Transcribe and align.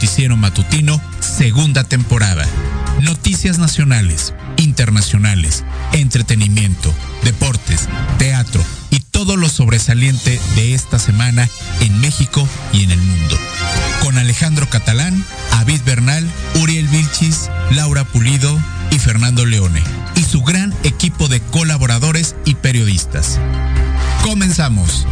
Noticiero 0.00 0.34
Matutino, 0.34 0.98
segunda 1.20 1.84
temporada. 1.84 2.46
Noticias 3.02 3.58
nacionales, 3.58 4.32
internacionales, 4.56 5.62
entretenimiento, 5.92 6.90
deportes, 7.22 7.86
teatro 8.16 8.64
y 8.88 9.00
todo 9.00 9.36
lo 9.36 9.50
sobresaliente 9.50 10.40
de 10.54 10.72
esta 10.72 10.98
semana 10.98 11.50
en 11.80 12.00
México 12.00 12.48
y 12.72 12.84
en 12.84 12.92
el 12.92 13.02
mundo. 13.02 13.36
Con 14.00 14.16
Alejandro 14.16 14.70
Catalán, 14.70 15.22
Avid 15.58 15.82
Bernal, 15.84 16.26
Uriel 16.54 16.88
Vilchis, 16.88 17.50
Laura 17.70 18.04
Pulido 18.04 18.58
y 18.90 18.98
Fernando 18.98 19.44
Leone 19.44 19.82
y 20.16 20.22
su 20.22 20.40
gran 20.40 20.74
equipo 20.82 21.28
de 21.28 21.40
colaboradores 21.40 22.36
y 22.46 22.54
periodistas. 22.54 23.38
Comenzamos. 24.22 25.06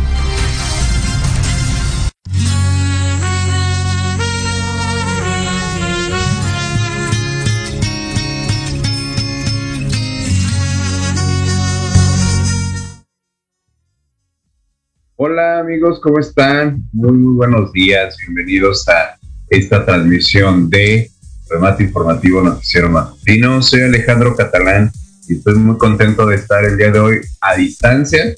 ¿Cómo 16.01 16.21
están? 16.21 16.89
Muy, 16.93 17.11
muy 17.11 17.35
buenos 17.35 17.73
días. 17.73 18.17
Bienvenidos 18.19 18.89
a 18.89 19.19
esta 19.51 19.85
transmisión 19.85 20.71
de 20.71 21.11
Remate 21.51 21.83
Informativo 21.83 22.41
Noticiero 22.41 22.89
Matutino. 22.89 23.61
Soy 23.61 23.83
Alejandro 23.83 24.37
Catalán 24.37 24.93
y 25.29 25.35
estoy 25.35 25.57
muy 25.57 25.77
contento 25.77 26.25
de 26.25 26.37
estar 26.37 26.65
el 26.65 26.77
día 26.77 26.93
de 26.93 27.01
hoy 27.01 27.21
a 27.41 27.57
distancia, 27.57 28.33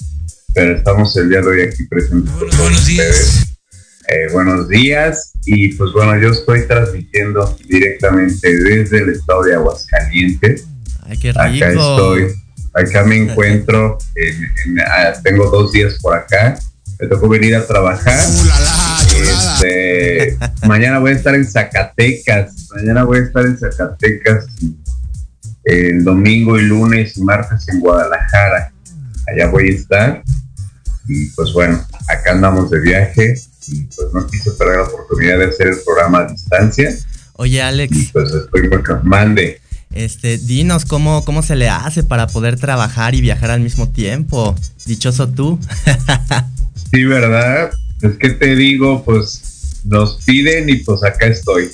pero 0.55 0.75
estamos 0.75 1.15
el 1.17 1.29
día 1.29 1.41
de 1.41 1.47
hoy 1.47 1.61
aquí 1.61 1.85
presentes 1.85 2.31
por 2.31 2.49
todos 2.49 2.57
buenos 2.57 2.89
ustedes. 2.89 3.33
Días. 3.35 3.57
Eh, 4.07 4.33
buenos 4.33 4.67
días 4.67 5.33
y 5.45 5.73
pues 5.75 5.91
bueno, 5.93 6.19
yo 6.19 6.29
estoy 6.29 6.65
transmitiendo 6.65 7.55
directamente 7.67 8.55
desde 8.55 9.03
el 9.03 9.09
estado 9.09 9.43
de 9.43 9.53
Aguascalientes. 9.53 10.65
Ay, 11.03 11.19
qué 11.19 11.31
rico. 11.31 11.41
Acá 11.41 11.69
estoy, 11.69 12.27
acá 12.73 13.03
me 13.03 13.17
encuentro, 13.23 13.99
ah, 14.87 15.13
tengo 15.23 15.47
dos 15.51 15.71
días 15.73 15.99
por 16.01 16.15
acá 16.15 16.57
me 17.01 17.07
tocó 17.07 17.27
venir 17.27 17.55
a 17.55 17.65
trabajar. 17.65 18.19
este, 19.09 20.37
mañana 20.67 20.99
voy 20.99 21.11
a 21.11 21.15
estar 21.15 21.33
en 21.33 21.45
Zacatecas. 21.45 22.67
Mañana 22.75 23.03
voy 23.03 23.17
a 23.17 23.21
estar 23.23 23.43
en 23.43 23.57
Zacatecas. 23.57 24.45
El 25.63 26.03
domingo 26.03 26.59
y 26.59 26.63
lunes 26.63 27.17
y 27.17 27.23
martes 27.23 27.67
en 27.69 27.79
Guadalajara. 27.79 28.71
Allá 29.27 29.47
voy 29.49 29.69
a 29.69 29.73
estar. 29.73 30.23
Y 31.07 31.25
pues 31.31 31.51
bueno, 31.53 31.83
acá 32.07 32.33
andamos 32.33 32.69
de 32.69 32.79
viaje. 32.79 33.41
Y 33.67 33.83
pues 33.85 34.07
no 34.13 34.27
quise 34.27 34.51
perder 34.51 34.77
la 34.77 34.83
oportunidad 34.83 35.39
de 35.39 35.45
hacer 35.45 35.67
el 35.69 35.77
programa 35.83 36.19
a 36.19 36.27
distancia. 36.27 36.95
Oye, 37.33 37.63
Alex. 37.63 37.97
Y 37.97 38.05
pues 38.07 38.31
estoy 38.31 38.69
mande. 39.03 39.59
Este, 39.91 40.37
dinos 40.37 40.85
cómo, 40.85 41.25
cómo 41.25 41.41
se 41.41 41.55
le 41.55 41.67
hace 41.67 42.03
para 42.03 42.27
poder 42.27 42.59
trabajar 42.59 43.15
y 43.15 43.21
viajar 43.21 43.49
al 43.49 43.61
mismo 43.61 43.89
tiempo. 43.89 44.55
Dichoso 44.85 45.27
tú. 45.27 45.59
Sí, 46.91 47.05
¿verdad? 47.05 47.71
Es 48.01 48.17
que 48.17 48.31
te 48.31 48.55
digo, 48.55 49.03
pues 49.03 49.81
nos 49.85 50.23
piden 50.25 50.69
y 50.69 50.75
pues 50.77 51.03
acá 51.03 51.27
estoy. 51.27 51.69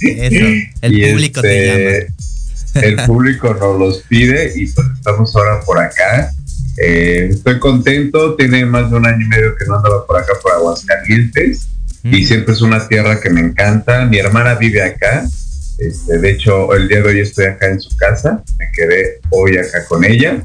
Eso, 0.00 0.44
el 0.82 1.00
público 1.12 1.40
te 1.42 1.98
este, 1.98 2.12
llama. 2.74 2.86
el 2.86 2.96
público 3.06 3.54
nos 3.54 3.78
los 3.78 3.98
pide 4.08 4.52
y 4.56 4.66
pues 4.68 4.86
estamos 4.94 5.34
ahora 5.36 5.60
por 5.60 5.78
acá. 5.78 6.30
Eh, 6.78 7.28
estoy 7.30 7.60
contento, 7.60 8.34
tiene 8.34 8.64
más 8.66 8.90
de 8.90 8.96
un 8.96 9.06
año 9.06 9.24
y 9.24 9.28
medio 9.28 9.54
que 9.56 9.64
no 9.66 9.76
andaba 9.76 10.06
por 10.06 10.16
acá 10.16 10.32
por 10.42 10.52
Aguascalientes 10.52 11.68
y 12.02 12.22
mm. 12.22 12.26
siempre 12.26 12.54
es 12.54 12.62
una 12.62 12.88
tierra 12.88 13.20
que 13.20 13.30
me 13.30 13.40
encanta. 13.40 14.06
Mi 14.06 14.18
hermana 14.18 14.54
vive 14.54 14.82
acá, 14.82 15.24
este, 15.78 16.18
de 16.18 16.30
hecho 16.30 16.74
el 16.74 16.88
día 16.88 17.02
de 17.02 17.08
hoy 17.08 17.20
estoy 17.20 17.44
acá 17.44 17.68
en 17.68 17.80
su 17.80 17.94
casa, 17.96 18.42
me 18.58 18.70
quedé 18.72 19.20
hoy 19.30 19.58
acá 19.58 19.84
con 19.86 20.02
ella 20.04 20.42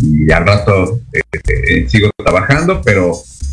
y 0.00 0.30
al 0.32 0.46
rato 0.46 1.00
este, 1.12 1.88
sigo 1.88 2.10
trabajando, 2.16 2.80
pero 2.82 3.12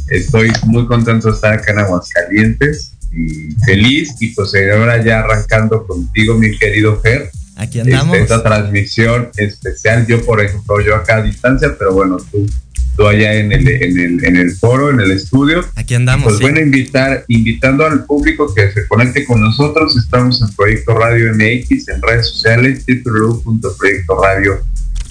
estoy 0.10 0.52
muy 0.66 0.88
contento 0.88 1.28
de 1.28 1.34
estar 1.34 1.54
acá 1.54 1.74
en 1.74 1.80
Aguascalientes 1.80 2.94
y 3.12 3.52
feliz 3.66 4.16
y 4.20 4.34
pues 4.34 4.54
ahora 4.74 5.04
ya 5.04 5.20
arrancando 5.20 5.86
contigo 5.86 6.36
mi 6.36 6.58
querido 6.58 7.00
Fer 7.00 7.30
Aquí 7.58 7.80
andamos. 7.80 8.16
esta 8.18 8.44
transmisión 8.44 9.30
especial, 9.36 10.06
yo 10.06 10.24
por 10.24 10.42
ejemplo, 10.42 10.80
yo 10.80 10.96
acá 10.96 11.18
a 11.18 11.22
distancia, 11.24 11.76
pero 11.78 11.92
bueno, 11.92 12.18
tú, 12.32 12.48
tú 12.96 13.08
allá 13.08 13.34
en 13.34 13.52
el, 13.52 13.68
en 13.68 14.00
el, 14.00 14.26
en 14.26 14.36
el 14.36 14.52
foro, 14.52 14.92
en 14.92 15.00
el 15.00 15.10
estudio. 15.12 15.66
Aquí 15.74 15.96
andamos. 15.96 16.26
Pues 16.26 16.40
bueno, 16.40 16.60
invitar, 16.60 17.26
invitando 17.28 17.84
al 17.84 18.06
público 18.06 18.54
que 18.54 18.72
se 18.72 18.88
conecte 18.88 19.26
con 19.26 19.42
nosotros. 19.42 19.98
Estamos 19.98 20.40
en 20.40 20.56
Proyecto 20.56 20.94
Radio 20.94 21.34
MX 21.34 21.88
en 21.90 22.02
redes 22.04 22.28
sociales, 22.28 22.84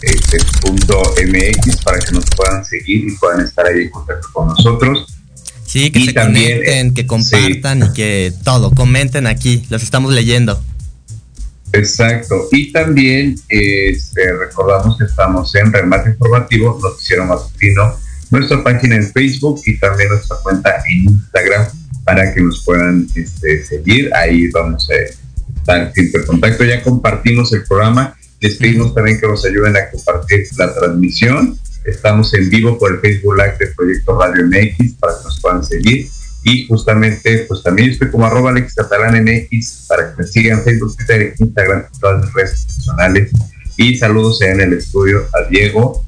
www.proyectoradio.mx 0.00 1.76
para 1.84 1.98
que 1.98 2.12
nos 2.12 2.24
puedan 2.36 2.64
seguir 2.64 3.08
y 3.08 3.16
puedan 3.16 3.40
estar 3.40 3.66
ahí 3.66 3.82
en 3.82 3.90
contacto 3.90 4.28
con 4.32 4.48
nosotros. 4.48 5.06
Sí, 5.64 5.90
que 5.90 6.04
se 6.04 6.14
conecten, 6.14 6.94
que 6.94 7.06
compartan 7.06 7.82
y 7.82 7.92
que 7.92 8.32
todo, 8.44 8.70
comenten 8.70 9.26
aquí, 9.26 9.64
los 9.68 9.82
estamos 9.82 10.12
leyendo. 10.12 10.62
Exacto. 11.72 12.48
Y 12.52 12.72
también 12.72 13.36
este, 13.48 14.32
recordamos 14.32 14.96
que 14.96 15.04
estamos 15.04 15.54
en 15.54 15.72
Remate 15.72 16.10
Informativo, 16.10 16.78
Noticiero 16.80 17.24
Matutino, 17.24 17.96
nuestra 18.30 18.62
página 18.62 18.96
en 18.96 19.12
Facebook 19.12 19.60
y 19.66 19.78
también 19.78 20.10
nuestra 20.10 20.36
cuenta 20.42 20.82
en 20.88 21.12
Instagram 21.12 21.66
para 22.04 22.32
que 22.32 22.40
nos 22.40 22.64
puedan 22.64 23.08
este, 23.14 23.64
seguir. 23.64 24.14
Ahí 24.14 24.48
vamos 24.48 24.88
a 24.90 24.94
estar 25.58 25.92
siempre 25.92 26.20
en 26.20 26.26
contacto. 26.26 26.64
Ya 26.64 26.82
compartimos 26.82 27.52
el 27.52 27.64
programa. 27.64 28.16
Les 28.40 28.56
pedimos 28.56 28.94
también 28.94 29.20
que 29.20 29.26
nos 29.26 29.44
ayuden 29.44 29.76
a 29.76 29.90
compartir 29.90 30.46
la 30.58 30.74
transmisión. 30.74 31.58
Estamos 31.84 32.34
en 32.34 32.50
vivo 32.50 32.78
por 32.78 32.92
el 32.92 33.00
Facebook 33.00 33.36
Live 33.36 33.56
de 33.58 33.66
Proyecto 33.74 34.18
Radio 34.18 34.46
MX 34.46 34.94
para 34.94 35.12
que 35.18 35.24
nos 35.24 35.40
puedan 35.40 35.64
seguir 35.64 36.08
y 36.48 36.64
justamente, 36.68 37.44
pues 37.48 37.60
también 37.64 37.90
estoy 37.90 38.08
como 38.08 38.24
arroba 38.24 38.50
Alex 38.50 38.74
Catalán 38.74 39.20
MX 39.24 39.86
para 39.88 40.10
que 40.10 40.22
me 40.22 40.28
sigan 40.28 40.62
Facebook, 40.62 40.96
Twitter, 40.96 41.34
Instagram, 41.40 41.86
todas 42.00 42.24
mis 42.24 42.34
redes 42.34 42.66
personales. 42.66 43.32
Y 43.76 43.96
saludos 43.96 44.40
en 44.42 44.60
el 44.60 44.74
estudio 44.74 45.26
a 45.34 45.48
Diego, 45.48 46.06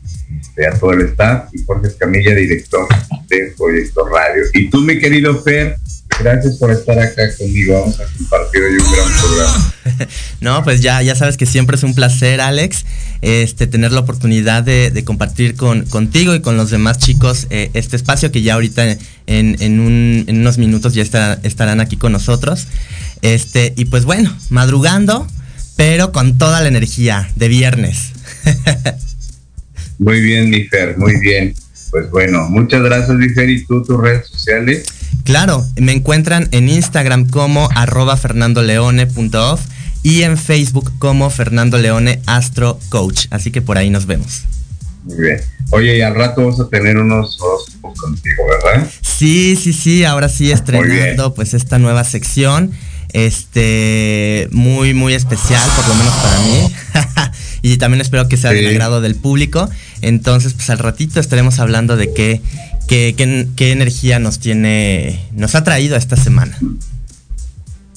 a 0.72 0.78
todo 0.78 0.92
el 0.92 1.02
staff 1.06 1.48
y 1.52 1.64
Jorge 1.64 1.88
Camilla, 1.98 2.36
director 2.36 2.86
de 3.28 3.52
Proyecto 3.56 4.06
Radio. 4.06 4.44
Y 4.52 4.70
tú, 4.70 4.82
mi 4.82 5.00
querido 5.00 5.42
Fer, 5.42 5.76
gracias 6.20 6.56
por 6.56 6.70
estar 6.70 6.98
acá 6.98 7.22
conmigo. 7.36 7.80
Vamos 7.80 8.00
a 8.00 8.04
compartir 8.04 8.62
hoy 8.62 8.72
un 8.72 8.92
gran 8.92 9.20
programa. 9.20 9.74
no, 10.40 10.64
pues 10.64 10.80
ya, 10.80 11.02
ya 11.02 11.14
sabes 11.14 11.36
que 11.36 11.46
siempre 11.46 11.76
es 11.76 11.82
un 11.82 11.94
placer, 11.94 12.40
Alex, 12.40 12.84
este, 13.22 13.66
tener 13.66 13.92
la 13.92 14.00
oportunidad 14.00 14.62
de, 14.62 15.02
compartir 15.04 15.54
con, 15.56 15.84
contigo 15.86 16.34
y 16.34 16.40
con 16.40 16.56
los 16.56 16.70
demás 16.70 16.98
chicos 16.98 17.46
eh, 17.50 17.70
este 17.74 17.96
espacio 17.96 18.30
que 18.32 18.42
ya 18.42 18.54
ahorita 18.54 18.96
en, 19.26 19.80
unos 20.28 20.58
minutos 20.58 20.94
ya 20.94 21.02
estarán 21.02 21.80
aquí 21.80 21.96
con 21.96 22.12
nosotros. 22.12 22.66
Este, 23.22 23.72
y 23.76 23.86
pues 23.86 24.04
bueno, 24.04 24.36
madrugando, 24.50 25.26
pero 25.76 26.12
con 26.12 26.38
toda 26.38 26.60
la 26.60 26.68
energía 26.68 27.28
de 27.36 27.48
viernes. 27.48 28.12
muy 29.98 30.20
bien, 30.20 30.50
mi 30.50 30.68
muy 30.96 31.18
bien. 31.20 31.54
Pues 31.90 32.10
bueno, 32.10 32.48
muchas 32.50 32.82
gracias, 32.82 33.16
mi 33.16 33.26
¿Y 33.26 33.64
tú, 33.64 33.82
tus 33.82 33.98
redes 33.98 34.28
sociales? 34.28 34.84
Claro, 35.24 35.66
me 35.76 35.92
encuentran 35.92 36.48
en 36.52 36.68
Instagram 36.68 37.28
como 37.28 37.68
arroba 37.74 38.16
fernandoleone.off 38.16 39.60
y 40.02 40.22
en 40.22 40.38
Facebook 40.38 40.92
como 40.98 41.28
Fernando 41.30 41.78
Leone 41.78 42.20
Astro 42.26 42.78
Coach. 42.88 43.26
Así 43.30 43.50
que 43.50 43.60
por 43.60 43.78
ahí 43.78 43.90
nos 43.90 44.06
vemos. 44.06 44.44
Muy 45.04 45.20
bien. 45.20 45.40
Oye, 45.70 45.98
y 45.98 46.00
al 46.00 46.14
rato 46.14 46.42
vamos 46.42 46.60
a 46.60 46.68
tener 46.68 46.96
unos 46.96 47.40
horóscopos 47.40 47.98
contigo, 48.00 48.42
¿verdad? 48.48 48.88
Sí, 49.02 49.58
sí, 49.60 49.72
sí. 49.72 50.04
Ahora 50.04 50.28
sí 50.28 50.50
estrenando 50.50 51.34
pues 51.34 51.54
esta 51.54 51.78
nueva 51.78 52.04
sección. 52.04 52.72
Este, 53.12 54.48
muy, 54.50 54.92
muy 54.92 55.14
especial, 55.14 55.66
por 55.76 55.88
lo 55.88 55.94
menos 55.94 56.14
para 56.14 56.38
mí. 56.40 57.32
y 57.62 57.76
también 57.78 58.00
espero 58.00 58.28
que 58.28 58.36
sea 58.36 58.50
del 58.50 58.68
agrado 58.68 59.00
del 59.00 59.14
público. 59.14 59.68
Entonces, 60.02 60.54
pues 60.54 60.70
al 60.70 60.78
ratito 60.78 61.20
estaremos 61.20 61.58
hablando 61.58 61.96
de 61.96 62.12
qué, 62.12 62.42
qué, 62.88 63.14
qué, 63.16 63.46
qué 63.54 63.72
energía 63.72 64.18
nos 64.18 64.40
tiene, 64.40 65.28
nos 65.32 65.54
ha 65.54 65.62
traído 65.62 65.96
esta 65.96 66.16
semana. 66.16 66.58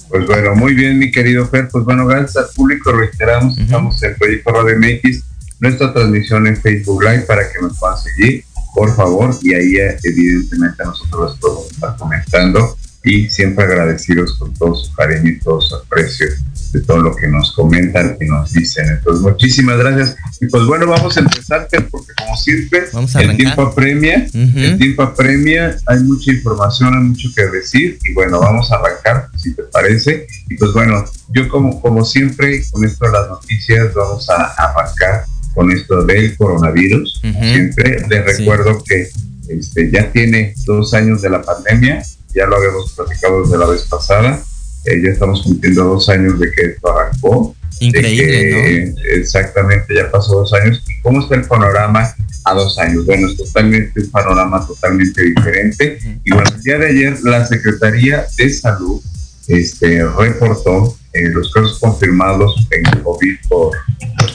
Pues 0.09 0.27
bueno, 0.27 0.55
muy 0.55 0.73
bien, 0.75 0.99
mi 0.99 1.09
querido 1.09 1.47
Fer. 1.47 1.69
Pues 1.71 1.85
bueno, 1.85 2.05
gracias 2.05 2.35
al 2.35 2.53
público. 2.53 2.91
Reiteramos, 2.91 3.57
estamos 3.57 4.03
en 4.03 4.15
Proyecto 4.15 4.51
Radio 4.51 4.77
MX 4.77 5.31
nuestra 5.61 5.93
transmisión 5.93 6.47
en 6.47 6.57
Facebook 6.57 7.03
Live 7.03 7.21
para 7.21 7.43
que 7.43 7.61
nos 7.61 7.77
puedan 7.77 7.97
seguir, 7.97 8.43
por 8.73 8.93
favor, 8.95 9.37
y 9.41 9.53
ahí 9.53 9.75
evidentemente 10.03 10.83
nosotros 10.83 11.31
les 11.31 11.39
podemos 11.39 11.71
estar 11.71 11.95
comentando 11.97 12.77
y 13.03 13.29
siempre 13.29 13.65
agradecidos 13.65 14.37
con 14.37 14.53
todo 14.53 14.75
su 14.75 14.93
cariño 14.93 15.29
y 15.29 15.39
todo 15.39 15.59
su 15.61 15.75
aprecio 15.75 16.27
de 16.71 16.81
todo 16.81 16.99
lo 16.99 17.15
que 17.15 17.27
nos 17.27 17.51
comentan 17.53 18.17
y 18.19 18.25
nos 18.25 18.53
dicen. 18.53 18.87
Entonces, 18.87 19.21
muchísimas 19.21 19.77
gracias. 19.77 20.15
Y 20.39 20.47
pues 20.47 20.63
bueno, 20.65 20.87
vamos 20.87 21.17
a 21.17 21.19
empezar, 21.19 21.67
porque 21.89 22.13
como 22.17 22.37
siempre, 22.37 22.83
el 23.19 23.37
tiempo 23.37 23.61
apremia, 23.63 24.27
el 24.33 24.77
tiempo 24.77 25.03
apremia, 25.03 25.75
hay 25.85 25.99
mucha 25.99 26.31
información, 26.31 26.93
hay 26.93 27.03
mucho 27.03 27.29
que 27.35 27.45
decir, 27.47 27.99
y 28.03 28.13
bueno, 28.13 28.39
vamos 28.39 28.71
a 28.71 28.75
arrancar, 28.75 29.29
si 29.37 29.53
te 29.53 29.63
parece. 29.63 30.27
Y 30.49 30.55
pues 30.55 30.71
bueno, 30.73 31.03
yo 31.33 31.47
como, 31.49 31.81
como 31.81 32.05
siempre, 32.05 32.63
con 32.71 32.85
esto 32.85 33.05
de 33.05 33.11
las 33.11 33.27
noticias, 33.27 33.93
vamos 33.93 34.29
a 34.29 34.45
arrancar 34.57 35.25
con 35.53 35.71
esto 35.71 36.03
del 36.03 36.35
coronavirus. 36.37 37.21
Siempre 37.21 38.05
les 38.07 38.25
recuerdo 38.25 38.81
que 38.83 39.09
este, 39.49 39.91
ya 39.91 40.09
tiene 40.11 40.53
dos 40.65 40.93
años 40.93 41.21
de 41.21 41.29
la 41.29 41.41
pandemia, 41.41 42.01
ya 42.33 42.45
lo 42.45 42.57
habíamos 42.57 42.91
platicado 42.93 43.43
desde 43.43 43.57
la 43.57 43.67
vez 43.67 43.83
pasada, 43.83 44.41
eh, 44.85 45.01
ya 45.03 45.11
estamos 45.11 45.43
cumpliendo 45.43 45.83
dos 45.83 46.09
años 46.09 46.39
de 46.39 46.51
que 46.51 46.61
esto 46.67 46.97
arrancó. 46.97 47.55
Increíble, 47.79 48.95
Exactamente, 49.15 49.95
ya 49.95 50.09
pasó 50.11 50.39
dos 50.39 50.53
años. 50.53 50.83
¿Y 50.87 51.01
cómo 51.01 51.21
está 51.21 51.35
el 51.35 51.45
panorama 51.45 52.13
a 52.45 52.53
dos 52.53 52.77
años? 52.79 53.05
Bueno, 53.05 53.29
es 53.29 53.37
totalmente 53.37 54.01
un 54.01 54.09
panorama 54.11 54.65
totalmente 54.65 55.23
diferente. 55.23 55.99
Y 56.23 56.31
bueno, 56.31 56.49
el 56.55 56.61
día 56.61 56.77
de 56.77 56.87
ayer 56.87 57.19
la 57.23 57.45
Secretaría 57.45 58.25
de 58.37 58.49
Salud 58.53 59.01
este, 59.47 60.05
reportó 60.05 60.95
eh, 61.13 61.29
los 61.29 61.51
casos 61.51 61.79
confirmados 61.79 62.55
en 62.71 62.83
COVID 63.03 63.35
por 63.49 63.75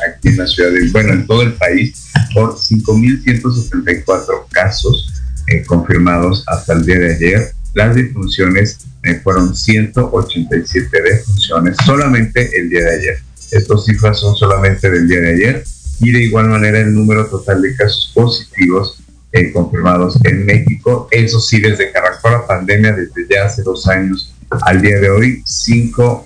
aquí 0.06 0.28
en 0.28 0.36
la 0.36 0.46
ciudad 0.46 0.70
de, 0.72 0.90
bueno, 0.90 1.12
en 1.12 1.26
todo 1.26 1.42
el 1.42 1.54
país, 1.54 2.10
por 2.34 2.56
5.174 2.56 4.46
casos 4.50 5.12
eh, 5.46 5.64
confirmados 5.64 6.44
hasta 6.46 6.74
el 6.74 6.84
día 6.84 6.98
de 6.98 7.14
ayer. 7.14 7.55
Las 7.76 7.94
defunciones 7.94 8.78
eh, 9.02 9.20
fueron 9.22 9.54
187 9.54 11.02
defunciones 11.02 11.76
solamente 11.84 12.50
el 12.58 12.70
día 12.70 12.82
de 12.82 12.96
ayer. 12.96 13.18
Estas 13.52 13.84
cifras 13.84 14.18
son 14.18 14.34
solamente 14.34 14.90
del 14.90 15.06
día 15.06 15.20
de 15.20 15.28
ayer 15.34 15.64
y 16.00 16.10
de 16.10 16.22
igual 16.24 16.48
manera 16.48 16.80
el 16.80 16.94
número 16.94 17.26
total 17.26 17.60
de 17.60 17.76
casos 17.76 18.10
positivos 18.14 18.98
confirmados 19.52 20.18
en 20.24 20.46
México, 20.46 21.08
eso 21.10 21.38
sí, 21.40 21.60
desde 21.60 21.92
que 21.92 21.98
arrancó 21.98 22.30
la 22.30 22.46
pandemia, 22.46 22.92
desde 22.92 23.26
ya 23.28 23.44
hace 23.44 23.62
dos 23.62 23.86
años 23.86 24.34
al 24.62 24.80
día 24.80 24.98
de 24.98 25.10
hoy, 25.10 25.42
5 25.44 26.24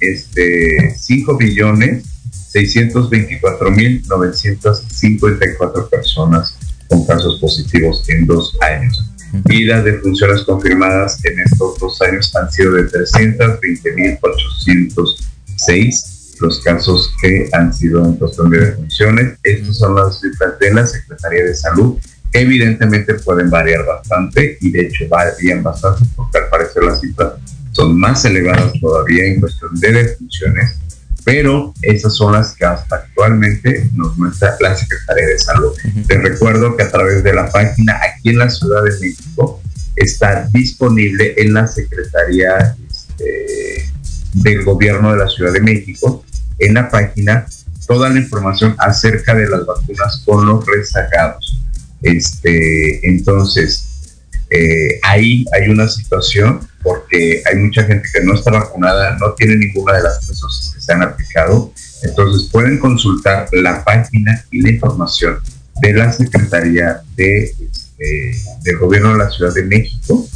este, 0.00 0.94
5 0.96 1.36
billones 1.36 2.04
624 2.30 3.70
mil 3.72 4.02
954 4.08 5.90
personas 5.90 6.56
con 6.88 7.04
casos 7.04 7.38
positivos 7.38 8.08
en 8.08 8.24
dos 8.24 8.56
años. 8.62 9.04
Y 9.46 9.64
las 9.64 9.84
defunciones 9.84 10.42
confirmadas 10.42 11.24
en 11.24 11.40
estos 11.40 11.78
dos 11.78 12.00
años 12.02 12.34
han 12.36 12.50
sido 12.50 12.72
de 12.72 12.84
320 12.84 13.92
mil 13.92 14.18
806 14.20 16.18
los 16.40 16.60
casos 16.60 17.12
que 17.20 17.48
han 17.52 17.72
sido 17.72 18.04
en 18.04 18.14
cuestión 18.14 18.50
de 18.50 18.66
defunciones. 18.66 19.38
Estas 19.42 19.76
son 19.76 19.96
las 19.96 20.20
cifras 20.20 20.58
de 20.58 20.72
la 20.72 20.86
Secretaría 20.86 21.44
de 21.44 21.54
Salud. 21.54 21.98
Evidentemente 22.32 23.14
pueden 23.14 23.50
variar 23.50 23.84
bastante 23.84 24.58
y 24.60 24.70
de 24.70 24.82
hecho 24.82 25.08
varían 25.08 25.62
bastante 25.62 26.04
porque 26.14 26.38
al 26.38 26.48
parecer 26.48 26.84
las 26.84 27.00
cifras 27.00 27.34
son 27.72 27.98
más 27.98 28.24
elevadas 28.24 28.72
todavía 28.80 29.24
en 29.26 29.40
cuestión 29.40 29.74
de 29.74 29.92
defunciones, 29.92 30.78
pero 31.24 31.74
esas 31.82 32.16
son 32.16 32.32
las 32.32 32.54
que 32.54 32.64
hasta 32.64 32.96
actualmente 32.96 33.90
nos 33.94 34.16
muestra 34.16 34.56
la 34.60 34.76
Secretaría 34.76 35.26
de 35.26 35.38
Salud. 35.38 35.72
Te 36.06 36.18
recuerdo 36.18 36.76
que 36.76 36.84
a 36.84 36.90
través 36.90 37.22
de 37.22 37.34
la 37.34 37.50
página 37.50 37.98
aquí 38.02 38.30
en 38.30 38.38
la 38.38 38.50
Ciudad 38.50 38.82
de 38.82 38.98
México 38.98 39.60
está 39.96 40.48
disponible 40.52 41.34
en 41.36 41.54
la 41.54 41.66
Secretaría 41.66 42.76
este, 42.90 43.90
del 44.34 44.64
Gobierno 44.64 45.12
de 45.12 45.18
la 45.18 45.28
Ciudad 45.28 45.52
de 45.52 45.60
México, 45.60 46.24
en 46.58 46.74
la 46.74 46.90
página 46.90 47.46
toda 47.86 48.10
la 48.10 48.18
información 48.18 48.76
acerca 48.78 49.34
de 49.34 49.48
las 49.48 49.64
vacunas 49.64 50.22
con 50.24 50.46
los 50.46 50.64
rezagados. 50.66 51.58
Este, 52.02 53.08
entonces, 53.08 54.14
eh, 54.50 55.00
ahí 55.02 55.44
hay 55.52 55.68
una 55.68 55.88
situación 55.88 56.67
porque 56.82 57.42
hay 57.46 57.56
mucha 57.56 57.84
gente 57.84 58.08
que 58.12 58.22
no 58.22 58.34
está 58.34 58.50
vacunada, 58.50 59.16
no 59.18 59.32
tiene 59.32 59.56
ninguna 59.56 59.94
de 59.94 60.02
las 60.02 60.20
tres 60.20 60.38
dosis 60.38 60.74
que 60.74 60.80
se 60.80 60.92
han 60.92 61.02
aplicado. 61.02 61.72
Entonces 62.02 62.48
pueden 62.50 62.78
consultar 62.78 63.48
la 63.52 63.84
página 63.84 64.44
y 64.50 64.62
la 64.62 64.70
información 64.70 65.38
de 65.80 65.92
la 65.92 66.12
Secretaría 66.12 67.00
de, 67.16 67.44
este, 67.44 68.36
del 68.62 68.78
Gobierno 68.78 69.12
de 69.12 69.18
la 69.18 69.30
Ciudad 69.30 69.52
de 69.54 69.64
México 69.64 70.26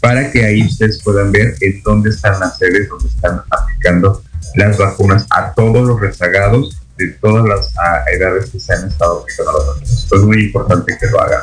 para 0.00 0.32
que 0.32 0.44
ahí 0.44 0.66
ustedes 0.66 1.00
puedan 1.02 1.30
ver 1.30 1.54
en 1.60 1.80
dónde 1.82 2.10
están 2.10 2.40
las 2.40 2.58
sedes 2.58 2.88
donde 2.88 3.08
están 3.08 3.40
aplicando 3.50 4.22
las 4.56 4.76
vacunas 4.76 5.26
a 5.30 5.52
todos 5.54 5.86
los 5.86 6.00
rezagados 6.00 6.76
de 6.98 7.08
todas 7.20 7.44
las 7.46 7.72
edades 8.12 8.50
que 8.50 8.58
se 8.58 8.72
han 8.72 8.88
estado 8.88 9.20
aplicando 9.20 9.52
las 9.52 9.66
vacunas. 9.68 10.08
es 10.12 10.20
muy 10.20 10.44
importante 10.46 10.96
que 11.00 11.06
lo 11.06 11.20
hagan. 11.20 11.40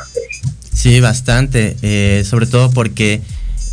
Sí, 0.72 1.00
bastante, 1.00 1.76
eh, 1.82 2.22
sobre 2.24 2.46
todo 2.46 2.70
porque 2.70 3.22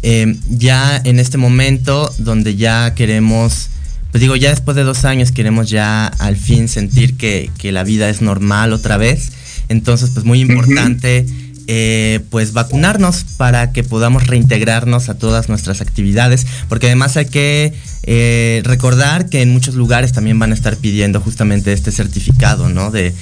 eh, 0.04 0.36
ya 0.50 1.02
en 1.04 1.20
este 1.20 1.38
momento 1.38 2.14
donde 2.18 2.56
ya 2.56 2.94
queremos, 2.94 3.70
pues 4.12 4.22
digo, 4.22 4.36
ya 4.36 4.50
después 4.50 4.76
de 4.76 4.84
dos 4.84 5.06
años 5.06 5.32
queremos 5.32 5.70
ya 5.70 6.08
al 6.08 6.38
fin 6.38 6.68
sentir 6.68 7.18
que, 7.18 7.50
la 7.64 7.84
vida 7.84 8.10
es 8.10 8.22
normal 8.22 8.74
otra 8.74 8.98
vez, 8.98 9.32
entonces 9.70 10.12
pues 10.14 10.26
muy 10.26 10.42
importante. 10.42 11.26
Eh, 11.70 12.22
pues 12.30 12.54
vacunarnos 12.54 13.26
para 13.36 13.74
que 13.74 13.84
podamos 13.84 14.26
reintegrarnos 14.26 15.10
a 15.10 15.18
todas 15.18 15.50
nuestras 15.50 15.82
actividades, 15.82 16.48
porque 16.70 16.86
además 16.86 17.18
hay 17.18 17.26
que 17.26 17.74
eh, 18.04 18.62
recordar 18.64 19.28
que 19.28 19.42
en 19.42 19.50
muchos 19.50 19.76
lugares 19.76 20.14
también 20.14 20.40
van 20.40 20.52
a 20.52 20.54
estar 20.54 20.78
pidiendo 20.78 21.20
justamente 21.20 21.74
este 21.74 21.92
certificado, 21.92 22.70
¿no? 22.70 22.90
De, 22.90 23.14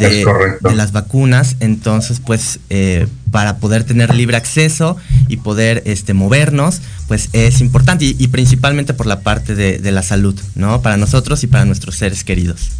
de, 0.00 0.26
las 0.74 0.90
vacunas, 0.90 1.54
entonces 1.60 2.18
pues 2.18 2.58
eh, 2.70 3.06
para 3.30 3.58
poder 3.58 3.84
tener 3.84 4.12
libre 4.12 4.36
acceso 4.36 4.96
y 5.28 5.36
poder 5.36 5.84
este, 5.86 6.12
movernos, 6.12 6.82
pues 7.06 7.28
es 7.32 7.60
importante 7.60 8.04
y, 8.18 8.28
principalmente 8.28 8.94
por 8.94 9.06
la 9.06 9.20
parte 9.20 9.54
de, 9.54 9.78
de 9.78 9.92
la 9.92 10.02
salud, 10.02 10.36
¿no? 10.56 10.82
Para 10.82 10.96
nosotros 10.96 11.44
y 11.44 11.46
para 11.46 11.64
nuestros 11.66 11.98
seres 11.98 12.24
queridos. 12.24 12.70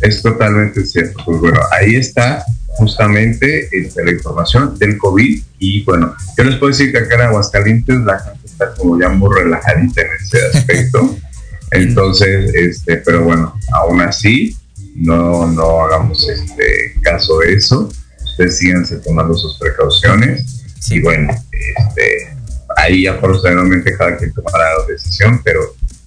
Es 0.00 0.22
totalmente 0.22 0.86
cierto. 0.86 1.22
Pues 1.26 1.40
bueno, 1.40 1.60
ahí 1.78 1.96
está 1.96 2.42
justamente 2.78 3.68
este, 3.72 4.04
la 4.04 4.12
información 4.12 4.78
del 4.78 4.96
COVID. 4.96 5.42
Y 5.58 5.84
bueno, 5.84 6.14
yo 6.36 6.44
les 6.44 6.56
puedo 6.56 6.70
decir 6.70 6.92
que 6.92 6.98
acá 6.98 7.16
en 7.16 7.22
Aguascalientes 7.22 8.00
la 8.00 8.20
gente 8.20 8.46
está 8.46 8.72
como 8.74 8.98
ya 8.98 9.08
muy 9.08 9.34
relajadita 9.34 10.02
en 10.02 10.08
ese 10.20 10.38
aspecto. 10.54 11.16
Entonces, 11.72 12.54
este, 12.54 12.98
pero 12.98 13.24
bueno, 13.24 13.54
aún 13.72 14.00
así, 14.00 14.56
no, 14.94 15.46
no 15.46 15.82
hagamos 15.82 16.26
este 16.28 16.94
caso 17.02 17.40
de 17.40 17.54
eso. 17.54 17.90
Ustedes 18.24 18.58
síganse 18.58 18.96
tomando 18.98 19.34
sus 19.34 19.58
precauciones. 19.58 20.64
Y 20.88 21.00
bueno, 21.00 21.30
este, 21.52 22.36
ahí 22.76 23.02
ya 23.02 23.20
posteriormente 23.20 23.96
cada 23.96 24.16
quien 24.16 24.32
tomará 24.32 24.78
la 24.78 24.86
decisión, 24.86 25.42
pero 25.44 25.60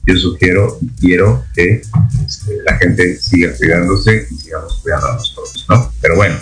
yo 0.08 0.16
sugiero 0.16 0.80
y 0.82 0.90
quiero 1.00 1.44
que 1.54 1.82
este, 2.26 2.58
la 2.66 2.78
gente 2.78 3.18
siga 3.18 3.54
cuidándose 3.56 4.26
y 4.32 4.36
sigamos 4.38 4.80
cuidando 4.82 5.10
a 5.10 5.14
nosotros, 5.14 5.66
¿no? 5.70 5.94
Pero 6.02 6.16
bueno, 6.16 6.40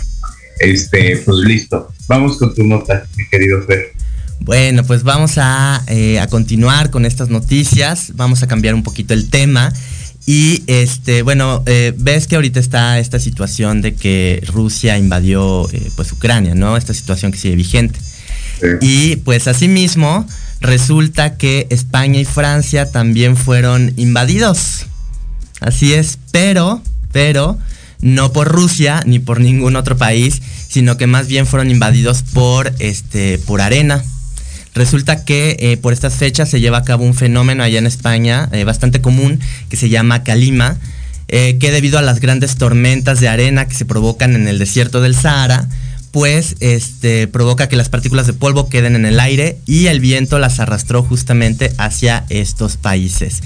este, 0.60 1.16
pues 1.24 1.38
listo. 1.38 1.92
Vamos 2.06 2.36
con 2.36 2.54
tu 2.54 2.64
nota, 2.64 3.06
mi 3.16 3.26
querido 3.28 3.62
Fer. 3.62 3.92
Bueno, 4.40 4.84
pues 4.84 5.02
vamos 5.02 5.32
a, 5.36 5.82
eh, 5.88 6.18
a, 6.18 6.26
continuar 6.28 6.90
con 6.90 7.04
estas 7.04 7.28
noticias. 7.28 8.12
Vamos 8.14 8.42
a 8.42 8.46
cambiar 8.46 8.74
un 8.74 8.82
poquito 8.82 9.12
el 9.12 9.28
tema. 9.28 9.72
Y 10.26 10.62
este, 10.66 11.22
bueno, 11.22 11.62
eh, 11.66 11.92
ves 11.96 12.26
que 12.26 12.36
ahorita 12.36 12.60
está 12.60 12.98
esta 12.98 13.18
situación 13.18 13.82
de 13.82 13.94
que 13.94 14.42
Rusia 14.46 14.96
invadió 14.96 15.68
eh, 15.72 15.90
pues 15.96 16.12
Ucrania, 16.12 16.54
¿no? 16.54 16.76
Esta 16.76 16.94
situación 16.94 17.32
que 17.32 17.38
sigue 17.38 17.56
vigente. 17.56 17.98
Y 18.80 19.16
pues 19.16 19.48
asimismo, 19.48 20.26
resulta 20.60 21.36
que 21.36 21.66
España 21.70 22.20
y 22.20 22.24
Francia 22.24 22.90
también 22.90 23.36
fueron 23.36 23.92
invadidos. 23.96 24.86
Así 25.60 25.94
es, 25.94 26.18
pero, 26.30 26.82
pero, 27.12 27.58
no 28.02 28.32
por 28.32 28.48
Rusia 28.48 29.02
ni 29.06 29.18
por 29.18 29.40
ningún 29.40 29.76
otro 29.76 29.96
país, 29.96 30.40
sino 30.68 30.96
que 30.96 31.06
más 31.06 31.26
bien 31.26 31.46
fueron 31.46 31.70
invadidos 31.70 32.22
por, 32.22 32.72
este, 32.78 33.38
por 33.38 33.60
arena. 33.60 34.02
Resulta 34.74 35.24
que 35.24 35.56
eh, 35.58 35.76
por 35.76 35.92
estas 35.92 36.14
fechas 36.14 36.48
se 36.48 36.60
lleva 36.60 36.78
a 36.78 36.84
cabo 36.84 37.04
un 37.04 37.14
fenómeno 37.14 37.62
allá 37.62 37.78
en 37.78 37.86
España 37.86 38.48
eh, 38.52 38.64
bastante 38.64 39.00
común 39.00 39.40
que 39.68 39.76
se 39.76 39.88
llama 39.88 40.22
calima, 40.22 40.76
eh, 41.28 41.58
que 41.58 41.72
debido 41.72 41.98
a 41.98 42.02
las 42.02 42.20
grandes 42.20 42.56
tormentas 42.56 43.20
de 43.20 43.28
arena 43.28 43.66
que 43.66 43.74
se 43.74 43.84
provocan 43.84 44.34
en 44.34 44.46
el 44.46 44.58
desierto 44.58 45.00
del 45.00 45.16
Sahara, 45.16 45.68
pues 46.10 46.56
este, 46.60 47.28
provoca 47.28 47.68
que 47.68 47.76
las 47.76 47.88
partículas 47.88 48.26
de 48.26 48.32
polvo 48.32 48.68
queden 48.68 48.96
en 48.96 49.06
el 49.06 49.20
aire 49.20 49.58
y 49.66 49.86
el 49.86 50.00
viento 50.00 50.38
las 50.38 50.58
arrastró 50.58 51.02
justamente 51.02 51.72
hacia 51.78 52.24
estos 52.28 52.76
países. 52.76 53.42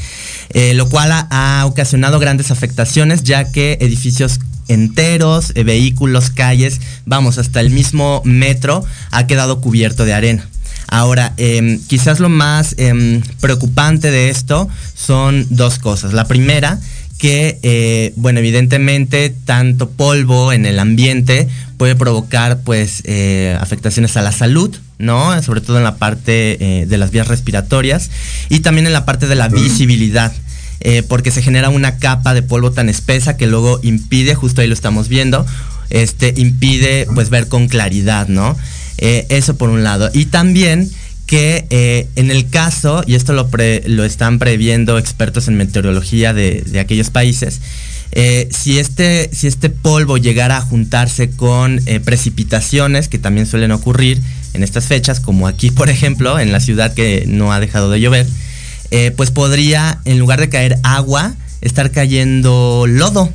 Eh, 0.51 0.75
lo 0.75 0.89
cual 0.89 1.11
ha, 1.13 1.65
ocasionado 1.67 2.19
grandes 2.19 2.51
afectaciones 2.51 3.23
ya 3.23 3.51
que 3.51 3.79
edificios 3.81 4.41
enteros, 4.69 5.53
eh, 5.55 5.65
vehículos, 5.65 6.31
calles, 6.31 6.81
vamos, 7.05 7.39
hasta 7.39 7.61
el 7.61 7.71
mismo 7.71 8.23
metro 8.25 8.85
ha 9.11 9.27
quedado 9.27 9.61
cubierto 9.61 10.05
de 10.05 10.15
arena. 10.15 10.49
Ahora, 10.87 11.33
em, 11.39 11.81
quizás 11.87 12.21
lo 12.21 12.29
más 12.29 12.75
em, 12.79 13.23
preocupante 13.41 14.11
de 14.11 14.31
esto 14.31 14.69
son 14.95 15.47
dos 15.51 15.79
cosas. 15.79 16.13
La 16.13 16.27
primera, 16.27 16.79
que, 17.25 17.59
eh, 17.63 18.13
bueno, 18.17 18.41
evidentemente 18.41 19.35
tanto 19.47 19.89
polvo 19.89 20.53
en 20.53 20.67
el 20.67 20.79
ambiente 20.79 21.49
puede 21.79 21.97
provocar 21.97 22.61
pues 22.65 23.01
eh, 23.05 23.57
afectaciones 23.59 24.19
a 24.19 24.21
la 24.21 24.31
salud, 24.31 24.77
¿no? 24.99 25.43
Sobre 25.43 25.63
todo 25.63 25.79
en 25.79 25.85
la 25.85 25.97
parte 25.97 26.59
eh, 26.61 26.85
de 26.85 26.99
las 26.99 27.13
vías 27.13 27.27
respiratorias 27.27 28.11
y 28.51 28.61
también 28.61 28.87
en 28.87 28.93
la 28.93 29.07
parte 29.07 29.27
de 29.27 29.37
la 29.37 29.49
visibilidad. 29.49 30.35
porque 31.09 31.31
se 31.31 31.41
genera 31.41 31.71
una 31.71 31.97
capa 31.97 32.35
de 32.35 32.43
polvo 32.43 32.73
tan 32.73 32.91
espesa 32.91 33.39
que 33.39 33.47
luego 33.47 33.81
impide, 33.83 34.35
justo 34.35 34.61
ahí 34.61 34.67
lo 34.67 34.75
estamos 34.75 35.09
viendo, 35.09 35.47
este, 35.89 36.35
impide 36.37 37.07
pues 37.15 37.31
ver 37.31 37.49
con 37.49 37.69
claridad, 37.69 38.29
¿no? 38.29 38.55
eso 38.99 39.57
por 39.57 39.71
un 39.71 39.83
lado. 39.83 40.11
Y 40.13 40.27
también 40.27 40.91
que 41.27 41.67
eh, 41.71 42.09
en 42.17 42.31
el 42.31 42.49
caso, 42.49 43.03
y 43.07 43.15
esto 43.15 43.33
lo, 43.33 43.49
lo 43.87 44.05
están 44.05 44.39
previendo 44.39 44.99
expertos 44.99 45.49
en 45.49 45.57
meteorología 45.57 46.35
de, 46.35 46.65
aquellos 46.79 47.11
países, 47.11 47.61
eh, 48.13 48.49
si, 48.53 48.79
este, 48.79 49.31
si 49.33 49.47
este 49.47 49.71
polvo 49.71 50.19
llegara 50.19 50.59
a 50.59 50.61
juntarse 50.61 51.31
con 51.31 51.81
eh, 51.87 51.99
precipitaciones 52.01 53.09
que 53.09 53.19
también 53.19 53.47
suelen 53.47 53.73
ocurrir 53.73 54.21
en 54.53 54.63
estas 54.63 54.85
fechas, 54.85 55.19
como 55.19 55.49
aquí 55.49 55.71
por 55.71 55.89
ejemplo, 55.89 56.39
en 56.39 56.53
la 56.53 56.61
ciudad 56.61 56.95
que 56.95 57.25
no 57.27 57.53
ha 57.53 57.61
dejado 57.61 57.91
de 57.91 58.01
llover, 58.01 58.27
pues 59.17 59.33
podría, 59.33 59.99
en 60.05 60.21
lugar 60.21 60.39
de 60.39 60.49
caer 60.49 60.79
agua, 60.85 61.35
estar 61.63 61.91
cayendo 61.91 62.85
lodo, 62.87 63.33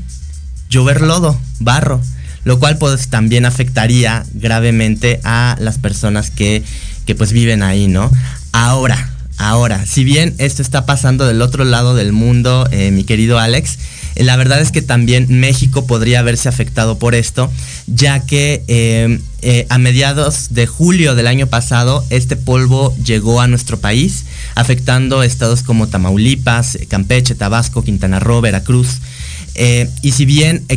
llover 0.70 1.02
lodo, 1.02 1.38
barro, 1.60 2.02
lo 2.46 2.60
cual 2.60 2.78
pues 2.78 3.10
también 3.10 3.46
afectaría 3.46 4.24
gravemente 4.34 5.20
a 5.26 5.58
las 5.60 5.78
personas 5.78 6.32
que 6.32 6.64
que 7.10 7.16
pues 7.16 7.34
viven 7.34 7.64
ahí, 7.64 7.88
¿no? 7.88 8.12
Ahora, 8.52 9.10
ahora, 9.40 9.84
si 9.88 10.04
bien 10.04 10.36
esto 10.38 10.62
está 10.62 10.86
pasando 10.86 11.26
del 11.26 11.42
otro 11.42 11.64
lado 11.64 11.96
del 11.96 12.12
mundo, 12.12 12.70
eh, 12.72 12.92
mi 12.92 13.04
querido 13.04 13.40
Alex, 13.40 13.80
eh, 14.14 14.24
la 14.24 14.38
verdad 14.38 14.62
es 14.62 14.72
que 14.72 14.84
también 14.84 15.26
México 15.28 15.88
podría 15.88 16.20
haberse 16.20 16.50
afectado 16.50 17.00
por 17.00 17.16
esto, 17.16 17.52
ya 17.88 18.20
que 18.20 18.64
eh, 18.68 19.66
a 19.70 19.80
mediados 19.80 20.50
de 20.52 20.68
julio 20.68 21.16
del 21.16 21.26
año 21.26 21.48
pasado 21.48 22.06
este 22.12 22.36
polvo 22.36 22.96
llegó 23.04 23.42
a 23.42 23.48
nuestro 23.48 23.80
país, 23.80 24.26
afectando 24.54 25.24
estados 25.24 25.64
como 25.64 25.88
Tamaulipas, 25.88 26.78
Campeche, 26.90 27.34
Tabasco, 27.34 27.84
Quintana 27.84 28.20
Roo, 28.20 28.42
Veracruz. 28.42 29.00
y 30.04 30.12
si 30.12 30.26
bien 30.26 30.68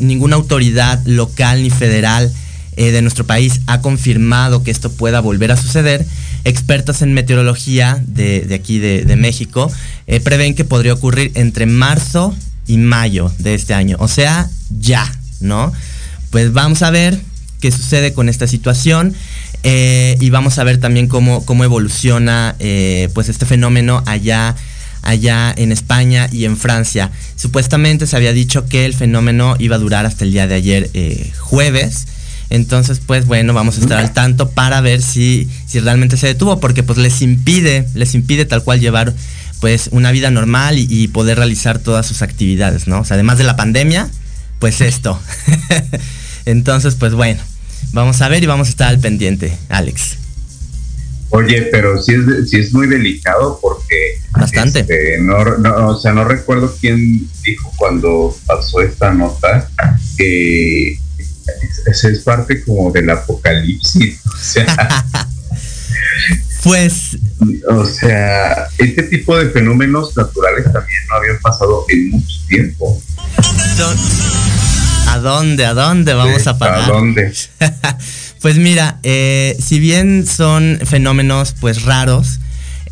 ninguna 0.00 0.34
autoridad 0.34 1.00
local 1.06 1.62
ni 1.62 1.70
federal 1.70 2.32
eh, 2.74 2.90
de 2.90 3.02
nuestro 3.02 3.26
país 3.26 3.60
ha 3.66 3.82
confirmado 3.82 4.62
que 4.62 4.70
esto 4.70 4.90
pueda 4.90 5.20
volver 5.20 5.52
a 5.52 5.58
suceder, 5.58 6.06
expertos 6.44 7.02
en 7.02 7.12
meteorología 7.12 8.02
de, 8.06 8.48
aquí 8.54 8.78
de, 8.78 9.14
México 9.16 9.70
eh, 10.06 10.20
prevén 10.20 10.54
que 10.54 10.64
podría 10.64 10.94
ocurrir 10.94 11.32
entre 11.34 11.66
marzo 11.66 12.34
y 12.66 12.78
mayo 12.78 13.30
de 13.38 13.54
este 13.54 13.74
año, 13.74 13.98
o 14.00 14.08
sea, 14.08 14.48
ya, 14.70 15.04
¿no? 15.40 15.70
Pues 16.30 16.54
vamos 16.54 16.80
a 16.80 16.90
ver 16.90 17.20
qué 17.60 17.70
sucede 17.70 18.14
con 18.14 18.30
esta 18.30 18.46
situación 18.46 19.14
eh, 19.64 20.16
y 20.18 20.30
vamos 20.30 20.58
a 20.58 20.64
ver 20.64 20.78
también 20.78 21.08
cómo, 21.08 21.44
cómo 21.44 21.64
evoluciona 21.64 22.56
pues 23.12 23.28
este 23.28 23.44
fenómeno 23.44 24.02
allá 24.06 24.56
allá 25.02 25.52
en 25.54 25.72
España 25.72 26.28
y 26.32 26.46
en 26.46 26.56
Francia. 26.56 27.10
Supuestamente 27.36 28.06
se 28.06 28.16
había 28.16 28.32
dicho 28.32 28.66
que 28.66 28.86
el 28.86 28.94
fenómeno 28.94 29.56
iba 29.58 29.76
a 29.76 29.78
durar 29.78 30.06
hasta 30.06 30.24
el 30.24 30.32
día 30.32 30.46
de 30.46 30.54
ayer 30.54 30.90
jueves, 31.38 32.06
entonces, 32.52 33.00
pues 33.00 33.24
bueno, 33.24 33.54
vamos 33.54 33.78
a 33.78 33.80
estar 33.80 33.96
al 33.96 34.12
tanto 34.12 34.50
para 34.50 34.82
ver 34.82 35.00
si, 35.00 35.48
si 35.66 35.80
realmente 35.80 36.18
se 36.18 36.26
detuvo, 36.26 36.60
porque 36.60 36.82
pues 36.82 36.98
les 36.98 37.22
impide, 37.22 37.88
les 37.94 38.14
impide 38.14 38.44
tal 38.44 38.62
cual 38.62 38.78
llevar 38.78 39.14
pues 39.58 39.88
una 39.90 40.12
vida 40.12 40.30
normal 40.30 40.76
y, 40.76 41.08
poder 41.08 41.38
realizar 41.38 41.78
todas 41.78 42.04
sus 42.04 42.20
actividades, 42.20 42.88
¿no? 42.88 43.00
O 43.00 43.04
sea, 43.06 43.14
además 43.14 43.38
de 43.38 43.44
la 43.44 43.56
pandemia, 43.56 44.10
pues 44.58 44.82
esto. 44.82 45.18
Entonces, 46.44 46.94
pues 46.94 47.14
bueno, 47.14 47.40
vamos 47.92 48.20
a 48.20 48.28
ver 48.28 48.42
y 48.42 48.46
vamos 48.46 48.66
a 48.66 48.70
estar 48.70 48.88
al 48.88 48.98
pendiente, 48.98 49.56
Alex. 49.70 50.18
Oye, 51.30 51.70
pero 51.72 52.02
sí 52.02 52.12
es, 52.12 52.52
es 52.52 52.74
muy 52.74 52.86
delicado 52.86 53.60
porque... 53.62 54.20
Bastante. 54.32 54.80
Este, 54.80 55.20
no, 55.22 55.38
o 55.86 55.98
sea, 55.98 56.12
no 56.12 56.24
recuerdo 56.24 56.76
quién 56.78 57.26
dijo 57.42 57.72
cuando 57.78 58.36
pasó 58.44 58.82
esta 58.82 59.14
nota 59.14 59.70
que 60.18 60.98
esa 61.86 62.08
es 62.08 62.20
parte 62.20 62.62
como 62.64 62.90
del 62.90 63.10
apocalipsis. 63.10 64.20
O 64.26 64.36
sea, 64.36 65.06
Pues. 66.62 67.18
O 67.68 67.84
sea, 67.84 68.68
este 68.78 69.02
tipo 69.04 69.36
de 69.36 69.50
fenómenos 69.50 70.16
naturales 70.16 70.64
también 70.64 71.00
no 71.08 71.16
habían 71.16 71.40
pasado 71.40 71.84
en 71.88 72.10
mucho 72.10 72.36
tiempo. 72.48 73.02
¿A 75.08 75.18
dónde? 75.18 75.66
¿A 75.66 75.74
dónde 75.74 76.14
vamos 76.14 76.46
a 76.46 76.58
parar? 76.58 76.84
¿A 76.84 76.86
dónde? 76.86 77.32
pues 78.40 78.56
mira, 78.58 79.00
eh, 79.02 79.56
si 79.60 79.80
bien 79.80 80.24
son 80.26 80.78
fenómenos 80.84 81.54
pues 81.60 81.82
raros, 81.82 82.38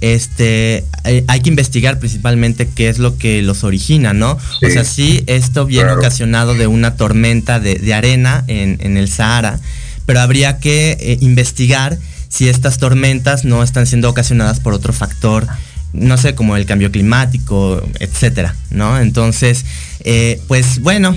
este, 0.00 0.84
eh, 1.04 1.24
hay 1.28 1.40
que 1.40 1.50
investigar 1.50 1.98
principalmente 1.98 2.68
qué 2.68 2.88
es 2.88 2.98
lo 2.98 3.18
que 3.18 3.42
los 3.42 3.64
origina, 3.64 4.12
¿no? 4.12 4.32
o 4.32 4.70
sea, 4.70 4.84
sí, 4.84 5.22
esto 5.26 5.66
viene 5.66 5.92
ocasionado 5.92 6.54
de 6.54 6.66
una 6.66 6.96
tormenta 6.96 7.60
de, 7.60 7.94
arena 7.94 8.44
en, 8.46 8.96
el 8.96 9.08
Sahara, 9.08 9.60
pero 10.06 10.20
habría 10.20 10.58
que 10.58 10.96
eh, 11.00 11.18
investigar 11.20 11.98
si 12.28 12.48
estas 12.48 12.78
tormentas 12.78 13.44
no 13.44 13.62
están 13.62 13.86
siendo 13.86 14.08
ocasionadas 14.08 14.60
por 14.60 14.72
otro 14.72 14.92
factor, 14.92 15.46
no 15.92 16.16
sé, 16.16 16.34
como 16.34 16.56
el 16.56 16.64
cambio 16.64 16.90
climático, 16.90 17.82
etcétera, 17.98 18.54
¿no? 18.70 18.98
Entonces, 19.00 19.64
eh, 20.04 20.40
pues 20.46 20.80
bueno, 20.80 21.16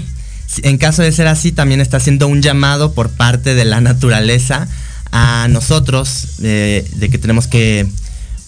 en 0.63 0.77
caso 0.77 1.03
de 1.03 1.11
ser 1.11 1.27
así, 1.27 1.51
también 1.51 1.79
está 1.79 1.97
haciendo 1.97 2.27
un 2.27 2.41
llamado 2.41 2.93
por 2.93 3.11
parte 3.11 3.53
de 3.53 3.65
la 3.65 3.79
naturaleza 3.79 4.67
a 5.11 5.47
nosotros 5.49 6.37
de 6.39 7.09
que 7.11 7.17
tenemos 7.19 7.45
que, 7.45 7.87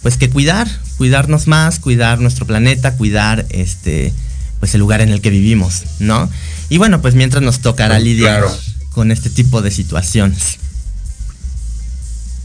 pues 0.05 0.17
que 0.17 0.29
cuidar, 0.29 0.67
cuidarnos 0.99 1.47
más, 1.47 1.79
cuidar 1.79 2.19
nuestro 2.19 2.45
planeta, 2.45 2.95
cuidar 2.95 3.47
este, 3.49 4.13
pues 4.59 4.75
el 4.75 4.79
lugar 4.81 5.01
en 5.01 5.09
el 5.09 5.19
que 5.19 5.31
vivimos, 5.31 5.81
¿no? 5.97 6.29
Y 6.69 6.77
bueno, 6.77 7.01
pues 7.01 7.15
mientras 7.15 7.41
nos 7.41 7.61
tocará 7.61 7.97
lidiar 7.97 8.43
con 8.91 9.09
este 9.09 9.31
tipo 9.31 9.63
de 9.63 9.71
situaciones. 9.71 10.59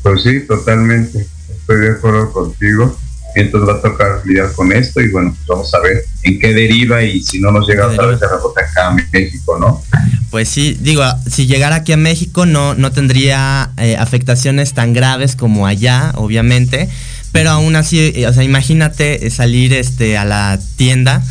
Pues 0.02 0.22
sí, 0.22 0.40
totalmente. 0.46 1.26
Estoy 1.50 1.80
de 1.80 1.90
acuerdo 1.90 2.32
contigo. 2.32 2.98
Entonces 3.34 3.68
va 3.68 3.78
a 3.78 3.82
tocar 3.82 4.22
lidiar 4.24 4.52
con 4.54 4.72
esto 4.72 5.02
y 5.02 5.10
bueno, 5.10 5.36
pues 5.36 5.46
vamos 5.46 5.74
a 5.74 5.80
ver 5.80 6.02
en 6.22 6.40
qué 6.40 6.54
deriva 6.54 7.02
y 7.02 7.22
si 7.22 7.40
no 7.40 7.52
nos 7.52 7.68
llega 7.68 7.88
otra 7.88 8.06
vez 8.06 8.22
a 8.22 8.28
rebota 8.28 8.62
acá 8.62 8.88
a 8.88 8.96
México, 9.12 9.58
¿no? 9.58 9.82
Pues 10.30 10.48
sí, 10.48 10.78
digo, 10.80 11.02
si 11.30 11.46
llegara 11.46 11.76
aquí 11.76 11.92
a 11.92 11.98
México 11.98 12.46
no, 12.46 12.74
no 12.74 12.90
tendría 12.90 13.70
eh, 13.76 13.96
afectaciones 13.98 14.72
tan 14.72 14.94
graves 14.94 15.36
como 15.36 15.66
allá, 15.66 16.12
obviamente, 16.16 16.88
pero 17.32 17.50
aún 17.50 17.76
así, 17.76 18.12
eh, 18.14 18.26
o 18.26 18.32
sea, 18.32 18.42
imagínate 18.42 19.30
salir 19.30 19.72
este, 19.72 20.16
a 20.16 20.24
la 20.24 20.58
tienda 20.76 21.22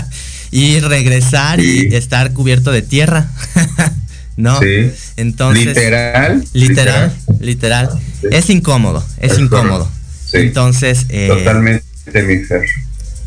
y 0.50 0.80
regresar 0.80 1.60
y 1.60 1.94
estar 1.94 2.32
cubierto 2.32 2.72
de 2.72 2.82
tierra. 2.82 3.28
¿no? 4.36 4.58
Sí. 4.60 4.92
Entonces. 5.16 5.66
Literal. 5.66 6.44
Literal, 6.52 7.16
literal. 7.40 8.00
Es 8.30 8.50
incómodo, 8.50 9.04
es, 9.20 9.38
incómodo. 9.38 9.90
Entonces. 10.32 11.06
Eh, 11.08 11.28
Totalmente, 11.28 11.84
mi 12.22 12.42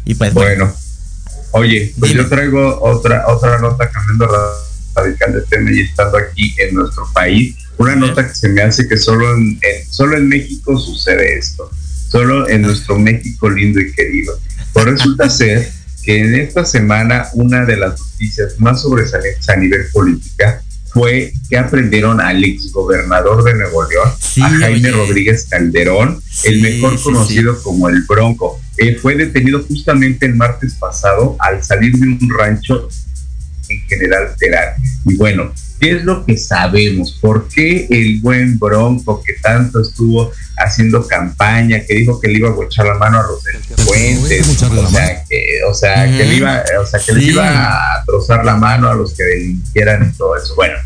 Y 0.05 0.15
pues 0.15 0.33
bueno. 0.33 0.73
Oye, 1.51 1.93
pues 1.97 2.11
yo 2.11 2.27
traigo 2.27 2.81
otra, 2.81 3.25
otra 3.27 3.57
nota 3.59 3.89
cambiando 3.89 4.27
radical 4.93 5.33
de 5.33 5.41
tema 5.43 5.71
y 5.71 5.81
estando 5.81 6.17
aquí 6.17 6.53
en 6.59 6.75
nuestro 6.75 7.07
país. 7.13 7.55
Una 7.77 7.95
nota 7.95 8.27
que 8.27 8.35
se 8.35 8.49
me 8.49 8.61
hace 8.61 8.87
que 8.87 8.97
solo 8.97 9.33
en, 9.33 9.59
solo 9.89 10.17
en 10.17 10.27
México 10.27 10.77
sucede 10.77 11.37
esto. 11.37 11.71
Solo 12.07 12.47
en 12.47 12.61
nuestro 12.61 12.97
México 12.97 13.49
lindo 13.49 13.79
y 13.79 13.91
querido. 13.91 14.39
Pues 14.73 14.85
resulta 14.85 15.29
ser 15.29 15.69
que 16.03 16.19
en 16.19 16.35
esta 16.35 16.65
semana 16.65 17.27
una 17.33 17.65
de 17.65 17.77
las 17.77 17.99
noticias 17.99 18.59
más 18.59 18.81
sobresalientes 18.81 19.47
a 19.49 19.55
nivel 19.57 19.87
política 19.91 20.61
fue 20.89 21.33
que 21.49 21.57
aprendieron 21.57 22.21
al 22.21 22.43
ex 22.43 22.71
gobernador 22.71 23.43
de 23.43 23.53
Nuevo 23.53 23.83
León, 23.87 24.09
a 24.41 24.49
Jaime 24.49 24.89
Rodríguez 24.91 25.47
Calderón, 25.49 26.21
el 26.43 26.61
mejor 26.61 26.99
conocido 27.01 27.61
como 27.61 27.89
el 27.89 28.03
Bronco. 28.03 28.59
Eh, 28.77 28.95
fue 28.95 29.15
detenido 29.15 29.63
justamente 29.63 30.25
el 30.25 30.35
martes 30.35 30.75
pasado 30.75 31.35
al 31.39 31.63
salir 31.63 31.93
de 31.93 32.07
un 32.07 32.29
rancho 32.29 32.87
en 33.69 33.81
General 33.81 34.33
Terán. 34.37 34.75
Y 35.05 35.15
bueno, 35.15 35.51
¿qué 35.79 35.97
es 35.97 36.03
lo 36.03 36.25
que 36.25 36.37
sabemos? 36.37 37.17
¿Por 37.21 37.47
qué 37.47 37.87
el 37.89 38.19
buen 38.21 38.57
Bronco 38.59 39.23
que 39.23 39.33
tanto 39.41 39.81
estuvo 39.81 40.31
haciendo 40.57 41.07
campaña, 41.07 41.81
que 41.85 41.95
dijo 41.95 42.19
que 42.19 42.27
le 42.27 42.39
iba 42.39 42.49
a 42.49 42.65
echar 42.65 42.85
la 42.85 42.95
mano 42.95 43.19
a 43.19 43.23
Rosel 43.23 43.57
Fuentes, 43.85 44.61
o 44.63 44.87
sea, 44.87 45.23
que, 45.23 45.59
o 45.69 45.73
sea, 45.73 46.05
que 46.05 46.25
le 46.25 46.35
iba, 46.35 46.63
o 46.81 46.85
sea, 46.85 46.99
que 46.99 47.23
iba 47.23 47.75
a 47.75 48.03
trozar 48.05 48.43
la 48.43 48.55
mano 48.55 48.89
a 48.89 48.95
los 48.95 49.13
que 49.13 49.23
delinquieran 49.23 50.11
y 50.11 50.17
todo 50.17 50.35
eso. 50.35 50.55
Bueno, 50.55 50.77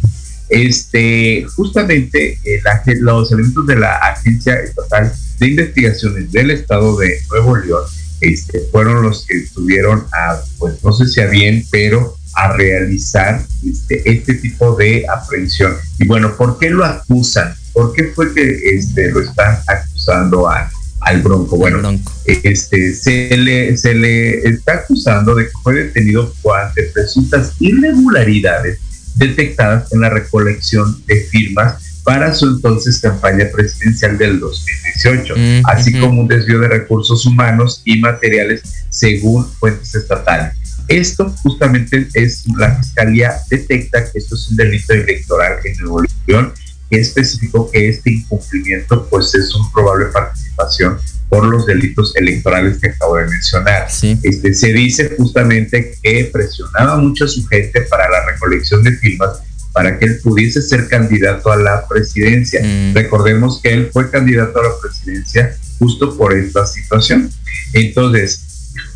este, 0.50 1.46
justamente 1.56 2.40
eh, 2.44 2.62
los 3.00 3.32
elementos 3.32 3.66
de 3.66 3.78
la 3.78 3.96
Agencia 3.96 4.56
Estatal 4.56 5.12
de 5.40 5.48
Investigaciones 5.48 6.32
del 6.32 6.52
Estado 6.52 6.98
de 6.98 7.22
Nuevo 7.30 7.56
León 7.56 7.84
este, 8.22 8.60
fueron 8.72 9.02
los 9.02 9.26
que 9.26 9.38
estuvieron 9.38 10.06
a, 10.14 10.40
pues 10.60 10.84
no 10.84 10.94
sé 10.94 11.08
si 11.08 11.22
a 11.22 11.26
bien, 11.26 11.66
pero 11.72 12.18
a 12.34 12.54
realizar 12.54 13.42
este, 13.68 14.10
este 14.10 14.36
tipo 14.36 14.76
de 14.76 15.06
aprehensión. 15.08 15.76
Y 16.00 16.08
bueno, 16.08 16.36
¿por 16.36 16.58
qué 16.60 16.70
lo 16.70 16.86
acusan? 16.86 17.54
¿Por 17.74 17.94
qué 17.94 18.06
fue 18.16 18.34
que 18.34 18.76
este, 18.76 19.12
lo 19.12 19.22
están 19.22 19.60
acusando 19.68 20.50
al 20.50 21.22
Bronco? 21.22 21.58
Bueno, 21.58 21.82
este 22.26 22.94
se 22.94 23.38
le, 23.38 23.78
se 23.78 23.94
le 23.94 24.48
está 24.48 24.74
acusando 24.74 25.36
de 25.36 25.46
que 25.46 25.52
fue 25.64 25.76
detenido 25.76 26.34
ante 26.56 26.84
presuntas 26.84 27.54
irregularidades 27.60 28.80
detectadas 29.16 29.92
en 29.94 30.02
la 30.02 30.10
recolección 30.10 31.04
de 31.06 31.22
firmas 31.26 32.02
para 32.04 32.34
su 32.34 32.48
entonces 32.48 33.00
campaña 33.00 33.46
presidencial 33.54 34.18
del 34.18 34.40
2018, 34.40 35.36
así 35.66 36.00
como 36.00 36.22
un 36.22 36.28
desvío 36.28 36.60
de 36.60 36.68
recursos 36.68 37.26
humanos 37.26 37.82
y 37.86 38.00
materiales 38.00 38.64
según 38.90 39.48
fuentes 39.60 39.94
estatales. 39.94 40.56
Esto 40.88 41.34
justamente 41.44 42.08
es 42.14 42.44
la 42.58 42.76
fiscalía 42.76 43.34
detecta 43.50 44.04
que 44.12 44.20
esto 44.20 44.36
es 44.36 44.50
un 44.50 44.58
delito 44.58 44.94
electoral 44.94 45.60
en 45.64 45.78
Nuevo 45.78 46.04
León 46.28 46.54
que 46.90 47.00
especificó 47.00 47.72
que 47.72 47.90
este 47.90 48.12
incumplimiento 48.12 49.08
pues 49.10 49.34
es 49.34 49.56
una 49.56 49.72
probable 49.72 50.08
participación 50.08 50.98
por 51.30 51.46
los 51.46 51.66
delitos 51.66 52.14
electorales 52.18 52.78
que 52.80 52.90
acabo 52.90 53.16
de 53.16 53.28
mencionar. 53.28 53.88
Este, 54.22 54.54
se 54.54 54.74
dice 54.74 55.16
justamente 55.18 55.96
que 56.04 56.30
presionaba 56.32 56.98
mucho 56.98 57.24
a 57.24 57.28
su 57.30 57.48
gente 57.48 57.82
para 57.84 58.10
la 58.10 58.26
recolección 58.26 58.84
de 58.84 58.92
firmas 58.92 59.40
para 59.72 59.98
que 59.98 60.06
él 60.06 60.20
pudiese 60.22 60.62
ser 60.62 60.90
candidato 60.90 61.50
a 61.50 61.56
la 61.56 61.88
presidencia. 61.88 62.62
Mm. 62.62 62.94
Recordemos 62.94 63.62
que 63.62 63.74
él 63.74 63.90
fue 63.94 64.12
candidato 64.12 64.60
a 64.60 64.64
la 64.64 64.72
presidencia 64.82 65.56
justo 65.80 66.18
por 66.18 66.34
esta 66.34 66.66
situación. 66.66 67.32
Entonces, 67.72 68.51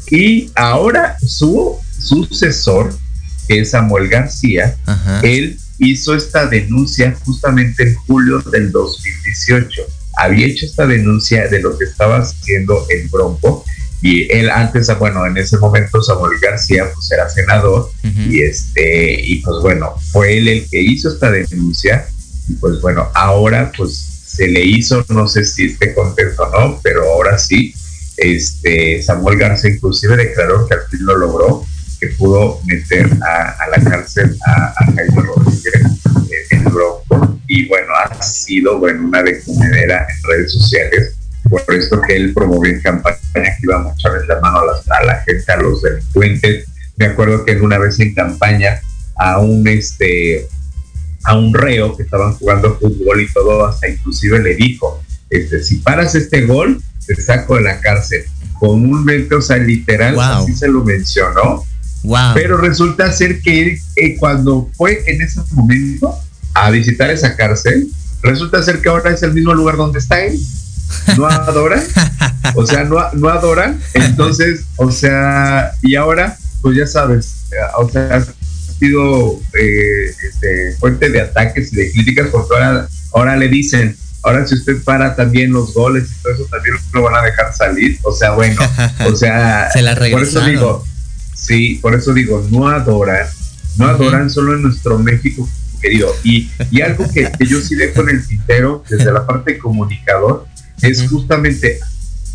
y 0.09 0.51
ahora 0.55 1.17
su 1.25 1.77
sucesor, 1.97 2.93
que 3.47 3.61
es 3.61 3.71
Samuel 3.71 4.07
García, 4.07 4.75
él 5.23 5.57
hizo 5.79 6.15
esta 6.15 6.45
denuncia 6.47 7.15
justamente 7.23 7.83
en 7.83 7.95
julio 7.95 8.39
del 8.39 8.71
2018. 8.71 9.81
Había 10.17 10.47
hecho 10.47 10.65
esta 10.65 10.87
denuncia 10.87 11.47
de 11.47 11.61
lo 11.61 11.77
que 11.77 11.85
estaba 11.85 12.17
haciendo 12.19 12.85
el 12.89 13.07
Bronco 13.09 13.65
y 14.01 14.31
él 14.31 14.49
antes, 14.49 14.87
bueno, 14.99 15.25
en 15.25 15.37
ese 15.37 15.57
momento 15.57 16.01
Samuel 16.01 16.37
García 16.39 16.91
pues 16.93 17.11
era 17.11 17.29
senador 17.29 17.91
y 18.03 18.41
este 18.41 19.19
y 19.19 19.41
pues 19.41 19.61
bueno, 19.61 19.95
fue 20.11 20.37
él 20.37 20.47
el 20.47 20.69
que 20.69 20.81
hizo 20.81 21.09
esta 21.09 21.31
denuncia 21.31 22.07
y 22.47 22.53
pues 22.53 22.79
bueno, 22.81 23.09
ahora 23.13 23.71
pues 23.75 24.15
se 24.25 24.47
le 24.47 24.63
hizo, 24.63 25.05
no 25.09 25.27
sé 25.27 25.45
si 25.45 25.67
esté 25.67 25.93
contento 25.93 26.43
o 26.43 26.51
no, 26.51 26.79
pero 26.83 27.03
ahora 27.13 27.37
sí, 27.37 27.73
este 28.17 29.01
Samuel 29.01 29.37
García 29.37 29.71
inclusive 29.71 30.15
declaró 30.17 30.67
que 30.67 30.75
al 30.75 30.81
fin 30.89 31.05
lo 31.05 31.17
logró 31.17 31.65
que 31.99 32.07
pudo 32.09 32.59
meter 32.65 33.09
a, 33.23 33.67
la 33.69 33.89
cárcel 33.89 34.37
a, 34.45 34.73
Jaime 34.93 35.21
Rodríguez 35.21 35.83
el 36.51 36.59
Bronco. 36.63 37.39
Y 37.47 37.67
bueno, 37.67 37.87
ha 37.95 38.21
sido 38.21 38.79
bueno, 38.79 39.07
una 39.07 39.23
decumedera 39.23 40.07
en 40.09 40.29
redes 40.29 40.51
sociales 40.51 41.15
por 41.49 41.63
esto 41.73 42.01
que 42.01 42.15
él 42.15 42.33
promovió 42.33 42.73
en 42.73 42.81
campaña 42.81 43.17
que 43.33 43.63
iba 43.63 43.79
a 43.79 43.93
echarles 43.93 44.27
la 44.27 44.39
mano 44.39 44.61
a, 44.89 45.03
la 45.03 45.21
gente, 45.21 45.51
a 45.51 45.57
los 45.57 45.81
delincuentes. 45.81 46.65
Me 46.97 47.05
acuerdo 47.05 47.45
que 47.45 47.55
una 47.57 47.77
vez 47.77 47.99
en 47.99 48.13
campaña 48.13 48.81
a 49.17 49.39
un 49.39 49.67
este 49.67 50.47
a 51.23 51.37
un 51.37 51.53
reo 51.53 51.95
que 51.95 52.03
estaban 52.03 52.33
jugando 52.33 52.77
fútbol 52.77 53.21
y 53.21 53.31
todo, 53.31 53.65
hasta 53.65 53.87
inclusive 53.87 54.39
le 54.39 54.55
dijo, 54.55 55.01
este, 55.31 55.63
si 55.63 55.77
paras 55.77 56.13
este 56.13 56.41
gol, 56.41 56.81
te 57.05 57.15
saco 57.21 57.55
de 57.55 57.63
la 57.63 57.79
cárcel 57.79 58.25
comúnmente, 58.59 59.35
o 59.35 59.41
sea, 59.41 59.57
literal, 59.57 60.19
así 60.19 60.55
se 60.55 60.67
lo 60.67 60.83
mencionó. 60.83 61.63
Wow. 62.03 62.33
Pero 62.33 62.57
resulta 62.57 63.11
ser 63.11 63.41
que 63.41 63.79
eh, 63.95 64.15
cuando 64.17 64.69
fue 64.75 65.03
en 65.07 65.21
ese 65.21 65.41
momento 65.51 66.15
a 66.53 66.69
visitar 66.69 67.09
esa 67.09 67.35
cárcel, 67.35 67.87
resulta 68.21 68.61
ser 68.61 68.81
que 68.81 68.89
ahora 68.89 69.11
es 69.11 69.23
el 69.23 69.33
mismo 69.33 69.53
lugar 69.53 69.77
donde 69.77 69.99
está 69.99 70.23
él. 70.23 70.39
No 71.17 71.25
adoran, 71.25 71.83
o 72.53 72.65
sea, 72.65 72.83
no, 72.83 72.97
no 73.13 73.29
adoran. 73.29 73.79
Entonces, 73.95 74.65
o 74.75 74.91
sea, 74.91 75.71
y 75.81 75.95
ahora, 75.95 76.37
pues 76.61 76.77
ya 76.77 76.85
sabes, 76.85 77.47
eh, 77.51 77.55
o 77.77 77.89
sea, 77.89 78.15
ha 78.15 78.25
sido 78.79 79.39
eh, 79.59 80.13
este, 80.29 80.75
fuente 80.79 81.09
de 81.09 81.21
ataques 81.21 81.73
y 81.73 81.75
de 81.75 81.91
críticas 81.91 82.27
porque 82.31 82.53
ahora, 82.53 82.87
ahora 83.13 83.35
le 83.35 83.47
dicen, 83.47 83.97
ahora 84.25 84.45
si 84.45 84.55
usted 84.55 84.83
para 84.83 85.15
también 85.15 85.53
los 85.53 85.73
goles 85.73 86.09
y 86.11 86.21
todo 86.23 86.33
eso 86.33 86.45
también 86.45 86.75
lo 86.93 87.03
van 87.03 87.15
a 87.15 87.21
dejar 87.21 87.53
salir. 87.55 87.99
O 88.01 88.11
sea, 88.11 88.31
bueno, 88.31 88.59
o 89.05 89.15
sea, 89.15 89.69
por 90.11 90.23
eso 90.23 90.41
digo, 90.41 90.83
sí, 91.33 91.79
por 91.81 91.93
eso 91.93 92.11
digo, 92.11 92.45
no 92.49 92.67
adoran, 92.67 93.27
no 93.77 93.87
adoran 93.87 94.29
solo 94.29 94.55
en 94.55 94.63
nuestro 94.63 94.97
México 94.97 95.47
querido. 95.79 96.11
Y, 96.23 96.49
y 96.71 96.81
algo 96.81 97.05
que, 97.11 97.31
yo 97.47 97.61
sí 97.61 97.75
dejo 97.75 98.01
en 98.01 98.09
el 98.09 98.27
tintero 98.27 98.83
desde 98.89 99.11
la 99.11 99.27
parte 99.27 99.59
comunicador 99.59 100.47
es 100.81 101.07
justamente 101.07 101.79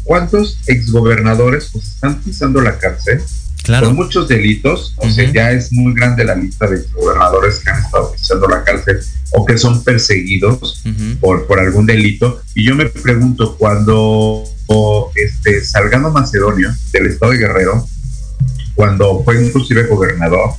cuántos 0.05 0.59
exgobernadores 0.66 1.70
pues 1.72 1.88
están 1.88 2.20
pisando 2.20 2.61
la 2.61 2.79
cárcel 2.79 3.20
por 3.66 3.94
muchos 3.94 4.29
delitos, 4.29 4.94
o 4.96 5.11
sea, 5.11 5.31
ya 5.33 5.53
es 5.53 5.73
muy 5.73 5.94
grande 5.94 6.25
la 6.25 6.35
lista 6.35 6.66
de 6.66 6.83
gobernadores 6.94 7.59
que 7.59 7.70
han 7.70 7.81
estado 7.85 8.12
pisando 8.12 8.49
la 8.49 8.64
cárcel 8.64 8.99
o 9.33 9.44
que 9.44 9.59
son 9.59 9.85
perseguidos 9.85 10.83
por, 11.20 11.46
por 11.46 11.61
algún 11.61 11.87
delito. 11.87 12.42
Y 12.55 12.66
yo 12.66 12.75
me 12.75 12.87
pregunto, 12.87 13.57
cuando 13.57 14.44
este, 15.14 15.64
Salgado 15.64 16.11
Macedonio, 16.11 16.75
del 16.92 17.07
estado 17.07 17.33
de 17.33 17.38
Guerrero, 17.38 17.87
cuando 18.75 19.23
fue 19.25 19.44
inclusive 19.44 19.87
gobernador, 19.87 20.55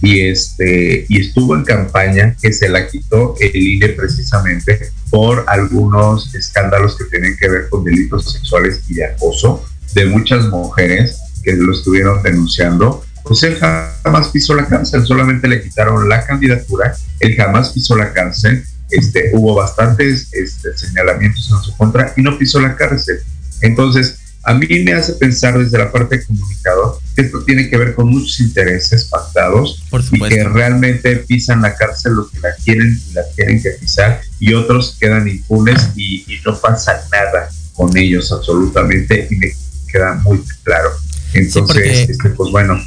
y 0.00 0.20
este 0.28 1.06
y 1.08 1.20
estuvo 1.20 1.56
en 1.56 1.64
campaña 1.64 2.36
que 2.40 2.52
se 2.52 2.68
la 2.68 2.86
quitó 2.86 3.34
el 3.40 3.56
INE 3.56 3.88
precisamente 3.88 4.92
por 5.10 5.44
algunos 5.48 6.32
escándalos 6.36 6.96
que 6.96 7.04
tienen 7.06 7.36
que 7.36 7.48
ver 7.48 7.68
con 7.68 7.82
delitos 7.82 8.32
sexuales 8.32 8.80
y 8.88 8.94
de 8.94 9.06
acoso 9.06 9.64
de 9.94 10.06
muchas 10.06 10.46
mujeres 10.46 11.18
que 11.42 11.52
lo 11.52 11.72
estuvieron 11.72 12.22
denunciando, 12.22 13.04
pues 13.24 13.42
él 13.42 13.56
jamás 13.56 14.28
pisó 14.28 14.54
la 14.54 14.66
cárcel, 14.66 15.04
solamente 15.06 15.48
le 15.48 15.62
quitaron 15.62 16.08
la 16.08 16.24
candidatura, 16.24 16.96
él 17.20 17.36
jamás 17.36 17.70
pisó 17.70 17.96
la 17.96 18.12
cárcel, 18.12 18.64
este, 18.90 19.30
hubo 19.34 19.54
bastantes 19.54 20.32
este, 20.32 20.76
señalamientos 20.76 21.50
en 21.50 21.62
su 21.62 21.76
contra 21.76 22.12
y 22.16 22.22
no 22.22 22.38
pisó 22.38 22.58
la 22.58 22.74
cárcel. 22.74 23.18
Entonces, 23.60 24.18
a 24.44 24.54
mí 24.54 24.66
me 24.82 24.94
hace 24.94 25.12
pensar 25.14 25.58
desde 25.58 25.76
la 25.76 25.92
parte 25.92 26.16
de 26.16 26.24
comunicador 26.24 26.98
que 27.14 27.22
esto 27.22 27.44
tiene 27.44 27.68
que 27.68 27.76
ver 27.76 27.94
con 27.94 28.08
muchos 28.08 28.40
intereses 28.40 29.04
pactados 29.04 29.84
y 30.10 30.20
que 30.20 30.44
realmente 30.44 31.16
pisan 31.16 31.60
la 31.60 31.74
cárcel 31.74 32.14
los 32.14 32.30
que 32.30 32.40
la 32.40 32.54
quieren 32.64 32.98
y 33.10 33.12
la 33.12 33.22
quieren 33.34 33.60
que 33.60 33.70
pisar 33.72 34.22
y 34.38 34.54
otros 34.54 34.96
quedan 34.98 35.28
impunes 35.28 35.90
y, 35.96 36.24
y 36.32 36.40
no 36.46 36.58
pasa 36.58 36.98
nada 37.12 37.50
con 37.74 37.94
ellos 37.96 38.32
absolutamente 38.32 39.28
y 39.30 39.36
me 39.36 39.52
queda 39.92 40.14
muy 40.14 40.42
claro. 40.62 40.90
Entonces, 41.34 42.10
este, 42.10 42.30
pues 42.30 42.50
bueno, 42.50 42.82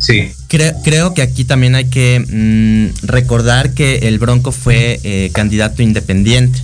sí. 0.00 0.30
Creo, 0.48 1.14
que 1.14 1.22
aquí 1.22 1.44
también 1.44 1.74
hay 1.74 1.86
que 1.86 2.20
mm, 2.20 3.06
recordar 3.06 3.72
que 3.72 4.08
el 4.08 4.18
Bronco 4.18 4.52
fue 4.52 5.00
eh, 5.02 5.30
candidato 5.32 5.82
independiente. 5.82 6.60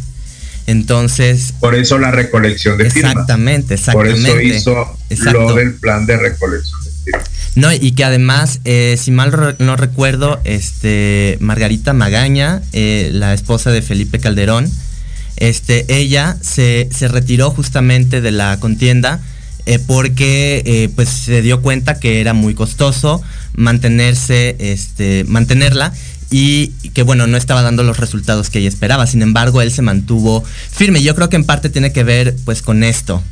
Entonces. 0.67 1.55
Por 1.59 1.75
eso 1.75 1.99
la 1.99 2.11
recolección 2.11 2.79
de 2.79 2.91
firmas. 2.91 3.13
Exactamente, 3.13 3.75
exactamente. 3.75 4.31
Por 4.31 4.41
eso 4.41 4.99
hizo 5.11 5.33
lo 5.33 5.55
del 5.55 5.75
plan 5.75 6.07
de 6.07 6.17
recolección 6.17 6.81
de 6.85 6.91
firmas. 7.05 7.31
No, 7.55 7.73
y 7.73 7.93
que 7.93 8.05
además, 8.05 8.61
eh, 8.65 8.97
si 8.99 9.11
mal 9.11 9.57
no 9.59 9.77
recuerdo, 9.77 10.41
este 10.45 11.37
Margarita 11.41 11.93
Magaña, 11.93 12.63
eh, 12.73 13.11
la 13.13 13.35
esposa 13.35 13.71
de 13.71 13.83
Felipe 13.83 14.19
Calderón, 14.21 14.71
este, 15.37 15.85
ella 15.89 16.37
se, 16.41 16.89
se 16.91 17.09
retiró 17.09 17.51
justamente 17.51 18.21
de 18.21 18.31
la 18.31 18.59
contienda 18.59 19.21
eh, 19.65 19.79
porque 19.79 20.63
eh, 20.67 20.91
pues 20.95 21.09
se 21.09 21.41
dio 21.41 21.63
cuenta 21.63 22.01
que 22.01 22.21
era 22.21 22.35
muy 22.35 22.55
costoso 22.55 23.23
mantenerse, 23.55 24.57
este, 24.59 25.25
mantenerla 25.29 25.93
y 26.31 26.69
que 26.95 27.05
bueno, 27.05 27.29
no 27.29 27.37
estaba 27.37 27.63
dando 27.63 27.85
los 27.85 27.99
resultados 27.99 28.51
que 28.51 28.59
ella 28.59 28.69
esperaba. 28.69 29.07
Sin 29.07 29.23
embargo, 29.23 29.63
él 29.63 29.71
se 29.71 29.83
mantuvo 29.83 30.43
firme. 30.71 31.03
Yo 31.03 31.15
creo 31.15 31.29
que 31.29 31.37
en 31.37 31.45
parte 31.45 31.69
tiene 31.69 31.93
que 31.93 32.03
ver 32.03 32.35
pues 32.45 32.63
con 32.63 32.83
esto, 32.83 33.23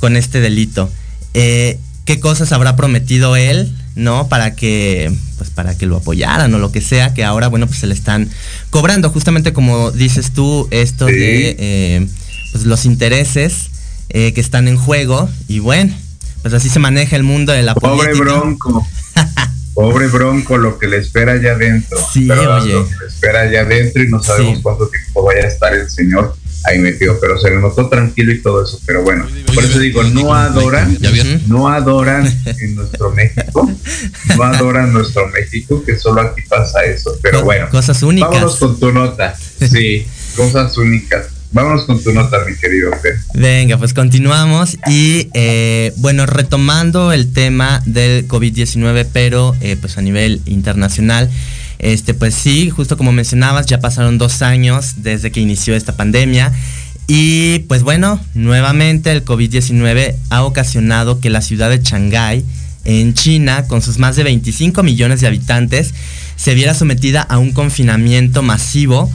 con 0.00 0.16
este 0.16 0.40
delito. 0.40 0.90
Eh, 1.32 1.78
¿Qué 2.04 2.20
cosas 2.20 2.52
habrá 2.52 2.76
prometido 2.76 3.36
él, 3.36 3.74
no? 3.94 4.28
Para 4.28 4.54
que, 4.56 5.10
pues 5.38 5.48
para 5.48 5.78
que 5.78 5.86
lo 5.86 5.96
apoyaran 5.96 6.52
o 6.52 6.58
lo 6.58 6.72
que 6.72 6.80
sea, 6.80 7.14
que 7.14 7.24
ahora, 7.24 7.48
bueno, 7.48 7.66
pues 7.68 7.78
se 7.78 7.86
le 7.86 7.94
están 7.94 8.28
cobrando. 8.68 9.08
Justamente 9.10 9.54
como 9.54 9.92
dices 9.92 10.32
tú, 10.32 10.68
esto 10.72 11.06
de 11.06 12.06
pues, 12.52 12.66
los 12.66 12.84
intereses 12.84 13.70
eh, 14.10 14.32
que 14.32 14.40
están 14.40 14.68
en 14.68 14.76
juego 14.76 15.28
y 15.48 15.58
bueno, 15.60 15.96
pues 16.42 16.54
así 16.54 16.68
se 16.68 16.78
maneja 16.78 17.16
el 17.16 17.22
mundo 17.22 17.52
de 17.52 17.62
la 17.62 17.74
Pobre 17.74 18.14
Bronco. 18.14 18.86
Pobre 19.74 20.08
Bronco, 20.08 20.58
lo 20.58 20.78
que 20.78 20.88
le 20.88 20.98
espera 20.98 21.32
allá 21.32 21.52
adentro. 21.52 21.98
Sí, 22.12 22.30
oye. 22.30 22.72
Lo 22.72 22.88
que 22.88 22.94
le 22.96 23.06
espera 23.06 23.40
allá 23.42 23.60
adentro 23.62 24.02
y 24.02 24.08
no 24.08 24.22
sabemos 24.22 24.58
cuánto 24.62 24.88
tiempo 24.88 25.22
vaya 25.22 25.44
a 25.44 25.48
estar 25.48 25.72
el 25.72 25.88
señor 25.88 26.34
ahí 26.64 26.78
metido, 26.78 27.18
pero 27.20 27.38
se 27.38 27.50
le 27.50 27.56
notó 27.56 27.88
tranquilo 27.88 28.32
y 28.32 28.42
todo 28.42 28.62
eso, 28.62 28.78
pero 28.86 29.02
bueno, 29.02 29.26
por 29.54 29.64
eso 29.64 29.78
digo, 29.78 30.02
no 30.04 30.34
adoran, 30.34 30.98
no 31.46 31.68
adoran 31.68 32.26
en 32.44 32.74
nuestro 32.74 33.10
México, 33.12 33.70
no 34.36 34.42
adoran 34.42 34.92
nuestro 34.92 35.28
México, 35.28 35.82
que 35.84 35.98
solo 35.98 36.20
aquí 36.20 36.42
pasa 36.48 36.84
eso, 36.84 37.16
pero 37.22 37.42
bueno, 37.44 37.68
cosas 37.70 38.02
únicas. 38.02 38.30
Vámonos 38.30 38.56
con 38.56 38.78
tu 38.78 38.92
nota, 38.92 39.34
sí, 39.34 40.06
cosas 40.36 40.76
únicas. 40.76 41.28
Vámonos 41.52 41.84
con 41.84 42.00
tu 42.02 42.12
nota, 42.12 42.38
mi 42.48 42.56
querido 42.56 42.92
Venga, 43.34 43.76
pues 43.76 43.92
continuamos 43.92 44.76
y 44.86 45.28
eh, 45.34 45.92
bueno, 45.96 46.24
retomando 46.24 47.10
el 47.12 47.32
tema 47.32 47.82
del 47.86 48.28
COVID-19, 48.28 49.08
pero 49.12 49.56
eh, 49.60 49.76
pues 49.80 49.98
a 49.98 50.02
nivel 50.02 50.40
internacional. 50.46 51.28
Este, 51.80 52.14
pues 52.14 52.34
sí, 52.34 52.70
justo 52.70 52.96
como 52.96 53.10
mencionabas, 53.10 53.66
ya 53.66 53.80
pasaron 53.80 54.16
dos 54.16 54.42
años 54.42 55.02
desde 55.02 55.32
que 55.32 55.40
inició 55.40 55.74
esta 55.74 55.96
pandemia. 55.96 56.52
Y 57.08 57.60
pues 57.60 57.82
bueno, 57.82 58.20
nuevamente 58.34 59.10
el 59.10 59.24
COVID-19 59.24 60.14
ha 60.30 60.44
ocasionado 60.44 61.18
que 61.18 61.30
la 61.30 61.42
ciudad 61.42 61.68
de 61.68 61.80
Shanghái, 61.82 62.44
en 62.84 63.14
China, 63.14 63.66
con 63.66 63.82
sus 63.82 63.98
más 63.98 64.14
de 64.14 64.22
25 64.22 64.84
millones 64.84 65.20
de 65.20 65.26
habitantes, 65.26 65.94
se 66.36 66.54
viera 66.54 66.74
sometida 66.74 67.22
a 67.22 67.38
un 67.38 67.50
confinamiento 67.50 68.42
masivo 68.42 69.10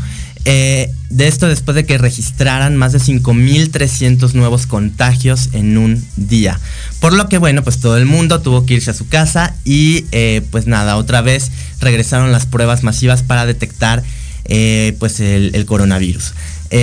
eh, 0.47 0.91
de 1.09 1.27
esto 1.27 1.47
después 1.47 1.73
de 1.73 1.87
que 1.87 1.97
registraran 1.97 2.75
más 2.77 2.91
de 2.91 2.99
5.300 2.99 4.33
nuevos 4.33 4.67
contagios 4.67 5.49
en 5.53 5.75
un 5.79 6.05
día. 6.17 6.59
Por 6.99 7.13
lo 7.13 7.27
que 7.29 7.39
bueno, 7.39 7.63
pues 7.63 7.79
todo 7.79 7.97
el 7.97 8.05
mundo 8.05 8.41
tuvo 8.41 8.63
que 8.63 8.75
irse 8.75 8.91
a 8.91 8.93
su 8.93 9.07
casa 9.07 9.55
y 9.65 10.05
eh, 10.11 10.43
pues 10.51 10.67
nada, 10.67 10.97
otra 10.97 11.21
vez 11.21 11.49
regresaron 11.79 12.31
las 12.31 12.45
pruebas 12.45 12.83
masivas 12.83 13.23
para 13.23 13.47
detectar 13.47 14.03
eh, 14.45 14.95
pues 14.99 15.19
el, 15.19 15.65
coronavirus. 15.65 16.33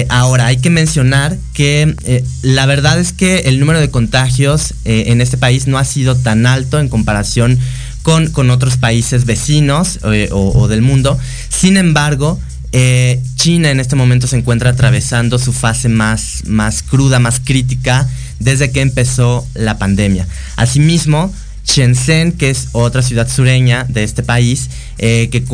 ahora, 0.08 0.46
hay 0.46 0.56
que 0.56 0.70
mencionar 0.70 1.38
que 1.52 1.94
la 2.42 2.66
verdad 2.66 2.98
es 2.98 3.12
que 3.12 3.40
el 3.40 3.60
número 3.60 3.78
de 3.78 3.90
contagios 3.90 4.74
en 4.84 5.20
este 5.20 5.36
país 5.36 5.68
no 5.68 5.78
ha 5.78 5.84
sido 5.84 6.16
tan 6.16 6.46
alto 6.46 6.80
en 6.80 6.88
comparación 6.88 7.60
con, 8.02 8.30
con 8.30 8.50
otros 8.50 8.76
países 8.76 9.24
vecinos 9.24 10.00
o 10.02 10.66
del 10.66 10.82
mundo. 10.82 11.16
Sin 11.48 11.76
embargo, 11.76 12.40
eh, 12.72 13.20
China 13.36 13.70
en 13.70 13.80
este 13.80 13.96
momento 13.96 14.26
se 14.26 14.36
encuentra 14.36 14.70
atravesando 14.70 15.38
su 15.38 15.52
fase 15.52 15.88
más, 15.88 16.44
más 16.46 16.82
cruda, 16.82 17.18
más 17.18 17.40
crítica 17.40 18.08
desde 18.38 18.70
que 18.70 18.80
empezó 18.80 19.46
la 19.54 19.78
pandemia. 19.78 20.26
Asimismo, 20.56 21.32
Shenzhen, 21.66 22.32
que 22.32 22.50
es 22.50 22.68
otra 22.72 23.02
ciudad 23.02 23.28
sureña 23.28 23.84
de 23.88 24.04
este 24.04 24.22
país, 24.22 24.70
eh, 24.98 25.28
que 25.30 25.44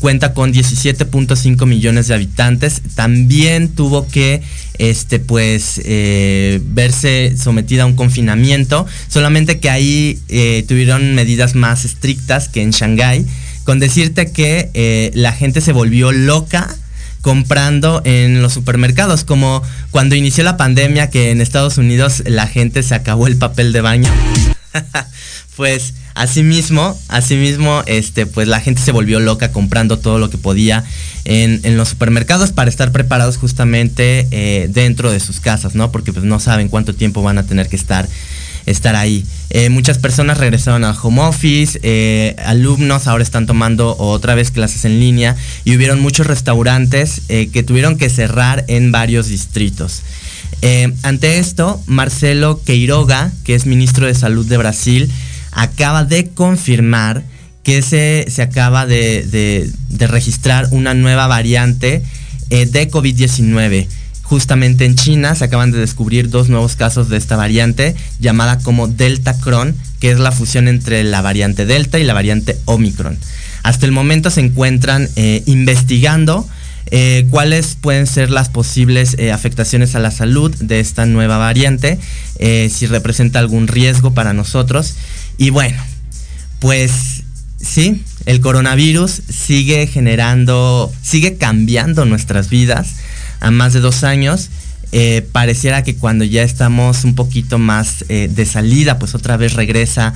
cuenta 0.00 0.32
con 0.32 0.52
17.5 0.52 1.66
millones 1.66 2.08
de 2.08 2.14
habitantes, 2.14 2.80
también 2.94 3.68
tuvo 3.68 4.08
que 4.08 4.42
este, 4.78 5.20
pues, 5.20 5.80
eh, 5.84 6.60
verse 6.64 7.36
sometida 7.36 7.82
a 7.82 7.86
un 7.86 7.94
confinamiento, 7.94 8.86
solamente 9.08 9.60
que 9.60 9.70
ahí 9.70 10.18
tuvieron 10.66 11.14
medidas 11.14 11.54
más 11.54 11.84
estrictas 11.84 12.48
que 12.48 12.62
en 12.62 12.70
Shanghái 12.70 13.26
con 13.64 13.78
decirte 13.78 14.32
que 14.32 14.70
eh, 14.74 15.10
la 15.14 15.32
gente 15.32 15.60
se 15.60 15.72
volvió 15.72 16.12
loca 16.12 16.74
comprando 17.22 18.02
en 18.04 18.42
los 18.42 18.52
supermercados, 18.52 19.24
como 19.24 19.62
cuando 19.90 20.16
inició 20.16 20.44
la 20.44 20.56
pandemia 20.56 21.08
que 21.08 21.30
en 21.30 21.40
Estados 21.40 21.78
Unidos 21.78 22.22
la 22.26 22.46
gente 22.48 22.82
se 22.82 22.94
acabó 22.94 23.28
el 23.28 23.36
papel 23.36 23.72
de 23.72 23.80
baño. 23.80 24.10
pues 25.56 25.94
asimismo, 26.14 26.98
asimismo, 27.08 27.82
este, 27.86 28.26
pues 28.26 28.48
la 28.48 28.60
gente 28.60 28.82
se 28.82 28.92
volvió 28.92 29.20
loca 29.20 29.52
comprando 29.52 29.98
todo 29.98 30.18
lo 30.18 30.30
que 30.30 30.38
podía 30.38 30.84
en, 31.24 31.60
los 31.76 31.90
supermercados 31.90 32.52
para 32.52 32.68
estar 32.68 32.90
preparados 32.90 33.36
justamente 33.36 34.26
eh, 34.30 34.68
dentro 34.68 35.10
de 35.10 35.20
sus 35.20 35.40
casas, 35.40 35.74
¿no? 35.74 35.92
Porque 35.92 36.12
pues 36.12 36.24
no 36.24 36.40
saben 36.40 36.68
cuánto 36.68 36.94
tiempo 36.94 37.22
van 37.22 37.38
a 37.38 37.46
tener 37.46 37.68
que 37.68 37.76
estar 37.76 38.08
estar 38.66 38.96
ahí. 38.96 39.24
Eh, 39.50 39.68
muchas 39.68 39.98
personas 39.98 40.38
regresaron 40.38 40.84
al 40.84 40.96
home 41.00 41.20
office, 41.20 41.78
eh, 41.82 42.36
alumnos 42.44 43.06
ahora 43.06 43.22
están 43.22 43.46
tomando 43.46 43.96
otra 43.98 44.34
vez 44.34 44.50
clases 44.50 44.84
en 44.84 44.98
línea 45.00 45.36
y 45.64 45.76
hubieron 45.76 46.00
muchos 46.00 46.26
restaurantes 46.26 47.22
eh, 47.28 47.48
que 47.52 47.62
tuvieron 47.62 47.96
que 47.96 48.08
cerrar 48.08 48.64
en 48.68 48.92
varios 48.92 49.28
distritos. 49.28 50.02
ante 51.02 51.38
esto, 51.38 51.82
Marcelo 51.86 52.62
Queiroga, 52.64 53.32
que 53.44 53.54
es 53.54 53.66
ministro 53.66 54.06
de 54.06 54.14
Salud 54.14 54.46
de 54.46 54.56
Brasil, 54.56 55.10
acaba 55.50 56.04
de 56.04 56.28
confirmar 56.28 57.24
que 57.64 57.82
se, 57.82 58.26
se 58.28 58.42
acaba 58.42 58.86
de, 58.86 59.70
de 59.88 60.06
registrar 60.06 60.68
una 60.70 60.94
nueva 60.94 61.26
variante 61.26 62.02
de 62.48 62.90
COVID-19 62.90 63.86
justamente 64.32 64.86
en 64.86 64.94
China 64.94 65.34
se 65.34 65.44
acaban 65.44 65.72
de 65.72 65.78
descubrir 65.78 66.30
dos 66.30 66.48
nuevos 66.48 66.74
casos 66.74 67.10
de 67.10 67.18
esta 67.18 67.36
variante 67.36 67.94
llamada 68.18 68.58
como 68.60 68.88
Delta 68.88 69.38
Cron, 69.38 69.76
que 70.00 70.10
es 70.10 70.18
la 70.18 70.32
fusión 70.32 70.68
entre 70.68 71.04
la 71.04 71.20
variante 71.20 71.66
Delta 71.66 71.98
y 71.98 72.04
la 72.04 72.14
variante 72.14 72.56
Omicron. 72.64 73.18
Hasta 73.62 73.84
el 73.84 73.92
momento 73.92 74.30
se 74.30 74.40
encuentran 74.40 75.06
eh, 75.16 75.42
investigando 75.44 76.48
eh, 76.86 77.26
cuáles 77.28 77.76
pueden 77.78 78.06
ser 78.06 78.30
las 78.30 78.48
posibles 78.48 79.16
eh, 79.18 79.32
afectaciones 79.32 79.96
a 79.96 79.98
la 79.98 80.10
salud 80.10 80.50
de 80.60 80.80
esta 80.80 81.04
nueva 81.04 81.36
variante, 81.36 81.98
si 82.70 82.86
representa 82.86 83.38
algún 83.38 83.68
riesgo 83.68 84.14
para 84.14 84.32
nosotros. 84.32 84.94
Y 85.36 85.50
bueno, 85.50 85.76
pues 86.58 87.24
sí, 87.60 88.02
el 88.24 88.40
coronavirus 88.40 89.10
sigue 89.28 89.86
generando, 89.86 90.90
sigue 91.02 91.36
cambiando 91.36 92.06
nuestras 92.06 92.48
vidas 92.48 92.94
a 93.42 93.50
más 93.50 93.72
de 93.74 93.80
dos 93.80 94.04
años. 94.04 94.48
Eh, 94.92 95.26
pareciera 95.32 95.82
que 95.82 95.96
cuando 95.96 96.24
ya 96.24 96.42
estamos 96.42 97.04
un 97.04 97.14
poquito 97.14 97.58
más 97.58 98.04
eh, 98.08 98.30
de 98.32 98.46
salida, 98.46 98.98
pues 98.98 99.14
otra 99.14 99.36
vez 99.36 99.54
regresa 99.54 100.14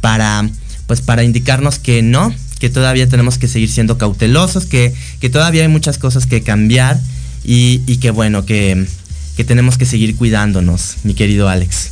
para, 0.00 0.48
pues 0.86 1.00
para 1.00 1.22
indicarnos 1.22 1.78
que 1.78 2.02
no, 2.02 2.34
que 2.58 2.68
todavía 2.68 3.08
tenemos 3.08 3.38
que 3.38 3.48
seguir 3.48 3.70
siendo 3.70 3.96
cautelosos, 3.96 4.66
que, 4.66 4.94
todavía 5.32 5.62
hay 5.62 5.68
muchas 5.68 5.98
cosas 5.98 6.26
que 6.26 6.42
cambiar 6.42 7.00
y, 7.44 7.78
que 7.98 8.10
bueno, 8.10 8.44
que, 8.44 8.86
que 9.36 9.44
tenemos 9.44 9.78
que 9.78 9.86
seguir 9.86 10.16
cuidándonos, 10.16 10.96
mi 11.04 11.14
querido 11.14 11.48
Alex. 11.48 11.90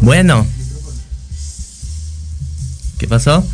Bueno. 0.00 0.46
¿Qué 2.98 3.08
pasó? 3.08 3.44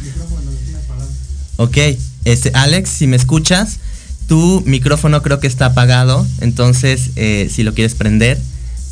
Ok, 1.60 1.76
este, 2.24 2.52
Alex, 2.54 2.88
si 2.88 3.08
me 3.08 3.16
escuchas, 3.16 3.80
tu 4.28 4.62
micrófono 4.64 5.22
creo 5.22 5.40
que 5.40 5.48
está 5.48 5.66
apagado, 5.66 6.24
entonces 6.40 7.10
eh, 7.16 7.50
si 7.52 7.64
lo 7.64 7.74
quieres 7.74 7.96
prender 7.96 8.38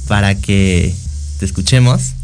para 0.08 0.34
que 0.34 0.92
te 1.38 1.44
escuchemos. 1.46 2.14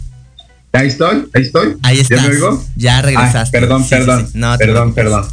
Ahí 0.72 0.88
estoy, 0.88 1.28
ahí 1.32 1.42
estoy. 1.42 1.76
Ahí 1.84 2.00
estás. 2.00 2.22
¿Ya 2.22 2.28
me 2.28 2.34
oigo? 2.34 2.64
Ya 2.74 3.02
regresaste. 3.02 3.56
perdón, 3.56 3.88
perdón. 3.88 4.30
perdón, 4.58 4.94
perdón. 4.94 5.26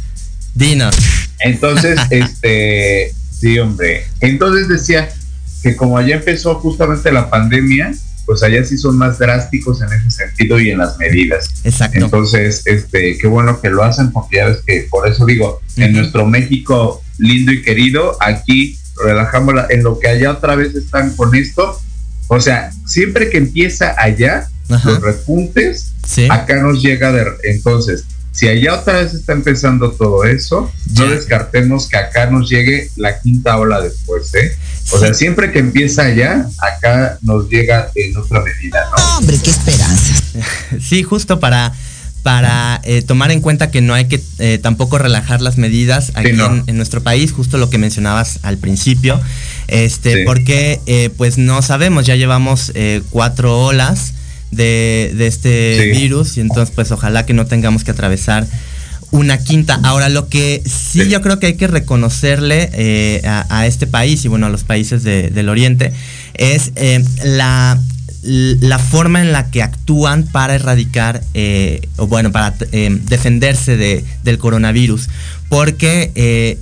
Dinos. 0.54 0.94
Entonces, 1.40 1.98
este, 2.10 3.12
sí, 3.32 3.58
hombre. 3.58 4.06
Entonces 4.20 4.68
decía 4.68 5.08
que 5.64 5.74
como 5.74 5.98
allá 5.98 6.14
empezó 6.14 6.54
justamente 6.54 7.10
la 7.10 7.28
pandemia, 7.30 7.92
pues 8.30 8.44
allá 8.44 8.64
sí 8.64 8.78
son 8.78 8.96
más 8.96 9.18
drásticos 9.18 9.82
en 9.82 9.92
ese 9.92 10.08
sentido 10.08 10.60
y 10.60 10.70
en 10.70 10.78
las 10.78 10.96
medidas. 10.98 11.52
Exacto. 11.64 11.98
Entonces, 11.98 12.62
este, 12.64 13.18
qué 13.18 13.26
bueno 13.26 13.60
que 13.60 13.70
lo 13.70 13.82
hacen, 13.82 14.12
porque 14.12 14.36
ya 14.36 14.46
ves 14.46 14.58
que 14.64 14.86
por 14.88 15.08
eso 15.08 15.26
digo, 15.26 15.60
en 15.74 15.94
nuestro 15.94 16.24
México 16.26 17.02
lindo 17.18 17.50
y 17.50 17.60
querido, 17.60 18.16
aquí 18.20 18.78
relajamos 19.04 19.56
en 19.70 19.82
lo 19.82 19.98
que 19.98 20.06
allá 20.06 20.30
otra 20.30 20.54
vez 20.54 20.76
están 20.76 21.16
con 21.16 21.34
esto. 21.34 21.76
O 22.28 22.38
sea, 22.38 22.70
siempre 22.86 23.30
que 23.30 23.38
empieza 23.38 23.96
allá, 23.98 24.48
los 24.68 25.00
repuntes, 25.00 25.94
acá 26.28 26.62
nos 26.62 26.80
llega 26.80 27.10
de 27.10 27.24
entonces 27.42 28.04
si 28.32 28.48
allá 28.48 28.74
otra 28.80 29.02
vez 29.02 29.12
está 29.12 29.32
empezando 29.32 29.90
todo 29.92 30.24
eso, 30.24 30.72
no 30.94 31.06
descartemos 31.08 31.88
que 31.88 31.96
acá 31.96 32.30
nos 32.30 32.48
llegue 32.48 32.90
la 32.96 33.20
quinta 33.20 33.56
ola 33.56 33.80
después, 33.80 34.32
¿eh? 34.34 34.56
O 34.92 34.98
sea, 34.98 35.14
siempre 35.14 35.52
que 35.52 35.58
empieza 35.58 36.02
allá, 36.02 36.46
acá 36.58 37.18
nos 37.22 37.48
llega 37.48 37.90
en 37.94 38.16
otra 38.16 38.40
medida, 38.40 38.88
¿no? 38.96 39.18
Hombre, 39.18 39.38
qué 39.42 39.50
esperanza. 39.50 40.14
Sí, 40.80 41.02
justo 41.02 41.40
para 41.40 41.72
para 42.22 42.80
eh, 42.84 43.02
tomar 43.02 43.30
en 43.30 43.40
cuenta 43.40 43.70
que 43.70 43.80
no 43.80 43.94
hay 43.94 44.06
que 44.06 44.20
eh, 44.38 44.58
tampoco 44.58 44.98
relajar 44.98 45.40
las 45.40 45.56
medidas 45.56 46.12
aquí 46.14 46.30
en, 46.66 46.76
nuestro 46.76 47.02
país, 47.02 47.32
justo 47.32 47.56
lo 47.56 47.70
que 47.70 47.78
mencionabas 47.78 48.40
al 48.42 48.58
principio, 48.58 49.20
este, 49.68 50.24
porque 50.24 50.80
eh, 50.86 51.10
pues 51.16 51.38
no 51.38 51.62
sabemos, 51.62 52.06
ya 52.06 52.16
llevamos 52.16 52.72
cuatro 53.10 53.58
olas 53.64 54.14
de, 54.50 55.14
este 55.26 55.90
virus 55.92 56.36
y 56.36 56.40
entonces 56.40 56.74
pues 56.74 56.90
ojalá 56.90 57.26
que 57.26 57.34
no 57.34 57.46
tengamos 57.46 57.84
que 57.84 57.90
atravesar 57.90 58.46
una 59.12 59.38
quinta. 59.38 59.80
Ahora 59.82 60.08
lo 60.08 60.28
que 60.28 60.62
sí, 60.64 61.08
yo 61.08 61.20
creo 61.20 61.38
que 61.40 61.46
hay 61.46 61.54
que 61.54 61.66
reconocerle 61.66 62.70
eh, 62.72 63.22
a, 63.24 63.66
este 63.66 63.86
país 63.86 64.24
y 64.24 64.28
bueno 64.28 64.46
a 64.46 64.50
los 64.50 64.64
países 64.64 65.02
del 65.02 65.48
Oriente 65.48 65.92
es 66.34 66.72
eh, 66.76 67.04
la, 67.24 67.80
la 68.22 68.78
forma 68.78 69.20
en 69.20 69.32
la 69.32 69.50
que 69.50 69.62
actúan 69.62 70.24
para 70.24 70.54
erradicar 70.54 71.22
eh, 71.34 71.88
o 71.96 72.06
bueno 72.06 72.30
para 72.30 72.52
defenderse 72.52 73.76
de, 73.76 74.04
del 74.22 74.38
coronavirus. 74.38 75.08
Porque 75.48 76.60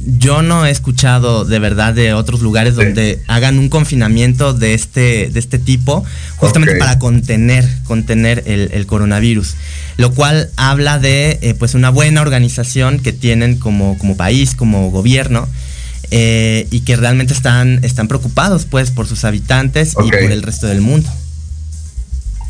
yo 0.00 0.42
no 0.42 0.66
he 0.66 0.70
escuchado 0.70 1.46
de 1.46 1.58
verdad 1.58 1.94
de 1.94 2.12
otros 2.12 2.42
lugares 2.42 2.74
donde 2.74 3.22
hagan 3.26 3.58
un 3.58 3.70
confinamiento 3.70 4.52
de 4.52 4.74
este, 4.74 5.30
de 5.30 5.38
este 5.38 5.58
tipo, 5.58 6.04
justamente 6.36 6.76
para 6.76 6.98
contener, 6.98 7.66
contener 7.84 8.42
el, 8.46 8.86
coronavirus. 8.86 9.54
Lo 9.96 10.12
cual 10.12 10.50
habla 10.56 10.98
de 10.98 11.38
eh, 11.40 11.54
pues 11.58 11.74
una 11.74 11.88
buena 11.88 12.20
organización 12.20 12.98
que 12.98 13.12
tienen 13.12 13.58
como, 13.58 13.96
como 13.96 14.16
país, 14.16 14.54
como 14.54 14.90
gobierno. 14.90 15.48
Eh, 16.14 16.66
y 16.70 16.80
que 16.80 16.94
realmente 16.96 17.32
están, 17.32 17.82
están 17.84 18.06
preocupados 18.06 18.66
pues 18.66 18.90
por 18.90 19.06
sus 19.06 19.24
habitantes 19.24 19.92
y 19.92 20.10
por 20.10 20.30
el 20.30 20.42
resto 20.42 20.66
del 20.66 20.82
mundo. 20.82 21.08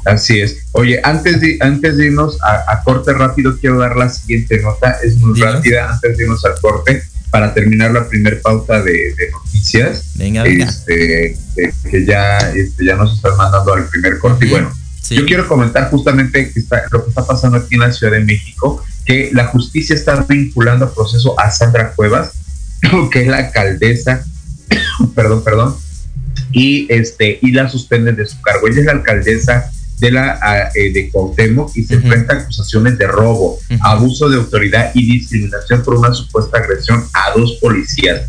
Así 0.04 0.40
es. 0.40 0.56
Oye, 0.72 1.00
antes 1.04 1.40
de, 1.40 1.58
antes 1.60 1.96
de 1.96 2.06
irnos 2.06 2.38
a, 2.42 2.82
corte 2.82 3.12
rápido, 3.12 3.56
quiero 3.60 3.78
dar 3.78 3.94
la 3.94 4.08
siguiente 4.08 4.60
nota. 4.60 4.96
Es 5.04 5.16
muy 5.18 5.38
rápida. 5.40 5.92
Antes 5.92 6.16
de 6.16 6.24
irnos 6.24 6.44
al 6.44 6.54
corte, 6.60 7.04
para 7.32 7.54
terminar 7.54 7.90
la 7.92 8.06
primer 8.06 8.42
pauta 8.42 8.82
de, 8.82 9.14
noticias. 9.32 10.12
Venga, 10.16 10.42
venga. 10.42 10.66
Este, 10.66 11.34
que 11.90 12.04
ya, 12.04 12.36
este, 12.54 12.84
ya 12.84 12.94
nos 12.96 13.16
están 13.16 13.38
mandando 13.38 13.72
al 13.72 13.88
primer 13.88 14.18
corte. 14.18 14.44
Y 14.44 14.50
bueno, 14.50 14.70
yo 15.08 15.24
quiero 15.24 15.48
comentar 15.48 15.88
justamente 15.90 16.52
que 16.52 16.60
está, 16.60 16.82
lo 16.90 17.02
que 17.02 17.08
está 17.08 17.26
pasando 17.26 17.56
aquí 17.56 17.76
en 17.76 17.80
la 17.80 17.90
Ciudad 17.90 18.12
de 18.12 18.20
México, 18.20 18.84
que 19.06 19.30
la 19.32 19.46
justicia 19.46 19.94
está 19.94 20.26
vinculando 20.28 20.84
al 20.84 20.92
proceso 20.92 21.34
a 21.40 21.50
Sandra 21.50 21.94
Cuevas, 21.94 22.32
que 23.10 23.22
es 23.22 23.26
la 23.26 23.38
alcaldesa, 23.38 24.26
perdón, 25.14 25.42
perdón, 25.42 25.74
y 26.52 26.86
este, 26.92 27.38
y 27.40 27.52
la 27.52 27.66
suspenden 27.66 28.14
de 28.14 28.26
su 28.26 28.42
cargo. 28.42 28.68
Ella 28.68 28.80
es 28.80 28.86
la 28.86 28.92
alcaldesa 28.92 29.72
de 30.02 30.10
la 30.10 30.70
eh, 30.74 30.92
de 30.92 31.10
Cuauhtémoc 31.10 31.76
y 31.76 31.84
se 31.84 31.94
enfrenta 31.94 32.34
a 32.34 32.38
acusaciones 32.38 32.98
de 32.98 33.06
robo, 33.06 33.60
abuso 33.80 34.28
de 34.28 34.36
autoridad 34.36 34.90
y 34.94 35.06
discriminación 35.06 35.82
por 35.84 35.94
una 35.94 36.12
supuesta 36.12 36.58
agresión 36.58 37.04
a 37.14 37.30
dos 37.38 37.58
policías. 37.60 38.22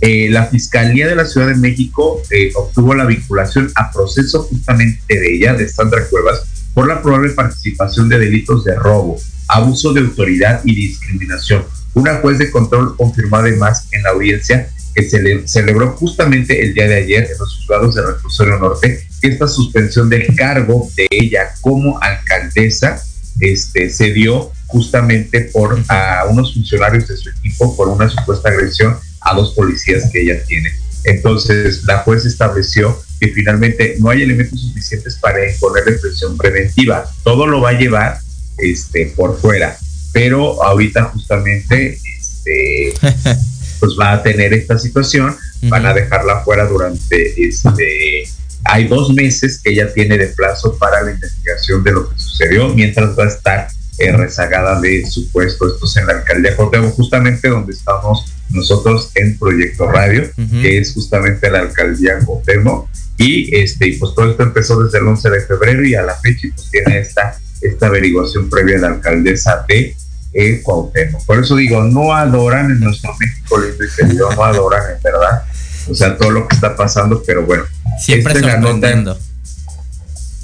Eh, 0.00 0.28
la 0.30 0.46
Fiscalía 0.46 1.06
de 1.06 1.14
la 1.14 1.24
Ciudad 1.24 1.46
de 1.46 1.54
México 1.54 2.20
eh, 2.30 2.50
obtuvo 2.56 2.94
la 2.96 3.04
vinculación 3.04 3.70
a 3.76 3.92
proceso 3.92 4.42
justamente 4.42 5.14
de 5.14 5.36
ella, 5.36 5.54
de 5.54 5.68
Sandra 5.68 6.04
Cuevas, 6.08 6.42
por 6.74 6.88
la 6.88 7.00
probable 7.00 7.30
participación 7.30 8.08
de 8.08 8.18
delitos 8.18 8.64
de 8.64 8.74
robo, 8.74 9.16
abuso 9.46 9.92
de 9.92 10.00
autoridad 10.00 10.62
y 10.64 10.74
discriminación. 10.74 11.64
Una 11.94 12.16
juez 12.16 12.38
de 12.38 12.50
control 12.50 12.96
confirmó 12.96 13.36
además 13.36 13.86
en 13.92 14.02
la 14.02 14.10
audiencia 14.10 14.68
que 14.96 15.08
se 15.08 15.46
celebró 15.46 15.92
justamente 15.92 16.60
el 16.60 16.74
día 16.74 16.88
de 16.88 16.96
ayer 16.96 17.28
en 17.30 17.38
los 17.38 17.56
juzgados 17.58 17.94
de 17.94 18.04
Reclusorio 18.04 18.58
Norte 18.58 19.06
esta 19.28 19.48
suspensión 19.48 20.08
del 20.08 20.34
cargo 20.34 20.88
de 20.96 21.06
ella 21.10 21.52
como 21.60 21.98
alcaldesa 22.00 23.02
este, 23.40 23.90
se 23.90 24.12
dio 24.12 24.52
justamente 24.66 25.42
por 25.52 25.82
a 25.88 26.24
unos 26.28 26.54
funcionarios 26.54 27.08
de 27.08 27.16
su 27.16 27.30
equipo 27.30 27.76
por 27.76 27.88
una 27.88 28.08
supuesta 28.08 28.50
agresión 28.50 28.96
a 29.20 29.34
dos 29.34 29.54
policías 29.54 30.10
que 30.10 30.22
ella 30.22 30.42
tiene. 30.44 30.70
Entonces, 31.04 31.84
la 31.84 31.98
juez 31.98 32.24
estableció 32.24 33.00
que 33.18 33.28
finalmente 33.28 33.96
no 33.98 34.10
hay 34.10 34.22
elementos 34.22 34.60
suficientes 34.60 35.16
para 35.16 35.50
imponerle 35.50 35.92
presión 35.92 36.36
preventiva. 36.36 37.10
Todo 37.22 37.46
lo 37.46 37.60
va 37.60 37.70
a 37.70 37.78
llevar 37.78 38.18
este, 38.58 39.06
por 39.16 39.40
fuera. 39.40 39.76
Pero 40.12 40.62
ahorita 40.62 41.04
justamente 41.04 41.98
este, 42.18 42.94
pues 43.80 43.92
va 43.98 44.12
a 44.12 44.22
tener 44.22 44.52
esta 44.52 44.78
situación, 44.78 45.36
van 45.62 45.86
a 45.86 45.94
dejarla 45.94 46.42
fuera 46.42 46.66
durante 46.66 47.48
este 47.48 48.24
hay 48.64 48.88
dos 48.88 49.12
meses 49.12 49.60
que 49.62 49.72
ella 49.72 49.92
tiene 49.92 50.18
de 50.18 50.28
plazo 50.28 50.76
para 50.78 51.02
la 51.02 51.12
investigación 51.12 51.82
de 51.82 51.92
lo 51.92 52.10
que 52.10 52.18
sucedió, 52.18 52.68
mientras 52.74 53.18
va 53.18 53.24
a 53.24 53.28
estar 53.28 53.68
eh, 53.98 54.12
rezagada 54.12 54.80
de 54.80 55.04
su 55.06 55.30
puesto. 55.30 55.66
Esto 55.68 55.86
es 55.86 55.96
en 55.96 56.06
la 56.06 56.14
alcaldía 56.14 56.56
Cuauhtémoc, 56.56 56.94
justamente 56.94 57.48
donde 57.48 57.72
estamos 57.72 58.32
nosotros 58.50 59.10
en 59.14 59.38
Proyecto 59.38 59.90
Radio, 59.90 60.28
que 60.62 60.78
es 60.78 60.94
justamente 60.94 61.50
la 61.50 61.60
alcaldía 61.60 62.18
Cuauhtémoc. 62.24 62.88
Y 63.18 63.54
este, 63.54 63.96
pues 64.00 64.14
todo 64.14 64.30
esto 64.30 64.42
empezó 64.42 64.82
desde 64.82 64.98
el 64.98 65.06
11 65.06 65.30
de 65.30 65.40
febrero 65.42 65.84
y 65.84 65.94
a 65.94 66.02
la 66.02 66.14
fecha 66.14 66.48
pues 66.54 66.70
tiene 66.70 67.00
esta, 67.00 67.38
esta 67.60 67.86
averiguación 67.86 68.48
previa 68.48 68.76
de 68.76 68.80
la 68.80 68.88
alcaldesa 68.88 69.64
de 69.68 69.94
eh, 70.32 70.60
Cuauhtémoc. 70.62 71.24
Por 71.26 71.38
eso 71.40 71.56
digo, 71.56 71.82
no 71.82 72.14
adoran 72.14 72.70
en 72.70 72.80
nuestro 72.80 73.14
México 73.18 73.58
lindo 73.58 73.84
y 73.84 73.88
querido, 73.96 74.34
no 74.34 74.44
adoran 74.44 74.96
en 74.96 75.02
verdad. 75.02 75.42
O 75.88 75.94
sea, 75.94 76.16
todo 76.16 76.30
lo 76.30 76.48
que 76.48 76.54
está 76.54 76.76
pasando, 76.76 77.22
pero 77.26 77.44
bueno. 77.44 77.64
Siempre 77.98 78.34
esta 78.34 78.60
sorprendiendo. 78.60 79.18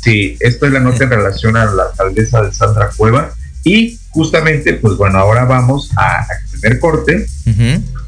sí, 0.03 0.37
esto 0.41 0.67
es 0.67 0.73
la 0.73 0.81
nota 0.81 1.05
en 1.05 1.11
relación 1.19 1.57
a 1.57 1.67
la 1.67 1.85
alcaldesa 1.85 2.43
de 2.43 2.53
Sandra 2.53 2.91
Cueva. 2.97 3.33
Y 3.65 3.99
justamente, 4.11 4.75
pues 4.75 4.97
bueno, 4.97 5.19
ahora 5.19 5.45
vamos 5.45 5.91
a, 5.97 6.27
primer 6.53 6.79
corte, 6.79 7.27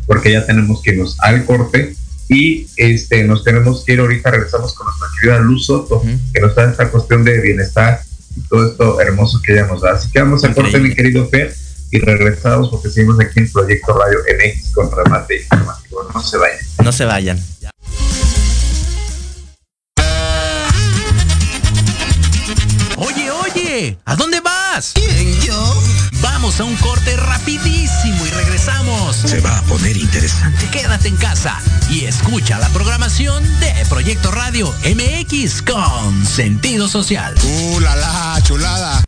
porque 0.07 0.33
ya 0.33 0.47
tenemos 0.47 0.83
que 0.83 0.93
irnos 0.93 1.17
al 1.21 1.45
corte 1.45 1.95
y 2.29 2.69
este 2.77 3.25
nos 3.25 3.43
tenemos 3.43 3.85
que 3.85 3.95
ir 3.95 4.01
ahorita, 4.01 4.31
regresamos 4.31 4.75
con 4.75 4.87
nuestra 4.87 5.09
querida 5.19 5.39
Luz 5.41 5.67
Soto, 5.67 6.03
que 6.33 6.41
nos 6.41 6.55
da 6.55 6.71
esta 6.71 6.91
cuestión 6.91 7.25
de 7.25 7.41
bienestar 7.41 8.01
y 8.37 8.41
todo 8.43 8.69
esto 8.69 9.01
hermoso 9.01 9.41
que 9.43 9.53
ella 9.53 9.67
nos 9.67 9.83
da. 9.83 9.93
Así 9.93 10.11
que 10.11 10.21
vamos 10.21 10.45
al 10.45 10.55
corte, 10.55 10.79
mi 10.79 10.95
querido 10.95 11.27
Fer, 11.29 11.55
y 11.91 11.99
regresamos 12.01 12.69
porque 12.71 12.91
seguimos 12.91 13.19
aquí 13.21 13.41
en 13.41 13.51
Proyecto 13.53 13.99
Radio 13.99 14.19
NX 14.21 14.73
con 14.73 14.91
remate 14.91 15.43
informativo. 15.43 16.09
No 16.13 16.23
se 16.23 16.37
vayan. 16.37 16.59
No 16.85 16.93
se 16.93 17.05
vayan. 17.05 17.45
Oye, 22.97 23.31
oye, 23.31 23.99
¿a 24.05 24.17
dónde 24.17 24.41
vas? 24.41 24.93
¿Quién, 24.95 25.41
yo? 25.41 25.83
Vamos 26.21 26.61
a 26.61 26.65
un 26.65 26.77
corte 26.77 27.17
rapidísimo 27.17 28.27
y 28.27 28.31
regresamos. 28.31 29.17
Se 29.17 29.41
va 29.41 29.59
a 29.59 29.63
poner 29.63 29.97
interesante. 29.97 30.69
Quédate 30.71 31.09
en 31.09 31.17
casa 31.17 31.61
y 31.91 32.05
escucha 32.05 32.59
la 32.59 32.69
programación 32.71 33.43
de 33.61 33.73
Proyecto 33.89 34.31
Radio 34.31 34.73
MX 34.85 35.63
con 35.63 36.27
sentido 36.27 36.89
social. 36.89 37.35
¡Uh, 37.45 37.81
la, 37.81 37.97
la 37.97 38.41
chulada! 38.43 39.08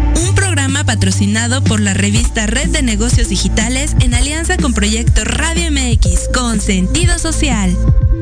Programa 0.51 0.83
patrocinado 0.83 1.63
por 1.63 1.79
la 1.79 1.93
revista 1.93 2.45
Red 2.45 2.71
de 2.71 2.81
Negocios 2.81 3.29
Digitales 3.29 3.95
en 4.01 4.13
alianza 4.13 4.57
con 4.57 4.73
Proyecto 4.73 5.23
Radio 5.23 5.71
MX 5.71 6.27
con 6.33 6.59
sentido 6.59 7.17
social. 7.19 7.73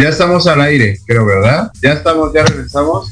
Ya 0.00 0.08
estamos 0.10 0.46
al 0.46 0.60
aire, 0.60 0.98
creo, 1.06 1.24
¿verdad? 1.26 1.72
Ya 1.82 1.92
estamos, 1.94 2.32
ya 2.32 2.44
regresamos. 2.44 3.10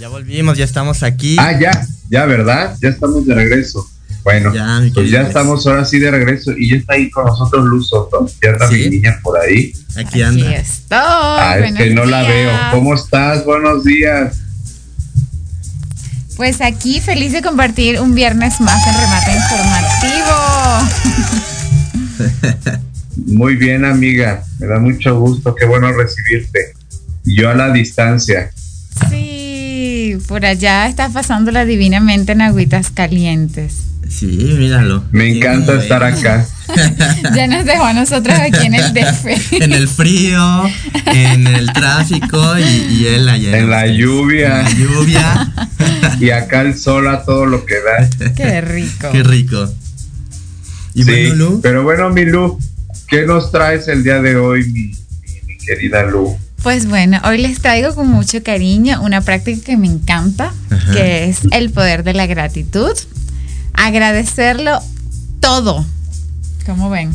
Ya 0.00 0.08
volvimos, 0.08 0.58
ya 0.58 0.64
estamos 0.64 1.02
aquí. 1.04 1.36
Ah, 1.38 1.58
ya, 1.58 1.70
ya, 2.10 2.26
¿verdad? 2.26 2.76
Ya 2.82 2.88
estamos 2.88 3.24
de 3.26 3.34
regreso. 3.34 3.88
Bueno, 4.24 4.52
Ya, 4.54 4.82
pues 4.92 5.10
ya 5.10 5.22
estamos 5.22 5.66
ahora 5.66 5.84
sí 5.84 5.98
de 5.98 6.10
regreso 6.10 6.52
y 6.56 6.70
ya 6.70 6.76
está 6.76 6.94
ahí 6.94 7.08
con 7.10 7.24
nosotros 7.26 7.64
Luz 7.64 7.88
Soto. 7.88 8.28
Ya 8.42 8.50
está 8.50 8.68
Sí. 8.68 8.74
mi 8.74 8.90
niña 8.96 9.18
por 9.22 9.38
ahí. 9.38 9.72
Aquí 9.92 10.00
Aquí 10.00 10.22
anda. 10.22 10.54
estoy. 10.56 10.98
Ah, 11.00 11.56
es 11.64 11.74
que 11.74 11.90
no 11.94 12.04
la 12.04 12.22
veo. 12.22 12.50
¿Cómo 12.72 12.94
estás? 12.94 13.44
Buenos 13.44 13.84
días. 13.84 14.36
Pues 16.36 16.60
aquí 16.60 17.00
feliz 17.00 17.32
de 17.32 17.42
compartir 17.42 18.00
un 18.00 18.14
viernes 18.14 18.60
más 18.60 18.80
en 18.86 18.94
remate 18.94 19.32
informativo. 22.52 22.78
Muy 23.28 23.56
bien, 23.56 23.84
amiga. 23.84 24.42
Me 24.58 24.66
da 24.66 24.78
mucho 24.78 25.18
gusto. 25.20 25.54
Qué 25.54 25.66
bueno 25.66 25.92
recibirte. 25.92 26.72
Yo 27.24 27.50
a 27.50 27.54
la 27.54 27.70
distancia. 27.70 28.50
Sí, 29.10 30.16
por 30.26 30.44
allá 30.46 30.88
está 30.88 31.08
pasándola 31.10 31.64
divinamente 31.64 32.32
en 32.32 32.40
agüitas 32.42 32.90
calientes. 32.90 33.82
Sí, 34.08 34.26
míralo. 34.58 35.04
Me 35.12 35.24
Sí, 35.30 35.36
encanta 35.38 35.74
estar 35.80 36.02
acá. 36.02 36.46
Ya 37.34 37.46
nos 37.46 37.64
dejó 37.64 37.84
a 37.84 37.92
nosotros 37.94 38.38
aquí 38.38 38.66
en 38.66 38.74
el 38.74 38.92
DF. 38.94 39.52
En 39.52 39.72
el 39.72 39.88
frío, 39.88 40.64
en 41.06 41.46
el 41.46 41.72
tráfico 41.72 42.58
y, 42.58 42.62
y 42.94 43.06
él 43.06 43.28
allá. 43.28 43.58
En 43.58 43.70
la 43.70 43.86
lluvia. 43.86 44.60
En 44.60 44.64
la 44.64 44.70
lluvia. 44.72 45.52
Y 46.20 46.30
acá 46.30 46.62
el 46.62 46.76
sol 46.76 47.06
a 47.08 47.22
todo 47.24 47.46
lo 47.46 47.64
que 47.64 47.74
da. 47.76 48.32
Qué 48.34 48.60
rico. 48.60 49.08
Qué 49.12 49.22
rico. 49.22 49.72
Y 50.94 51.04
Sí, 51.04 51.10
bueno, 51.10 51.34
Lu, 51.36 51.60
Pero 51.62 51.82
bueno, 51.84 52.10
mi 52.10 52.24
Lu, 52.24 52.58
¿qué 53.08 53.26
nos 53.26 53.50
traes 53.50 53.88
el 53.88 54.02
día 54.04 54.20
de 54.20 54.36
hoy, 54.36 54.64
mi, 54.70 54.80
mi- 54.82 54.92
mi 55.46 55.56
querida 55.58 56.04
Lu? 56.04 56.36
Pues 56.62 56.86
bueno, 56.86 57.20
hoy 57.24 57.38
les 57.38 57.60
traigo 57.60 57.94
con 57.94 58.08
mucho 58.08 58.42
cariño 58.42 59.00
una 59.02 59.20
práctica 59.20 59.62
que 59.64 59.76
me 59.76 59.86
encanta, 59.86 60.52
Ajá. 60.70 60.92
que 60.92 61.28
es 61.28 61.40
el 61.52 61.70
poder 61.70 62.02
de 62.04 62.14
la 62.14 62.26
gratitud. 62.26 62.90
Agradecerlo 63.74 64.80
todo. 65.40 65.86
¿Cómo 66.66 66.90
ven? 66.90 67.10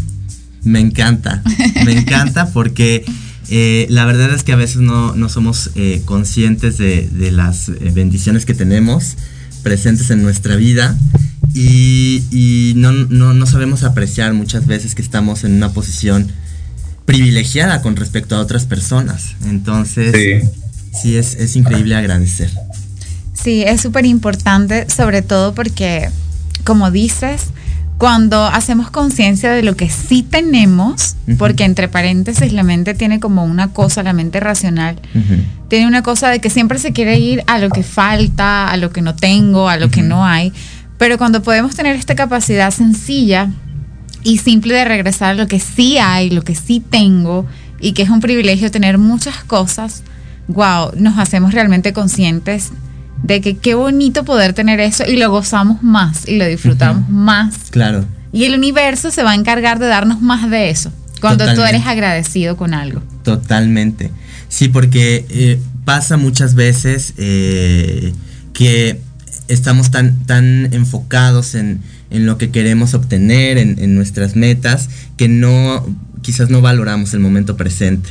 me 0.63 0.79
encanta. 0.79 1.43
Me 1.85 1.91
encanta 1.91 2.47
porque 2.53 3.03
Eh, 3.49 3.85
la 3.89 4.05
verdad 4.05 4.33
es 4.33 4.41
que 4.43 4.53
a 4.53 4.55
veces 4.55 4.77
no, 4.77 5.13
no 5.13 5.27
somos 5.27 5.71
eh, 5.75 6.01
conscientes 6.05 6.77
de, 6.77 7.09
de 7.11 7.29
las 7.29 7.67
eh, 7.67 7.91
bendiciones 7.93 8.45
que 8.45 8.53
tenemos 8.53 9.17
presentes 9.63 10.09
en 10.11 10.23
nuestra 10.23 10.55
vida 10.55 10.97
y, 11.53 12.23
y 12.31 12.73
no, 12.75 12.91
no, 12.91 13.33
no 13.33 13.45
sabemos 13.45 13.83
apreciar 13.83 14.33
muchas 14.33 14.65
veces 14.65 14.95
que 14.95 15.01
estamos 15.01 15.43
en 15.43 15.53
una 15.53 15.69
posición 15.71 16.27
privilegiada 17.05 17.81
con 17.81 17.95
respecto 17.95 18.35
a 18.35 18.39
otras 18.39 18.65
personas. 18.65 19.35
Entonces, 19.45 20.13
Sí. 20.13 20.49
sí, 21.01 21.17
es, 21.17 21.35
es 21.35 21.55
increíble 21.55 21.95
agradecer. 21.95 22.49
Sí, 23.33 23.63
es 23.63 23.81
súper 23.81 24.05
importante, 24.05 24.89
sobre 24.89 25.21
todo 25.21 25.53
porque, 25.53 26.09
como 26.63 26.91
dices, 26.91 27.47
cuando 27.97 28.45
hacemos 28.45 28.89
conciencia 28.89 29.51
de 29.51 29.63
lo 29.63 29.75
que 29.75 29.89
sí 29.89 30.23
tenemos, 30.23 31.15
Ujú. 31.27 31.37
porque 31.37 31.63
entre 31.65 31.87
paréntesis 31.87 32.53
la 32.53 32.63
mente 32.63 32.93
tiene 32.93 33.19
como 33.19 33.43
una 33.43 33.69
cosa, 33.69 34.01
la 34.03 34.13
mente 34.13 34.39
racional, 34.39 34.95
Ujú. 35.13 35.41
tiene 35.69 35.87
una 35.87 36.03
cosa 36.03 36.29
de 36.29 36.39
que 36.39 36.49
siempre 36.49 36.79
se 36.79 36.93
quiere 36.93 37.19
ir 37.19 37.43
a 37.47 37.59
lo 37.59 37.69
que 37.69 37.83
falta, 37.83 38.69
a 38.69 38.77
lo 38.77 38.91
que 38.91 39.01
no 39.01 39.15
tengo, 39.15 39.67
a 39.69 39.77
lo 39.77 39.89
que 39.89 39.99
Ujú. 40.01 40.09
no 40.09 40.25
hay, 40.25 40.51
pero 41.04 41.18
cuando 41.18 41.43
podemos 41.43 41.76
tener 41.76 41.97
esta 41.97 42.16
capacidad 42.16 42.72
sencilla 42.72 43.49
y 44.24 44.38
simple 44.38 44.74
de 44.74 44.86
regresar 44.86 45.32
a 45.32 45.34
lo 45.34 45.49
que 45.49 45.60
sí 45.60 45.97
hay, 45.97 46.30
lo 46.30 46.43
que 46.43 46.56
sí 46.56 46.80
tengo, 46.80 47.45
y 47.82 47.91
que 47.91 48.04
es 48.04 48.10
un 48.10 48.22
privilegio 48.22 48.72
tener 48.72 48.97
muchas 48.97 49.43
cosas, 49.43 50.04
wow, 50.47 50.91
nos 50.95 51.20
hacemos 51.20 51.54
realmente 51.54 51.91
conscientes 51.91 52.72
de 53.22 53.41
que 53.41 53.58
qué 53.58 53.76
bonito 53.76 54.24
poder 54.24 54.54
tener 54.54 54.80
eso 54.80 55.04
y 55.06 55.18
lo 55.18 55.30
gozamos 55.30 55.84
más 55.84 56.26
y 56.26 56.38
lo 56.38 56.45
disfrutamos 56.45 57.10
más. 57.10 57.54
Claro. 57.70 58.06
Y 58.32 58.45
el 58.45 58.56
universo 58.56 59.12
se 59.12 59.24
va 59.24 59.32
a 59.32 59.36
encargar 59.36 59.80
de 59.80 59.88
darnos 59.88 60.22
más 60.22 60.49
de 60.49 60.70
eso 60.70 60.89
cuando 61.20 61.43
tú 61.43 61.49
Totalmente. 61.49 61.76
eres 61.76 61.86
agradecido 61.86 62.56
con 62.56 62.74
algo. 62.74 63.01
Totalmente. 63.24 64.10
Sí, 64.47 64.70
porque 64.70 65.26
eh, 65.30 65.60
pasa 65.84 66.16
muchas 66.16 66.56
veces 66.56 67.14
eh, 67.18 68.14
que 68.54 69.01
estamos 69.47 69.91
tan, 69.91 70.25
tan 70.25 70.73
enfocados 70.73 71.55
en, 71.55 71.81
en 72.09 72.25
lo 72.25 72.37
que 72.37 72.49
queremos 72.51 72.93
obtener, 72.93 73.57
en, 73.57 73.77
en 73.79 73.95
nuestras 73.95 74.35
metas, 74.35 74.89
que 75.17 75.27
no, 75.27 75.85
quizás 76.21 76.49
no 76.49 76.61
valoramos 76.61 77.13
el 77.13 77.19
momento 77.19 77.57
presente. 77.57 78.09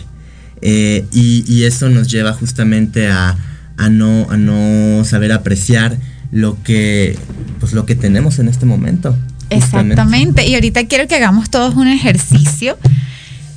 Eh, 0.61 1.05
y, 1.13 1.45
y 1.53 1.65
eso 1.65 1.89
nos 1.89 2.09
lleva 2.11 2.33
justamente 2.33 3.09
a, 3.09 3.37
a 3.77 3.89
no, 3.89 4.29
a 4.31 4.37
no 4.37 5.05
saber 5.05 5.33
apreciar 5.33 5.97
lo 6.31 6.63
que, 6.63 7.19
pues 7.61 7.73
lo 7.73 7.85
que 7.85 7.95
tenemos 7.95 8.39
en 8.39 8.49
este 8.49 8.65
momento. 8.67 9.17
Exactamente. 9.51 10.47
Y 10.47 10.55
ahorita 10.55 10.87
quiero 10.87 11.07
que 11.09 11.17
hagamos 11.17 11.51
todos 11.51 11.75
un 11.75 11.89
ejercicio 11.89 12.79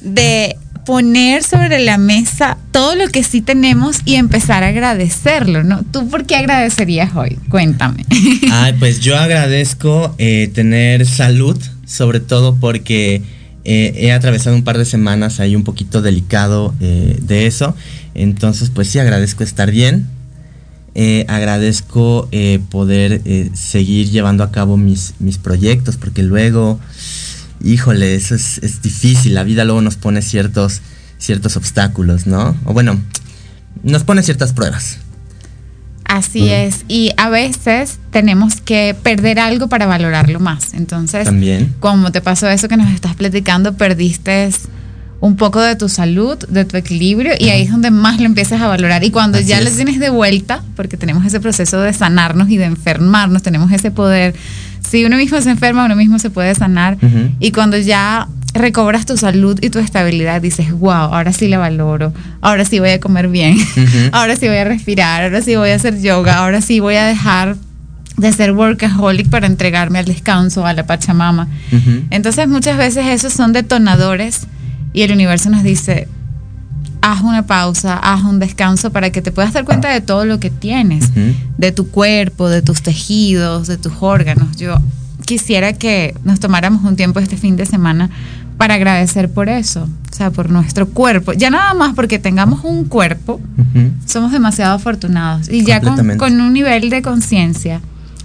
de 0.01 0.57
poner 0.86 1.44
sobre 1.44 1.80
la 1.80 1.98
mesa 1.98 2.58
todo 2.72 2.96
lo 2.96 3.08
que 3.08 3.24
sí 3.24 3.42
tenemos 3.42 3.98
y 4.06 4.16
empezar 4.16 4.64
a 4.64 4.68
agradecerlo, 4.68 5.64
¿no? 5.64 5.84
¿Tú 5.84 6.08
por 6.10 6.26
qué 6.26 6.36
agradecerías 6.36 7.16
hoy? 7.16 7.38
Cuéntame. 7.50 8.06
Ay, 8.52 8.74
pues 8.80 9.00
yo 9.00 9.18
agradezco 9.18 10.14
eh, 10.18 10.50
tener 10.54 11.06
salud, 11.06 11.60
sobre 11.86 12.20
todo 12.20 12.56
porque 12.56 13.24
eh, 13.64 13.94
he 13.96 14.12
atravesado 14.12 14.56
un 14.56 14.64
par 14.64 14.78
de 14.78 14.86
semanas 14.86 15.40
ahí 15.40 15.56
un 15.56 15.64
poquito 15.64 16.02
delicado 16.02 16.74
eh, 16.80 17.18
de 17.22 17.48
eso. 17.48 17.76
Entonces, 18.14 18.70
pues 18.70 18.88
sí, 18.88 19.00
agradezco 19.00 19.44
estar 19.44 19.72
bien. 19.72 20.08
Agradezco 21.28 22.30
poder 22.70 23.22
seguir 23.54 24.12
llevando 24.12 24.46
a 24.46 24.52
cabo 24.52 24.78
mis, 24.78 25.16
mis 25.20 25.38
proyectos, 25.38 25.98
porque 25.98 26.24
luego, 26.24 26.80
híjole, 27.66 28.16
eso 28.16 28.36
es, 28.36 28.59
es 28.59 28.82
difícil. 28.82 29.34
La 29.34 29.43
vida 29.43 29.66
luego 29.66 29.82
nos 29.82 29.95
pone 29.97 30.22
ciertos, 30.22 30.82
ciertos 31.18 31.57
obstáculos, 31.57 32.28
¿no? 32.28 32.55
O 32.66 32.74
bueno, 32.74 32.99
nos 33.84 34.03
pone 34.03 34.24
ciertas 34.24 34.53
pruebas. 34.53 34.99
Así 36.05 36.43
Mm. 36.43 36.47
es. 36.49 36.86
Y 36.88 37.11
a 37.18 37.30
veces 37.30 37.97
tenemos 38.11 38.61
que 38.61 38.95
perder 39.01 39.39
algo 39.39 39.68
para 39.68 39.88
valorarlo 39.88 40.39
más. 40.39 40.74
Entonces, 40.76 41.26
También. 41.26 41.74
como 41.80 42.11
te 42.11 42.22
pasó 42.22 42.47
eso 42.49 42.68
que 42.68 42.78
nos 42.78 42.93
estás 42.93 43.16
platicando, 43.16 43.76
perdiste 43.76 44.49
un 45.20 45.36
poco 45.38 45.59
de 45.61 45.76
tu 45.76 45.89
salud, 45.89 46.38
de 46.49 46.66
tu 46.66 46.78
equilibrio, 46.78 47.34
y 47.39 47.49
ahí 47.49 47.63
es 47.63 47.72
donde 47.72 47.89
más 47.89 48.20
lo 48.20 48.26
empiezas 48.26 48.61
a 48.61 48.68
valorar. 48.68 49.03
Y 49.03 49.09
cuando 49.09 49.39
Así 49.39 49.47
ya 49.47 49.59
lo 49.61 49.70
es. 49.70 49.76
tienes 49.76 49.99
de 49.99 50.11
vuelta, 50.11 50.61
porque 50.76 50.97
tenemos 50.97 51.26
ese 51.26 51.39
proceso 51.39 51.82
de 51.82 51.93
sanarnos 51.93 52.49
y 52.49 52.57
de 52.57 52.66
enfermarnos, 52.66 53.41
tenemos 53.41 53.72
ese 53.72 53.89
poder. 53.89 54.36
Si 54.90 55.06
uno 55.06 55.18
mismo 55.18 55.40
se 55.42 55.50
enferma, 55.50 55.86
uno 55.86 55.96
mismo 55.96 56.20
se 56.20 56.30
puede 56.30 56.54
sanar. 56.56 56.98
Y 57.40 57.52
cuando 57.52 57.78
ya 57.78 58.28
recobras 58.54 59.06
tu 59.06 59.18
salud 59.18 59.60
y 59.62 59.70
tu 59.70 59.80
estabilidad, 59.80 60.42
dices, 60.42 60.72
wow, 60.72 60.92
ahora 60.92 61.34
sí 61.34 61.48
la 61.48 61.58
valoro, 61.58 62.14
ahora 62.42 62.64
sí 62.64 62.80
voy 62.80 62.92
a 62.92 63.00
comer 63.00 63.28
bien, 63.28 63.58
ahora 64.14 64.36
sí 64.38 64.48
voy 64.48 64.58
a 64.58 64.64
respirar, 64.64 65.24
ahora 65.24 65.42
sí 65.42 65.56
voy 65.56 65.72
a 65.72 65.76
hacer 65.76 66.02
yoga, 66.02 66.38
ahora 66.38 66.62
sí 66.62 66.80
voy 66.80 66.96
a 66.96 67.06
dejar 67.06 67.58
de 68.16 68.32
ser 68.32 68.54
workaholic 68.54 69.30
para 69.30 69.46
entregarme 69.46 70.00
al 70.00 70.06
descanso, 70.06 70.66
a 70.66 70.74
la 70.74 70.86
Pachamama. 70.86 71.50
Entonces 72.10 72.48
muchas 72.48 72.78
veces 72.78 73.06
esos 73.08 73.34
son 73.34 73.52
detonadores 73.52 74.48
y 74.94 75.02
el 75.02 75.12
universo 75.12 75.50
nos 75.50 75.64
dice, 75.64 76.08
haz 77.06 77.22
una 77.22 77.45
pausa, 77.45 77.97
haz 77.97 78.24
un 78.24 78.39
descanso 78.39 78.91
para 78.91 79.12
que 79.12 79.22
te 79.22 79.32
puedas 79.32 79.53
dar 79.53 79.64
cuenta 79.64 79.89
de 79.89 80.01
todo 80.01 80.26
lo 80.26 80.39
que 80.39 80.49
tienes, 80.49 81.12
de 81.58 81.72
tu 81.72 81.89
cuerpo, 81.89 82.49
de 82.49 82.64
tus 82.64 82.82
tejidos, 82.82 83.68
de 83.68 83.78
tus 83.78 83.93
órganos. 83.99 84.58
Yo 84.58 84.80
quisiera 85.24 85.74
que 85.74 86.16
nos 86.24 86.39
tomáramos 86.39 86.84
un 86.84 86.95
tiempo 86.95 87.20
este 87.20 87.38
fin 87.38 87.58
de 87.58 87.68
semana 87.68 88.10
para 88.58 88.74
agradecer 88.76 89.30
por 89.30 89.49
eso, 89.49 89.88
o 90.12 90.16
sea, 90.16 90.32
por 90.32 90.49
nuestro 90.49 90.88
cuerpo. 90.88 91.34
Ya 91.34 91.51
nada 91.51 91.76
más 91.76 91.93
porque 91.93 92.18
tengamos 92.18 92.64
un 92.64 92.86
cuerpo, 92.86 93.39
somos 94.08 94.32
demasiado 94.32 94.74
afortunados. 94.74 95.47
Y 95.47 95.64
ya 95.64 95.82
con 95.82 96.41
un 96.41 96.53
nivel 96.53 96.89
de 96.89 97.03
conciencia, 97.03 97.82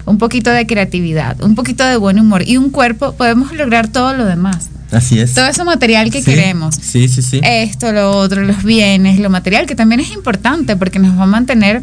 un 0.07 0.19
poquito 0.19 0.51
de 0.51 0.67
creatividad, 0.67 1.41
un 1.43 1.55
poquito 1.55 1.85
de 1.85 1.97
buen 1.97 2.19
humor 2.19 2.43
y 2.47 2.57
un 2.57 2.71
cuerpo, 2.71 3.13
podemos 3.13 3.53
lograr 3.53 3.89
todo 3.89 4.15
lo 4.15 4.25
demás. 4.25 4.69
Así 4.93 5.21
es. 5.21 5.35
Todo 5.35 5.47
ese 5.47 5.63
material 5.65 6.11
que 6.11 6.19
Sí, 6.21 6.31
queremos. 6.31 6.75
Sí, 6.75 7.09
sí, 7.09 7.23
sí. 7.23 7.41
Esto, 7.45 7.93
lo 7.93 8.11
otro, 8.11 8.43
los 8.43 8.65
bienes, 8.65 9.21
lo 9.21 9.31
material, 9.31 9.67
que 9.67 9.77
también 9.77 10.01
es 10.01 10.11
importante 10.11 10.77
porque 10.77 10.99
nos 10.99 11.17
va 11.17 11.23
a 11.25 11.27
mantener 11.27 11.83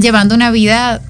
llevando 0.00 0.34
una 0.34 0.50
vida 0.50 1.00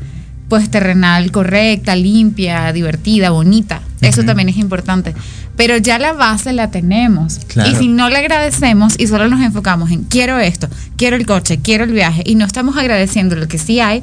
pues 0.48 0.70
terrenal 0.70 1.30
correcta, 1.32 1.96
limpia, 1.96 2.70
divertida, 2.72 3.30
bonita. 3.30 3.80
Eso 4.02 4.20
Ujú. 4.20 4.26
también 4.26 4.50
es 4.50 4.58
importante. 4.58 5.14
Pero 5.56 5.78
ya 5.78 5.98
la 5.98 6.12
base 6.12 6.52
la 6.52 6.70
tenemos. 6.70 7.38
Claro. 7.46 7.70
Y 7.70 7.76
si 7.76 7.88
no 7.88 8.10
le 8.10 8.18
agradecemos 8.18 8.94
y 8.98 9.06
solo 9.06 9.28
nos 9.28 9.40
enfocamos 9.40 9.90
en 9.90 10.04
quiero 10.04 10.38
esto, 10.38 10.68
quiero 10.96 11.16
el 11.16 11.24
coche, 11.26 11.60
quiero 11.62 11.84
el 11.84 11.92
viaje 11.92 12.22
y 12.26 12.34
no 12.34 12.44
estamos 12.44 12.76
agradeciendo 12.76 13.34
lo 13.36 13.48
que 13.48 13.56
sí 13.58 13.80
hay, 13.80 14.02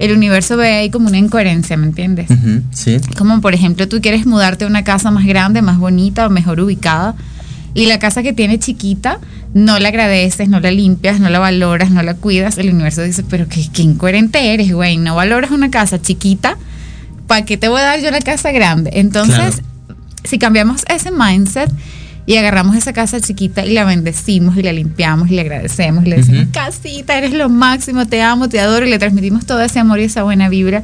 el 0.00 0.16
universo 0.16 0.56
ve 0.56 0.68
ahí 0.72 0.90
como 0.90 1.08
una 1.08 1.18
incoherencia, 1.18 1.76
¿me 1.76 1.86
entiendes? 1.86 2.28
Sí. 2.72 2.96
Como 3.16 3.40
por 3.40 3.54
ejemplo, 3.54 3.86
tú 3.88 4.00
quieres 4.00 4.26
mudarte 4.26 4.64
a 4.64 4.66
una 4.68 4.82
casa 4.82 5.10
más 5.10 5.24
grande, 5.26 5.62
más 5.62 5.78
bonita 5.78 6.26
o 6.26 6.30
mejor 6.30 6.58
ubicada. 6.60 7.14
Y 7.74 7.86
la 7.86 8.00
casa 8.00 8.22
que 8.24 8.32
tienes 8.32 8.58
chiquita, 8.60 9.20
no 9.54 9.78
la 9.78 9.88
agradeces, 9.90 10.48
no 10.48 10.58
la 10.58 10.70
limpias, 10.72 11.20
no 11.20 11.28
la 11.30 11.38
valoras, 11.38 11.90
no 11.92 12.02
la 12.02 12.14
cuidas. 12.14 12.58
El 12.58 12.70
universo 12.70 13.02
dice, 13.02 13.22
pero 13.22 13.46
qué, 13.48 13.64
qué 13.72 13.82
incoherente 13.82 14.52
eres, 14.52 14.72
güey. 14.72 14.96
No 14.96 15.14
valoras 15.14 15.52
una 15.52 15.70
casa 15.70 16.00
chiquita. 16.02 16.56
¿Para 17.28 17.44
qué 17.44 17.56
te 17.56 17.68
voy 17.68 17.80
a 17.80 17.84
dar 17.84 18.00
yo 18.00 18.10
la 18.10 18.18
casa 18.20 18.50
grande? 18.50 18.90
Entonces, 18.94 19.36
Claro. 19.36 20.00
si 20.24 20.38
cambiamos 20.38 20.82
ese 20.88 21.10
mindset 21.12 21.70
y 22.26 22.36
agarramos 22.36 22.76
esa 22.76 22.92
casa 22.92 23.20
chiquita 23.20 23.64
y 23.64 23.72
la 23.72 23.84
bendecimos 23.84 24.56
y 24.56 24.62
la 24.62 24.72
limpiamos 24.72 25.30
y 25.30 25.34
le 25.34 25.40
agradecemos 25.40 26.06
y 26.06 26.10
le 26.10 26.16
decimos, 26.16 26.42
Ujú. 26.42 26.52
casita, 26.52 27.18
eres 27.18 27.32
lo 27.32 27.48
máximo, 27.48 28.06
te 28.06 28.22
amo, 28.22 28.48
te 28.48 28.60
adoro 28.60 28.86
y 28.86 28.90
le 28.90 28.98
transmitimos 28.98 29.46
todo 29.46 29.60
ese 29.60 29.78
amor 29.78 30.00
y 30.00 30.04
esa 30.04 30.22
buena 30.22 30.48
vibra. 30.48 30.82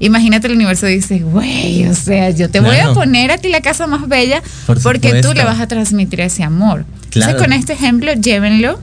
Imagínate 0.00 0.46
el 0.46 0.54
universo 0.54 0.86
dice, 0.86 1.18
güey, 1.20 1.86
o 1.86 1.94
sea, 1.94 2.30
yo 2.30 2.50
te 2.50 2.60
voy 2.60 2.76
a 2.76 2.92
poner 2.94 3.30
a 3.32 3.38
ti 3.38 3.48
la 3.48 3.60
casa 3.60 3.86
más 3.86 4.08
bella 4.08 4.42
Por 4.66 4.80
porque 4.82 5.20
tú 5.20 5.32
le 5.34 5.44
vas 5.44 5.60
a 5.60 5.68
transmitir 5.68 6.20
ese 6.20 6.42
amor. 6.42 6.84
Claro. 7.10 7.30
Entonces 7.30 7.34
con 7.36 7.52
este 7.52 7.72
ejemplo, 7.72 8.12
llévenlo 8.14 8.80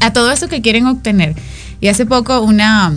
a 0.00 0.12
todo 0.12 0.30
eso 0.30 0.48
que 0.48 0.62
quieren 0.62 0.86
obtener. 0.86 1.34
Y 1.80 1.88
hace 1.88 2.06
poco 2.06 2.40
una, 2.40 2.94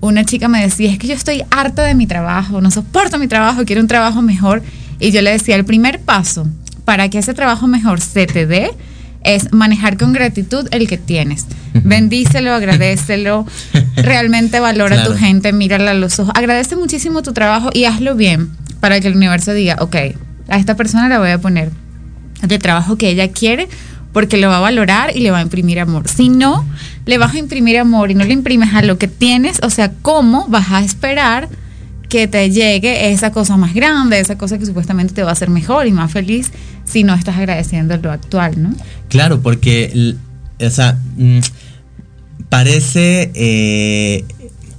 una 0.00 0.24
chica 0.24 0.48
me 0.48 0.60
decía, 0.60 0.90
es 0.90 0.98
que 0.98 1.06
yo 1.06 1.14
estoy 1.14 1.44
harta 1.50 1.82
de 1.82 1.94
mi 1.94 2.06
trabajo, 2.06 2.60
no 2.60 2.70
soporto 2.70 3.18
mi 3.18 3.28
trabajo, 3.28 3.64
quiero 3.64 3.80
un 3.80 3.88
trabajo 3.88 4.22
mejor. 4.22 4.62
Y 4.98 5.12
yo 5.12 5.22
le 5.22 5.30
decía, 5.30 5.56
el 5.56 5.64
primer 5.64 6.00
paso 6.00 6.46
para 6.90 7.08
que 7.08 7.18
ese 7.18 7.34
trabajo 7.34 7.68
mejor 7.68 8.00
se 8.00 8.26
te 8.26 8.48
dé 8.48 8.72
es 9.22 9.52
manejar 9.52 9.96
con 9.96 10.12
gratitud 10.12 10.66
el 10.72 10.88
que 10.88 10.98
tienes. 10.98 11.46
Bendícelo, 11.72 12.52
agradecelo, 12.52 13.46
realmente 13.96 14.58
valora 14.58 15.00
a 15.00 15.04
tu 15.04 15.14
gente, 15.14 15.52
mírala 15.52 15.92
a 15.92 15.94
los 15.94 16.18
ojos, 16.18 16.32
agradece 16.34 16.74
muchísimo 16.74 17.22
tu 17.22 17.32
trabajo 17.32 17.70
y 17.72 17.84
hazlo 17.84 18.16
bien 18.16 18.50
para 18.80 19.00
que 19.00 19.06
el 19.06 19.14
universo 19.14 19.52
diga, 19.52 19.76
ok, 19.78 19.94
a 20.48 20.58
esta 20.58 20.74
persona 20.74 21.08
la 21.08 21.20
voy 21.20 21.30
a 21.30 21.38
poner 21.38 21.70
de 22.42 22.58
trabajo 22.58 22.98
que 22.98 23.08
ella 23.08 23.30
quiere 23.30 23.68
porque 24.12 24.36
lo 24.36 24.48
va 24.48 24.56
a 24.56 24.60
valorar 24.60 25.16
y 25.16 25.20
le 25.20 25.30
va 25.30 25.38
a 25.38 25.42
imprimir 25.42 25.78
amor. 25.78 26.08
Si 26.08 26.28
no, 26.28 26.66
le 27.06 27.18
vas 27.18 27.34
a 27.34 27.38
imprimir 27.38 27.78
amor 27.78 28.10
y 28.10 28.16
no 28.16 28.24
le 28.24 28.32
imprimes 28.32 28.74
a 28.74 28.82
lo 28.82 28.98
que 28.98 29.06
tienes, 29.06 29.60
o 29.62 29.70
sea, 29.70 29.92
¿cómo 30.02 30.48
vas 30.48 30.72
a 30.72 30.80
esperar 30.80 31.48
que 32.10 32.26
te 32.26 32.50
llegue 32.50 33.12
esa 33.12 33.30
cosa 33.30 33.56
más 33.56 33.72
grande, 33.72 34.18
esa 34.18 34.36
cosa 34.36 34.58
que 34.58 34.66
supuestamente 34.66 35.14
te 35.14 35.22
va 35.22 35.30
a 35.30 35.32
hacer 35.32 35.48
mejor 35.48 35.86
y 35.86 35.92
más 35.92 36.10
feliz 36.10 36.50
si 36.90 37.04
no 37.04 37.14
estás 37.14 37.36
agradeciendo 37.36 37.96
lo 37.96 38.10
actual, 38.10 38.60
¿no? 38.60 38.74
Claro, 39.08 39.40
porque 39.40 40.16
o 40.60 40.70
sea, 40.70 40.98
mm, 41.16 41.38
parece, 42.48 43.30
eh, 43.34 44.24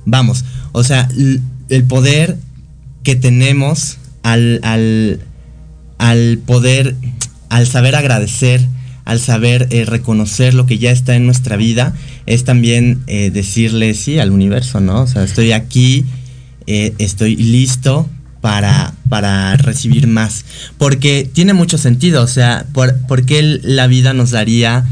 vamos, 0.06 0.46
o 0.72 0.84
sea, 0.84 1.08
el 1.70 1.84
poder 1.86 2.38
que 3.04 3.16
tenemos 3.16 3.98
al, 4.24 4.60
al, 4.64 5.22
al 5.98 6.40
poder, 6.46 6.96
al 7.50 7.66
saber 7.68 7.96
agradecer, 7.96 8.62
al 9.06 9.20
saber 9.20 9.68
eh, 9.72 9.86
reconocer 9.86 10.54
lo 10.54 10.66
que 10.66 10.78
ya 10.78 10.92
está 10.92 11.16
en 11.16 11.26
nuestra 11.26 11.56
vida, 11.56 11.96
es 12.26 12.44
también 12.44 13.02
eh, 13.08 13.32
decirle 13.32 13.94
sí 13.94 14.20
al 14.20 14.32
universo, 14.32 14.80
¿no? 14.80 15.02
O 15.02 15.08
sea, 15.08 15.24
estoy 15.24 15.52
aquí, 15.52 16.06
estoy 16.68 17.36
listo 17.36 18.08
para, 18.42 18.94
para 19.10 19.56
recibir 19.58 20.08
más. 20.08 20.46
Porque 20.78 21.30
tiene 21.32 21.54
mucho 21.54 21.78
sentido, 21.78 22.24
o 22.24 22.28
sea, 22.28 22.66
¿por, 22.74 23.26
qué 23.26 23.60
la 23.64 23.88
vida 23.88 24.14
nos 24.14 24.32
daría 24.32 24.86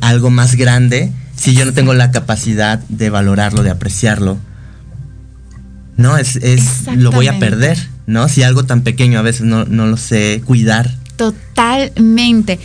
algo 0.00 0.30
más 0.30 0.54
grande 0.54 1.10
si 1.34 1.54
yo 1.54 1.64
no 1.64 1.72
tengo 1.72 1.94
la 1.94 2.12
capacidad 2.12 2.78
de 2.88 3.10
valorarlo, 3.10 3.62
de 3.62 3.70
apreciarlo? 3.70 4.38
No, 5.96 6.16
es, 6.16 6.36
es 6.36 6.86
lo 6.96 7.10
voy 7.10 7.28
a 7.28 7.38
perder, 7.38 7.78
¿no? 8.06 8.28
Si 8.28 8.42
algo 8.42 8.64
tan 8.64 8.82
pequeño 8.82 9.18
a 9.18 9.22
veces 9.22 9.42
no, 9.42 9.64
no 9.64 9.86
lo 9.86 9.96
sé 9.96 10.42
cuidar. 10.44 10.90
Totalmente. 11.16 12.58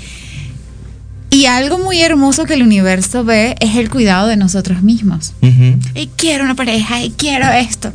Y 1.32 1.46
algo 1.46 1.78
muy 1.78 2.02
hermoso 2.02 2.46
que 2.46 2.56
el 2.56 2.64
universo 2.64 3.24
ve 3.24 3.56
es 3.60 3.76
el 3.76 3.90
cuidado 3.90 4.28
de 4.28 4.36
nosotros 4.36 4.82
mismos. 4.82 5.34
Y 5.42 6.08
quiero 6.16 6.44
una 6.44 6.56
pareja, 6.56 7.04
y 7.04 7.12
quiero 7.12 7.48
esto. 7.52 7.94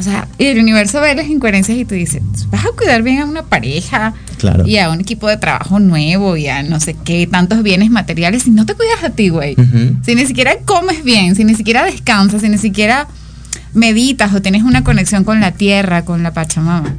O 0.00 0.02
sea, 0.02 0.26
y 0.38 0.46
el 0.46 0.58
universo 0.58 0.98
ve 1.02 1.14
las 1.14 1.28
incoherencias 1.28 1.76
y 1.76 1.84
tú 1.84 1.94
dices, 1.94 2.22
vas 2.50 2.64
a 2.64 2.70
cuidar 2.74 3.02
bien 3.02 3.18
a 3.18 3.26
una 3.26 3.42
pareja 3.42 4.14
claro. 4.38 4.66
y 4.66 4.78
a 4.78 4.88
un 4.88 4.98
equipo 4.98 5.28
de 5.28 5.36
trabajo 5.36 5.78
nuevo 5.78 6.38
y 6.38 6.46
a 6.48 6.62
no 6.62 6.80
sé 6.80 6.96
qué, 7.04 7.26
tantos 7.26 7.62
bienes 7.62 7.90
materiales, 7.90 8.44
si 8.44 8.50
no 8.50 8.64
te 8.64 8.72
cuidas 8.72 9.04
a 9.04 9.10
ti, 9.10 9.28
güey. 9.28 9.56
Si 10.02 10.14
ni 10.14 10.24
siquiera 10.24 10.56
comes 10.64 11.04
bien, 11.04 11.36
si 11.36 11.44
ni 11.44 11.54
siquiera 11.54 11.84
descansas, 11.84 12.40
si 12.40 12.48
ni 12.48 12.56
siquiera 12.56 13.08
meditas 13.74 14.32
o 14.32 14.40
tienes 14.40 14.62
una 14.62 14.84
conexión 14.84 15.22
con 15.22 15.38
la 15.38 15.52
tierra, 15.52 16.06
con 16.06 16.22
la 16.22 16.32
Pachamama. 16.32 16.96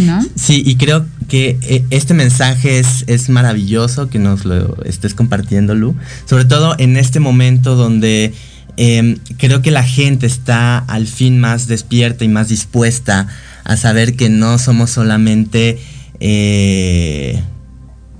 ¿No? 0.00 0.26
Sí, 0.34 0.64
y 0.66 0.74
creo 0.74 1.06
que 1.28 1.56
eh, 1.62 1.84
este 1.90 2.14
mensaje 2.14 2.80
es, 2.80 3.04
es 3.06 3.28
maravilloso 3.28 4.08
que 4.08 4.18
nos 4.18 4.44
lo 4.44 4.82
estés 4.82 5.14
compartiendo, 5.14 5.76
Lu. 5.76 5.94
Sobre 6.24 6.46
todo 6.46 6.74
en 6.78 6.96
este 6.96 7.20
momento 7.20 7.76
donde 7.76 8.34
em, 8.78 9.18
creo 9.36 9.60
que 9.60 9.70
la 9.70 9.82
gente 9.82 10.26
está 10.26 10.78
al 10.78 11.06
fin 11.06 11.38
más 11.38 11.66
despierta 11.66 12.24
y 12.24 12.28
más 12.28 12.48
dispuesta 12.48 13.26
a 13.64 13.76
saber 13.76 14.16
que 14.16 14.30
no 14.30 14.58
somos 14.58 14.90
solamente 14.90 15.78
eh, 16.20 17.42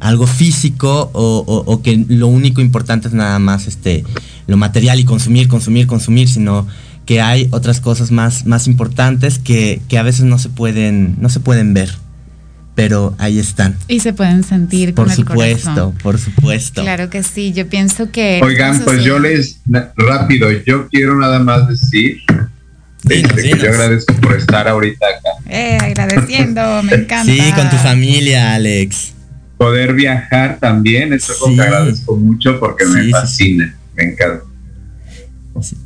algo 0.01 0.27
físico 0.27 1.11
o, 1.15 1.81
que 1.83 2.05
lo 2.09 2.27
único 2.29 2.61
importante 2.61 3.09
es 3.09 3.15
nada 3.15 3.39
más 3.39 3.67
este, 3.67 4.05
lo 4.47 4.57
material 4.57 5.01
y 5.01 5.05
consumir, 5.05 5.49
consumir, 5.49 5.87
consumir, 5.87 6.29
sino 6.29 6.67
que 7.07 7.21
hay 7.21 7.49
otras 7.53 7.81
cosas 7.81 8.11
más, 8.11 8.45
más 8.45 8.67
importantes 8.67 9.39
que, 9.39 9.81
a 9.99 10.03
veces 10.03 10.25
no 10.25 10.39
se 10.39 10.51
pueden, 10.51 11.17
no 11.21 11.29
se 11.31 11.41
pueden 11.41 11.73
ver. 11.73 11.91
Pero 12.79 13.17
ahí 13.19 13.41
están. 13.41 13.75
Y 13.89 13.99
se 13.99 14.13
pueden 14.13 14.45
sentir. 14.45 14.95
Por 14.95 15.11
supuesto, 15.11 15.93
por 16.01 16.17
supuesto. 16.17 16.83
Claro 16.83 17.11
que 17.11 17.25
sí. 17.25 17.53
Yo 17.53 17.69
pienso 17.69 18.13
que. 18.13 18.39
Oigan, 18.41 18.79
pues 18.85 19.03
yo 19.03 19.19
les 19.19 19.59
rápido, 19.97 20.49
yo 20.65 20.87
quiero 20.87 21.17
nada 21.19 21.41
más 21.41 21.67
decir 21.67 22.23
este, 23.03 23.43
que 23.43 23.59
yo 23.59 23.69
agradezco 23.69 24.15
por 24.21 24.37
estar 24.37 24.69
ahorita 24.69 25.07
acá. 25.07 25.51
Eh, 25.51 25.77
agradeciendo, 25.81 26.85
me 26.85 26.95
encanta. 27.03 27.33
Sí, 27.33 27.53
con 27.57 27.69
tu 27.69 27.77
familia, 27.79 28.55
Alex. 28.55 29.13
Poder 29.57 29.95
viajar 29.95 30.59
también, 30.61 31.13
eso 31.13 31.33
es 31.33 31.57
que 31.57 31.61
agradezco 31.61 32.15
mucho 32.15 32.61
porque 32.61 32.85
me 32.87 33.11
fascina, 33.11 33.77
me 33.97 34.05
encanta. 34.05 34.45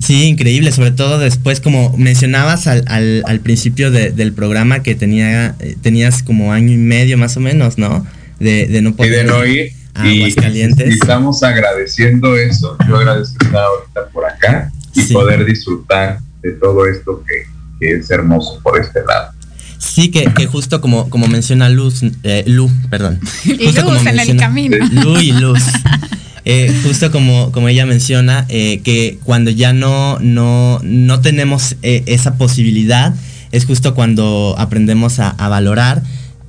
Sí, 0.00 0.24
increíble, 0.24 0.70
sobre 0.72 0.90
todo 0.90 1.18
después, 1.18 1.60
como 1.60 1.96
mencionabas 1.96 2.66
al, 2.66 2.84
al, 2.86 3.40
principio 3.40 3.90
del 3.90 4.32
programa 4.32 4.82
que 4.82 4.94
tenía, 4.94 5.54
eh, 5.60 5.76
tenías 5.80 6.22
como 6.22 6.52
año 6.52 6.72
y 6.72 6.76
medio 6.76 7.16
más 7.16 7.36
o 7.36 7.40
menos, 7.40 7.78
¿no? 7.78 8.06
De, 8.38 8.66
de 8.66 8.82
no 8.82 8.94
poder 8.94 9.12
y 9.12 9.16
de 9.16 9.24
no 9.24 9.44
ir. 9.46 9.72
Y, 10.04 10.22
estamos 10.24 11.42
agradeciendo 11.42 12.36
eso. 12.36 12.76
Yo 12.88 12.96
agradezco 12.96 13.44
estar 13.44 13.62
ahorita 13.62 14.08
por 14.12 14.24
acá 14.24 14.72
y 14.94 15.12
poder 15.12 15.44
disfrutar 15.44 16.18
de 16.42 16.52
todo 16.52 16.86
esto 16.86 17.22
que, 17.26 17.44
es 17.80 18.10
hermoso 18.10 18.60
por 18.62 18.80
este 18.80 19.00
lado. 19.04 19.32
Sí, 19.78 20.10
que, 20.10 20.46
justo 20.46 20.80
como, 20.80 21.10
como 21.10 21.26
menciona 21.26 21.68
Luz, 21.68 22.02
eh, 22.22 22.44
Lu, 22.46 22.70
perdón. 22.88 23.18
Justo 23.44 23.84
como 23.84 23.98
en 23.98 24.18
el 24.18 24.36
camino. 24.36 24.76
Lu 24.92 25.20
y 25.20 25.32
Luz. 25.32 25.62
Eh, 26.44 26.74
justo 26.82 27.12
como, 27.12 27.52
como 27.52 27.68
ella 27.68 27.86
menciona, 27.86 28.46
eh, 28.48 28.80
que 28.82 29.18
cuando 29.22 29.50
ya 29.50 29.72
no, 29.72 30.18
no, 30.18 30.80
no 30.82 31.20
tenemos 31.20 31.76
eh, 31.82 32.02
esa 32.06 32.36
posibilidad, 32.36 33.14
es 33.52 33.64
justo 33.64 33.94
cuando 33.94 34.56
aprendemos 34.58 35.20
a, 35.20 35.32
valorar 35.48 36.02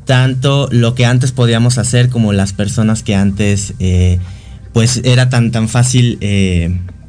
tanto 0.05 0.67
lo 0.71 0.95
que 0.95 1.05
antes 1.05 1.31
podíamos 1.31 1.77
hacer 1.77 2.09
como 2.09 2.33
las 2.33 2.53
personas 2.53 3.03
que 3.03 3.13
antes 3.13 3.73
pues 4.73 5.01
era 5.03 5.29
tan, 5.29 5.51
tan 5.51 5.69
fácil 5.69 6.17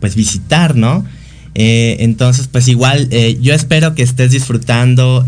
pues 0.00 0.16
visitar, 0.16 0.76
¿no? 0.76 1.04
entonces 1.54 2.48
pues 2.48 2.66
igual 2.66 3.08
yo 3.40 3.54
espero 3.54 3.94
que 3.94 4.02
estés 4.02 4.32
disfrutando 4.32 5.24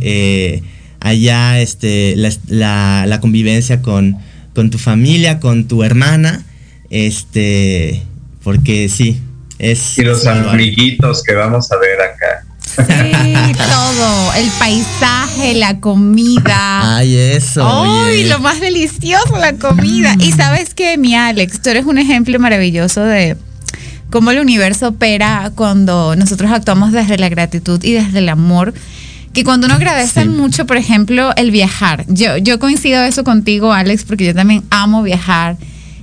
allá 0.98 1.60
este, 1.60 2.14
la, 2.16 3.06
la, 3.06 3.20
convivencia 3.20 3.82
con, 3.82 4.16
con 4.52 4.70
tu 4.70 4.78
familia, 4.78 5.38
con 5.38 5.68
tu 5.68 5.84
hermana. 5.84 6.44
Este, 6.90 8.02
porque 8.42 8.88
sí, 8.88 9.20
es... 9.58 9.98
Y 9.98 10.02
los 10.02 10.26
amiguitos 10.26 11.22
que 11.22 11.34
vamos 11.34 11.70
a 11.72 11.76
ver 11.78 12.00
acá. 12.00 12.46
Sí, 12.76 13.52
todo, 13.56 14.34
el 14.34 14.50
paisaje, 14.58 15.54
la 15.54 15.80
comida. 15.80 16.96
Ay, 16.96 17.16
eso. 17.16 17.66
Ay, 17.66 18.24
lo 18.24 18.38
más 18.40 18.60
delicioso, 18.60 19.38
la 19.38 19.54
comida. 19.54 20.14
Y 20.18 20.32
sabes 20.32 20.74
que, 20.74 20.98
mi 20.98 21.14
Alex, 21.14 21.62
tú 21.62 21.70
eres 21.70 21.86
un 21.86 21.98
ejemplo 21.98 22.38
maravilloso 22.38 23.02
de 23.02 23.36
cómo 24.10 24.30
el 24.30 24.40
universo 24.40 24.88
opera 24.88 25.50
cuando 25.54 26.16
nosotros 26.16 26.50
actuamos 26.50 26.92
desde 26.92 27.18
la 27.18 27.28
gratitud 27.28 27.82
y 27.82 27.92
desde 27.92 28.18
el 28.18 28.28
amor. 28.28 28.74
Que 29.32 29.44
cuando 29.44 29.66
uno 29.66 29.76
agradece 29.76 30.24
mucho, 30.24 30.66
por 30.66 30.76
ejemplo, 30.76 31.34
el 31.36 31.50
viajar. 31.50 32.04
Yo, 32.08 32.38
yo 32.38 32.58
coincido 32.58 33.02
eso 33.04 33.22
contigo, 33.22 33.72
Alex, 33.72 34.04
porque 34.04 34.24
yo 34.24 34.34
también 34.34 34.64
amo 34.70 35.02
viajar 35.02 35.56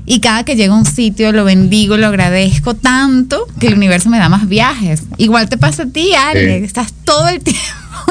y 0.05 0.19
cada 0.19 0.43
que 0.43 0.55
llego 0.55 0.73
a 0.73 0.77
un 0.77 0.85
sitio 0.85 1.31
lo 1.31 1.45
bendigo, 1.45 1.97
lo 1.97 2.07
agradezco 2.07 2.73
tanto 2.73 3.47
que 3.59 3.67
el 3.67 3.75
universo 3.75 4.09
me 4.09 4.17
da 4.17 4.29
más 4.29 4.47
viajes. 4.47 5.03
Igual 5.17 5.49
te 5.49 5.57
pasa 5.57 5.83
a 5.83 5.87
ti, 5.87 6.13
Alex. 6.13 6.65
Estás 6.65 6.93
todo 7.05 7.27
el 7.29 7.39
tiempo 7.43 7.61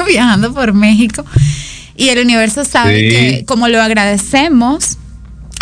viajando 0.07 0.53
por 0.53 0.73
México 0.73 1.23
y 1.95 2.09
el 2.09 2.19
universo 2.19 2.65
sabe 2.65 3.09
que 3.09 3.45
como 3.45 3.67
lo 3.67 3.81
agradecemos, 3.81 4.97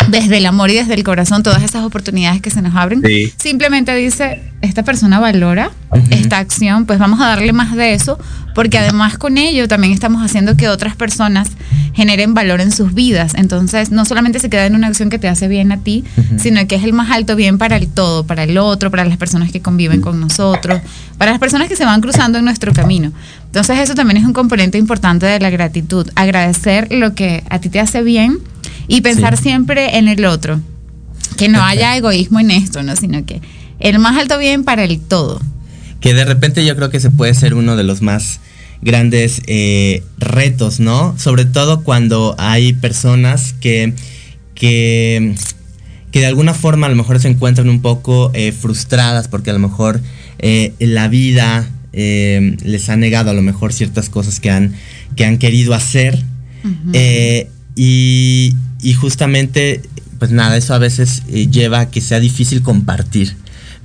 desde 0.08 0.38
el 0.38 0.46
amor 0.46 0.70
y 0.70 0.74
desde 0.74 0.94
el 0.94 1.04
corazón 1.04 1.42
todas 1.42 1.62
esas 1.62 1.84
oportunidades 1.84 2.40
que 2.40 2.50
se 2.50 2.62
nos 2.62 2.74
abren. 2.74 3.02
Simplemente 3.36 3.94
dice, 3.94 4.42
esta 4.60 4.82
persona 4.82 5.20
valora 5.20 5.70
esta 6.10 6.38
acción, 6.38 6.86
pues 6.86 6.98
vamos 6.98 7.20
a 7.20 7.26
darle 7.26 7.52
más 7.52 7.74
de 7.76 7.92
eso, 7.94 8.18
porque 8.54 8.78
además 8.78 9.18
con 9.18 9.36
ello 9.36 9.68
también 9.68 9.92
estamos 9.92 10.24
haciendo 10.24 10.56
que 10.56 10.68
otras 10.68 10.96
personas 10.96 11.50
generen 11.94 12.32
valor 12.32 12.60
en 12.60 12.72
sus 12.72 12.94
vidas. 12.94 13.34
Entonces, 13.34 13.90
no 13.90 14.04
solamente 14.04 14.38
se 14.38 14.48
queda 14.48 14.66
en 14.66 14.74
una 14.74 14.86
acción 14.86 15.10
que 15.10 15.18
te 15.18 15.28
hace 15.28 15.48
bien 15.48 15.72
a 15.72 15.78
ti, 15.78 16.04
sino 16.38 16.66
que 16.66 16.76
es 16.76 16.84
el 16.84 16.92
más 16.92 17.10
alto 17.10 17.36
bien 17.36 17.58
para 17.58 17.76
el 17.76 17.88
todo, 17.88 18.24
para 18.24 18.44
el 18.44 18.56
otro, 18.56 18.90
para 18.90 19.04
las 19.04 19.18
personas 19.18 19.52
que 19.52 19.60
conviven 19.60 20.00
con 20.00 20.18
nosotros, 20.18 20.80
para 21.18 21.32
las 21.32 21.40
personas 21.40 21.68
que 21.68 21.76
se 21.76 21.84
van 21.84 22.00
cruzando 22.00 22.38
en 22.38 22.44
nuestro 22.44 22.72
camino. 22.72 23.12
Entonces, 23.46 23.78
eso 23.78 23.94
también 23.94 24.16
es 24.16 24.24
un 24.24 24.32
componente 24.32 24.78
importante 24.78 25.26
de 25.26 25.38
la 25.38 25.50
gratitud, 25.50 26.08
agradecer 26.14 26.88
lo 26.90 27.14
que 27.14 27.44
a 27.50 27.58
ti 27.58 27.68
te 27.68 27.80
hace 27.80 28.02
bien 28.02 28.38
y 28.92 29.00
pensar 29.00 29.38
siempre 29.38 29.96
en 29.96 30.06
el 30.06 30.26
otro. 30.26 30.60
Que 31.38 31.48
no 31.48 31.62
haya 31.62 31.96
egoísmo 31.96 32.40
en 32.40 32.50
esto, 32.50 32.82
¿no? 32.82 32.94
Sino 32.94 33.24
que 33.24 33.40
el 33.80 33.98
más 33.98 34.18
alto 34.18 34.38
bien 34.38 34.64
para 34.64 34.84
el 34.84 35.00
todo. 35.00 35.40
Que 36.00 36.12
de 36.12 36.26
repente 36.26 36.62
yo 36.66 36.76
creo 36.76 36.90
que 36.90 37.00
se 37.00 37.10
puede 37.10 37.32
ser 37.32 37.54
uno 37.54 37.74
de 37.74 37.84
los 37.84 38.02
más 38.02 38.40
grandes 38.82 39.40
eh, 39.46 40.02
retos, 40.18 40.78
¿no? 40.78 41.18
Sobre 41.18 41.46
todo 41.46 41.84
cuando 41.84 42.34
hay 42.36 42.74
personas 42.74 43.54
que, 43.54 43.94
que, 44.54 45.36
que, 46.10 46.20
de 46.20 46.26
alguna 46.26 46.52
forma 46.52 46.86
a 46.86 46.90
lo 46.90 46.96
mejor 46.96 47.18
se 47.18 47.28
encuentran 47.28 47.70
un 47.70 47.80
poco 47.80 48.30
eh, 48.34 48.52
frustradas 48.52 49.26
porque 49.26 49.48
a 49.48 49.54
lo 49.54 49.58
mejor 49.58 50.02
eh, 50.38 50.74
la 50.78 51.08
vida 51.08 51.66
les 51.94 52.88
ha 52.88 52.96
negado 52.96 53.30
a 53.30 53.34
lo 53.34 53.42
mejor 53.42 53.72
ciertas 53.72 54.10
cosas 54.10 54.38
que 54.40 54.50
han, 54.50 54.74
que 55.16 55.24
han 55.24 55.38
querido 55.38 55.72
hacer. 55.72 56.22
y, 57.74 58.54
y 58.82 58.94
justamente, 58.94 59.82
pues 60.18 60.30
nada, 60.30 60.56
eso 60.56 60.74
a 60.74 60.78
veces 60.78 61.22
eh, 61.28 61.48
lleva 61.48 61.80
a 61.80 61.90
que 61.90 62.00
sea 62.00 62.20
difícil 62.20 62.62
compartir. 62.62 63.36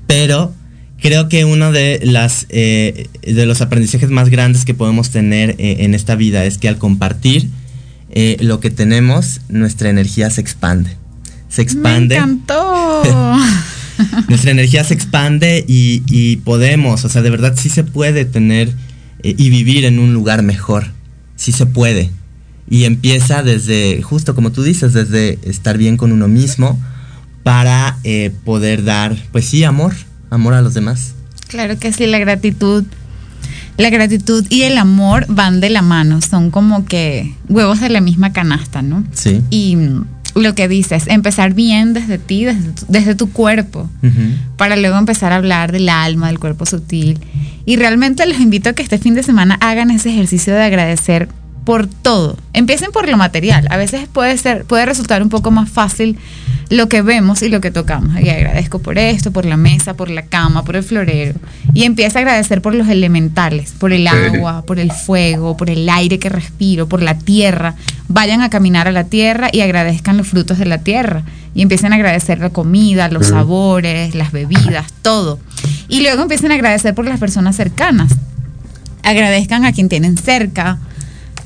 Pero 0.07 0.53
creo 1.01 1.29
que 1.29 1.45
uno 1.45 1.71
de, 1.71 2.01
las, 2.03 2.47
eh, 2.49 3.07
de 3.21 3.45
los 3.45 3.61
aprendizajes 3.61 4.09
más 4.09 4.29
grandes 4.29 4.65
que 4.65 4.73
podemos 4.73 5.09
tener 5.09 5.51
eh, 5.59 5.77
en 5.79 5.93
esta 5.93 6.15
vida 6.15 6.45
es 6.45 6.57
que 6.57 6.67
al 6.67 6.77
compartir 6.77 7.49
lo 8.39 8.59
que 8.59 8.71
tenemos, 8.71 9.41
nuestra 9.47 9.91
energía 9.91 10.31
se 10.31 10.41
expande. 10.41 10.89
Se 11.49 11.61
expande. 11.61 12.15
Me 12.15 12.23
encantó. 12.23 13.03
nuestra 14.27 14.51
energía 14.51 14.83
se 14.83 14.93
expande 14.93 15.63
y, 15.67 16.37
podemos, 16.37 17.05
o 17.05 17.09
sea, 17.09 17.21
de 17.21 17.29
verdad 17.29 17.55
sí 17.57 17.69
se 17.69 17.83
puede 17.83 18.25
tener 18.25 18.69
eh, 19.23 19.35
y 19.37 19.49
vivir 19.49 19.85
en 19.85 19.99
un 19.99 20.13
lugar 20.13 20.43
mejor, 20.43 20.91
sí 21.35 21.51
se 21.51 21.65
puede. 21.65 22.11
Y 22.69 22.83
empieza 22.83 23.43
desde, 23.43 24.01
justo 24.01 24.35
como 24.35 24.51
tú 24.51 24.63
dices, 24.63 24.93
desde 24.93 25.39
estar 25.43 25.77
bien 25.77 25.97
con 25.97 26.11
uno 26.11 26.27
mismo 26.27 26.79
para 27.43 27.97
eh, 28.03 28.31
poder 28.43 28.83
dar, 28.83 29.15
pues 29.31 29.45
sí, 29.45 29.63
amor, 29.63 29.93
amor 30.29 30.53
a 30.53 30.61
los 30.61 30.73
demás. 30.73 31.13
Claro 31.47 31.79
que 31.79 31.93
sí, 31.93 32.05
la 32.05 32.19
gratitud. 32.19 32.83
La 33.77 33.89
gratitud 33.91 34.45
y 34.49 34.63
el 34.63 34.77
amor 34.77 35.25
van 35.29 35.61
de 35.61 35.69
la 35.69 35.83
mano, 35.83 36.19
son 36.21 36.49
como 36.49 36.85
que 36.85 37.35
huevos 37.47 37.79
de 37.79 37.89
la 37.89 38.01
misma 38.01 38.33
canasta, 38.33 38.81
¿no? 38.81 39.03
Sí. 39.13 39.41
Y 39.51 39.77
lo 40.35 40.55
que 40.55 40.67
dices, 40.67 41.03
empezar 41.07 41.53
bien 41.53 41.93
desde 41.93 42.17
ti, 42.17 42.45
desde 42.87 43.15
tu, 43.15 43.31
cuerpo, 43.31 43.89
para 44.57 44.75
luego 44.75 44.97
empezar 44.97 45.31
a 45.31 45.37
hablar 45.37 45.71
del 45.71 45.89
alma, 45.89 46.27
del 46.27 46.39
cuerpo 46.39 46.65
sutil. 46.65 47.19
Y 47.65 47.75
realmente 47.75 48.25
los 48.25 48.39
invito 48.39 48.69
a 48.69 48.73
que 48.73 48.83
este 48.83 48.97
fin 48.97 49.13
de 49.13 49.23
semana 49.23 49.57
hagan 49.61 49.91
ese 49.91 50.09
ejercicio 50.09 50.53
de 50.53 50.63
agradecer 50.63 51.29
por 51.67 51.85
todo. 51.85 52.37
Empiecen 52.53 52.93
por 52.93 53.09
lo 53.09 53.17
material. 53.17 53.67
A 53.69 53.75
veces 53.75 54.07
puede 54.07 54.37
ser, 54.37 54.63
puede 54.63 54.85
resultar 54.85 55.21
un 55.21 55.27
poco 55.27 55.51
más 55.51 55.69
fácil 55.69 56.17
lo 56.69 56.87
que 56.87 57.01
vemos 57.01 57.41
y 57.41 57.49
lo 57.49 57.59
que 57.59 57.71
tocamos. 57.71 58.17
Y 58.21 58.29
agradezco 58.29 58.79
por 58.79 58.97
esto, 58.97 59.31
por 59.31 59.43
la 59.43 59.57
mesa, 59.57 59.93
por 59.93 60.09
la 60.09 60.21
cama, 60.21 60.63
por 60.63 60.77
el 60.77 60.83
florero. 60.83 61.37
Y 61.73 61.83
empieza 61.83 62.19
a 62.19 62.21
agradecer 62.21 62.61
por 62.61 62.73
los 62.73 62.87
elementales, 62.87 63.73
por 63.77 63.91
el 63.91 64.07
agua, 64.07 64.61
por 64.61 64.79
el 64.79 64.93
fuego, 64.93 65.57
por 65.57 65.69
el 65.69 65.89
aire 65.89 66.19
que 66.19 66.29
respiro, 66.29 66.87
por 66.87 67.01
la 67.01 67.17
tierra. 67.17 67.75
Vayan 68.07 68.41
a 68.43 68.49
caminar 68.49 68.87
a 68.87 68.93
la 68.93 69.03
tierra 69.03 69.49
y 69.51 69.59
agradezcan 69.59 70.15
los 70.15 70.29
frutos 70.29 70.59
de 70.59 70.67
la 70.67 70.77
tierra. 70.77 71.23
Y 71.53 71.63
empiecen 71.63 71.91
a 71.91 71.97
agradecer 71.97 72.39
la 72.39 72.51
comida, 72.51 73.09
los 73.09 73.27
sabores, 73.27 74.15
las 74.15 74.31
bebidas, 74.31 74.93
todo. 75.01 75.37
Y 75.89 75.99
luego 75.99 76.21
empiecen 76.21 76.53
a 76.53 76.55
agradecer 76.55 76.95
por 76.95 77.03
las 77.03 77.19
personas 77.19 77.57
cercanas. 77.57 78.15
Agradezcan 79.03 79.65
a 79.65 79.73
quien 79.73 79.89
tienen 79.89 80.15
cerca, 80.15 80.79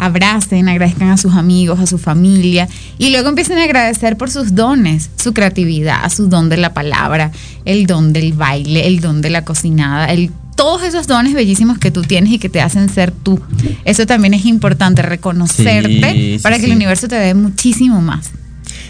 abracen, 0.02 0.68
agradezcan 0.68 1.10
a 1.10 1.18
sus 1.18 1.36
amigos, 1.36 1.80
a 1.80 1.86
su 1.86 2.00
familia 2.00 2.68
y 2.98 3.12
luego 3.12 3.30
empiecen 3.30 3.60
a 3.60 3.66
agradecer 3.66 4.18
por 4.18 4.32
sus 4.32 4.56
dones, 4.56 5.12
su 5.16 5.32
creatividad, 5.32 6.12
su 6.12 6.28
don 6.28 6.50
de 6.50 6.58
la 6.58 6.74
palabra, 6.74 7.32
el 7.66 7.86
don 7.86 8.12
del 8.12 8.34
baile, 8.34 8.88
el 8.88 9.00
don 9.00 9.22
de 9.22 9.30
la 9.30 9.46
cocinada, 9.46 10.08
el 10.08 10.32
todos 10.56 10.84
esos 10.84 11.08
dones 11.08 11.34
bellísimos 11.34 11.78
que 11.78 11.92
tú 11.92 12.02
tienes 12.02 12.34
y 12.34 12.40
que 12.40 12.50
te 12.50 12.62
hacen 12.62 12.90
ser 12.90 13.12
tú. 13.12 13.40
Eso 13.86 14.06
también 14.06 14.34
es 14.34 14.46
importante, 14.46 15.02
reconocerte 15.02 16.40
para 16.42 16.60
que 16.60 16.66
el 16.66 16.74
universo 16.74 17.08
te 17.08 17.16
dé 17.16 17.34
muchísimo 17.34 18.02
más. 18.02 18.32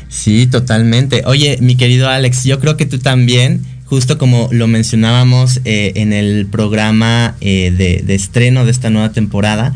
Sí, 0.09 0.47
totalmente. 0.47 1.23
Oye, 1.25 1.57
mi 1.61 1.75
querido 1.75 2.09
Alex, 2.09 2.43
yo 2.43 2.59
creo 2.59 2.75
que 2.75 2.85
tú 2.85 2.99
también, 2.99 3.61
justo 3.85 4.17
como 4.17 4.49
lo 4.51 4.67
mencionábamos 4.67 5.61
eh, 5.63 5.93
en 5.95 6.13
el 6.13 6.47
programa 6.47 7.35
eh, 7.39 7.71
de, 7.71 8.15
estreno 8.15 8.65
de 8.65 8.71
esta 8.71 8.89
nueva 8.89 9.13
temporada, 9.13 9.73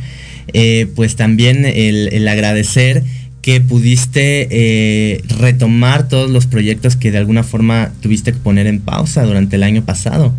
eh, 0.54 0.88
pues 0.96 1.16
también 1.16 1.66
el, 1.66 2.28
agradecer 2.28 3.04
que 3.42 3.62
pudiste 3.62 4.48
eh, 4.50 5.22
retomar 5.40 6.08
todos 6.08 6.32
los 6.32 6.48
proyectos 6.48 6.96
que 6.96 7.12
de 7.12 7.20
alguna 7.20 7.44
forma 7.44 7.92
tuviste 8.02 8.34
que 8.34 8.40
poner 8.40 8.66
en 8.68 8.80
pausa 8.80 9.24
durante 9.24 9.56
el 9.56 9.64
año 9.64 9.86
pasado. 9.86 10.34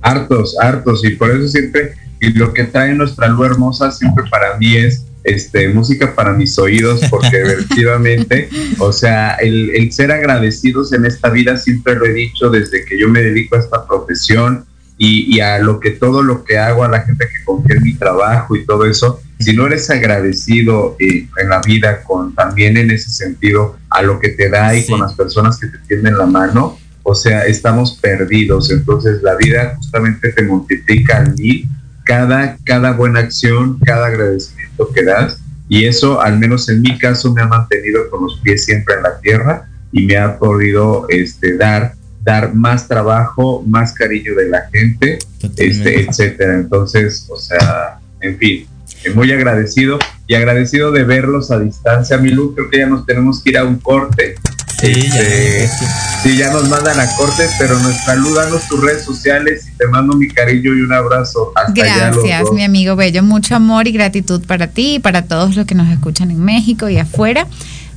Hartos, 0.00 0.56
hartos, 0.60 1.04
y 1.04 1.10
por 1.16 1.30
eso 1.30 1.48
siempre, 1.48 1.94
y 2.20 2.32
lo 2.34 2.52
que 2.54 2.64
trae 2.64 2.94
nuestra 2.94 3.26
luz 3.28 3.46
hermosa 3.46 3.90
siempre 3.90 4.24
para 4.30 4.56
mí 4.58 4.76
es 4.76 5.04
este, 5.24 5.68
música 5.68 6.14
para 6.14 6.32
mis 6.32 6.58
oídos, 6.58 7.00
porque 7.10 7.42
efectivamente, 7.42 8.48
o 8.78 8.92
sea, 8.92 9.34
el, 9.34 9.70
el, 9.70 9.92
ser 9.92 10.12
agradecidos 10.12 10.92
en 10.92 11.04
esta 11.04 11.30
vida, 11.30 11.58
siempre 11.58 11.96
lo 11.96 12.06
he 12.06 12.12
dicho 12.12 12.48
desde 12.48 12.84
que 12.84 12.98
yo 12.98 13.08
me 13.08 13.22
dedico 13.22 13.56
a 13.56 13.58
esta 13.58 13.86
profesión, 13.86 14.64
y, 14.98 15.38
a 15.40 15.58
lo 15.60 15.78
que 15.78 15.92
todo 15.92 16.22
lo 16.22 16.44
que 16.44 16.58
hago, 16.58 16.82
a 16.82 16.88
la 16.88 17.02
gente 17.02 17.26
que 17.26 17.44
confía 17.44 17.76
en 17.76 17.84
mi 17.84 17.94
trabajo 17.94 18.56
y 18.56 18.66
todo 18.66 18.84
eso, 18.84 19.20
si 19.38 19.54
no 19.54 19.66
eres 19.66 19.88
agradecido 19.90 20.96
eh, 20.98 21.28
en 21.40 21.48
la 21.48 21.60
vida 21.60 22.02
con 22.02 22.34
también 22.34 22.76
en 22.76 22.90
ese 22.90 23.10
sentido 23.10 23.76
a 23.90 24.02
lo 24.02 24.18
que 24.18 24.30
te 24.30 24.50
da 24.50 24.74
y 24.74 24.84
con 24.86 25.00
las 25.00 25.14
personas 25.14 25.58
que 25.58 25.68
te 25.68 25.78
tienden 25.86 26.18
la 26.18 26.26
mano, 26.26 26.76
o 27.04 27.14
sea, 27.14 27.46
estamos 27.46 27.98
perdidos. 28.02 28.72
Entonces 28.72 29.22
la 29.22 29.36
vida 29.36 29.76
justamente 29.76 30.32
te 30.32 30.42
multiplica 30.42 31.18
al 31.18 31.34
mil 31.34 31.68
cada, 32.04 32.56
cada 32.64 32.92
buena 32.92 33.20
acción, 33.20 33.78
cada 33.84 34.06
agradecimiento 34.06 34.90
que 34.92 35.04
das. 35.04 35.40
Y 35.68 35.84
eso, 35.84 36.20
al 36.20 36.38
menos 36.38 36.68
en 36.70 36.82
mi 36.82 36.98
caso, 36.98 37.32
me 37.32 37.42
ha 37.42 37.46
mantenido 37.46 38.08
con 38.10 38.24
los 38.24 38.40
pies 38.40 38.64
siempre 38.64 38.96
en 38.96 39.02
la 39.02 39.20
tierra 39.20 39.68
y 39.92 40.06
me 40.06 40.16
ha 40.16 40.38
podido 40.38 41.06
este, 41.08 41.56
dar 41.56 41.94
dar 42.28 42.54
más 42.54 42.86
trabajo, 42.86 43.64
más 43.66 43.94
cariño 43.94 44.34
de 44.34 44.50
la 44.50 44.68
gente, 44.70 45.18
este, 45.56 46.02
etcétera. 46.02 46.56
Entonces, 46.56 47.26
o 47.30 47.38
sea, 47.38 48.00
en 48.20 48.36
fin, 48.36 48.66
muy 49.14 49.32
agradecido 49.32 49.98
y 50.26 50.34
agradecido 50.34 50.92
de 50.92 51.04
verlos 51.04 51.50
a 51.50 51.58
distancia. 51.58 52.18
Milu, 52.18 52.54
creo 52.54 52.68
que 52.68 52.78
ya 52.80 52.86
nos 52.86 53.06
tenemos 53.06 53.42
que 53.42 53.48
ir 53.48 53.58
a 53.58 53.64
un 53.64 53.78
corte. 53.78 54.34
Sí, 54.78 54.92
ya, 54.92 55.20
este, 55.22 55.86
sí, 56.22 56.36
ya 56.36 56.52
nos 56.52 56.68
mandan 56.68 57.00
a 57.00 57.06
cortes, 57.16 57.50
pero 57.58 57.78
nos 57.78 57.96
saludan 58.04 58.50
tus 58.68 58.80
redes 58.80 59.04
sociales 59.04 59.66
y 59.66 59.76
te 59.78 59.86
mando 59.88 60.14
mi 60.14 60.28
cariño 60.28 60.74
y 60.74 60.82
un 60.82 60.92
abrazo. 60.92 61.52
Hasta 61.56 61.72
Gracias, 61.72 62.52
mi 62.52 62.62
amigo 62.62 62.94
Bello. 62.94 63.22
Mucho 63.22 63.56
amor 63.56 63.88
y 63.88 63.92
gratitud 63.92 64.44
para 64.46 64.66
ti 64.66 64.96
y 64.96 64.98
para 64.98 65.22
todos 65.22 65.56
los 65.56 65.64
que 65.64 65.74
nos 65.74 65.88
escuchan 65.88 66.30
en 66.30 66.44
México 66.44 66.90
y 66.90 66.98
afuera. 66.98 67.46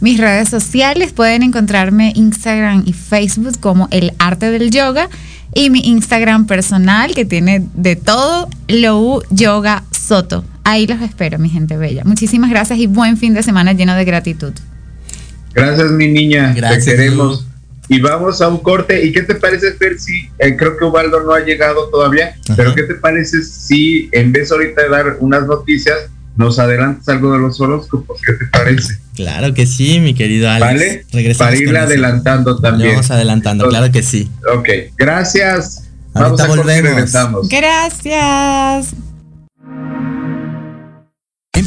Mis 0.01 0.19
redes 0.19 0.49
sociales 0.49 1.13
pueden 1.13 1.43
encontrarme 1.43 2.11
Instagram 2.15 2.83
y 2.87 2.93
Facebook 2.93 3.59
como 3.59 3.87
El 3.91 4.13
Arte 4.17 4.49
del 4.49 4.71
Yoga 4.71 5.09
y 5.53 5.69
mi 5.69 5.81
Instagram 5.81 6.47
personal 6.47 7.13
que 7.13 7.23
tiene 7.23 7.67
de 7.75 7.95
todo, 7.95 8.49
Lou 8.67 9.21
Yoga 9.29 9.83
Soto. 9.91 10.43
Ahí 10.63 10.87
los 10.87 11.01
espero, 11.01 11.37
mi 11.37 11.49
gente 11.49 11.77
bella. 11.77 12.03
Muchísimas 12.03 12.49
gracias 12.49 12.79
y 12.79 12.87
buen 12.87 13.15
fin 13.15 13.35
de 13.35 13.43
semana 13.43 13.73
lleno 13.73 13.95
de 13.95 14.03
gratitud. 14.03 14.53
Gracias, 15.53 15.91
mi 15.91 16.07
niña. 16.07 16.51
Gracias, 16.55 16.85
te 16.85 16.91
queremos. 16.95 17.45
Y 17.87 17.99
vamos 17.99 18.41
a 18.41 18.47
un 18.47 18.57
corte. 18.57 19.05
¿Y 19.05 19.11
qué 19.11 19.21
te 19.21 19.35
parece, 19.35 19.73
Fer? 19.73 19.99
Si 19.99 20.29
eh, 20.39 20.55
creo 20.57 20.77
que 20.77 20.85
Ubaldo 20.85 21.21
no 21.21 21.33
ha 21.33 21.41
llegado 21.41 21.89
todavía, 21.89 22.35
pero 22.55 22.73
¿qué 22.73 22.83
te 22.83 22.95
parece 22.95 23.43
si 23.43 24.09
en 24.13 24.31
vez 24.31 24.51
ahorita 24.51 24.81
de 24.81 24.89
dar 24.89 25.17
unas 25.19 25.45
noticias, 25.45 26.09
nos 26.35 26.59
adelantas 26.59 27.07
algo 27.09 27.33
de 27.33 27.39
los 27.39 27.59
horóscopos? 27.59 28.21
¿Qué 28.21 28.33
te 28.33 28.45
parece? 28.45 28.97
Claro 29.15 29.53
que 29.53 29.65
sí, 29.65 29.99
mi 29.99 30.13
querido 30.13 30.49
Alex. 30.49 31.07
¿Vale? 31.13 31.35
Para 31.37 31.55
irle 31.55 31.79
adelantando 31.79 32.59
también. 32.59 32.91
vamos 32.91 33.11
adelantando, 33.11 33.67
claro 33.67 33.91
que 33.91 34.03
sí. 34.03 34.29
Ok, 34.55 34.69
gracias. 34.97 35.89
Ahorita 36.13 36.47
vamos 36.47 36.57
a 36.57 36.63
volvemos. 36.63 37.49
Gracias. 37.49 38.95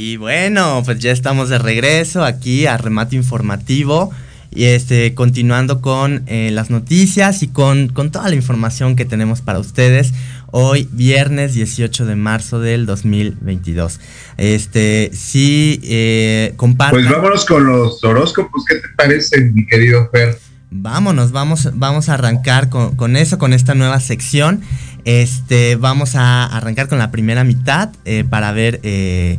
Y 0.00 0.16
bueno, 0.16 0.82
pues 0.84 1.00
ya 1.00 1.10
estamos 1.10 1.48
de 1.48 1.58
regreso 1.58 2.22
aquí 2.24 2.66
a 2.66 2.76
Remate 2.76 3.16
Informativo. 3.16 4.12
Y 4.54 4.66
este, 4.66 5.12
continuando 5.12 5.80
con 5.80 6.22
eh, 6.28 6.50
las 6.52 6.70
noticias 6.70 7.42
y 7.42 7.48
con, 7.48 7.88
con 7.88 8.12
toda 8.12 8.28
la 8.28 8.36
información 8.36 8.94
que 8.94 9.04
tenemos 9.04 9.40
para 9.40 9.58
ustedes. 9.58 10.14
Hoy, 10.52 10.88
viernes 10.92 11.54
18 11.54 12.06
de 12.06 12.14
marzo 12.14 12.60
del 12.60 12.86
2022. 12.86 13.98
Este, 14.36 15.10
sí, 15.12 15.80
eh, 15.82 16.52
compartan. 16.54 17.02
Pues 17.02 17.12
vámonos 17.12 17.44
con 17.44 17.66
los 17.66 18.04
horóscopos. 18.04 18.64
¿Qué 18.66 18.76
te 18.76 18.88
parece, 18.96 19.40
mi 19.46 19.66
querido 19.66 20.08
Fer? 20.12 20.38
Vámonos, 20.70 21.32
vamos, 21.32 21.70
vamos 21.74 22.08
a 22.08 22.14
arrancar 22.14 22.68
con, 22.68 22.94
con 22.94 23.16
eso, 23.16 23.38
con 23.38 23.52
esta 23.52 23.74
nueva 23.74 23.98
sección. 23.98 24.60
Este, 25.04 25.74
vamos 25.74 26.14
a 26.14 26.44
arrancar 26.44 26.86
con 26.86 26.98
la 26.98 27.10
primera 27.10 27.42
mitad 27.42 27.90
eh, 28.04 28.24
para 28.28 28.52
ver, 28.52 28.78
eh, 28.82 29.38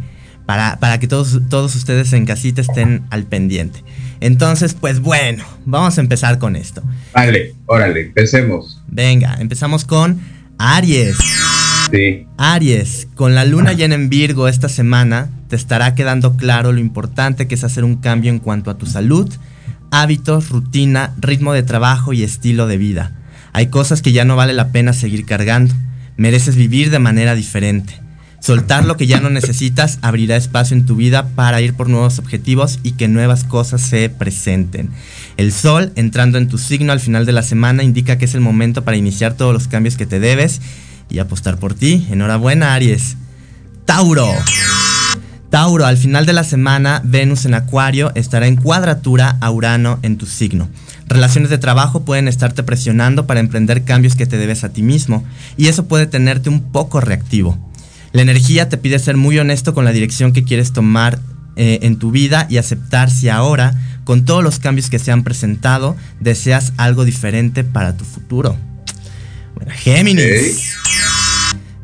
para, 0.50 0.80
para 0.80 1.00
que 1.00 1.08
todos, 1.08 1.41
todos 1.47 1.76
ustedes 1.76 2.12
en 2.12 2.26
casita 2.26 2.62
estén 2.62 3.04
al 3.12 3.26
pendiente. 3.26 3.84
Entonces, 4.20 4.74
pues 4.74 5.00
bueno, 5.00 5.43
vamos 5.64 6.00
a 6.00 6.02
empezar 6.02 6.39
con 6.39 6.56
esto. 6.56 6.82
Vale, 7.14 7.54
órale, 7.68 8.08
empecemos. 8.08 8.82
Venga, 8.88 9.38
empezamos 9.39 9.86
con 9.86 10.20
Aries. 10.58 11.18
Sí. 11.91 12.26
Aries, 12.38 13.08
con 13.14 13.36
la 13.36 13.45
luna 13.45 13.74
llena 13.74 13.93
en 13.93 14.10
Virgo 14.10 14.47
esta 14.47 14.70
semana, 14.70 15.30
te 15.50 15.56
estará 15.56 15.93
quedando 15.93 16.36
claro 16.36 16.72
lo 16.72 16.80
importante 16.80 17.47
que 17.47 17.54
es 17.54 17.64
hacer 17.64 17.84
un 17.84 17.97
cambio 17.97 18.32
en 18.32 18.39
cuanto 18.39 18.72
a 18.72 18.78
tu 18.80 18.88
salud, 18.88 19.32
hábitos, 19.91 20.50
rutina, 20.50 21.14
ritmo 21.20 21.54
de 21.54 21.62
trabajo 21.62 22.12
y 22.12 22.24
estilo 22.24 22.66
de 22.66 22.78
vida. 22.78 23.12
Hay 23.54 23.68
cosas 23.68 24.02
que 24.02 24.14
ya 24.14 24.26
no 24.26 24.36
vale 24.36 24.54
la 24.54 24.72
pena 24.72 24.93
seguir 24.93 25.28
cargando. 25.28 25.76
Mereces 26.18 26.56
vivir 26.56 26.89
de 26.89 26.97
manera 26.97 27.36
diferente. 27.36 28.09
Soltar 28.42 28.86
lo 28.86 28.96
que 28.98 29.08
ya 29.08 29.20
no 29.20 29.30
necesitas 29.30 30.00
abrirá 30.02 30.38
espacio 30.38 30.76
en 30.76 30.86
tu 30.86 30.96
vida 30.96 31.28
para 31.36 31.62
ir 31.62 31.74
por 31.74 31.90
nuevos 31.90 32.20
objetivos 32.20 32.80
y 32.84 32.94
que 32.94 33.08
nuevas 33.08 33.44
cosas 33.44 33.82
se 33.82 34.10
presenten. 34.10 34.90
El 35.38 35.52
sol 35.52 35.92
entrando 35.96 36.38
en 36.38 36.48
tu 36.48 36.58
signo 36.58 36.94
al 36.94 37.00
final 37.00 37.26
de 37.26 37.34
la 37.34 37.44
semana 37.44 37.84
indica 37.84 38.18
que 38.18 38.26
es 38.26 38.36
el 38.36 38.42
momento 38.42 38.84
para 38.84 38.98
iniciar 38.98 39.34
todos 39.34 39.54
los 39.54 39.68
cambios 39.68 39.98
que 39.98 40.06
te 40.06 40.20
debes 40.20 40.62
y 41.10 41.20
apostar 41.20 41.58
por 41.58 41.74
ti. 41.74 42.08
Enhorabuena, 42.10 42.74
Aries. 42.74 43.18
Tauro. 43.86 44.34
Tauro, 45.50 45.86
al 45.86 45.98
final 45.98 46.28
de 46.28 46.34
la 46.34 46.44
semana, 46.44 47.02
Venus 47.04 47.46
en 47.46 47.56
Acuario 47.56 48.12
estará 48.14 48.46
en 48.46 48.56
cuadratura 48.56 49.38
a 49.42 49.50
Urano 49.50 49.98
en 50.04 50.18
tu 50.18 50.28
signo. 50.28 50.70
Relaciones 51.08 51.50
de 51.50 51.58
trabajo 51.58 52.06
pueden 52.06 52.28
estarte 52.28 52.62
presionando 52.62 53.26
para 53.26 53.40
emprender 53.40 53.84
cambios 53.84 54.16
que 54.16 54.28
te 54.28 54.38
debes 54.38 54.64
a 54.64 54.70
ti 54.70 54.84
mismo, 54.84 55.24
y 55.58 55.66
eso 55.66 55.88
puede 55.88 56.06
tenerte 56.06 56.50
un 56.50 56.72
poco 56.72 57.02
reactivo. 57.02 57.58
La 58.12 58.22
energía 58.22 58.70
te 58.70 58.78
pide 58.78 58.99
ser 58.99 59.18
muy 59.18 59.38
honesto 59.38 59.74
con 59.74 59.86
la 59.86 59.91
dirección 59.91 60.34
que 60.34 60.43
quieres 60.43 60.74
tomar 60.74 61.20
eh, 61.55 61.80
en 61.84 61.97
tu 61.97 62.12
vida 62.12 62.47
y 62.49 62.57
aceptar 62.57 63.12
si 63.12 63.30
ahora, 63.30 63.76
con 64.03 64.26
todos 64.26 64.43
los 64.43 64.60
cambios 64.60 64.89
que 64.89 64.97
se 64.97 65.12
han 65.12 65.24
presentado, 65.24 65.95
deseas 66.20 66.74
algo 66.78 67.05
diferente 67.05 67.64
para 67.64 67.95
tu 67.95 68.05
futuro. 68.05 68.57
Bueno, 69.55 69.72
Géminis. 69.76 70.76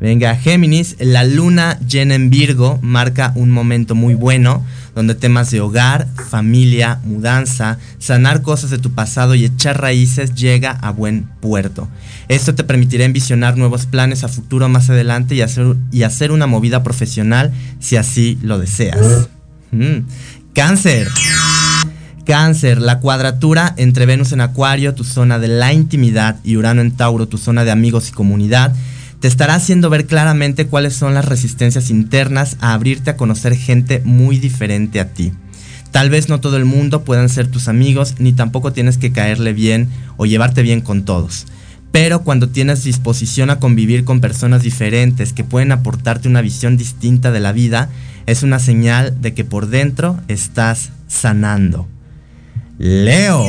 Venga, 0.00 0.34
Géminis, 0.34 0.96
la 0.98 1.24
luna 1.24 1.78
llena 1.80 2.14
en 2.14 2.30
Virgo 2.30 2.78
marca 2.82 3.32
un 3.34 3.50
momento 3.50 3.94
muy 3.94 4.14
bueno 4.14 4.64
donde 4.96 5.14
temas 5.14 5.50
de 5.50 5.60
hogar, 5.60 6.08
familia, 6.30 7.00
mudanza, 7.04 7.78
sanar 7.98 8.40
cosas 8.40 8.70
de 8.70 8.78
tu 8.78 8.92
pasado 8.92 9.34
y 9.34 9.44
echar 9.44 9.78
raíces 9.78 10.34
llega 10.34 10.70
a 10.70 10.90
buen 10.90 11.28
puerto. 11.40 11.86
Esto 12.28 12.54
te 12.54 12.64
permitirá 12.64 13.04
envisionar 13.04 13.58
nuevos 13.58 13.84
planes 13.84 14.24
a 14.24 14.28
futuro 14.28 14.70
más 14.70 14.88
adelante 14.88 15.34
y 15.34 15.42
hacer, 15.42 15.76
y 15.92 16.04
hacer 16.04 16.32
una 16.32 16.46
movida 16.46 16.82
profesional 16.82 17.52
si 17.78 17.96
así 17.96 18.38
lo 18.40 18.58
deseas. 18.58 19.28
Mm. 19.70 20.06
Cáncer. 20.54 21.10
Cáncer, 22.24 22.80
la 22.80 22.98
cuadratura 22.98 23.74
entre 23.76 24.06
Venus 24.06 24.32
en 24.32 24.40
Acuario, 24.40 24.94
tu 24.94 25.04
zona 25.04 25.38
de 25.38 25.48
la 25.48 25.74
intimidad, 25.74 26.40
y 26.42 26.56
Urano 26.56 26.80
en 26.80 26.92
Tauro, 26.92 27.28
tu 27.28 27.36
zona 27.36 27.64
de 27.64 27.70
amigos 27.70 28.08
y 28.08 28.12
comunidad, 28.12 28.74
te 29.26 29.30
estará 29.30 29.56
haciendo 29.56 29.90
ver 29.90 30.06
claramente 30.06 30.68
cuáles 30.68 30.94
son 30.94 31.12
las 31.12 31.24
resistencias 31.24 31.90
internas 31.90 32.56
a 32.60 32.74
abrirte 32.74 33.10
a 33.10 33.16
conocer 33.16 33.56
gente 33.56 34.00
muy 34.04 34.38
diferente 34.38 35.00
a 35.00 35.08
ti. 35.14 35.32
Tal 35.90 36.10
vez 36.10 36.28
no 36.28 36.38
todo 36.38 36.56
el 36.56 36.64
mundo 36.64 37.02
puedan 37.02 37.28
ser 37.28 37.48
tus 37.48 37.66
amigos, 37.66 38.14
ni 38.20 38.32
tampoco 38.32 38.72
tienes 38.72 38.98
que 38.98 39.10
caerle 39.10 39.52
bien 39.52 39.88
o 40.16 40.26
llevarte 40.26 40.62
bien 40.62 40.80
con 40.80 41.04
todos. 41.04 41.46
Pero 41.90 42.22
cuando 42.22 42.50
tienes 42.50 42.84
disposición 42.84 43.50
a 43.50 43.58
convivir 43.58 44.04
con 44.04 44.20
personas 44.20 44.62
diferentes 44.62 45.32
que 45.32 45.42
pueden 45.42 45.72
aportarte 45.72 46.28
una 46.28 46.40
visión 46.40 46.76
distinta 46.76 47.32
de 47.32 47.40
la 47.40 47.50
vida, 47.50 47.90
es 48.26 48.44
una 48.44 48.60
señal 48.60 49.20
de 49.20 49.34
que 49.34 49.44
por 49.44 49.66
dentro 49.66 50.20
estás 50.28 50.92
sanando. 51.08 51.88
Leo. 52.78 53.42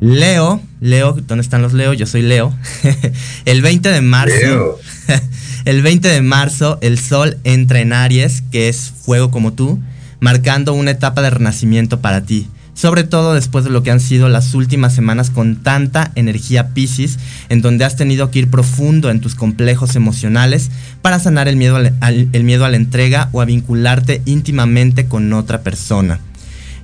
Leo, 0.00 0.60
Leo, 0.80 1.12
¿dónde 1.12 1.42
están 1.42 1.62
los 1.62 1.72
Leo? 1.72 1.94
Yo 1.94 2.06
soy 2.06 2.22
Leo. 2.22 2.54
el 3.46 3.62
20 3.62 3.88
de 3.88 4.00
marzo. 4.02 4.78
el 5.64 5.82
20 5.82 6.08
de 6.08 6.22
marzo 6.22 6.78
el 6.82 6.98
sol 6.98 7.38
entra 7.44 7.80
en 7.80 7.92
Aries, 7.92 8.42
que 8.52 8.68
es 8.68 8.92
fuego 9.04 9.30
como 9.30 9.54
tú, 9.54 9.80
marcando 10.20 10.74
una 10.74 10.90
etapa 10.90 11.22
de 11.22 11.30
renacimiento 11.30 12.00
para 12.00 12.22
ti. 12.22 12.48
sobre 12.74 13.04
todo 13.04 13.32
después 13.32 13.64
de 13.64 13.70
lo 13.70 13.82
que 13.82 13.90
han 13.90 14.00
sido 14.00 14.28
las 14.28 14.52
últimas 14.52 14.94
semanas 14.94 15.30
con 15.30 15.56
tanta 15.56 16.12
energía 16.14 16.74
Pisces, 16.74 17.18
en 17.48 17.62
donde 17.62 17.86
has 17.86 17.96
tenido 17.96 18.30
que 18.30 18.40
ir 18.40 18.50
profundo 18.50 19.08
en 19.08 19.20
tus 19.20 19.34
complejos 19.34 19.96
emocionales 19.96 20.70
para 21.00 21.18
sanar 21.18 21.48
el 21.48 21.56
miedo, 21.56 21.76
al, 21.76 22.28
el 22.30 22.44
miedo 22.44 22.66
a 22.66 22.68
la 22.68 22.76
entrega 22.76 23.30
o 23.32 23.40
a 23.40 23.46
vincularte 23.46 24.20
íntimamente 24.26 25.06
con 25.06 25.32
otra 25.32 25.62
persona. 25.62 26.20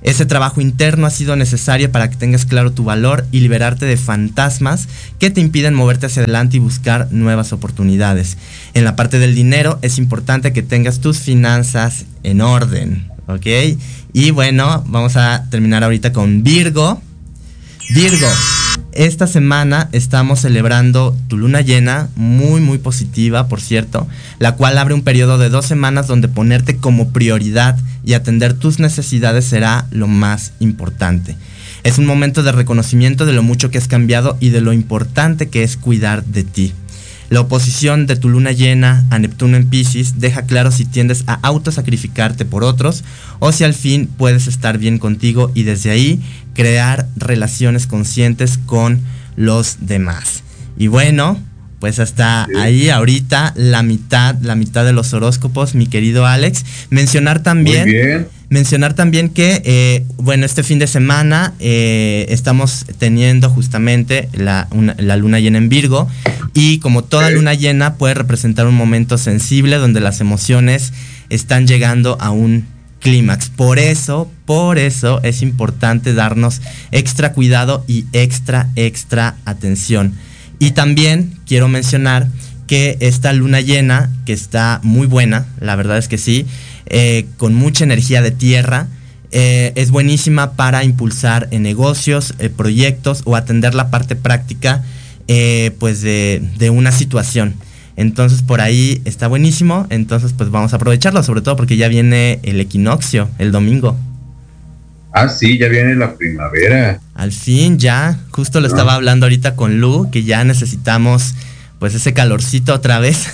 Ese 0.03 0.25
trabajo 0.25 0.59
interno 0.59 1.07
ha 1.07 1.09
sido 1.09 1.35
necesario 1.35 1.91
para 1.91 2.09
que 2.09 2.17
tengas 2.17 2.45
claro 2.45 2.73
tu 2.73 2.83
valor 2.83 3.25
y 3.31 3.39
liberarte 3.39 3.85
de 3.85 3.97
fantasmas 3.97 4.89
que 5.17 5.29
te 5.29 5.41
impiden 5.41 5.73
moverte 5.73 6.07
hacia 6.07 6.23
adelante 6.23 6.57
y 6.57 6.59
buscar 6.59 7.07
nuevas 7.11 7.53
oportunidades. 7.53 8.37
En 8.73 8.83
la 8.83 8.95
parte 8.97 9.17
del 9.17 9.33
dinero 9.33 9.79
es 9.81 9.97
importante 9.97 10.51
que 10.51 10.61
tengas 10.61 10.99
tus 10.99 11.19
finanzas 11.19 12.05
en 12.23 12.41
orden, 12.41 13.07
¿ok? 13.27 13.47
Y 14.11 14.31
bueno, 14.31 14.83
vamos 14.87 15.15
a 15.15 15.49
terminar 15.49 15.83
ahorita 15.83 16.11
con 16.11 16.43
Virgo. 16.43 17.01
Virgo, 17.89 18.27
esta 18.93 19.27
semana 19.27 19.89
estamos 19.91 20.41
celebrando 20.41 21.15
tu 21.27 21.37
luna 21.37 21.61
llena, 21.61 22.09
muy 22.15 22.61
muy 22.61 22.77
positiva, 22.77 23.47
por 23.47 23.59
cierto, 23.59 24.07
la 24.39 24.55
cual 24.55 24.77
abre 24.77 24.93
un 24.93 25.03
periodo 25.03 25.37
de 25.37 25.49
dos 25.49 25.65
semanas 25.65 26.07
donde 26.07 26.27
ponerte 26.27 26.77
como 26.77 27.09
prioridad 27.09 27.77
y 28.05 28.13
atender 28.13 28.53
tus 28.53 28.79
necesidades 28.79 29.45
será 29.45 29.87
lo 29.91 30.07
más 30.07 30.53
importante. 30.59 31.35
Es 31.83 31.97
un 31.97 32.05
momento 32.05 32.43
de 32.43 32.53
reconocimiento 32.53 33.25
de 33.25 33.33
lo 33.33 33.43
mucho 33.43 33.69
que 33.69 33.77
has 33.77 33.87
cambiado 33.87 34.37
y 34.39 34.49
de 34.49 34.61
lo 34.61 34.71
importante 34.71 35.49
que 35.49 35.63
es 35.63 35.75
cuidar 35.75 36.23
de 36.23 36.43
ti. 36.43 36.73
La 37.33 37.41
oposición 37.41 38.05
de 38.05 38.15
tu 38.15 38.29
luna 38.29 38.51
llena 38.51 39.07
a 39.09 39.17
Neptuno 39.17 39.57
en 39.57 39.67
Pisces 39.67 40.19
deja 40.19 40.43
claro 40.43 40.69
si 40.69 40.85
tiendes 40.85 41.23
a 41.25 41.33
autosacrificarte 41.41 42.45
por 42.45 42.63
otros 42.63 43.03
o 43.39 43.51
si 43.51 43.63
al 43.63 43.73
fin 43.73 44.05
puedes 44.05 44.45
estar 44.45 44.77
bien 44.77 44.99
contigo 44.99 45.51
y 45.55 45.63
desde 45.63 45.89
ahí 45.89 46.21
crear 46.53 47.07
relaciones 47.15 47.87
conscientes 47.87 48.59
con 48.59 49.01
los 49.35 49.77
demás. 49.79 50.43
Y 50.77 50.85
bueno, 50.89 51.39
pues 51.79 51.97
hasta 51.97 52.47
ahí 52.55 52.89
ahorita 52.89 53.53
la 53.57 53.81
mitad, 53.81 54.35
la 54.43 54.53
mitad 54.55 54.85
de 54.85 54.93
los 54.93 55.11
horóscopos, 55.13 55.73
mi 55.73 55.87
querido 55.87 56.27
Alex. 56.27 56.63
Mencionar 56.91 57.41
también, 57.41 58.27
mencionar 58.49 58.93
también 58.93 59.29
que, 59.29 59.61
eh, 59.65 60.05
bueno, 60.17 60.45
este 60.45 60.61
fin 60.61 60.77
de 60.77 60.85
semana 60.85 61.55
eh, 61.59 62.27
estamos 62.29 62.85
teniendo 62.99 63.49
justamente 63.49 64.29
la, 64.33 64.67
la, 64.97 65.17
luna 65.17 65.39
llena 65.39 65.57
en 65.57 65.67
Virgo 65.67 66.07
y 66.53 66.79
como 66.79 67.03
toda 67.03 67.29
luna 67.31 67.53
llena 67.53 67.95
puede 67.95 68.13
representar 68.13 68.67
un 68.67 68.75
momento 68.75 69.17
sensible 69.17 69.77
donde 69.77 70.01
las 70.01 70.21
emociones 70.21 70.93
están 71.29 71.65
llegando 71.67 72.17
a 72.21 72.29
un 72.29 72.67
clímax. 72.99 73.49
Por 73.49 73.79
eso, 73.79 74.31
por 74.45 74.77
eso 74.77 75.21
es 75.23 75.41
importante 75.41 76.13
darnos 76.13 76.61
extra 76.91 77.33
cuidado 77.33 77.83
y 77.87 78.05
extra, 78.13 78.69
extra 78.75 79.35
atención. 79.45 80.13
Y 80.59 80.71
también 80.71 81.33
quiero 81.45 81.67
mencionar 81.67 82.27
que 82.67 82.97
esta 83.01 83.33
luna 83.33 83.59
llena, 83.59 84.09
que 84.25 84.33
está 84.33 84.79
muy 84.83 85.07
buena, 85.07 85.47
la 85.59 85.75
verdad 85.75 85.97
es 85.97 86.07
que 86.07 86.17
sí, 86.17 86.45
eh, 86.85 87.25
con 87.37 87.53
mucha 87.53 87.83
energía 87.83 88.21
de 88.21 88.31
tierra, 88.31 88.87
eh, 89.31 89.73
es 89.75 89.89
buenísima 89.89 90.53
para 90.53 90.83
impulsar 90.83 91.47
en 91.51 91.63
negocios, 91.63 92.35
eh, 92.37 92.49
proyectos 92.49 93.23
o 93.25 93.35
atender 93.35 93.73
la 93.73 93.89
parte 93.89 94.15
práctica 94.15 94.83
pues 95.79 96.01
de, 96.01 96.41
de 96.57 96.69
una 96.69 96.91
situación. 96.91 97.55
Entonces 97.95 98.41
por 98.41 98.61
ahí 98.61 99.01
está 99.05 99.27
buenísimo. 99.27 99.87
Entonces 99.89 100.33
pues 100.37 100.49
vamos 100.49 100.73
a 100.73 100.77
aprovecharlo, 100.77 101.23
sobre 101.23 101.41
todo 101.41 101.55
porque 101.55 101.77
ya 101.77 101.87
viene 101.87 102.39
el 102.43 102.59
equinoccio 102.59 103.29
el 103.37 103.51
domingo. 103.51 103.97
Ah, 105.15 105.29
sí, 105.29 105.59
ya 105.59 105.67
viene 105.67 105.95
la 105.95 106.15
primavera. 106.15 106.99
Al 107.13 107.31
fin, 107.31 107.77
ya. 107.77 108.17
Justo 108.31 108.59
lo 108.59 108.67
estaba 108.67 108.95
hablando 108.95 109.27
ahorita 109.27 109.55
con 109.55 109.79
Lu, 109.79 110.09
que 110.09 110.23
ya 110.23 110.43
necesitamos 110.43 111.35
pues 111.77 111.93
ese 111.93 112.13
calorcito 112.13 112.73
otra 112.73 112.97
vez. 112.97 113.27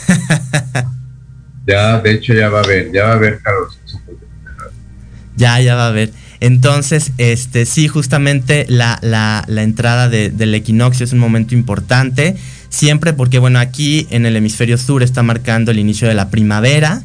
ya, 1.68 2.02
de 2.02 2.12
hecho 2.12 2.34
ya 2.34 2.50
va 2.50 2.60
a 2.60 2.64
haber, 2.64 2.92
ya 2.92 3.06
va 3.06 3.12
a 3.12 3.14
haber 3.14 3.40
calorcito. 3.40 3.98
Ya, 5.38 5.62
ya 5.62 5.76
va 5.76 5.86
a 5.86 5.88
haber. 5.88 6.12
Entonces, 6.42 7.12
este, 7.18 7.66
sí, 7.66 7.88
justamente 7.88 8.66
la, 8.70 9.00
la, 9.02 9.62
entrada 9.62 10.08
del 10.10 10.56
equinoccio 10.56 11.04
es 11.04 11.12
un 11.12 11.20
momento 11.20 11.54
importante 11.54 12.36
siempre 12.70 13.14
porque, 13.14 13.40
bueno, 13.40 13.60
aquí 13.60 14.08
en 14.10 14.26
el 14.26 14.36
hemisferio 14.36 14.78
sur 14.78 15.04
está 15.04 15.24
marcando 15.24 15.72
el 15.72 15.80
inicio 15.80 16.08
de 16.08 16.14
la 16.14 16.30
primavera, 16.30 17.04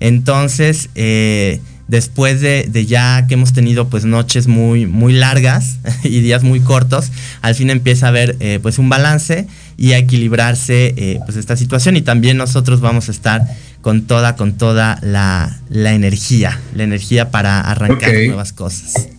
entonces, 0.00 0.90
eh, 0.94 1.60
después 1.88 2.40
de, 2.40 2.86
ya 2.86 3.26
que 3.26 3.34
hemos 3.34 3.52
tenido 3.52 3.88
pues 3.88 4.04
noches 4.04 4.46
muy, 4.46 4.86
muy 4.86 5.12
largas 5.12 5.78
y 6.04 6.20
días 6.20 6.42
muy 6.42 6.60
cortos, 6.60 7.10
al 7.42 7.54
fin 7.54 7.70
empieza 7.70 8.06
a 8.06 8.08
haber 8.10 8.36
eh, 8.40 8.58
pues 8.60 8.78
un 8.78 8.88
balance 8.88 9.46
y 9.76 9.92
a 9.92 9.98
equilibrarse 9.98 10.94
eh, 10.96 11.20
pues 11.24 11.36
esta 11.36 11.56
situación. 11.56 11.96
Y 11.96 12.02
también 12.02 12.36
nosotros 12.36 12.80
vamos 12.80 13.08
a 13.08 13.12
estar 13.12 13.42
con 13.86 14.08
toda, 14.08 14.34
con 14.34 14.58
toda 14.58 14.98
la, 15.00 15.60
energía, 15.70 16.60
la 16.74 16.82
energía 16.82 17.30
para 17.30 17.60
arrancar 17.60 18.12
nuevas 18.26 18.52
cosas. 18.52 19.10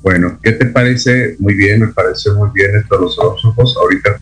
Bueno, 0.00 0.38
¿qué 0.42 0.52
te 0.52 0.64
parece? 0.64 1.36
Muy 1.38 1.52
bien, 1.52 1.80
me 1.80 1.88
parece 1.88 2.30
muy 2.30 2.48
bien 2.54 2.74
esto 2.76 2.98
los 2.98 3.18
ojos. 3.18 3.76
Ahorita 3.78 4.18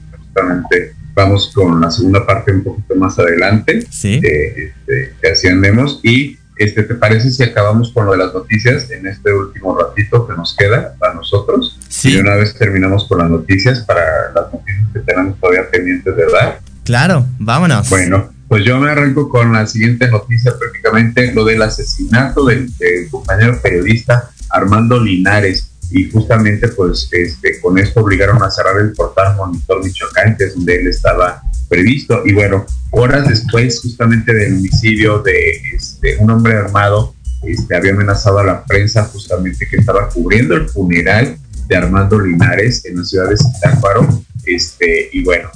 vamos 1.15 1.53
con 1.55 1.81
la 1.81 1.93
segunda 1.93 2.27
parte 2.27 2.51
un 2.51 2.65
poquito 2.65 2.97
más 2.97 3.17
adelante. 3.21 3.87
Sí. 3.89 4.21
Eh, 4.21 4.73
este, 4.75 5.15
que 5.23 5.29
así 5.29 5.47
andemos. 5.47 6.01
Y 6.03 6.37
este, 6.57 6.83
¿te 6.83 6.97
parece 6.97 7.31
si 7.31 7.45
acabamos 7.45 7.93
con 7.93 8.05
lo 8.05 8.11
de 8.11 8.19
las 8.19 8.35
noticias 8.35 8.91
en 8.91 9.07
este 9.07 9.33
último 9.33 9.79
ratito 9.79 10.27
que 10.27 10.35
nos 10.35 10.57
queda 10.57 10.95
para 10.99 11.15
nosotros? 11.15 11.79
Sí. 11.89 12.15
Y 12.15 12.17
una 12.17 12.35
vez 12.35 12.53
terminamos 12.53 13.07
con 13.07 13.19
las 13.19 13.31
noticias 13.31 13.79
para 13.79 14.33
las 14.35 14.53
noticias 14.53 14.87
que 14.93 14.99
tenemos 14.99 15.39
todavía 15.39 15.71
pendientes 15.71 16.17
de 16.17 16.27
dar. 16.33 16.61
Claro, 16.83 17.27
vámonos. 17.39 17.89
Bueno, 17.91 18.37
pues 18.49 18.65
yo 18.65 18.79
me 18.79 18.91
arranco 18.91 19.29
con 19.29 19.53
la 19.53 19.67
siguiente 19.67 20.09
noticia, 20.09 20.59
prácticamente 20.59 21.33
lo 21.33 21.45
del 21.45 21.63
asesinato 21.63 22.47
del 22.47 22.73
compañero 23.11 23.61
periodista 23.61 24.31
Armando 24.51 24.99
Linares 24.99 25.71
y 25.91 26.11
justamente 26.11 26.69
pues 26.69 27.09
este, 27.13 27.61
con 27.61 27.79
esto 27.79 28.01
obligaron 28.01 28.43
a 28.43 28.51
cerrar 28.51 28.79
el 28.81 28.93
portal 28.93 29.37
Monitor 29.37 29.85
Michoacán, 29.85 30.37
que 30.37 30.45
es 30.45 30.55
donde 30.55 30.77
él 30.77 30.87
estaba 30.87 31.43
previsto. 31.69 32.23
Y 32.25 32.33
bueno, 32.33 32.67
horas 32.91 33.29
después 33.29 33.81
justamente 33.81 34.33
del 34.35 34.55
homicidio 34.55 35.21
de 35.21 35.51
este, 35.75 36.17
un 36.19 36.31
hombre 36.31 36.55
armado, 36.55 37.15
este, 37.43 37.77
había 37.77 37.93
amenazado 37.93 38.39
a 38.39 38.45
la 38.45 38.65
prensa 38.65 39.05
justamente 39.05 39.67
que 39.71 39.77
estaba 39.77 40.09
cubriendo 40.09 40.55
el 40.55 40.69
funeral 40.69 41.39
de 41.67 41.77
Armando 41.77 42.19
Linares 42.19 42.85
en 42.85 42.99
la 42.99 43.05
ciudad 43.05 43.29
de 43.29 43.37
Zitácuaro. 43.37 44.23
Este, 44.45 45.11
y 45.13 45.23
bueno, 45.23 45.51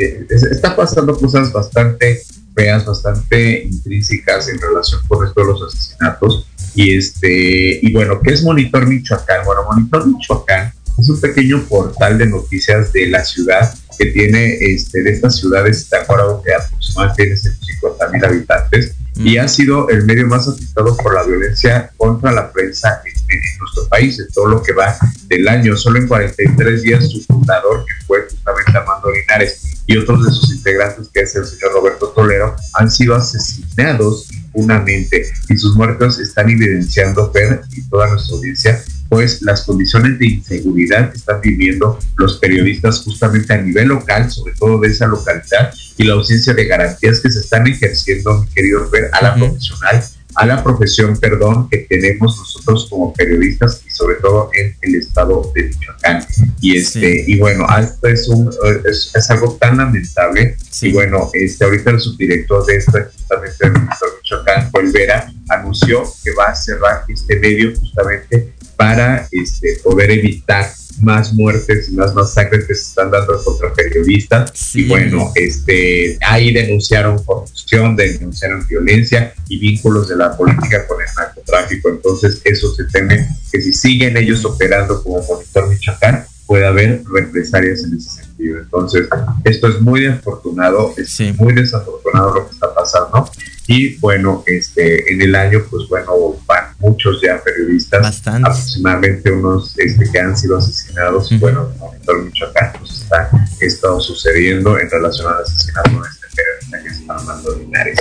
eh, 0.00 0.26
está 0.50 0.76
pasando 0.76 1.16
cosas 1.16 1.52
bastante 1.52 2.22
feas, 2.54 2.84
bastante 2.84 3.62
intrínsecas 3.64 4.48
en 4.48 4.60
relación 4.60 5.00
con 5.06 5.26
esto 5.26 5.40
de 5.40 5.46
los 5.46 5.62
asesinatos 5.62 6.46
y 6.74 6.96
este, 6.96 7.80
y 7.82 7.92
bueno, 7.92 8.20
¿qué 8.22 8.32
es 8.32 8.42
Monitor 8.42 8.86
Michoacán? 8.86 9.44
Bueno, 9.44 9.62
Monitor 9.64 10.06
Michoacán 10.06 10.72
es 10.98 11.08
un 11.08 11.20
pequeño 11.20 11.64
portal 11.68 12.18
de 12.18 12.26
noticias 12.26 12.92
de 12.92 13.06
la 13.06 13.24
ciudad 13.24 13.72
que 13.96 14.06
tiene 14.06 14.56
este, 14.60 15.02
de 15.02 15.10
estas 15.10 15.36
ciudades, 15.36 15.88
de 15.90 15.96
acuerdo 15.96 16.42
que 16.42 16.54
aproximadamente 16.54 17.22
tiene 17.22 17.36
150 17.36 18.08
mil 18.10 18.24
habitantes 18.24 18.94
y 19.16 19.36
ha 19.36 19.48
sido 19.48 19.88
el 19.88 20.04
medio 20.04 20.26
más 20.28 20.46
afectado 20.46 20.96
por 20.96 21.14
la 21.14 21.24
violencia 21.24 21.90
contra 21.96 22.30
la 22.30 22.52
prensa 22.52 23.02
en, 23.04 23.40
nuestro 23.58 23.88
país, 23.88 24.18
en 24.20 24.28
todo 24.28 24.46
lo 24.46 24.62
que 24.62 24.72
va 24.72 24.96
del 25.26 25.48
año. 25.48 25.76
Solo 25.76 25.98
en 25.98 26.06
43 26.06 26.82
días 26.82 27.08
su 27.10 27.20
fundador, 27.24 27.84
que 27.84 28.04
fue 28.06 28.28
justamente 28.30 28.78
Armando 28.78 29.10
Linares, 29.10 29.77
y 29.88 29.96
otros 29.96 30.24
de 30.24 30.30
sus 30.30 30.50
integrantes, 30.50 31.08
que 31.12 31.20
es 31.20 31.34
el 31.34 31.46
señor 31.46 31.72
Roberto 31.72 32.08
Tolero, 32.08 32.54
han 32.74 32.90
sido 32.90 33.14
asesinados 33.14 34.30
impunemente 34.30 35.26
y 35.48 35.56
sus 35.56 35.74
muertos 35.74 36.20
están 36.20 36.50
evidenciando, 36.50 37.32
Fer 37.32 37.62
y 37.72 37.82
toda 37.88 38.10
nuestra 38.10 38.36
audiencia, 38.36 38.84
pues 39.08 39.40
las 39.40 39.62
condiciones 39.62 40.18
de 40.18 40.26
inseguridad 40.26 41.10
que 41.10 41.16
están 41.16 41.40
viviendo 41.40 41.98
los 42.16 42.36
periodistas 42.36 43.00
justamente 43.02 43.54
a 43.54 43.62
nivel 43.62 43.88
local, 43.88 44.30
sobre 44.30 44.52
todo 44.54 44.78
de 44.78 44.88
esa 44.88 45.06
localidad, 45.06 45.72
y 45.96 46.04
la 46.04 46.12
ausencia 46.12 46.52
de 46.52 46.66
garantías 46.66 47.20
que 47.20 47.30
se 47.30 47.40
están 47.40 47.66
ejerciendo, 47.66 48.42
mi 48.42 48.48
querido 48.48 48.86
Fer, 48.90 49.08
a 49.12 49.22
la 49.22 49.34
profesional 49.36 50.04
a 50.38 50.46
la 50.46 50.62
profesión, 50.62 51.18
perdón, 51.18 51.68
que 51.68 51.78
tenemos 51.78 52.38
nosotros 52.38 52.86
como 52.88 53.12
periodistas 53.12 53.82
y 53.84 53.90
sobre 53.90 54.16
todo 54.16 54.50
en 54.54 54.72
el 54.82 54.94
estado 54.94 55.50
de 55.52 55.64
Michoacán. 55.64 56.24
Y 56.60 56.76
este, 56.76 57.24
y 57.26 57.38
bueno, 57.40 57.66
esto 57.76 58.06
es 58.06 58.28
un 58.28 58.48
es, 58.88 59.30
algo 59.30 59.56
tan 59.60 59.78
lamentable. 59.78 60.56
Y 60.80 60.92
bueno, 60.92 61.28
este 61.32 61.64
ahorita 61.64 61.90
el 61.90 61.98
subdirector 61.98 62.64
de 62.66 62.76
esto, 62.76 62.98
justamente 63.12 63.56
el 63.66 63.72
ministro 63.72 64.08
de 64.08 64.16
Michoacán, 64.18 64.70
Olvera, 64.74 65.32
anunció 65.48 66.04
que 66.22 66.30
va 66.38 66.44
a 66.44 66.54
cerrar 66.54 67.02
este 67.08 67.36
medio 67.40 67.74
justamente 67.76 68.54
para 68.76 69.26
este 69.32 69.80
poder 69.82 70.12
evitar 70.12 70.70
más 71.00 71.32
muertes 71.32 71.88
y 71.88 71.92
más 71.92 72.14
masacres 72.14 72.64
que 72.66 72.74
se 72.74 72.82
están 72.82 73.10
dando 73.10 73.42
contra 73.42 73.72
periodistas. 73.72 74.74
Y 74.74 74.88
bueno, 74.88 75.32
este, 75.34 76.18
ahí 76.26 76.52
denunciaron 76.52 77.22
corrupción, 77.24 77.96
denunciaron 77.96 78.66
violencia 78.66 79.34
y 79.48 79.58
vínculos 79.58 80.08
de 80.08 80.16
la 80.16 80.36
política 80.36 80.86
con 80.86 81.00
el 81.00 81.08
narcotráfico. 81.16 81.88
Entonces, 81.88 82.40
eso 82.44 82.74
se 82.74 82.84
teme 82.84 83.28
que 83.50 83.60
si 83.60 83.72
siguen 83.72 84.16
ellos 84.16 84.44
operando 84.44 85.02
como 85.02 85.22
Monitor 85.22 85.68
Michoacán, 85.68 86.24
puede 86.46 86.66
haber 86.66 87.02
represalias 87.12 87.84
en 87.84 87.98
ese 87.98 88.22
sentido. 88.22 88.58
Entonces, 88.58 89.06
esto 89.44 89.68
es 89.68 89.80
muy 89.82 90.00
desafortunado, 90.00 90.94
es 90.96 91.20
muy 91.36 91.52
desafortunado 91.52 92.34
lo 92.34 92.46
que 92.48 92.54
está 92.54 92.74
pasando. 92.74 93.30
Y 93.66 93.96
bueno, 93.98 94.42
este, 94.46 95.12
en 95.12 95.20
el 95.20 95.34
año, 95.34 95.62
pues 95.68 95.86
bueno, 95.90 96.36
van 96.46 96.67
muchos 96.78 97.20
ya 97.20 97.42
periodistas, 97.42 98.22
aproximadamente 98.26 99.30
unos 99.32 99.78
este, 99.78 100.10
que 100.10 100.20
han 100.20 100.36
sido 100.36 100.58
asesinados. 100.58 101.28
Bueno, 101.40 101.68
el 101.72 101.78
monitor 101.78 102.24
Michoacán 102.24 102.72
pues 102.78 103.02
está 103.02 103.30
estado 103.60 104.00
sucediendo 104.00 104.78
en 104.78 104.88
relación 104.90 105.32
al 105.32 105.42
asesinato 105.42 105.90
de 105.90 106.08
este 106.08 106.26
periodista 106.36 106.82
que 106.82 106.94
se 106.94 107.00
está 107.00 107.14
Armando 107.14 107.56
Linares. 107.56 107.98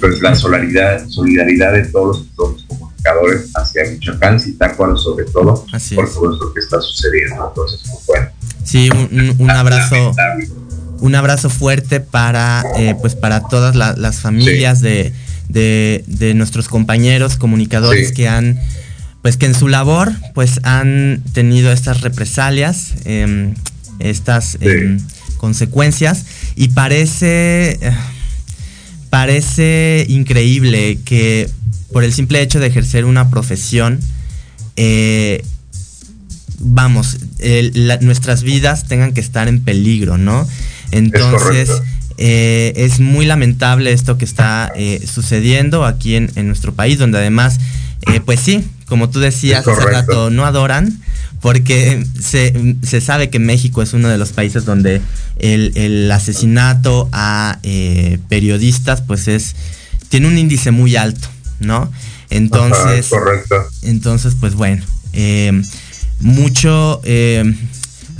Pues 0.00 0.20
la 0.20 0.34
solidaridad, 0.34 1.08
solidaridad 1.08 1.72
de 1.72 1.84
todos 1.86 2.26
los, 2.36 2.64
comunicadores 2.64 3.50
hacia 3.54 3.84
Michoacán, 3.84 4.38
Zitácuaro 4.38 4.96
sobre 4.96 5.24
todo, 5.24 5.64
por 5.94 6.12
todo 6.12 6.32
esto 6.34 6.52
que 6.52 6.60
está 6.60 6.80
sucediendo. 6.80 7.48
Entonces, 7.48 7.80
pues 7.90 8.06
bueno. 8.06 8.28
Sí, 8.62 8.90
un, 8.90 9.36
un 9.38 9.50
abrazo 9.50 10.12
un 11.00 11.14
abrazo 11.14 11.48
fuerte 11.48 12.00
para, 12.00 12.62
eh, 12.76 12.94
pues 13.00 13.14
para 13.14 13.40
todas 13.48 13.74
las 13.74 14.20
familias 14.20 14.80
de, 14.80 15.12
nuestros 16.34 16.68
compañeros 16.68 17.36
comunicadores 17.36 18.12
que 18.12 18.28
han, 18.28 18.58
pues 19.22 19.36
que 19.36 19.46
en 19.46 19.54
su 19.54 19.68
labor, 19.68 20.12
pues 20.34 20.60
han 20.62 21.22
tenido 21.32 21.72
estas 21.72 22.00
represalias, 22.00 22.94
em, 23.04 23.54
estas 23.98 24.56
em, 24.60 24.98
consecuencias. 25.36 26.24
Y 26.56 26.68
parece, 26.68 27.78
parece 29.10 30.06
increíble 30.08 30.98
que 31.04 31.48
por 31.92 32.04
el 32.04 32.12
simple 32.12 32.40
hecho 32.40 32.60
de 32.60 32.68
ejercer 32.68 33.04
una 33.04 33.30
profesión, 33.30 34.00
eh, 34.76 35.44
vamos, 36.58 37.18
nuestras 38.00 38.42
vidas 38.42 38.86
tengan 38.86 39.12
que 39.12 39.20
estar 39.20 39.48
en 39.48 39.62
peligro, 39.62 40.18
¿no? 40.18 40.46
Entonces, 40.90 41.70
eh, 42.22 42.74
es, 42.76 43.00
muy 43.00 43.24
lamentable 43.24 43.92
esto 43.92 44.18
que 44.18 44.26
está 44.26 44.70
eh, 44.76 45.02
sucediendo 45.10 45.86
aquí 45.86 46.16
en, 46.16 46.30
nuestro 46.48 46.74
país, 46.74 46.98
donde 46.98 47.16
además, 47.16 47.58
eh, 48.12 48.20
pues 48.20 48.40
sí, 48.40 48.62
como 48.84 49.08
tú 49.08 49.20
decías 49.20 49.66
hace 49.66 49.86
rato, 49.86 50.28
no 50.28 50.44
adoran, 50.44 51.00
porque 51.40 52.04
se, 52.20 53.00
sabe 53.00 53.30
que 53.30 53.38
México 53.38 53.80
es 53.80 53.94
uno 53.94 54.08
de 54.08 54.18
los 54.18 54.32
países 54.32 54.66
donde 54.66 55.00
el, 55.38 56.10
asesinato 56.12 57.08
a 57.10 57.58
periodistas, 58.28 59.00
pues 59.00 59.26
es, 59.26 59.56
tiene 60.10 60.28
un 60.28 60.36
índice 60.36 60.72
muy 60.72 60.96
alto, 60.96 61.26
¿no? 61.58 61.90
Entonces, 62.28 63.08
entonces 63.80 64.34
pues 64.38 64.54
bueno, 64.54 64.84
mucho 66.20 67.00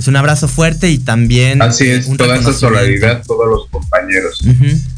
es 0.01 0.07
un 0.07 0.15
abrazo 0.15 0.47
fuerte 0.47 0.89
y 0.89 0.97
también. 0.97 1.61
Así 1.61 1.87
es, 1.87 2.09
toda 2.17 2.35
esa 2.35 2.51
solidaridad, 2.53 3.21
todos 3.23 3.47
los 3.47 3.67
compañeros. 3.69 4.43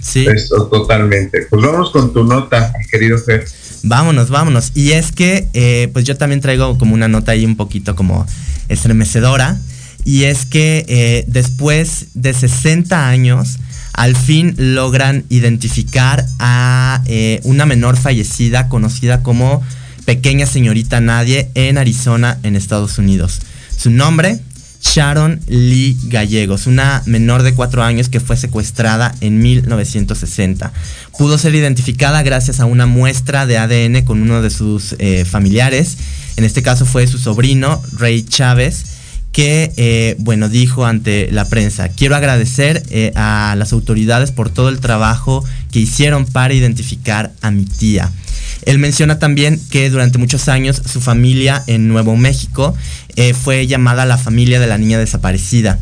sí. 0.02 0.26
Esto, 0.26 0.68
totalmente. 0.68 1.46
Pues 1.50 1.62
vamos 1.62 1.92
con 1.92 2.14
tu 2.14 2.24
nota, 2.24 2.72
querido 2.90 3.18
Fer. 3.18 3.46
Vámonos, 3.84 4.30
vámonos. 4.30 4.72
Y 4.76 4.94
es 4.94 5.12
que, 5.12 5.50
eh, 5.54 5.90
pues 5.92 6.06
yo 6.06 6.16
también 6.16 6.40
traigo 6.40 6.78
como 6.78 6.94
una 6.94 7.10
nota 7.10 7.34
ahí 7.34 7.44
un 7.44 7.58
poquito 7.58 7.98
como 7.98 8.26
estremecedora. 8.70 9.58
Y 10.06 10.24
es 10.24 10.46
que 10.46 10.86
eh, 10.88 11.26
después 11.28 12.08
de 12.14 12.34
60 12.34 13.10
años, 13.10 13.60
al 13.92 14.16
fin 14.16 14.56
logran 14.58 15.26
identificar 15.28 16.26
a 16.40 17.02
eh, 17.08 17.42
una 17.44 17.66
menor 17.66 17.98
fallecida 17.98 18.70
conocida 18.70 19.22
como 19.22 19.62
Pequeña 20.06 20.46
Señorita 20.46 21.02
Nadie 21.02 21.50
en 21.56 21.78
Arizona, 21.78 22.40
en 22.44 22.56
Estados 22.56 22.98
Unidos. 22.98 23.42
Su 23.76 23.90
nombre, 23.90 24.40
Sharon 24.84 25.40
Lee 25.48 25.98
Gallegos, 26.04 26.68
una 26.68 27.02
menor 27.06 27.42
de 27.42 27.54
cuatro 27.54 27.84
años 27.84 28.10
que 28.10 28.20
fue 28.20 28.38
secuestrada 28.38 29.16
en 29.22 29.40
1960. 29.40 30.72
Pudo 31.18 31.38
ser 31.38 31.56
identificada 31.56 32.22
gracias 32.22 32.60
a 32.60 32.66
una 32.66 32.86
muestra 32.86 33.46
de 33.46 33.58
ADN 33.58 34.04
con 34.04 34.22
uno 34.22 34.42
de 34.42 34.50
sus 34.50 34.96
eh, 35.00 35.26
familiares. 35.26 35.98
En 36.36 36.44
este 36.44 36.62
caso 36.62 36.86
fue 36.86 37.08
su 37.08 37.18
sobrino, 37.18 37.82
Ray 37.94 38.24
Chávez, 38.24 38.86
que, 39.32 39.74
eh, 39.78 40.16
bueno, 40.20 40.48
dijo 40.48 40.86
ante 40.86 41.32
la 41.32 41.46
prensa, 41.46 41.90
quiero 41.90 42.16
agradecer 42.16 42.84
eh, 42.92 43.12
a 43.16 43.56
las 43.58 43.74
autoridades 43.74 44.32
por 44.32 44.52
todo 44.52 44.70
el 44.70 44.80
trabajo 44.80 45.44
que 45.72 45.80
hicieron 45.80 46.26
para 46.26 46.54
identificar 46.54 47.32
a 47.42 47.50
mi 47.50 47.66
tía. 47.66 48.12
Él 48.66 48.80
menciona 48.80 49.20
también 49.20 49.60
que 49.70 49.90
durante 49.90 50.18
muchos 50.18 50.48
años 50.48 50.82
su 50.86 51.02
familia 51.02 51.64
en 51.68 51.88
Nuevo 51.88 52.16
México 52.16 52.76
eh, 53.16 53.34
fue 53.34 53.68
llamada 53.68 54.06
la 54.06 54.18
familia 54.18 54.60
de 54.60 54.68
la 54.68 54.78
niña 54.78 55.00
desaparecida 55.00 55.80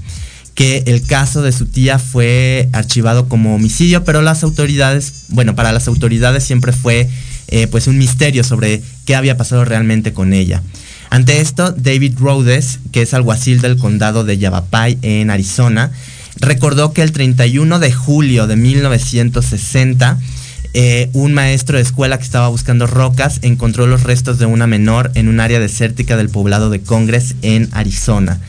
que 0.56 0.84
el 0.88 1.04
caso 1.04 1.42
de 1.42 1.52
su 1.52 1.66
tía 1.66 1.98
fue 1.98 2.70
archivado 2.74 3.28
como 3.30 3.56
homicidio, 3.56 4.04
pero 4.04 4.22
las 4.22 4.44
autoridades, 4.44 5.24
bueno, 5.30 5.56
para 5.56 5.72
las 5.72 5.88
autoridades 5.88 6.44
siempre 6.44 6.74
fue 6.74 7.10
eh, 7.48 7.68
pues 7.68 7.88
un 7.88 7.98
misterio 7.98 8.44
sobre 8.44 8.82
qué 9.06 9.16
había 9.16 9.38
pasado 9.38 9.66
realmente 9.66 10.14
con 10.14 10.34
ella. 10.34 10.62
Ante 11.10 11.42
esto, 11.42 11.72
David 11.72 12.14
Rhodes, 12.20 12.80
que 12.92 13.02
es 13.02 13.14
alguacil 13.14 13.60
del 13.62 13.78
condado 13.78 14.24
de 14.24 14.38
Yavapai 14.38 14.98
en 15.02 15.30
Arizona, 15.30 15.92
recordó 16.38 16.94
que 16.94 17.02
el 17.02 17.12
31 17.12 17.80
de 17.80 17.92
julio 17.92 18.48
de 18.48 18.56
1960 18.56 20.18
eh, 20.74 21.10
un 21.14 21.34
maestro 21.34 21.78
de 21.78 21.84
escuela 21.84 22.18
que 22.18 22.24
estaba 22.24 22.48
buscando 22.48 22.88
rocas 22.88 23.40
encontró 23.42 23.88
los 23.88 24.04
restos 24.04 24.40
de 24.40 24.46
una 24.46 24.68
menor 24.68 25.12
en 25.16 25.28
un 25.28 25.42
área 25.42 25.60
desértica 25.60 26.16
del 26.16 26.30
poblado 26.30 26.70
de 26.70 26.80
Congress 26.80 27.36
en 27.42 27.68
Arizona. 27.74 28.40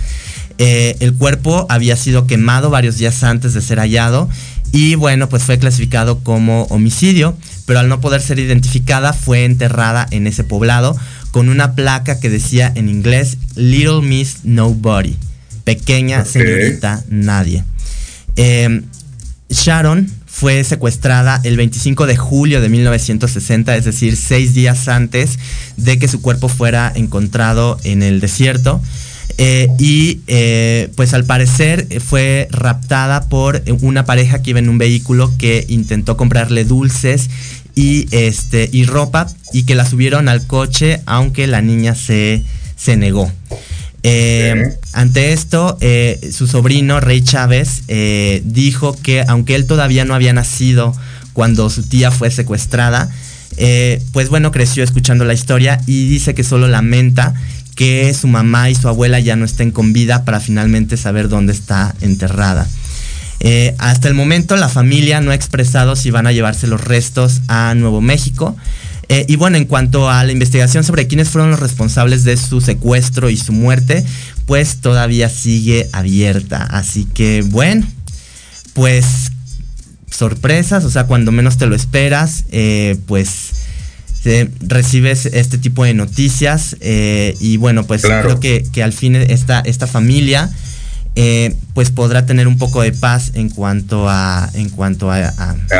Eh, 0.59 0.97
el 1.01 1.15
cuerpo 1.15 1.67
había 1.69 1.97
sido 1.97 2.27
quemado 2.29 2.71
varios 2.71 2.97
días 2.97 3.25
antes 3.25 3.55
de 3.55 3.61
ser 3.61 3.79
hallado 3.79 4.29
y 4.71 4.95
bueno, 4.95 5.29
pues 5.29 5.43
fue 5.43 5.59
clasificado 5.59 6.21
como 6.21 6.65
homicidio, 6.65 7.37
pero 7.67 7.81
al 7.81 7.89
no 7.89 8.01
poder 8.01 8.23
ser 8.23 8.39
identificada 8.39 9.13
fue 9.13 9.45
enterrada 9.45 10.07
en 10.13 10.29
ese 10.29 10.45
poblado 10.45 10.97
con 11.33 11.49
una 11.49 11.75
placa 11.75 12.21
que 12.21 12.31
decía 12.31 12.71
en 12.75 12.89
inglés 12.89 13.39
Little 13.57 14.03
Miss 14.03 14.45
Nobody, 14.45 15.17
pequeña 15.65 16.25
señorita 16.25 17.03
nadie. 17.09 17.65
Eh, 18.37 18.83
Sharon 19.51 20.22
fue 20.43 20.65
secuestrada 20.65 21.41
el 21.45 21.57
25 21.57 22.05
de 22.05 22.17
julio 22.17 22.61
de 22.61 22.69
1960, 22.69 23.77
es 23.77 23.85
decir, 23.85 24.17
seis 24.17 24.55
días 24.55 24.89
antes 24.89 25.39
de 25.77 26.01
que 26.01 26.09
su 26.09 26.21
cuerpo 26.21 26.49
fuera 26.49 26.91
encontrado 26.97 27.79
en 27.85 28.03
el 28.03 28.19
desierto. 28.19 28.83
Eh, 29.39 29.69
y 29.79 30.19
eh, 30.27 30.91
pues 30.97 31.15
al 31.15 31.25
parecer 31.27 31.87
fue 32.01 32.49
raptada 32.51 33.29
por 33.29 33.63
una 33.83 34.05
pareja 34.05 34.43
que 34.43 34.51
iba 34.51 34.59
en 34.59 34.69
un 34.69 34.79
vehículo 34.79 35.31
que 35.39 35.65
intentó 35.69 36.17
comprarle 36.17 36.65
dulces 36.65 37.31
y, 37.77 38.09
este, 38.11 38.69
y 38.73 38.85
ropa 38.85 39.29
y 39.53 39.63
que 39.63 39.77
la 39.77 39.87
subieron 39.89 40.29
al 40.29 40.45
coche 40.49 41.03
aunque 41.07 41.47
la 41.47 41.63
niña 41.63 41.95
se, 41.95 42.43
se 42.75 42.97
negó. 42.97 43.31
Eh, 44.05 44.77
ante 44.93 45.33
esto, 45.33 45.79
eh, 45.81 46.31
su 46.33 46.47
sobrino, 46.47 47.01
Rey 47.01 47.23
Chávez, 47.23 47.83
eh, 47.89 48.43
dijo 48.45 48.97
que 49.01 49.25
aunque 49.29 49.55
él 49.55 49.67
todavía 49.67 50.05
no 50.05 50.15
había 50.15 50.33
nacido 50.33 50.95
cuando 51.33 51.71
su 51.71 51.85
tía 51.85 52.11
fue 52.11 52.31
secuestrada, 52.31 53.09
pues 54.13 54.29
bueno, 54.29 54.51
creció 54.51 54.83
escuchando 54.83 55.25
la 55.25 55.35
historia 55.35 55.81
y 55.87 56.09
dice 56.09 56.35
que 56.35 56.43
solo 56.43 56.69
lamenta 56.69 57.35
que 57.77 58.13
su 58.15 58.27
mamá 58.27 58.71
y 58.71 58.75
su 58.75 58.89
abuela 58.89 59.21
ya 59.21 59.37
no 59.37 59.45
estén 59.45 59.71
con 59.71 59.93
vida 59.93 60.25
para 60.25 60.41
finalmente 60.41 60.97
saber 60.97 61.29
dónde 61.29 61.53
está 61.53 61.95
enterrada. 62.01 62.67
hasta 63.79 64.09
el 64.09 64.15
momento 64.15 64.57
la 64.57 64.69
familia 64.69 65.21
no 65.21 65.31
ha 65.31 65.35
expresado 65.35 65.97
si 65.97 66.11
van 66.11 66.27
a 66.27 66.33
llevarse 66.33 66.67
los 66.67 66.83
restos 66.83 67.43
a 67.47 67.75
Nuevo 67.75 68.01
México. 68.01 68.57
Eh, 69.13 69.27
y 69.29 69.37
bueno, 69.37 69.59
en 69.59 69.67
cuanto 69.67 70.09
a 70.09 70.25
la 70.25 70.33
investigación 70.33 70.85
sobre 70.85 71.07
quiénes 71.07 71.29
fueron 71.29 71.51
los 71.51 71.61
responsables 71.61 72.25
de 72.25 72.39
su 72.39 72.63
secuestro 72.63 73.29
y 73.29 73.37
su 73.37 73.53
muerte, 73.53 74.07
pues 74.47 74.77
todavía 74.77 75.29
sigue 75.29 75.91
abierta. 75.93 76.65
Así 76.65 77.05
que 77.05 77.43
bueno, 77.43 77.87
pues 78.73 79.31
sorpresas, 80.11 80.87
o 80.87 80.91
sea, 80.91 81.05
cuando 81.05 81.31
menos 81.31 81.59
te 81.59 81.67
lo 81.67 81.75
esperas, 81.75 82.45
eh, 82.53 82.97
pues 83.05 83.51
recibes 84.61 85.27
este 85.27 85.59
tipo 85.59 85.85
de 85.85 85.93
noticias 85.93 86.77
eh, 86.81 87.37
y 87.39 87.59
bueno, 87.59 87.85
pues 87.85 88.01
creo 88.01 88.41
que, 88.41 88.65
que, 88.73 88.83
al 88.83 88.95
fin 88.95 89.15
esta, 89.15 89.61
esta 89.61 89.87
familia 89.87 90.51
eh, 91.15 91.55
pues 91.75 91.91
podrá 91.91 92.25
tener 92.25 92.49
un 92.49 92.57
poco 92.57 92.81
de 92.83 92.93
paz 92.93 93.33
en 93.35 93.51
cuanto 93.51 94.09
a 94.09 94.49
en 94.55 94.71
cuanto 94.71 95.11
a, 95.11 95.19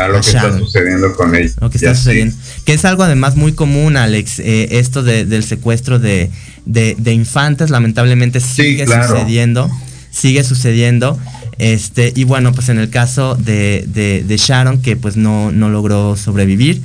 lo 0.09 0.21
que 0.21 0.27
está 0.27 0.57
sucediendo 0.57 1.15
con 1.15 1.35
ella 1.35 1.51
lo 1.59 1.69
que 1.71 1.77
está 1.77 1.95
sucediendo 1.95 2.35
que 2.65 2.73
es 2.73 2.85
algo 2.85 3.01
además 3.01 3.35
muy 3.35 3.53
común 3.53 3.97
Alex 3.97 4.39
eh, 4.39 4.77
esto 4.77 5.01
del 5.01 5.43
secuestro 5.43 5.97
de, 5.99 6.29
de, 6.65 6.95
de 6.97 7.13
infantes, 7.13 7.69
lamentablemente 7.69 8.39
sigue 8.39 8.85
sucediendo, 8.85 9.69
sigue 10.11 10.43
sucediendo. 10.43 11.19
Este, 11.59 12.11
y 12.15 12.23
bueno, 12.23 12.51
pues 12.53 12.69
en 12.69 12.79
el 12.79 12.89
caso 12.89 13.35
de, 13.35 13.85
de, 13.87 14.37
Sharon, 14.37 14.81
que 14.81 14.95
pues 14.95 15.17
no, 15.17 15.51
no 15.51 15.69
logró 15.69 16.17
sobrevivir 16.17 16.81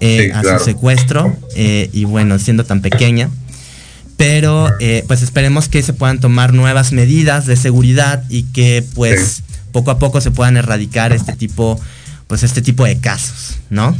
eh, 0.00 0.32
a 0.34 0.42
su 0.42 0.64
secuestro, 0.64 1.36
eh, 1.54 1.90
y 1.92 2.04
bueno, 2.04 2.38
siendo 2.38 2.64
tan 2.64 2.80
pequeña. 2.80 3.30
Pero 4.16 4.70
eh, 4.80 5.04
pues 5.06 5.22
esperemos 5.22 5.68
que 5.68 5.82
se 5.82 5.92
puedan 5.92 6.20
tomar 6.20 6.54
nuevas 6.54 6.92
medidas 6.92 7.46
de 7.46 7.56
seguridad 7.56 8.24
y 8.28 8.44
que 8.44 8.84
pues 8.94 9.42
poco 9.72 9.90
a 9.90 9.98
poco 9.98 10.20
se 10.20 10.30
puedan 10.30 10.56
erradicar 10.56 11.12
este 11.12 11.34
tipo, 11.34 11.78
pues 12.26 12.42
este 12.42 12.62
tipo 12.62 12.84
de 12.84 12.98
casos, 12.98 13.58
¿no? 13.68 13.96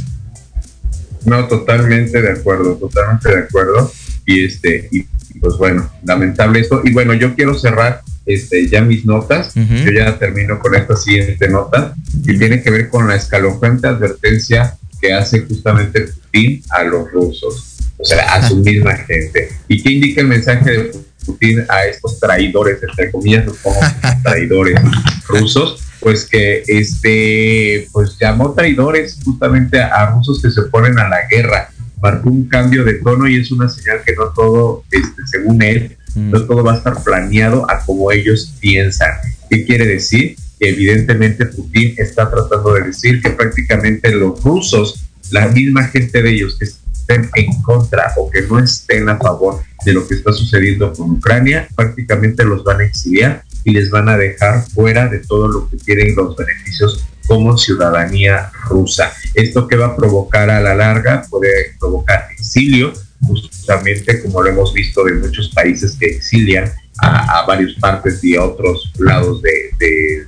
No, 1.25 1.47
totalmente 1.47 2.21
de 2.21 2.31
acuerdo, 2.31 2.75
totalmente 2.75 3.29
de 3.29 3.39
acuerdo. 3.43 3.91
Y 4.25 4.45
este, 4.45 4.89
y 4.91 5.05
pues 5.39 5.55
bueno, 5.57 5.89
lamentable 6.03 6.61
esto. 6.61 6.81
Y 6.83 6.91
bueno, 6.93 7.13
yo 7.13 7.35
quiero 7.35 7.57
cerrar 7.57 8.01
este, 8.27 8.67
ya 8.67 8.81
mis 8.81 9.05
notas. 9.05 9.53
Yo 9.55 9.91
ya 9.91 10.19
termino 10.19 10.59
con 10.59 10.75
esta 10.75 10.95
siguiente 10.95 11.47
nota, 11.47 11.95
y 12.25 12.37
tiene 12.37 12.61
que 12.61 12.69
ver 12.69 12.89
con 12.89 13.07
la 13.07 13.15
escalofriante 13.15 13.87
advertencia 13.87 14.77
que 15.01 15.13
hace 15.13 15.45
justamente 15.45 16.01
Putin 16.07 16.61
a 16.69 16.83
los 16.83 17.09
rusos, 17.11 17.66
o 17.97 18.05
sea, 18.05 18.33
a 18.33 18.47
su 18.47 18.57
misma 18.57 18.95
gente. 18.95 19.49
¿Y 19.67 19.81
qué 19.81 19.91
indica 19.91 20.21
el 20.21 20.27
mensaje 20.27 20.71
de 20.71 20.91
Putin 21.25 21.65
a 21.69 21.85
estos 21.85 22.19
traidores, 22.19 22.81
entre 22.81 23.11
comillas, 23.11 23.45
los 23.45 23.57
como 23.57 23.79
traidores 24.23 24.79
rusos? 25.27 25.83
Pues 25.99 26.25
que 26.25 26.63
este, 26.67 27.87
pues 27.91 28.17
llamó 28.19 28.53
traidores 28.53 29.17
justamente 29.23 29.81
a 29.81 30.11
rusos 30.11 30.41
que 30.41 30.51
se 30.51 30.61
ponen 30.63 30.99
a 30.99 31.09
la 31.09 31.27
guerra 31.27 31.71
marcó 32.01 32.29
un 32.29 32.47
cambio 32.47 32.83
de 32.83 32.95
tono 32.95 33.27
y 33.27 33.37
es 33.37 33.51
una 33.51 33.69
señal 33.69 34.01
que 34.05 34.15
no 34.15 34.29
todo, 34.29 34.83
este, 34.91 35.25
según 35.25 35.61
él, 35.61 35.97
mm. 36.15 36.31
no 36.31 36.45
todo 36.45 36.63
va 36.63 36.73
a 36.73 36.77
estar 36.77 37.03
planeado 37.03 37.69
a 37.69 37.83
como 37.85 38.11
ellos 38.11 38.53
piensan. 38.59 39.11
¿Qué 39.49 39.65
quiere 39.65 39.85
decir? 39.85 40.35
Que 40.59 40.69
evidentemente 40.69 41.45
Putin 41.45 41.95
está 41.97 42.29
tratando 42.29 42.73
de 42.73 42.83
decir 42.83 43.21
que 43.21 43.31
prácticamente 43.31 44.11
los 44.11 44.43
rusos, 44.43 45.03
la 45.31 45.47
misma 45.47 45.85
gente 45.85 46.21
de 46.21 46.29
ellos 46.31 46.57
que 46.57 46.65
estén 47.07 47.29
en 47.35 47.61
contra 47.61 48.13
o 48.17 48.29
que 48.29 48.41
no 48.41 48.59
estén 48.59 49.07
a 49.09 49.17
favor 49.17 49.61
de 49.85 49.93
lo 49.93 50.07
que 50.07 50.15
está 50.15 50.33
sucediendo 50.33 50.93
con 50.93 51.11
Ucrania, 51.11 51.67
prácticamente 51.75 52.43
los 52.43 52.63
van 52.63 52.81
a 52.81 52.85
exiliar 52.85 53.43
y 53.63 53.71
les 53.71 53.89
van 53.89 54.09
a 54.09 54.17
dejar 54.17 54.67
fuera 54.69 55.07
de 55.07 55.19
todo 55.19 55.47
lo 55.47 55.69
que 55.69 55.77
quieren 55.77 56.15
los 56.15 56.35
beneficios 56.35 57.05
como 57.27 57.57
ciudadanía 57.57 58.51
rusa. 58.69 59.11
Esto 59.33 59.67
que 59.67 59.75
va 59.75 59.87
a 59.87 59.95
provocar 59.95 60.49
a 60.49 60.61
la 60.61 60.75
larga 60.75 61.23
puede 61.29 61.75
provocar 61.79 62.27
exilio, 62.37 62.93
justamente 63.21 64.21
como 64.21 64.41
lo 64.41 64.49
hemos 64.49 64.73
visto 64.73 65.03
de 65.03 65.13
muchos 65.13 65.49
países 65.49 65.95
que 65.99 66.05
exilian 66.05 66.71
a, 66.99 67.45
varias 67.45 67.73
partes 67.73 68.23
y 68.23 68.35
a 68.35 68.43
otros 68.43 68.91
lados 68.97 69.41
de, 69.41 70.27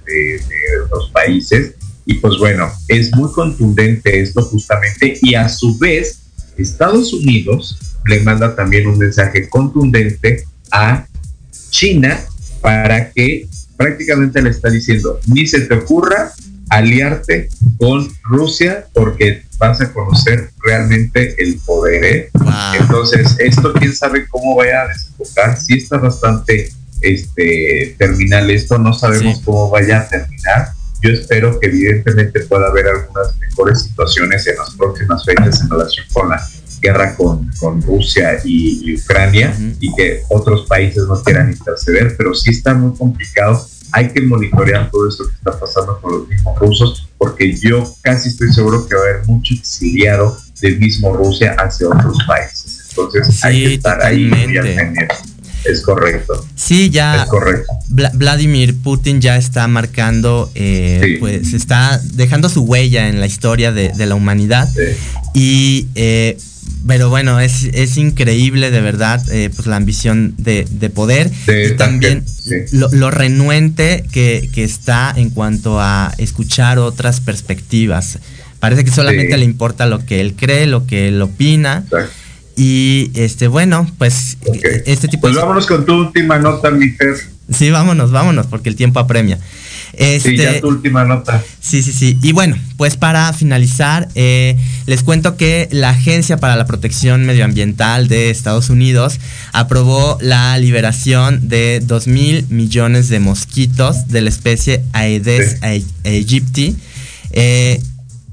los 0.91 1.09
países. 1.11 1.75
Y 2.05 2.15
pues 2.15 2.37
bueno, 2.37 2.71
es 2.87 3.15
muy 3.15 3.31
contundente 3.31 4.19
esto 4.19 4.41
justamente 4.41 5.19
y 5.21 5.35
a 5.35 5.47
su 5.47 5.77
vez 5.77 6.28
Estados 6.61 7.13
Unidos 7.13 7.77
le 8.05 8.21
manda 8.21 8.55
también 8.55 8.87
un 8.87 8.97
mensaje 8.97 9.49
contundente 9.49 10.43
a 10.71 11.05
China 11.69 12.19
para 12.61 13.11
que 13.11 13.47
prácticamente 13.77 14.41
le 14.41 14.49
está 14.49 14.69
diciendo, 14.69 15.19
ni 15.27 15.47
se 15.47 15.61
te 15.61 15.73
ocurra 15.73 16.31
aliarte 16.69 17.49
con 17.77 18.07
Rusia 18.23 18.85
porque 18.93 19.43
vas 19.57 19.81
a 19.81 19.91
conocer 19.91 20.51
realmente 20.63 21.35
el 21.41 21.59
poder. 21.65 22.03
¿eh? 22.03 22.29
Entonces, 22.79 23.35
esto 23.39 23.73
quién 23.73 23.93
sabe 23.93 24.27
cómo 24.27 24.55
vaya 24.55 24.83
a 24.83 24.87
desembocar. 24.87 25.57
Sí 25.59 25.75
está 25.75 25.97
bastante 25.97 26.69
este, 27.01 27.95
terminal 27.97 28.49
esto, 28.49 28.77
no 28.77 28.93
sabemos 28.93 29.41
cómo 29.43 29.69
vaya 29.69 30.01
a 30.01 30.07
terminar. 30.07 30.73
Yo 31.01 31.11
espero 31.11 31.59
que 31.59 31.67
evidentemente 31.67 32.41
pueda 32.41 32.67
haber 32.67 32.87
algunas 32.87 33.37
mejores 33.37 33.83
situaciones 33.83 34.45
en 34.47 34.57
las 34.57 34.75
próximas 34.75 35.23
fechas 35.23 35.61
en 35.61 35.69
relación 35.69 36.05
con 36.13 36.29
la 36.29 36.45
guerra 36.81 37.15
con, 37.15 37.49
con 37.59 37.81
Rusia 37.81 38.39
y, 38.43 38.95
Ucrania 38.95 39.55
y 39.79 39.93
que 39.95 40.23
otros 40.29 40.65
países 40.67 41.03
no 41.07 41.21
quieran 41.21 41.51
interceder, 41.51 42.15
pero 42.17 42.33
sí 42.33 42.51
está 42.51 42.73
muy 42.73 42.97
complicado. 42.97 43.65
Hay 43.91 44.09
que 44.09 44.21
monitorear 44.21 44.89
todo 44.91 45.09
esto 45.09 45.25
que 45.27 45.35
está 45.35 45.59
pasando 45.59 45.99
con 45.99 46.11
los 46.11 46.27
mismos 46.27 46.57
rusos, 46.59 47.09
porque 47.17 47.57
yo 47.57 47.83
casi 48.01 48.29
estoy 48.29 48.53
seguro 48.53 48.87
que 48.87 48.95
va 48.95 49.01
a 49.01 49.03
haber 49.05 49.25
mucho 49.25 49.55
exiliado 49.55 50.37
del 50.61 50.79
mismo 50.79 51.15
Rusia 51.15 51.55
hacia 51.57 51.87
otros 51.87 52.17
países. 52.27 52.87
Entonces 52.89 53.43
hay 53.43 53.63
que 53.63 53.73
estar 53.75 54.03
ahí 54.03 54.25
muy 54.25 54.57
Es 55.65 55.81
correcto. 55.81 56.45
Sí, 56.55 56.89
ya. 56.89 57.23
Es 57.23 57.29
correcto. 57.29 57.73
Vladimir 58.13 58.77
Putin 58.81 59.21
ya 59.21 59.37
está 59.37 59.67
marcando, 59.67 60.51
eh, 60.55 61.17
pues 61.19 61.53
está 61.53 61.99
dejando 62.13 62.49
su 62.49 62.63
huella 62.63 63.07
en 63.09 63.19
la 63.19 63.25
historia 63.25 63.71
de, 63.71 63.93
la 64.05 64.15
humanidad. 64.15 64.69
Y 65.33 65.87
eh, 65.95 66.37
pero 66.87 67.09
bueno, 67.09 67.39
es, 67.39 67.65
es 67.73 67.97
increíble 67.97 68.71
de 68.71 68.81
verdad 68.81 69.21
eh, 69.31 69.49
pues 69.53 69.67
la 69.67 69.75
ambición 69.75 70.33
de, 70.37 70.65
poder 70.93 71.29
y 71.47 71.75
también 71.75 72.23
lo, 72.71 73.11
renuente 73.11 74.03
que, 74.11 74.49
está 74.55 75.13
en 75.15 75.29
cuanto 75.29 75.79
a 75.79 76.13
escuchar 76.17 76.79
otras 76.79 77.21
perspectivas. 77.21 78.19
Parece 78.59 78.83
que 78.83 78.91
solamente 78.91 79.37
le 79.37 79.45
importa 79.45 79.85
lo 79.85 80.05
que 80.05 80.19
él 80.19 80.33
cree, 80.35 80.67
lo 80.67 80.85
que 80.85 81.07
él 81.09 81.21
opina. 81.21 81.85
Y 82.59 83.11
este, 83.13 83.47
bueno, 83.47 83.89
pues 83.97 84.37
este 84.85 85.07
tipo 85.07 85.21
pues 85.21 85.35
vámonos 85.37 85.65
con 85.65 85.85
tu 85.85 85.93
última 85.93 86.37
nota, 86.39 86.69
mi 86.69 86.89
Fer. 86.89 87.15
Sí, 87.49 87.71
vámonos, 87.71 88.11
vámonos, 88.11 88.47
porque 88.47 88.67
el 88.67 88.75
tiempo 88.75 88.99
apremia. 88.99 89.39
Este, 89.93 90.31
sí, 90.31 90.37
ya 90.37 90.59
tu 90.59 90.67
última 90.67 91.05
nota. 91.05 91.41
Sí, 91.61 91.81
sí, 91.81 91.93
sí. 91.93 92.17
Y 92.21 92.33
bueno, 92.33 92.57
pues 92.75 92.97
para 92.97 93.31
finalizar, 93.31 94.09
eh, 94.13 94.57
les 94.87 95.03
cuento 95.03 95.37
que 95.37 95.69
la 95.71 95.91
Agencia 95.91 96.35
para 96.35 96.57
la 96.57 96.65
Protección 96.65 97.25
Medioambiental 97.25 98.09
de 98.09 98.29
Estados 98.29 98.69
Unidos 98.69 99.21
aprobó 99.53 100.17
la 100.19 100.57
liberación 100.57 101.47
de 101.47 101.79
2 101.81 102.07
mil 102.07 102.45
millones 102.49 103.07
de 103.07 103.21
mosquitos 103.21 104.09
de 104.09 104.19
la 104.19 104.27
especie 104.27 104.83
Aedes 104.91 105.59
aegypti 106.03 106.75
eh, 107.31 107.81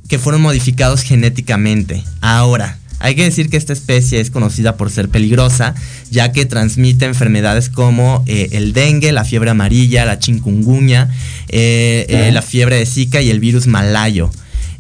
que 0.08 0.18
fueron 0.18 0.42
modificados 0.42 1.02
genéticamente. 1.02 2.02
Ahora, 2.20 2.76
hay 3.06 3.14
que 3.14 3.22
decir 3.22 3.48
que 3.48 3.56
esta 3.56 3.72
especie 3.72 4.18
es 4.18 4.32
conocida 4.32 4.76
por 4.76 4.90
ser 4.90 5.08
peligrosa, 5.08 5.76
ya 6.10 6.32
que 6.32 6.44
transmite 6.44 7.04
enfermedades 7.04 7.68
como 7.68 8.24
eh, 8.26 8.48
el 8.50 8.72
dengue, 8.72 9.12
la 9.12 9.24
fiebre 9.24 9.50
amarilla, 9.50 10.04
la 10.04 10.18
chikungunya, 10.18 11.08
eh, 11.48 12.06
eh, 12.08 12.32
la 12.32 12.42
fiebre 12.42 12.78
de 12.78 12.86
Zika 12.86 13.22
y 13.22 13.30
el 13.30 13.38
virus 13.38 13.68
malayo. 13.68 14.32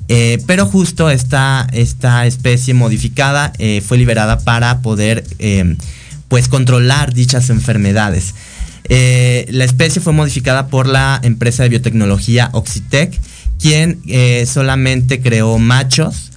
pero 0.08 0.66
justo 0.66 1.08
esta, 1.08 1.68
esta 1.72 2.26
especie 2.26 2.74
modificada 2.74 3.52
fue 3.86 3.96
liberada 3.96 4.40
para 4.40 4.80
poder 4.80 5.24
pues 6.26 6.48
controlar 6.48 7.14
dichas 7.14 7.48
enfermedades. 7.48 8.34
la 8.88 9.64
especie 9.64 10.02
fue 10.02 10.12
modificada 10.12 10.66
por 10.66 10.88
la 10.88 11.20
empresa 11.22 11.62
de 11.62 11.68
biotecnología 11.68 12.50
Oxitec, 12.54 13.16
quien 13.60 14.02
solamente 14.46 15.20
creó 15.20 15.58
machos 15.58 16.32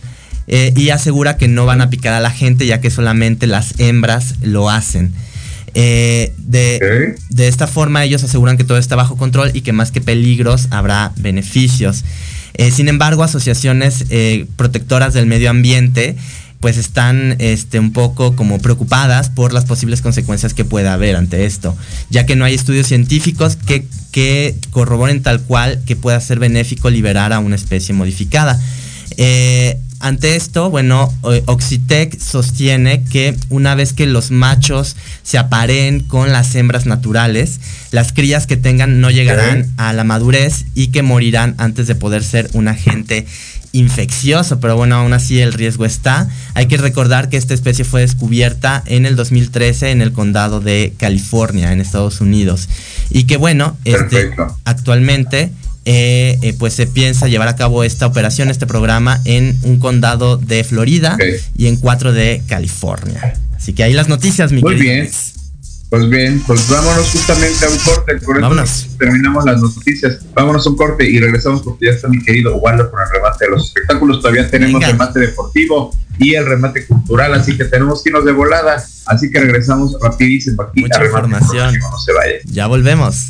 eh, 0.52 0.74
y 0.76 0.90
asegura 0.90 1.38
que 1.38 1.48
no 1.48 1.68
van 1.68 1.80
a 1.80 1.92
picar 1.92 2.14
a 2.16 2.20
la 2.20 2.32
gente 2.32 2.66
ya 2.66 2.82
que 2.82 2.90
solamente 2.90 3.46
las 3.46 3.80
hembras 3.80 4.34
lo 4.42 4.72
hacen. 4.72 5.14
Eh, 5.76 6.34
de, 6.40 7.16
esta 7.38 7.68
forma 7.68 8.04
ellos 8.04 8.24
aseguran 8.24 8.58
que 8.58 8.64
todo 8.64 8.80
está 8.80 8.96
bajo 8.96 9.16
control 9.16 9.52
y 9.54 9.62
que 9.62 9.74
más 9.74 9.92
que 9.92 10.02
peligros 10.02 10.68
habrá 10.72 11.12
beneficios. 11.18 12.04
Eh, 12.56 12.72
sin 12.72 12.88
embargo, 12.88 13.24
asociaciones 13.24 14.06
protectoras 14.56 15.14
del 15.14 15.28
medio 15.28 15.52
ambiente 15.52 16.16
pues 16.60 16.78
están 16.78 17.36
este, 17.38 17.80
un 17.80 17.94
poco 17.94 18.36
como 18.36 18.60
preocupadas 18.60 19.30
por 19.30 19.54
las 19.54 19.66
posibles 19.66 20.02
consecuencias 20.02 20.54
que 20.56 20.66
pueda 20.66 20.94
haber 20.94 21.16
ante 21.16 21.46
esto, 21.46 21.78
ya 22.10 22.26
que 22.26 22.36
no 22.36 22.44
hay 22.44 22.56
estudios 22.56 22.88
científicos 22.88 23.56
que, 23.56 23.86
que 24.12 24.56
corroboren 24.72 25.22
tal 25.22 25.42
cual 25.42 25.80
que 25.86 25.96
pueda 25.96 26.20
ser 26.20 26.40
benéfico 26.40 26.90
liberar 26.90 27.34
a 27.34 27.40
una 27.40 27.56
especie 27.56 27.94
modificada. 27.94 28.60
Ante 30.02 30.38
esto, 30.38 30.70
bueno, 30.70 31.14
Oxitec 31.46 32.18
sostiene 32.20 33.04
que 33.04 33.36
una 33.50 33.76
vez 33.76 33.92
que 33.92 34.06
los 34.06 34.32
machos 34.32 34.96
se 35.24 35.38
aparen 35.38 36.00
con 36.00 36.32
las 36.32 36.56
hembras 36.56 36.86
naturales, 36.86 37.60
las 37.92 38.14
crías 38.14 38.48
que 38.48 38.56
tengan 38.56 39.02
no 39.02 39.12
llegarán 39.12 39.68
a 39.76 39.92
la 39.92 40.06
madurez 40.06 40.66
y 40.74 40.88
que 40.88 41.04
morirán 41.04 41.56
antes 41.58 41.88
de 41.88 41.96
poder 41.96 42.24
ser 42.24 42.50
un 42.54 42.70
agente 42.70 43.26
infeccioso, 43.72 44.60
pero 44.60 44.76
bueno, 44.76 44.96
aún 44.96 45.14
así 45.14 45.42
el 45.42 45.54
riesgo 45.54 45.86
está. 45.86 46.30
Hay 46.54 46.68
que 46.68 46.78
recordar 46.78 47.30
que 47.30 47.38
esta 47.38 47.54
especie 47.54 47.86
fue 47.86 48.02
descubierta 48.02 48.82
en 48.86 49.06
el 49.06 49.16
2013 49.16 49.92
en 49.92 50.02
el 50.02 50.14
condado 50.14 50.60
de 50.60 50.94
California, 50.98 51.72
en 51.74 51.82
Estados 51.82 52.22
Unidos. 52.22 52.70
Y 53.10 53.26
que 53.26 53.38
bueno, 53.38 53.78
este, 53.84 54.32
actualmente 54.64 55.52
eh, 55.92 56.38
eh, 56.44 56.54
pues 56.54 56.76
se 56.76 56.86
piensa 56.86 57.28
llevar 57.28 57.48
a 57.48 57.56
cabo 57.56 57.84
esta 57.84 58.06
operación, 58.06 58.52
este 58.52 58.68
programa, 58.68 59.22
en 59.26 59.58
un 59.64 59.80
condado 59.80 60.38
de 60.38 60.64
Florida 60.64 61.18
y 61.58 61.66
en 61.66 61.78
cuatro 61.78 62.14
de 62.14 62.44
California. 62.48 63.34
Así 63.56 63.74
que 63.74 63.82
ahí 63.82 63.94
las 63.94 64.08
noticias, 64.08 64.52
mi 64.52 64.62
Muy 64.62 64.76
bien. 64.76 65.10
Pues 65.90 66.08
bien, 66.08 66.44
pues 66.46 66.70
vámonos 66.70 67.10
justamente 67.10 67.66
a 67.66 67.70
un 67.70 67.78
corte. 67.80 68.20
Con 68.24 68.40
vámonos. 68.40 68.88
terminamos 69.00 69.44
las 69.46 69.60
noticias. 69.62 70.20
Vámonos 70.36 70.68
a 70.68 70.70
un 70.70 70.78
corte 70.78 71.10
y 71.10 71.20
regresamos 71.20 71.64
porque 71.64 71.88
ya 71.88 71.94
está 71.94 72.08
mi 72.08 72.24
querido 72.24 72.56
Waldo 72.58 72.92
con 72.92 73.00
el 73.02 73.10
remate 73.12 73.46
de 73.46 73.52
los 73.52 73.70
espectáculos. 73.70 74.22
Todavía 74.22 74.48
tenemos 74.48 74.86
remate 74.86 75.20
deportivo 75.20 75.92
y 76.20 76.36
el 76.36 76.46
remate 76.46 76.86
cultural, 76.86 77.34
así 77.34 77.58
que 77.58 77.66
tenemos 77.66 78.04
que 78.04 78.10
irnos 78.10 78.26
de 78.26 78.34
volada. 78.34 78.86
Así 79.08 79.32
que 79.32 79.40
regresamos 79.40 79.98
rapidísimo 80.00 80.62
aquí 80.62 80.82
Mucha 80.82 81.04
información. 81.04 81.80
No 81.80 81.98
se 81.98 82.14
vaya. 82.14 82.36
Ya 82.46 82.68
volvemos. 82.68 83.30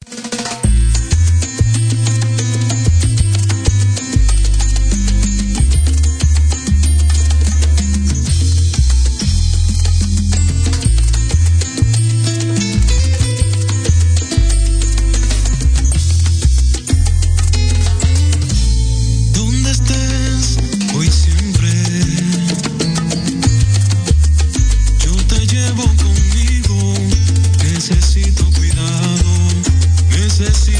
Te 30.41 30.70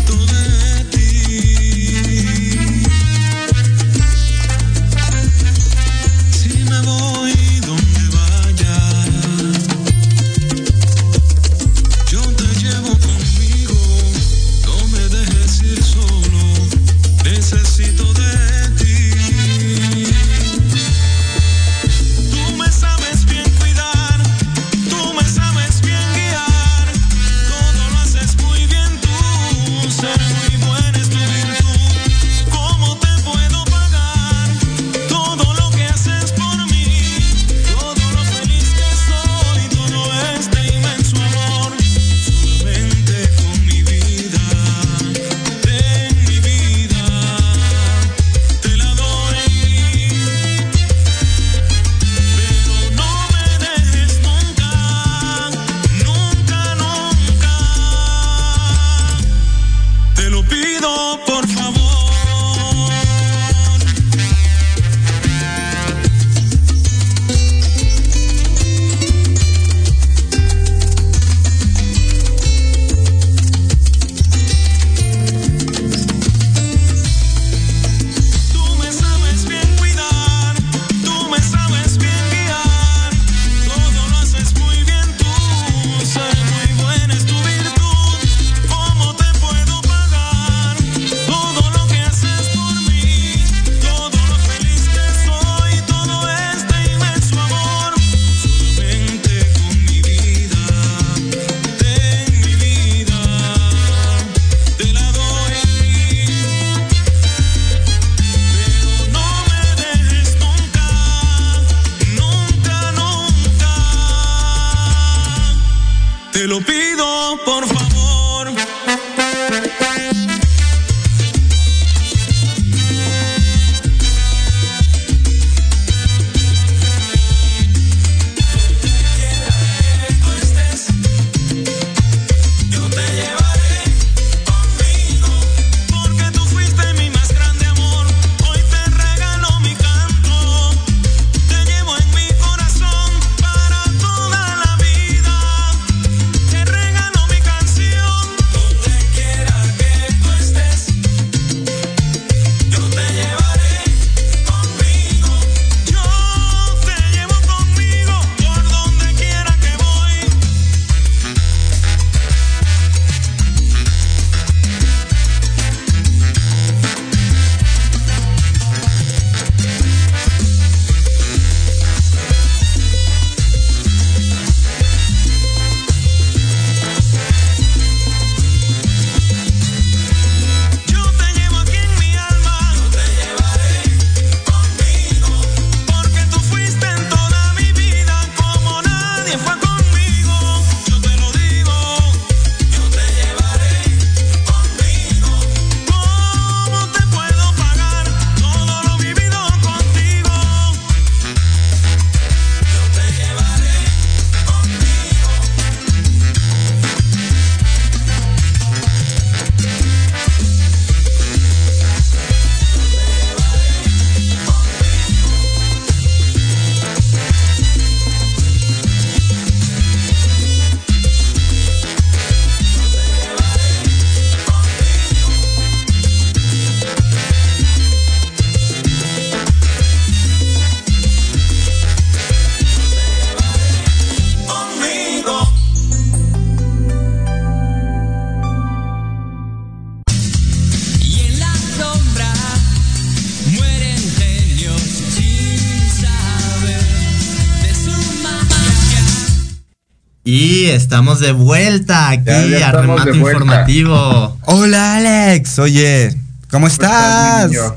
estamos 250.92 251.22
de 251.22 251.32
vuelta 251.32 252.10
aquí 252.10 252.26
Ya, 252.26 252.46
ya 252.48 252.66
a 252.68 252.70
estamos 252.72 253.06
Remate. 253.06 253.18
Informativo. 253.18 254.38
Hola 254.44 254.98
Alex, 254.98 255.58
oye, 255.60 256.14
¿cómo 256.50 256.68
estás, 256.68 257.50
estás? 257.50 257.74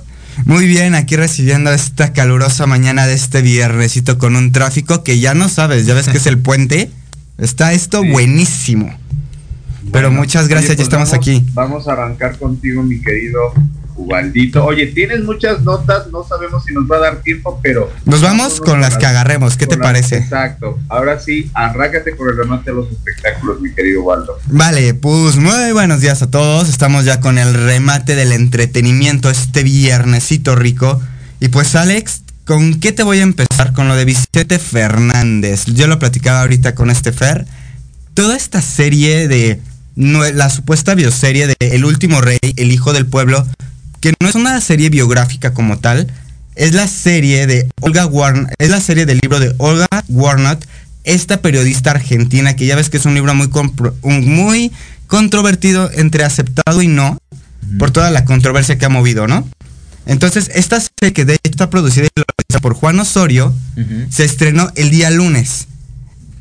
Muy 0.46 0.66
bien, 0.66 0.96
aquí 0.96 1.14
recibiendo 1.14 1.70
esta 1.72 2.12
calurosa 2.12 2.66
mañana 2.66 3.06
de 3.06 3.14
este 3.14 3.40
viernesito 3.40 4.18
con 4.18 4.34
un 4.34 4.50
tráfico 4.50 5.04
que 5.04 5.20
ya 5.20 5.32
no 5.32 5.48
sabes, 5.48 5.86
ya 5.86 5.94
ves 5.94 6.08
que 6.08 6.16
es 6.18 6.26
el 6.26 6.38
puente. 6.42 6.90
Está 7.38 7.72
esto 7.72 8.02
Sí. 8.02 8.10
buenísimo. 8.10 8.92
Pero 9.92 10.10
muchas 10.10 10.48
gracias, 10.48 10.70
oye, 10.70 10.78
ya 10.78 10.82
estamos 10.82 11.10
vamos- 11.12 11.22
aquí. 11.24 11.46
Vamos 11.52 11.86
a 11.86 11.92
arrancar 11.92 12.36
contigo, 12.36 12.82
mi 12.82 13.00
querido 13.00 13.38
Ubaldito. 13.96 14.64
Oye, 14.64 14.86
tienes 14.88 15.22
muchas 15.22 15.62
notas, 15.62 16.08
no 16.10 16.24
sabemos 16.24 16.64
si 16.64 16.74
nos 16.74 16.84
va 16.90 16.96
a 16.96 17.00
dar 17.00 17.22
tiempo, 17.22 17.60
pero... 17.62 17.92
Nos 18.04 18.20
vamos 18.22 18.60
con 18.60 18.80
las 18.80 18.96
que 18.98 19.06
agarremos, 19.06 19.56
¿qué 19.56 19.66
te 19.66 19.76
las- 19.76 19.86
parece? 19.86 20.16
Exacto. 20.18 20.78
Ahora 20.88 21.20
sí, 21.20 21.50
arráncate 21.54 22.16
con 22.16 22.28
el 22.28 22.36
remate 22.36 22.70
de 22.70 22.76
los 22.76 22.90
espectáculos, 22.90 23.60
mi 23.60 23.72
querido 23.72 24.02
Ubaldo. 24.02 24.38
Vale, 24.46 24.94
pues 24.94 25.36
muy 25.36 25.72
buenos 25.72 26.00
días 26.00 26.22
a 26.22 26.30
todos. 26.30 26.68
Estamos 26.68 27.04
ya 27.04 27.20
con 27.20 27.38
el 27.38 27.54
remate 27.54 28.16
del 28.16 28.32
entretenimiento 28.32 29.30
este 29.30 29.62
viernesito 29.62 30.56
rico. 30.56 31.00
Y 31.40 31.48
pues 31.48 31.74
Alex, 31.76 32.22
¿con 32.46 32.80
qué 32.80 32.92
te 32.92 33.02
voy 33.02 33.20
a 33.20 33.22
empezar? 33.22 33.72
Con 33.74 33.88
lo 33.88 33.96
de 33.96 34.04
Vicente 34.04 34.58
Fernández. 34.58 35.64
Yo 35.66 35.86
lo 35.86 35.98
platicaba 35.98 36.40
ahorita 36.40 36.74
con 36.74 36.90
este 36.90 37.12
Fer. 37.12 37.46
Toda 38.14 38.36
esta 38.36 38.60
serie 38.60 39.28
de 39.28 39.60
la 39.96 40.50
supuesta 40.50 40.94
bioserie 40.94 41.46
de 41.46 41.54
El 41.60 41.84
último 41.84 42.20
rey, 42.20 42.38
el 42.56 42.72
hijo 42.72 42.92
del 42.92 43.06
pueblo, 43.06 43.46
que 44.04 44.12
no 44.20 44.28
es 44.28 44.34
una 44.34 44.60
serie 44.60 44.90
biográfica 44.90 45.54
como 45.54 45.78
tal, 45.78 46.06
es 46.56 46.74
la 46.74 46.86
serie 46.88 47.46
de 47.46 47.70
Olga 47.80 48.04
Warn, 48.04 48.50
es 48.58 48.68
la 48.68 48.82
serie 48.82 49.06
del 49.06 49.18
libro 49.22 49.40
de 49.40 49.54
Olga 49.56 49.86
Warnot, 50.08 50.62
esta 51.04 51.40
periodista 51.40 51.92
argentina 51.92 52.54
que 52.54 52.66
ya 52.66 52.76
ves 52.76 52.90
que 52.90 52.98
es 52.98 53.06
un 53.06 53.14
libro 53.14 53.34
muy 53.34 53.48
muy 54.02 54.72
controvertido 55.06 55.90
entre 55.90 56.22
aceptado 56.22 56.82
y 56.82 56.86
no 56.86 57.16
por 57.78 57.92
toda 57.92 58.10
la 58.10 58.26
controversia 58.26 58.76
que 58.76 58.84
ha 58.84 58.90
movido, 58.90 59.26
¿no? 59.26 59.48
Entonces, 60.04 60.50
esta 60.54 60.78
serie 60.80 61.14
que 61.14 61.24
de 61.24 61.36
hecho 61.36 61.52
está 61.52 61.70
producida 61.70 62.04
y 62.04 62.08
realizada 62.14 62.60
por 62.60 62.74
Juan 62.74 63.00
Osorio, 63.00 63.54
se 64.10 64.26
estrenó 64.26 64.70
el 64.76 64.90
día 64.90 65.08
lunes. 65.08 65.66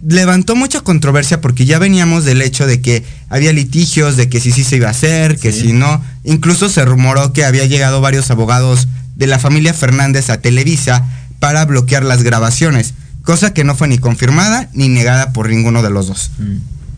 Levantó 0.06 0.56
mucha 0.56 0.82
controversia 0.82 1.40
porque 1.40 1.66
ya 1.66 1.80
veníamos 1.80 2.26
del 2.26 2.42
hecho 2.42 2.68
de 2.68 2.82
que 2.82 3.04
había 3.30 3.54
litigios, 3.54 4.18
de 4.18 4.28
que 4.28 4.40
si 4.42 4.52
sí 4.52 4.64
se 4.64 4.76
iba 4.76 4.88
a 4.88 4.92
hacer, 4.92 5.38
que 5.38 5.52
si 5.52 5.74
no. 5.74 6.04
Incluso 6.24 6.70
se 6.70 6.84
rumoró 6.84 7.32
que 7.32 7.46
había 7.46 7.66
llegado 7.66 8.02
varios 8.02 8.30
abogados 8.30 8.88
de 9.16 9.28
la 9.28 9.40
familia 9.40 9.74
Fernández 9.74 10.30
a 10.30 10.42
Televisa 10.42 11.06
para 11.40 11.66
bloquear 11.66 12.04
las 12.04 12.24
grabaciones, 12.24 12.94
cosa 13.24 13.54
que 13.54 13.64
no 13.64 13.76
fue 13.76 13.88
ni 13.88 13.98
confirmada 13.98 14.70
ni 14.74 14.90
negada 14.90 15.34
por 15.34 15.50
ninguno 15.50 15.84
de 15.84 15.90
los 15.90 16.08
dos. 16.08 16.32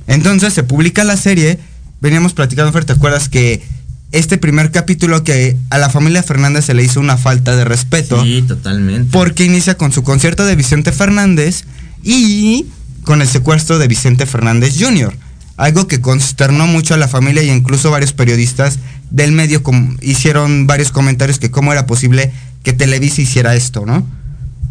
Entonces 0.07 0.53
se 0.53 0.63
publica 0.63 1.03
la 1.03 1.17
serie, 1.17 1.59
veníamos 2.01 2.33
platicando, 2.33 2.71
Fer, 2.71 2.85
¿te 2.85 2.93
acuerdas 2.93 3.29
que 3.29 3.63
este 4.11 4.37
primer 4.37 4.71
capítulo 4.71 5.23
que 5.23 5.57
a 5.69 5.77
la 5.77 5.89
familia 5.89 6.23
Fernández 6.23 6.65
se 6.65 6.73
le 6.73 6.83
hizo 6.83 6.99
una 6.99 7.17
falta 7.17 7.55
de 7.55 7.65
respeto? 7.65 8.23
Sí, 8.23 8.43
totalmente. 8.47 9.09
Porque 9.11 9.45
inicia 9.45 9.77
con 9.77 9.91
su 9.91 10.03
concierto 10.03 10.45
de 10.45 10.55
Vicente 10.55 10.91
Fernández 10.91 11.65
y 12.03 12.67
con 13.05 13.21
el 13.21 13.27
secuestro 13.27 13.79
de 13.79 13.87
Vicente 13.87 14.25
Fernández 14.25 14.75
Jr. 14.79 15.15
Algo 15.57 15.87
que 15.87 16.01
consternó 16.01 16.67
mucho 16.67 16.93
a 16.93 16.97
la 16.97 17.07
familia 17.07 17.43
y 17.43 17.49
incluso 17.49 17.91
varios 17.91 18.11
periodistas 18.11 18.79
del 19.09 19.31
medio 19.31 19.61
hicieron 20.01 20.67
varios 20.67 20.91
comentarios 20.91 21.39
que 21.39 21.51
cómo 21.51 21.71
era 21.71 21.85
posible 21.85 22.33
que 22.63 22.73
Televisa 22.73 23.21
hiciera 23.21 23.55
esto, 23.55 23.85
¿no? 23.85 24.05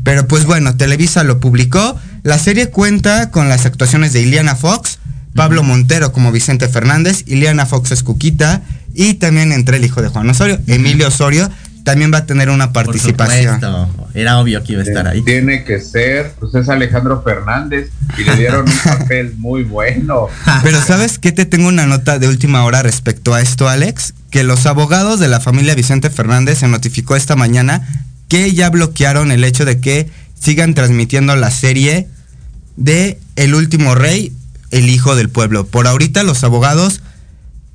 Pero 0.02 0.28
pues 0.28 0.44
bueno, 0.44 0.77
Televisa 0.77 1.24
lo 1.24 1.40
publicó. 1.40 1.97
La 2.23 2.39
serie 2.39 2.69
cuenta 2.69 3.31
con 3.31 3.48
las 3.48 3.65
actuaciones 3.65 4.12
de 4.12 4.20
Iliana 4.20 4.56
Fox, 4.56 4.98
Pablo 5.35 5.62
Montero 5.62 6.12
como 6.12 6.31
Vicente 6.31 6.69
Fernández, 6.69 7.24
Iliana 7.27 7.65
Fox 7.65 7.93
es 7.93 8.02
Cuquita 8.02 8.62
y 8.94 9.15
también 9.15 9.52
entre 9.52 9.78
el 9.78 9.85
hijo 9.85 10.02
de 10.02 10.09
Juan 10.09 10.28
Osorio, 10.28 10.61
Emilio 10.66 11.09
Osorio, 11.09 11.51
también 11.85 12.12
va 12.12 12.19
a 12.19 12.27
tener 12.27 12.51
una 12.51 12.73
Por 12.73 12.86
participación. 12.86 13.61
supuesto. 13.61 14.09
Era 14.15 14.39
obvio 14.39 14.62
que 14.65 14.73
iba 14.73 14.82
a 14.82 14.85
estar 14.85 15.06
ahí. 15.06 15.23
Tiene 15.23 15.65
que 15.65 15.81
ser, 15.81 16.32
pues 16.40 16.55
es 16.55 16.69
Alejandro 16.69 17.23
Fernández 17.23 17.90
y 18.19 18.24
le 18.24 18.36
dieron 18.36 18.66
un 18.69 18.78
papel 18.98 19.35
muy 19.36 19.62
bueno. 19.65 20.28
Pero 20.62 20.81
¿sabes 20.81 21.19
qué? 21.19 21.31
Te 21.31 21.44
tengo 21.44 21.69
una 21.69 21.86
nota 21.86 22.19
de 22.19 22.27
última 22.27 22.65
hora 22.65 22.82
respecto 22.82 23.35
a 23.35 23.40
esto, 23.43 23.69
Alex. 23.69 24.15
Que 24.31 24.44
los 24.44 24.66
abogados 24.66 25.20
de 25.20 25.28
la 25.28 25.40
familia 25.40 25.74
Vicente 25.74 26.11
Fernández 26.11 26.59
se 26.59 26.69
notificó 26.69 27.16
esta 27.16 27.36
mañana 27.36 27.86
que 28.28 28.52
ya 28.52 28.70
bloquearon 28.70 29.31
el 29.31 29.44
hecho 29.44 29.65
de 29.65 29.78
que 29.78 30.09
sigan 30.40 30.74
transmitiendo 30.74 31.36
la 31.36 31.51
serie 31.51 32.09
de 32.77 33.19
El 33.36 33.55
último 33.55 33.94
rey, 33.94 34.32
el 34.70 34.89
hijo 34.89 35.15
del 35.16 35.28
pueblo. 35.28 35.66
Por 35.66 35.86
ahorita 35.86 36.23
los 36.23 36.44
abogados 36.44 37.02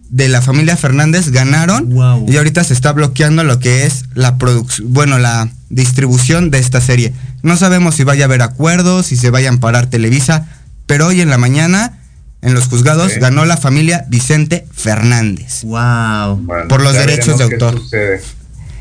de 0.09 0.27
la 0.27 0.41
familia 0.41 0.75
Fernández 0.75 1.29
ganaron 1.29 1.89
Wow. 1.89 2.25
y 2.29 2.37
ahorita 2.37 2.63
se 2.63 2.73
está 2.73 2.91
bloqueando 2.91 3.43
lo 3.43 3.59
que 3.59 3.85
es 3.85 4.05
la 4.15 4.37
producción, 4.37 4.91
bueno, 4.93 5.19
la 5.19 5.49
distribución 5.69 6.51
de 6.51 6.59
esta 6.59 6.81
serie. 6.81 7.13
No 7.43 7.55
sabemos 7.57 7.95
si 7.95 8.03
vaya 8.03 8.25
a 8.25 8.27
haber 8.27 8.41
acuerdos, 8.41 9.05
si 9.07 9.17
se 9.17 9.29
vaya 9.29 9.49
a 9.49 9.51
amparar 9.53 9.87
Televisa, 9.87 10.47
pero 10.87 11.07
hoy 11.07 11.21
en 11.21 11.29
la 11.29 11.37
mañana 11.37 11.99
en 12.41 12.53
los 12.53 12.65
juzgados 12.67 13.11
ganó 13.19 13.45
la 13.45 13.57
familia 13.57 14.05
Vicente 14.09 14.65
Fernández. 14.73 15.63
Wow. 15.63 16.37
Bueno, 16.37 16.67
Por 16.67 16.81
los 16.81 16.93
derechos 16.93 17.37
de 17.37 17.47
qué 17.49 17.53
autor. 17.55 17.79
sucede. 17.79 18.21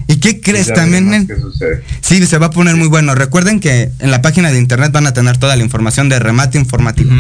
¿Y 0.07 0.17
qué 0.17 0.41
crees 0.41 0.69
Ya 0.69 0.75
también? 0.75 1.13
en- 1.13 1.27
qué. 1.27 1.35
Sí, 2.01 2.25
se 2.27 2.39
va 2.39 2.47
a 2.47 2.51
poner 2.51 2.77
muy 2.77 2.89
bueno. 2.89 3.15
Recuerden 3.15 3.61
que 3.61 3.91
en 3.99 4.11
la 4.11 4.23
página 4.23 4.51
de 4.51 4.59
internet 4.59 4.91
van 4.93 5.07
a 5.07 5.13
tener 5.13 5.37
toda 5.37 5.55
la 5.57 5.63
información 5.63 6.09
de 6.09 6.19
remate 6.19 6.57
informativo. 6.57 7.11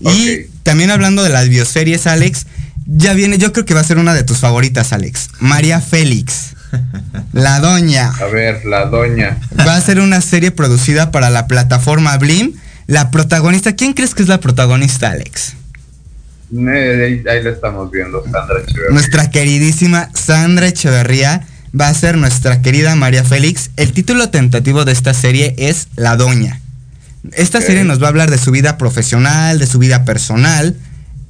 Y 0.00 0.42
también 0.62 0.90
hablando 0.90 1.22
de 1.22 1.30
las 1.30 1.48
bioseries, 1.48 2.06
Alex, 2.06 2.46
ya 2.90 3.12
viene, 3.12 3.36
yo 3.36 3.52
creo 3.52 3.66
que 3.66 3.74
va 3.74 3.80
a 3.80 3.84
ser 3.84 3.98
una 3.98 4.14
de 4.14 4.24
tus 4.24 4.38
favoritas, 4.38 4.94
Alex. 4.94 5.28
María 5.40 5.80
Félix. 5.80 6.54
La 7.32 7.60
doña. 7.60 8.10
A 8.10 8.24
ver, 8.26 8.64
la 8.64 8.86
doña. 8.86 9.38
Va 9.58 9.76
a 9.76 9.80
ser 9.80 10.00
una 10.00 10.20
serie 10.20 10.50
producida 10.50 11.10
para 11.10 11.30
la 11.30 11.46
plataforma 11.46 12.16
Blim. 12.18 12.54
La 12.86 13.10
protagonista, 13.10 13.74
¿quién 13.74 13.92
crees 13.92 14.14
que 14.14 14.22
es 14.22 14.28
la 14.28 14.40
protagonista, 14.40 15.10
Alex? 15.10 15.54
Eh, 16.54 17.22
ahí, 17.26 17.36
ahí 17.36 17.42
la 17.42 17.50
estamos 17.50 17.90
viendo, 17.90 18.22
Sandra 18.24 18.60
Echeverría. 18.60 18.90
Nuestra 18.90 19.30
queridísima 19.30 20.08
Sandra 20.14 20.66
Echeverría 20.66 21.46
va 21.78 21.88
a 21.88 21.94
ser 21.94 22.16
nuestra 22.16 22.62
querida 22.62 22.94
María 22.96 23.24
Félix. 23.24 23.70
El 23.76 23.92
título 23.92 24.30
tentativo 24.30 24.84
de 24.84 24.92
esta 24.92 25.12
serie 25.12 25.54
es 25.58 25.88
La 25.96 26.16
Doña. 26.16 26.60
Esta 27.32 27.60
serie 27.60 27.84
nos 27.84 28.00
va 28.00 28.06
a 28.06 28.08
hablar 28.10 28.30
de 28.30 28.38
su 28.38 28.50
vida 28.50 28.78
profesional, 28.78 29.58
de 29.58 29.66
su 29.66 29.78
vida 29.78 30.04
personal. 30.04 30.76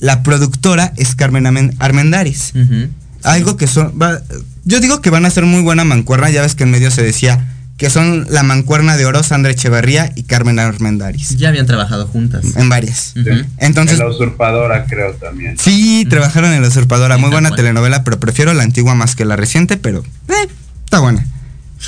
La 0.01 0.23
productora 0.23 0.93
es 0.97 1.15
Carmen 1.15 1.47
Amen- 1.47 1.75
Armendáriz. 1.79 2.53
Ujú. 2.55 2.89
Algo 3.25 3.57
que 3.57 3.67
son... 3.67 3.93
va- 4.01 4.21
yo 4.65 4.81
digo 4.81 5.01
que 5.01 5.11
van 5.11 5.25
a 5.27 5.31
ser 5.31 5.45
muy 5.45 5.63
buena 5.63 5.85
mancuerna. 5.85 6.31
Ya 6.31 6.43
ves 6.43 6.55
que 6.55 6.65
en 6.65 6.71
medio 6.71 6.91
se 6.91 7.03
decía 7.03 7.55
que 7.79 7.91
son 7.91 8.27
la 8.31 8.43
mancuerna 8.43 8.97
de 8.97 9.07
oro 9.07 9.23
Sandra 9.23 9.53
Echeverría 9.53 10.13
y 10.17 10.25
Carmen 10.25 10.59
Armendáriz. 10.59 11.37
Ya 11.37 11.49
habían 11.49 11.67
trabajado 11.67 12.07
juntas. 12.09 12.45
En 12.57 12.69
varias. 12.69 13.15
Entonces, 13.59 13.99
En 13.99 14.05
la 14.05 14.11
usurpadora, 14.11 14.85
creo 14.87 15.15
también. 15.15 15.57
Sí, 15.59 16.05
trabajaron 16.11 16.53
en 16.53 16.63
La 16.63 16.69
Usurpadora, 16.69 17.15
Sí, 17.15 17.21
muy 17.21 17.31
buena 17.31 17.51
telenovela, 17.53 18.03
pero 18.05 18.19
prefiero 18.19 18.53
la 18.53 18.65
antigua 18.65 18.95
más 18.97 19.15
que 19.15 19.25
la 19.25 19.37
reciente, 19.37 19.77
pero 19.77 20.01
eh, 20.29 20.49
está 20.85 20.99
buena. 20.99 21.25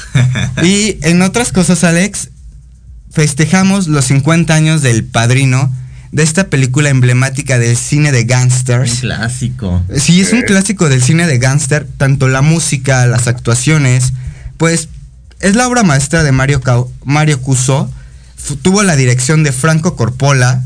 y 0.62 0.96
en 1.02 1.22
otras 1.22 1.50
cosas, 1.52 1.82
Alex, 1.82 2.28
festejamos 3.12 3.88
los 3.88 4.04
50 4.06 4.54
años 4.54 4.82
del 4.82 5.04
padrino 5.04 5.72
de 6.12 6.22
esta 6.24 6.48
película 6.48 6.88
emblemática 6.88 7.58
del 7.58 7.76
cine 7.76 8.10
de 8.12 8.22
Un 8.22 8.26
gangsters. 8.26 9.00
clásico. 9.00 9.82
Sí, 9.96 10.20
es 10.20 10.32
un 10.32 10.42
clásico 10.42 10.88
del 10.88 11.02
cine 11.02 11.26
de 11.26 11.38
gángster, 11.38 11.86
tanto 11.96 12.28
la 12.28 12.42
música, 12.42 13.06
las 13.06 13.28
actuaciones, 13.28 14.12
pues 14.56 14.88
es 15.40 15.54
la 15.56 15.68
obra 15.68 15.82
maestra 15.84 16.22
de 16.24 16.32
Mario, 16.32 16.60
Cau- 16.60 16.90
Mario 17.04 17.40
Cuso, 17.40 17.90
tuvo 18.62 18.82
la 18.82 18.96
dirección 18.96 19.42
de 19.44 19.52
Franco 19.52 19.94
Corpola, 19.96 20.64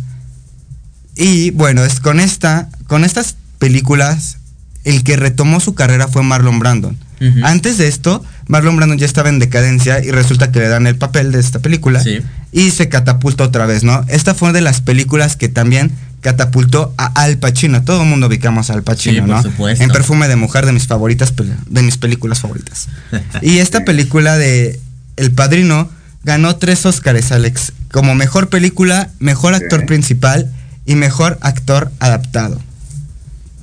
y 1.17 1.51
bueno, 1.51 1.85
es 1.85 2.01
con 2.01 2.21
esta, 2.21 2.69
con 2.87 3.05
estas 3.05 3.37
películas, 3.59 4.39
el 4.85 5.05
que 5.05 5.17
retomó 5.17 5.61
su 5.61 5.75
carrera 5.75 6.09
fue 6.09 6.23
Marlon 6.23 6.59
Brandon. 6.59 6.97
Antes 7.43 7.79
de 7.79 7.89
esto, 7.89 8.23
Marlon 8.49 8.77
Brandon 8.77 8.99
ya 8.99 9.07
estaba 9.07 9.31
en 9.31 9.39
decadencia 9.39 10.05
y 10.05 10.11
resulta 10.11 10.53
que 10.53 10.59
le 10.59 10.69
dan 10.69 10.87
el 10.87 10.97
papel 10.97 11.33
de 11.33 11.41
esta 11.41 11.59
película 11.61 12.03
Sí. 12.03 12.19
Y 12.55 12.71
se 12.71 12.89
catapulta 12.89 13.43
otra 13.45 13.67
vez, 13.67 13.83
¿no? 13.85 14.05
Esta 14.09 14.33
fue 14.35 14.53
de 14.53 14.61
las 14.63 14.81
películas 14.81 15.35
que 15.37 15.49
también 15.49 15.91
catapultó 16.21 16.95
a 16.97 17.07
Al 17.21 17.37
Pacino. 17.39 17.83
Todo 17.83 18.03
el 18.05 18.09
mundo 18.09 18.29
ubicamos 18.29 18.71
a 18.71 18.75
Al 18.75 18.83
Pacino, 18.85 19.15
Sí, 19.17 19.21
por 19.21 19.29
¿no? 19.29 19.43
supuesto. 19.43 19.83
En 19.85 19.91
Perfume 19.91 20.29
de 20.29 20.37
Mujer, 20.37 20.65
de 20.65 20.73
mis 20.73 20.87
favoritas, 20.87 21.35
de 21.69 21.83
mis 21.83 21.99
películas 21.99 22.39
favoritas. 22.41 22.87
y 23.43 23.59
esta 23.59 23.85
película 23.85 24.37
de 24.39 24.79
El 25.17 25.33
Padrino 25.33 25.91
ganó 26.23 26.55
tres 26.57 26.87
Óscares, 26.87 27.33
Alex, 27.33 27.73
como 27.91 28.15
mejor 28.15 28.49
película, 28.49 29.11
mejor 29.19 29.53
actor 29.55 29.85
principal 29.85 30.51
y 30.87 30.95
mejor 30.95 31.39
actor 31.43 31.91
adaptado. 31.99 32.61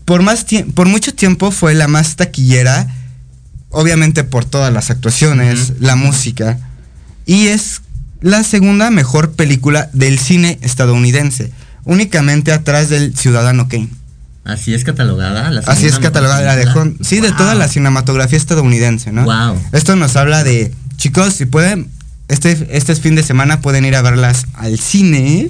Por, 0.04 0.22
más 0.22 0.46
tie- 0.46 0.72
por 0.74 0.88
mucho 0.88 1.14
tiempo 1.16 1.52
fue 1.52 1.74
la 1.76 1.88
más 1.88 2.18
taquillera, 2.18 2.88
obviamente 3.70 4.26
por 4.26 4.44
todas 4.44 4.74
las 4.74 4.90
actuaciones, 4.90 5.74
la 5.80 5.96
música, 5.96 6.60
y 7.26 7.48
es 7.48 7.82
la 8.22 8.44
segunda 8.44 8.90
mejor 8.92 9.34
película 9.34 9.90
del 9.94 10.20
cine 10.20 10.58
estadounidense. 10.62 11.52
únicamente 11.84 12.52
atrás 12.52 12.90
del 12.90 13.16
Ciudadano 13.18 13.68
Kane. 13.68 13.90
Así 14.44 14.74
es 14.74 14.84
catalogada. 14.84 15.50
La 15.50 15.62
Así 15.62 15.88
es 15.88 15.98
catalogada 16.00 16.42
la 16.44 16.56
de. 16.56 16.66
Hon- 16.68 16.98
sí, 17.02 17.20
de 17.20 17.32
toda 17.32 17.56
la 17.56 17.68
cinematografía 17.68 18.38
estadounidense, 18.38 19.12
¿no? 19.12 19.24
Wow. 19.24 19.60
Esto 19.72 19.96
nos 19.96 20.16
habla 20.16 20.44
de, 20.44 20.72
chicos, 20.98 21.34
si 21.34 21.46
pueden, 21.46 21.90
este, 22.28 22.68
este 22.72 22.96
fin 22.96 23.16
de 23.16 23.24
semana 23.24 23.62
pueden 23.62 23.86
ir 23.86 23.96
a 23.96 24.02
verlas 24.04 24.46
al 24.54 24.78
cine, 24.80 25.50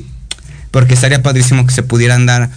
porque 0.71 0.93
estaría 0.93 1.21
padrísimo 1.21 1.65
que 1.67 1.73
se 1.73 1.83
pudieran 1.83 2.25
dar 2.25 2.49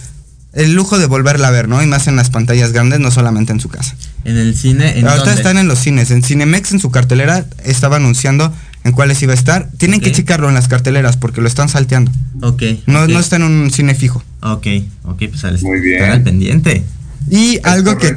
el 0.53 0.73
lujo 0.73 0.97
de 0.99 1.05
volverla 1.05 1.49
a 1.49 1.51
ver, 1.51 1.67
¿no? 1.67 1.83
Y 1.83 1.85
más 1.85 2.07
en 2.07 2.15
las 2.15 2.29
pantallas 2.29 2.71
grandes, 2.71 2.99
no 3.01 3.11
solamente 3.11 3.51
en 3.51 3.59
su 3.59 3.67
casa. 3.67 3.95
En 4.23 4.37
el 4.37 4.55
cine. 4.55 4.99
¿en 4.99 5.05
Ahorita 5.07 5.25
dónde? 5.25 5.41
están 5.41 5.57
en 5.57 5.67
los 5.67 5.79
cines, 5.79 6.11
en 6.11 6.23
Cinemex 6.23 6.71
en 6.71 6.79
su 6.79 6.91
cartelera 6.91 7.45
estaba 7.65 7.97
anunciando 7.97 8.53
en 8.85 8.93
cuáles 8.93 9.21
iba 9.21 9.33
a 9.33 9.35
estar. 9.35 9.67
Tienen 9.77 9.99
que 9.99 10.13
checarlo 10.13 10.47
en 10.47 10.53
las 10.53 10.69
carteleras 10.69 11.17
porque 11.17 11.41
lo 11.41 11.47
están 11.47 11.67
salteando. 11.67 12.11
Ok. 12.41 12.63
No, 12.85 13.05
no 13.07 13.19
está 13.19 13.35
en 13.35 13.43
un 13.43 13.69
cine 13.71 13.95
fijo. 13.95 14.23
Ok, 14.41 14.67
ok, 15.03 15.23
pues 15.29 15.43
al, 15.43 15.59
Muy 15.61 15.81
bien. 15.81 15.95
estar 16.01 16.11
al 16.11 16.23
pendiente. 16.23 16.83
Y 17.29 17.59
algo 17.63 17.97
que 17.97 18.15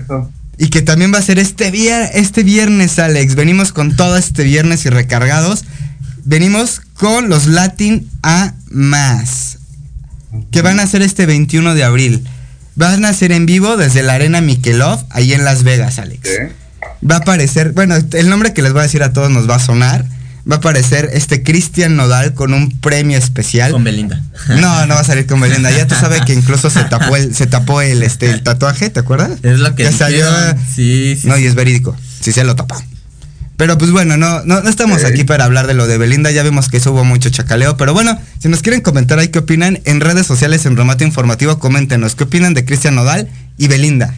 y 0.59 0.69
que 0.69 0.83
también 0.83 1.13
va 1.15 1.19
a 1.19 1.23
ser 1.23 1.39
este, 1.39 1.73
vier- 1.73 2.11
este 2.15 2.43
viernes, 2.43 2.99
Alex. 2.99 3.35
Venimos 3.35 3.73
con 3.73 3.97
todo 3.97 4.17
este 4.17 4.45
viernes 4.45 4.85
y 4.87 4.91
recargados. 4.91 5.65
Venimos 6.25 6.83
con 6.95 7.29
los 7.29 7.47
Latin 7.47 8.09
A 8.23 8.55
más. 8.71 9.59
Que 10.51 10.61
van 10.63 10.81
a 10.81 10.87
ser 10.87 11.01
este 11.03 11.25
21 11.27 11.75
de 11.75 11.85
abril. 11.85 12.25
Van 12.75 13.05
a 13.07 13.13
ser 13.15 13.33
en 13.33 13.47
vivo 13.47 13.77
desde 13.77 14.03
la 14.03 14.15
Arena 14.15 14.41
Mikelov, 14.41 15.05
ahí 15.11 15.33
en 15.33 15.45
Las 15.45 15.63
Vegas, 15.63 15.99
Alex. 15.99 16.21
¿Qué? 16.23 16.53
Va 17.09 17.17
a 17.17 17.19
aparecer, 17.19 17.73
bueno, 17.73 17.95
el 17.97 18.29
nombre 18.29 18.53
que 18.53 18.63
les 18.63 18.73
voy 18.73 18.81
a 18.81 18.83
decir 18.85 19.03
a 19.03 19.13
todos 19.13 19.31
nos 19.31 19.49
va 19.49 19.57
a 19.57 19.59
sonar. 19.61 20.05
Va 20.51 20.57
a 20.57 20.59
aparecer 20.59 21.11
este 21.13 21.43
Cristian 21.43 21.97
Nodal 21.97 22.33
con 22.33 22.55
un 22.55 22.71
premio 22.81 23.19
especial. 23.19 23.71
Con 23.73 23.85
Belinda. 23.85 24.23
No, 24.49 24.87
no 24.87 24.95
va 24.95 25.01
a 25.01 25.05
salir 25.05 25.27
con 25.27 25.41
Belinda. 25.41 25.71
Ya 25.71 25.87
tú 25.87 25.95
sabes 26.01 26.23
que 26.23 26.33
incluso 26.33 26.71
se 26.71 26.85
tapó 26.85 27.17
el, 27.17 27.35
se 27.35 27.47
tapó 27.47 27.83
el, 27.83 28.03
este, 28.03 28.31
el 28.31 28.43
tatuaje, 28.43 28.89
¿te 28.89 29.01
acuerdas? 29.01 29.33
Es 29.43 29.59
lo 29.59 29.75
que, 29.75 29.85
Que 29.85 29.93
salió. 29.93 30.27
Sí, 30.75 31.19
sí. 31.21 31.29
No, 31.29 31.37
y 31.37 31.45
es 31.45 31.55
verídico. 31.55 31.95
Sí 32.21 32.33
se 32.33 32.45
lo 32.45 32.57
tapó. 32.57 32.83
Pero 33.59 33.77
pues 33.77 33.91
bueno, 33.91 34.17
no, 34.17 34.43
no, 34.45 34.63
no 34.63 34.71
estamos 34.71 35.03
Ok. 35.03 35.09
aquí 35.09 35.25
para 35.25 35.45
hablar 35.45 35.67
de 35.67 35.75
lo 35.75 35.87
de 35.87 35.99
Belinda. 35.99 36.31
Ya 36.31 36.43
vimos 36.45 36.69
que 36.69 36.77
eso 36.79 36.93
hubo 36.93 37.05
mucho 37.05 37.29
chacaleo. 37.29 37.77
Pero 37.77 37.93
bueno, 37.93 38.19
si 38.39 38.49
nos 38.49 38.63
quieren 38.63 38.81
comentar 38.81 39.19
ahí 39.19 39.29
qué 39.29 39.41
opinan 39.41 39.81
en 39.85 40.01
redes 40.01 40.27
sociales, 40.27 40.65
en 40.65 40.77
Remate 40.77 41.05
Informativo, 41.05 41.59
coméntenos 41.59 42.15
qué 42.15 42.25
opinan 42.25 42.55
de 42.55 42.65
Cristian 42.65 42.95
Nodal 42.95 43.29
y 43.59 43.67
Belinda. 43.69 44.15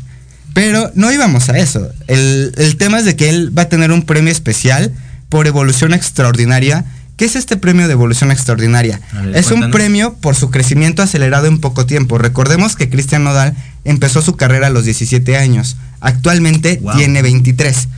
Pero 0.52 0.92
no 0.94 1.10
íbamos 1.10 1.48
a 1.48 1.58
eso. 1.58 1.88
El, 2.06 2.52
el 2.56 2.76
tema 2.76 2.98
es 2.98 3.04
de 3.04 3.16
que 3.16 3.30
él 3.30 3.56
va 3.56 3.62
a 3.62 3.68
tener 3.68 3.90
un 3.92 4.02
premio 4.02 4.30
especial 4.30 4.92
por 5.30 5.46
evolución 5.46 5.94
extraordinaria. 5.94 6.84
¿Qué 7.16 7.24
es 7.24 7.36
este 7.36 7.56
premio 7.56 7.86
de 7.86 7.92
evolución 7.92 8.30
extraordinaria? 8.30 9.00
Ver, 9.12 9.36
es 9.36 9.50
un 9.50 9.70
premio 9.70 10.14
por 10.20 10.34
su 10.34 10.50
crecimiento 10.50 11.02
acelerado 11.02 11.46
en 11.46 11.58
poco 11.58 11.86
tiempo. 11.86 12.18
Recordemos 12.18 12.76
que 12.76 12.90
Cristian 12.90 13.24
Nodal 13.24 13.54
empezó 13.84 14.20
su 14.22 14.36
carrera 14.36 14.66
a 14.68 14.70
los 14.70 14.84
17 14.84 15.36
años. 15.36 15.76
Actualmente 16.00 16.78
Wow. 16.82 16.96
tiene 16.96 17.22
23. 17.22 17.88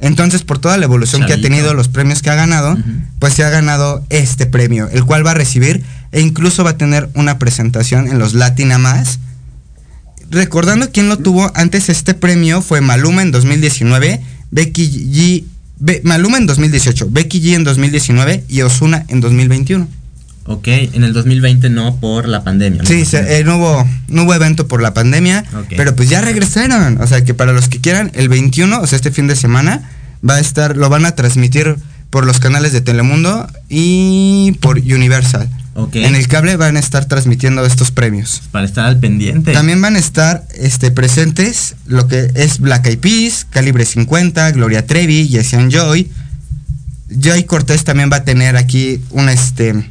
Entonces, 0.00 0.42
por 0.44 0.58
toda 0.58 0.78
la 0.78 0.84
evolución 0.86 1.26
que 1.26 1.34
ha 1.34 1.40
tenido, 1.40 1.74
los 1.74 1.88
premios 1.88 2.22
que 2.22 2.30
ha 2.30 2.34
ganado, 2.34 2.76
pues 3.18 3.34
se 3.34 3.44
ha 3.44 3.50
ganado 3.50 4.02
este 4.08 4.46
premio, 4.46 4.88
el 4.88 5.04
cual 5.04 5.26
va 5.26 5.32
a 5.32 5.34
recibir 5.34 5.84
e 6.10 6.22
incluso 6.22 6.64
va 6.64 6.70
a 6.70 6.76
tener 6.78 7.10
una 7.14 7.38
presentación 7.38 8.08
en 8.08 8.18
los 8.18 8.32
Latina 8.32 8.78
Más. 8.78 9.18
Recordando 10.30 10.90
quién 10.90 11.08
lo 11.08 11.18
tuvo 11.18 11.50
antes 11.54 11.88
este 11.90 12.14
premio 12.14 12.62
fue 12.62 12.80
Maluma 12.80 13.20
en 13.20 13.30
2019, 13.30 14.22
Becky 14.50 14.88
G, 15.12 15.44
Be- 15.80 16.00
Maluma 16.04 16.38
en 16.38 16.46
2018, 16.46 17.08
Becky 17.10 17.40
G 17.42 17.54
en 17.56 17.64
2019 17.64 18.44
y 18.48 18.60
Osuna 18.62 19.04
en 19.08 19.20
2021. 19.20 19.88
Ok, 20.46 20.68
en 20.68 21.04
el 21.04 21.12
2020 21.12 21.70
no 21.70 21.96
por 21.96 22.26
la 22.28 22.42
pandemia. 22.44 22.82
¿no? 22.82 22.88
Sí, 22.88 23.04
se- 23.04 23.38
eh, 23.38 23.44
no, 23.44 23.56
hubo, 23.58 23.86
no 24.08 24.24
hubo 24.24 24.34
evento 24.34 24.66
por 24.68 24.82
la 24.82 24.94
pandemia, 24.94 25.44
Ok. 25.54 25.74
pero 25.76 25.94
pues 25.94 26.08
ya 26.08 26.20
regresaron. 26.20 27.00
O 27.00 27.06
sea 27.06 27.24
que 27.24 27.34
para 27.34 27.52
los 27.52 27.68
que 27.68 27.80
quieran, 27.80 28.10
el 28.14 28.28
21, 28.28 28.80
o 28.80 28.86
sea, 28.86 28.96
este 28.96 29.10
fin 29.10 29.26
de 29.26 29.36
semana, 29.36 29.90
va 30.28 30.36
a 30.36 30.40
estar, 30.40 30.76
lo 30.76 30.88
van 30.88 31.06
a 31.06 31.14
transmitir 31.14 31.76
por 32.10 32.26
los 32.26 32.40
canales 32.40 32.72
de 32.72 32.80
Telemundo 32.80 33.46
y 33.68 34.52
por 34.60 34.78
Universal. 34.78 35.48
Ok. 35.74 35.96
En 35.96 36.14
el 36.14 36.26
cable 36.28 36.56
van 36.56 36.76
a 36.76 36.80
estar 36.80 37.04
transmitiendo 37.04 37.64
estos 37.64 37.90
premios. 37.90 38.42
Para 38.50 38.64
estar 38.64 38.86
al 38.86 38.98
pendiente. 38.98 39.52
También 39.52 39.80
van 39.80 39.96
a 39.96 39.98
estar 39.98 40.44
este, 40.54 40.90
presentes 40.90 41.76
lo 41.86 42.08
que 42.08 42.30
es 42.34 42.58
Black 42.58 42.86
Eyed 42.86 42.98
Peas, 42.98 43.46
Calibre 43.48 43.84
50, 43.84 44.50
Gloria 44.52 44.86
Trevi, 44.86 45.28
Jesse 45.28 45.54
and 45.54 45.72
Joy. 45.72 46.10
Joy 47.08 47.44
Cortés 47.44 47.84
también 47.84 48.10
va 48.12 48.16
a 48.18 48.24
tener 48.24 48.56
aquí 48.56 49.00
una, 49.10 49.32
este, 49.32 49.88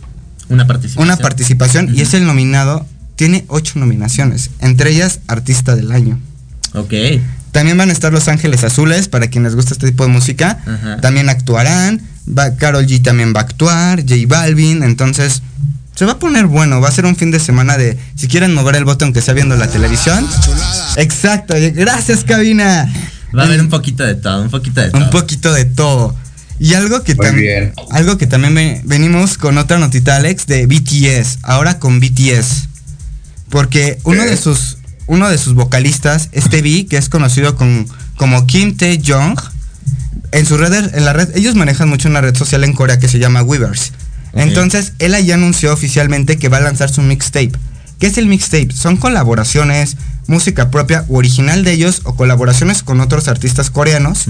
Una 0.50 0.68
participación. 0.68 1.04
una 1.04 1.18
participación 1.18 1.96
y 1.96 2.02
es 2.02 2.14
el 2.14 2.26
nominado. 2.26 2.86
Tiene 3.16 3.44
ocho 3.50 3.80
nominaciones, 3.80 4.50
entre 4.60 4.92
ellas 4.92 5.20
Artista 5.28 5.76
del 5.76 5.92
Año. 5.92 6.20
Ok. 6.74 6.94
También 7.52 7.78
van 7.78 7.90
a 7.90 7.94
estar 7.94 8.14
Los 8.14 8.28
Ángeles 8.28 8.64
Azules, 8.64 9.08
para 9.10 9.28
quienes 9.28 9.56
gusta 9.56 9.74
este 9.74 9.88
tipo 9.88 10.04
de 10.06 10.10
música. 10.10 10.60
También 11.02 11.30
actuarán. 11.30 12.02
Va, 12.38 12.56
Carol 12.56 12.86
G 12.86 13.02
también 13.02 13.34
va 13.36 13.42
a 13.42 13.44
actuar. 13.44 14.02
J 14.02 14.16
Balvin. 14.28 14.84
Entonces, 14.84 15.42
se 15.96 16.06
va 16.06 16.14
a 16.14 16.20
poner 16.20 16.46
bueno. 16.48 16.80
Va 16.82 16.90
a 16.90 16.92
ser 16.92 17.06
un 17.06 17.16
fin 17.16 17.32
de 17.32 17.40
semana 17.40 17.78
de. 17.78 17.98
Si 18.16 18.28
quieren 18.28 18.54
mover 18.54 18.76
el 18.76 18.86
botón 18.86 19.14
que 19.14 19.20
está 19.20 19.34
viendo 19.34 19.56
la 19.56 19.68
televisión. 19.68 20.26
Exacto. 20.98 21.54
Gracias, 21.74 22.24
cabina. 22.24 22.92
Va 23.38 23.44
a 23.44 23.46
haber 23.46 23.62
un 23.62 23.70
poquito 23.70 24.04
de 24.04 24.16
todo, 24.16 24.42
un 24.42 24.50
poquito 24.50 24.82
de 24.82 24.90
todo. 24.92 25.04
Un 25.04 25.10
poquito 25.10 25.54
de 25.54 25.66
todo. 25.66 26.16
Y 26.60 26.74
algo 26.74 27.04
que 27.04 27.16
Muy 27.16 27.26
también. 27.26 27.46
bien. 27.46 27.74
Algo 27.92 28.18
que 28.18 28.28
también 28.28 28.54
ve- 28.56 28.82
venimos 28.84 29.38
con 29.38 29.58
otra 29.58 29.78
notita, 29.78 30.18
Alex, 30.18 30.46
de 30.46 30.66
BTS. 30.66 31.40
Ahora 31.44 31.80
con 31.80 32.00
BTS. 32.00 32.68
Porque 33.50 33.98
uno 34.04 34.24
¿Qué? 34.24 34.30
de 34.32 34.38
sus. 34.38 34.78
Uno 35.08 35.28
de 35.28 35.40
sus 35.40 35.56
vocalistas, 35.56 36.30
este 36.34 36.62
B, 36.62 36.86
que 36.88 36.98
es 36.98 37.10
conocido 37.10 37.56
con- 37.56 37.88
como 38.16 38.46
Kim 38.46 38.78
Tae 38.78 39.02
Jong, 39.04 39.40
en 40.32 40.46
sus 40.46 40.60
redes, 40.60 40.94
en 40.94 41.06
la 41.06 41.14
red, 41.14 41.36
ellos 41.36 41.56
manejan 41.56 41.90
mucho 41.90 42.10
una 42.10 42.22
red 42.22 42.36
social 42.36 42.64
en 42.64 42.74
Corea 42.74 43.00
que 43.00 43.08
se 43.08 43.20
llama 43.20 43.42
Weavers. 43.42 43.94
Entonces, 44.34 44.94
él 45.00 45.16
ahí 45.16 45.32
anunció 45.32 45.74
oficialmente 45.74 46.38
que 46.38 46.50
va 46.50 46.58
a 46.58 46.62
lanzar 46.62 46.90
su 46.92 47.02
mixtape. 47.02 47.52
¿Qué 48.00 48.08
es 48.08 48.18
el 48.18 48.28
mixtape? 48.28 48.72
Son 48.74 48.96
colaboraciones, 48.98 49.98
música 50.28 50.70
propia 50.70 51.06
o 51.10 51.18
original 51.18 51.64
de 51.64 51.74
ellos 51.74 52.02
o 52.04 52.16
colaboraciones 52.16 52.84
con 52.84 53.02
otros 53.02 53.28
artistas 53.28 53.70
coreanos 53.70 54.26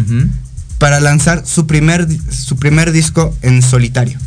para 0.77 0.99
lanzar 0.99 1.43
su 1.45 1.67
primer, 1.67 2.07
su 2.31 2.55
primer 2.55 2.91
disco 2.91 3.35
en 3.41 3.61
solitario. 3.61 4.17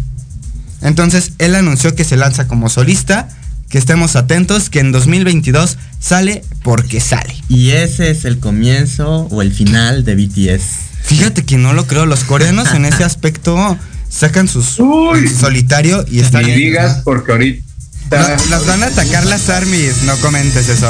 Entonces, 0.83 1.33
él 1.39 1.55
anunció 1.55 1.95
que 1.95 2.05
se 2.05 2.17
lanza 2.17 2.47
como 2.47 2.69
solista, 2.69 3.29
que 3.69 3.79
estemos 3.79 4.17
atentos, 4.17 4.69
que 4.69 4.81
en 4.81 4.93
2022 4.93 5.79
sale 5.99 6.45
porque 6.63 7.01
sale. 7.01 7.35
Y 7.49 7.71
ese 7.71 8.11
es 8.11 8.25
el 8.27 8.39
comienzo 8.39 9.29
o 9.31 9.43
el 9.43 9.53
final 9.53 10.05
de 10.05 10.15
BTS. 10.15 10.92
Fíjate 11.05 11.45
que 11.45 11.59
no 11.59 11.73
lo 11.73 11.87
creo, 11.87 12.07
los 12.07 12.25
coreanos 12.25 12.73
en 12.75 12.85
ese 12.85 13.05
aspecto 13.05 13.77
sacan 14.09 14.49
sus 14.49 14.79
Uy. 14.79 15.29
solitario 15.29 16.05
y 16.09 16.21
están... 16.21 16.45
Ni 16.45 16.53
digas 16.53 17.01
porque 17.05 17.33
ahorita. 17.33 17.63
No, 18.11 18.19
Las 18.51 18.67
van 18.67 18.83
a 18.83 18.87
atacar 18.87 19.25
las 19.27 19.49
armies, 19.49 20.03
no 20.03 20.17
comentes 20.19 20.69
eso. 20.69 20.87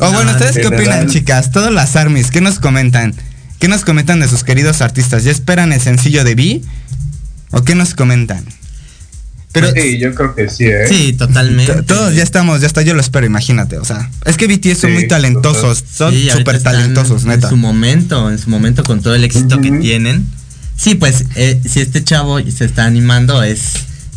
O 0.00 0.10
bueno, 0.12 0.24
No, 0.24 0.30
¿ustedes 0.32 0.56
qué 0.56 0.62
general. 0.64 0.80
opinan, 0.80 1.08
chicas? 1.08 1.50
Todas 1.50 1.72
las 1.72 1.96
armies, 1.96 2.30
¿qué 2.30 2.40
nos 2.40 2.58
comentan? 2.58 3.14
¿Qué 3.58 3.68
nos 3.68 3.84
comentan 3.84 4.20
de 4.20 4.28
sus 4.28 4.44
queridos 4.44 4.80
artistas? 4.82 5.24
¿Ya 5.24 5.30
esperan 5.30 5.72
el 5.72 5.80
sencillo 5.80 6.24
de 6.24 6.34
B? 6.34 6.62
¿O 7.52 7.62
qué 7.62 7.74
nos 7.74 7.94
comentan? 7.94 8.44
Pero 9.52 9.70
sí, 9.72 9.98
yo 9.98 10.14
creo 10.14 10.34
que 10.34 10.48
sí, 10.48 10.64
¿eh? 10.64 10.86
Sí, 10.88 11.12
totalmente. 11.12 11.72
t- 11.74 11.82
todos 11.82 12.14
ya 12.14 12.22
estamos, 12.22 12.60
ya 12.62 12.66
está, 12.66 12.80
yo 12.82 12.94
lo 12.94 13.00
espero, 13.00 13.26
imagínate. 13.26 13.76
O 13.78 13.84
sea, 13.84 14.10
es 14.24 14.36
que 14.38 14.46
BTS 14.46 14.78
son 14.80 14.90
Sí, 14.90 14.94
muy 14.94 15.08
talentosos, 15.08 15.84
son 15.92 16.12
Sí, 16.14 16.28
súper 16.30 16.56
están 16.56 16.74
talentosos, 16.74 17.24
neta. 17.26 17.48
En 17.48 17.50
su 17.50 17.56
momento, 17.58 18.30
en 18.30 18.38
su 18.38 18.48
momento 18.48 18.82
con 18.82 19.02
todo 19.02 19.14
el 19.14 19.24
éxito 19.24 19.60
que 19.60 19.70
tienen. 19.72 20.26
Sí, 20.76 20.94
pues 20.94 21.24
eh, 21.36 21.60
si 21.68 21.80
este 21.80 22.02
chavo 22.02 22.40
se 22.40 22.64
está 22.64 22.86
animando 22.86 23.42
es 23.42 23.60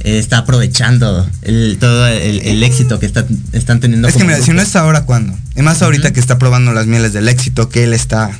eh, 0.02 0.20
está 0.20 0.38
aprovechando 0.40 1.30
el, 1.42 1.78
todo 1.80 2.08
el, 2.08 2.40
el 2.42 2.64
éxito 2.64 3.00
que 3.00 3.06
está- 3.06 3.26
están 3.54 3.80
teniendo. 3.82 4.08
Es 4.08 4.16
que 4.16 4.24
mira, 4.24 4.38
si 4.38 4.52
no 4.52 4.58
grupo. 4.58 4.62
es 4.70 4.76
ahora, 4.76 5.02
¿cuándo? 5.06 5.38
Y 5.56 5.62
más 5.64 5.82
ahorita 5.82 6.14
que 6.14 6.20
está 6.20 6.38
probando 6.38 6.72
las 6.74 6.86
mieles 6.88 7.12
del 7.14 7.28
éxito, 7.28 7.70
que 7.70 7.84
él 7.84 7.94
está. 7.94 8.32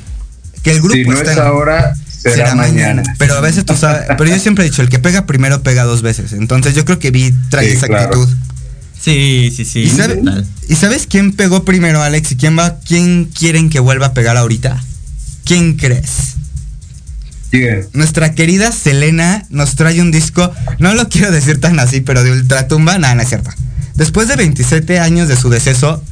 Que 0.62 0.70
el 0.72 0.78
grupo 0.80 0.94
Si 0.94 1.04
no 1.04 1.12
está. 1.12 1.32
es 1.32 1.36
en- 1.38 1.42
ahora, 1.44 1.94
será, 2.30 2.54
mañana. 2.54 3.02
Pero 3.18 3.34
a 3.34 3.40
veces 3.40 3.64
tú 3.64 3.74
sabes. 3.76 4.02
Pero 4.16 4.26
yo 4.30 4.38
siempre 4.38 4.64
he 4.64 4.68
dicho, 4.70 4.82
el 4.82 4.88
que 4.88 4.98
pega 4.98 5.26
primero 5.26 5.62
pega 5.62 5.84
dos 5.84 6.02
veces. 6.02 6.32
Entonces 6.32 6.74
yo 6.74 6.84
creo 6.84 6.98
que 6.98 7.10
vi 7.10 7.32
trae 7.50 7.70
Sí, 7.70 7.76
esa 7.76 7.86
claro. 7.86 8.04
actitud. 8.06 8.28
Sí, 9.00 9.52
sí, 9.54 9.64
sí. 9.64 9.80
¿Y, 9.82 9.90
sabe-. 9.90 10.20
¿Y 10.68 10.74
sabes 10.74 11.06
quién 11.08 11.32
pegó 11.32 11.64
primero, 11.64 12.02
Alex? 12.02 12.32
¿Y 12.32 12.36
quién 12.36 12.58
va, 12.58 12.78
quién 12.80 13.26
quieren 13.26 13.70
que 13.70 13.78
vuelva 13.80 14.06
a 14.06 14.14
pegar 14.14 14.36
ahorita? 14.36 14.82
¿Quién 15.44 15.76
crees? 15.76 16.34
Nuestra 17.92 18.34
querida 18.34 18.70
Selena 18.72 19.46
nos 19.48 19.76
trae 19.76 20.00
un 20.02 20.10
disco, 20.10 20.52
no 20.78 20.94
lo 20.94 21.08
quiero 21.08 21.30
decir 21.30 21.58
tan 21.60 21.78
así, 21.80 22.00
pero 22.00 22.22
de 22.22 22.32
ultratumba, 22.32 22.98
nada, 22.98 23.14
no 23.14 23.22
es 23.22 23.28
cierto. 23.28 23.50
Después 23.94 24.28
de 24.28 24.36
27 24.36 24.98
años 24.98 25.28
de 25.28 25.36
su 25.36 25.48
deceso, 25.48 26.02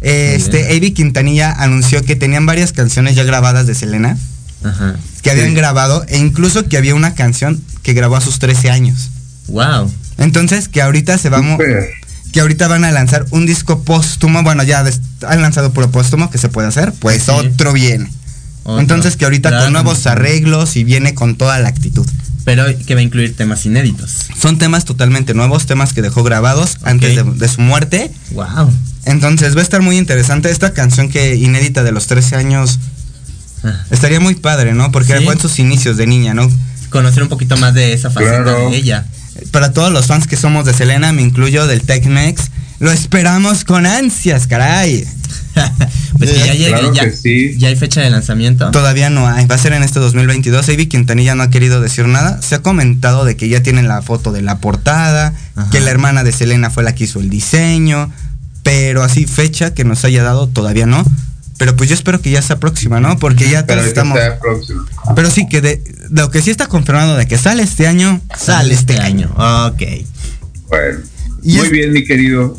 eh, 0.00 0.34
este. 0.36 0.74
Avi 0.76 0.90
Quintanilla 0.92 1.52
anunció 1.52 2.02
que 2.02 2.16
tenían 2.16 2.44
varias 2.46 2.72
canciones 2.72 3.14
ya 3.14 3.22
grabadas 3.22 3.66
de 3.66 3.74
Selena, 3.74 4.16
Ajá. 4.64 4.96
Que 5.22 5.30
habían 5.30 5.48
Sí. 5.48 5.54
grabado, 5.54 6.04
e 6.08 6.18
incluso 6.18 6.68
que 6.68 6.76
había 6.76 6.94
una 6.94 7.14
canción 7.14 7.60
que 7.82 7.92
grabó 7.92 8.16
a 8.16 8.20
sus 8.20 8.38
13 8.38 8.70
años. 8.70 9.10
Wow. 9.48 9.90
Entonces, 10.18 10.68
que 10.68 10.82
ahorita 10.82 11.18
se 11.18 11.28
vamos. 11.28 11.58
Que 12.32 12.40
ahorita 12.40 12.68
van 12.68 12.84
a 12.84 12.92
lanzar 12.92 13.26
un 13.30 13.46
disco 13.46 13.82
póstumo. 13.82 14.42
Bueno, 14.42 14.62
ya 14.62 14.84
han 15.26 15.42
lanzado 15.42 15.72
puro 15.72 15.90
póstumo 15.90 16.30
que 16.30 16.38
se 16.38 16.48
puede 16.48 16.68
hacer. 16.68 16.92
Pues 16.92 17.28
otro 17.28 17.72
viene. 17.72 18.08
Entonces, 18.78 19.16
que 19.16 19.24
ahorita 19.24 19.64
con 19.64 19.72
nuevos 19.72 20.06
arreglos 20.06 20.76
y 20.76 20.84
viene 20.84 21.14
con 21.14 21.36
toda 21.36 21.58
la 21.58 21.68
actitud. 21.68 22.06
Pero 22.44 22.64
que 22.86 22.94
va 22.94 23.00
a 23.00 23.02
incluir 23.02 23.36
temas 23.36 23.66
inéditos. 23.66 24.28
Son 24.40 24.58
temas 24.58 24.84
totalmente 24.84 25.34
nuevos, 25.34 25.66
temas 25.66 25.92
que 25.92 26.02
dejó 26.02 26.22
grabados 26.22 26.78
antes 26.82 27.16
de, 27.38 27.48
su 27.48 27.60
muerte. 27.60 28.10
Wow. 28.32 28.72
Entonces 29.04 29.56
va 29.56 29.60
a 29.60 29.62
estar 29.62 29.82
muy 29.82 29.98
interesante 29.98 30.50
esta 30.50 30.72
canción 30.72 31.08
que 31.08 31.36
inédita 31.36 31.82
de 31.82 31.92
los 31.92 32.06
13 32.06 32.36
años. 32.36 32.78
Estaría 33.90 34.20
muy 34.20 34.34
padre, 34.34 34.74
¿no? 34.74 34.90
Porque 34.90 35.20
fue 35.20 35.34
en 35.34 35.40
sus 35.40 35.58
inicios 35.58 35.96
de 35.96 36.06
niña, 36.06 36.34
¿no? 36.34 36.48
Conocer 36.88 37.22
un 37.22 37.28
poquito 37.28 37.56
más 37.56 37.74
de 37.74 37.92
esa 37.92 38.10
faceta 38.10 38.42
de 38.42 38.76
ella. 38.76 39.06
Para 39.52 39.72
todos 39.72 39.92
los 39.92 40.06
fans 40.06 40.26
que 40.26 40.36
somos 40.36 40.64
de 40.64 40.74
Selena, 40.74 41.12
me 41.12 41.22
incluyo 41.22 41.66
del 41.66 41.82
Tech-Mex, 41.82 42.50
lo 42.80 42.90
esperamos 42.90 43.64
con 43.64 43.86
ansias, 43.86 44.46
caray. 44.46 45.06
pues 46.18 46.34
ya 46.34 46.54
llega, 46.54 46.80
ya, 46.92 47.68
hay 47.68 47.76
fecha 47.76 48.00
de 48.00 48.10
lanzamiento. 48.10 48.70
Todavía 48.70 49.10
no 49.10 49.28
hay, 49.28 49.46
va 49.46 49.56
a 49.56 49.58
ser 49.58 49.72
en 49.72 49.82
este 49.82 50.00
2022. 50.00 50.68
Ivy 50.68 50.86
Quintanilla 50.86 51.34
no 51.34 51.42
ha 51.42 51.50
querido 51.50 51.80
decir 51.80 52.06
nada. 52.06 52.40
Se 52.40 52.54
ha 52.54 52.62
comentado 52.62 53.24
de 53.24 53.36
que 53.36 53.48
ya 53.48 53.62
tienen 53.62 53.88
la 53.88 54.02
foto 54.02 54.32
de 54.32 54.42
la 54.42 54.58
portada, 54.58 55.34
que 55.70 55.80
la 55.80 55.90
hermana 55.90 56.24
de 56.24 56.32
Selena 56.32 56.70
fue 56.70 56.82
la 56.82 56.94
que 56.94 57.04
hizo 57.04 57.20
el 57.20 57.28
diseño, 57.28 58.10
pero 58.62 59.02
así 59.02 59.26
fecha 59.26 59.74
que 59.74 59.84
nos 59.84 60.04
haya 60.04 60.22
dado 60.22 60.48
todavía 60.48 60.86
no. 60.86 61.04
Pero 61.60 61.76
pues 61.76 61.90
yo 61.90 61.94
espero 61.94 62.22
que 62.22 62.30
ya 62.30 62.40
sea 62.40 62.58
próxima, 62.58 63.00
¿no? 63.00 63.18
Porque 63.18 63.50
ya 63.50 63.66
todos 63.66 63.84
estamos. 63.84 64.18
Pero 65.14 65.30
sí 65.30 65.46
que 65.46 65.60
de 65.60 65.84
lo 66.08 66.30
que 66.30 66.40
sí 66.40 66.50
está 66.50 66.68
confirmado 66.68 67.18
de 67.18 67.28
que 67.28 67.36
sale 67.36 67.62
este 67.62 67.86
año, 67.86 68.18
sale, 68.34 68.72
este, 68.72 68.94
este 68.94 69.04
año. 69.04 69.30
Ok. 69.36 69.82
Bueno. 70.68 71.00
Muy 71.42 71.68
bien, 71.68 71.92
mi 71.92 72.02
querido 72.06 72.58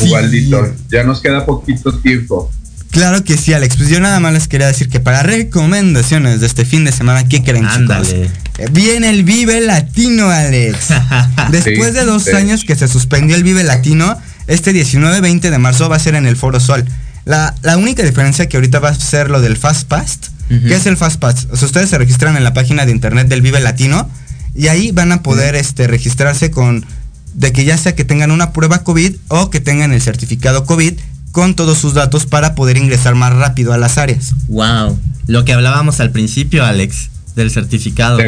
Ubaldito. 0.00 0.74
Ya 0.90 1.04
nos 1.04 1.20
queda 1.20 1.44
poquito 1.44 1.92
tiempo. 1.98 2.50
Claro 2.90 3.22
que 3.22 3.36
sí, 3.36 3.52
Alex. 3.52 3.76
Pues 3.76 3.90
yo 3.90 4.00
nada 4.00 4.18
más 4.18 4.32
les 4.32 4.48
quería 4.48 4.66
decir 4.66 4.88
que 4.88 4.98
para 4.98 5.22
recomendaciones 5.22 6.40
de 6.40 6.46
este 6.46 6.64
fin 6.64 6.86
de 6.86 6.92
semana, 6.92 7.28
¿qué 7.28 7.42
creen, 7.42 7.68
chicos? 7.68 8.14
Eh, 8.14 8.30
viene 8.72 9.10
el 9.10 9.24
Vive 9.24 9.60
Latino, 9.60 10.30
Alex. 10.30 10.88
Después 11.50 11.92
de 11.92 12.06
dos 12.06 12.28
años 12.28 12.64
que 12.64 12.76
se 12.76 12.88
suspendió 12.88 13.36
el 13.36 13.42
Vive 13.44 13.62
Latino, 13.62 14.16
este 14.46 14.72
19-20 14.72 15.50
de 15.50 15.58
marzo 15.58 15.90
va 15.90 15.96
a 15.96 15.98
ser 15.98 16.14
en 16.14 16.24
el 16.24 16.36
Foro 16.36 16.60
Sol. 16.60 16.86
La, 17.24 17.54
única 17.76 18.02
diferencia 18.02 18.48
que 18.48 18.56
ahorita 18.56 18.80
va 18.80 18.90
a 18.90 18.94
ser 18.94 19.30
lo 19.30 19.40
del 19.40 19.56
Fast 19.56 19.88
Pass. 19.88 20.18
¿Qué 20.48 20.74
es 20.74 20.84
el 20.86 20.98
Fast 20.98 21.18
Pass? 21.18 21.48
O 21.50 21.56
sea, 21.56 21.64
ustedes 21.64 21.88
se 21.88 21.96
registran 21.96 22.36
en 22.36 22.44
la 22.44 22.52
página 22.52 22.84
de 22.84 22.92
internet 22.92 23.28
del 23.28 23.40
Vive 23.40 23.60
Latino 23.60 24.08
y 24.54 24.68
ahí 24.68 24.92
van 24.92 25.10
a 25.12 25.22
poder 25.22 25.54
este, 25.54 25.86
registrarse 25.86 26.50
con 26.50 26.84
de 27.32 27.52
que 27.52 27.64
ya 27.64 27.78
sea 27.78 27.94
que 27.94 28.04
tengan 28.04 28.30
una 28.30 28.52
prueba 28.52 28.84
COVID 28.84 29.16
o 29.28 29.48
que 29.48 29.60
tengan 29.60 29.92
el 29.92 30.02
certificado 30.02 30.66
COVID 30.66 30.94
con 31.30 31.54
todos 31.54 31.78
sus 31.78 31.94
datos 31.94 32.26
para 32.26 32.54
poder 32.54 32.76
ingresar 32.76 33.14
más 33.14 33.32
rápido 33.32 33.72
a 33.72 33.78
las 33.78 33.96
áreas. 33.96 34.34
Wow, 34.48 34.98
lo 35.26 35.44
que 35.46 35.54
hablábamos 35.54 36.00
al 36.00 36.10
principio, 36.10 36.64
Alex, 36.64 37.08
del 37.34 37.50
certificado. 37.50 38.18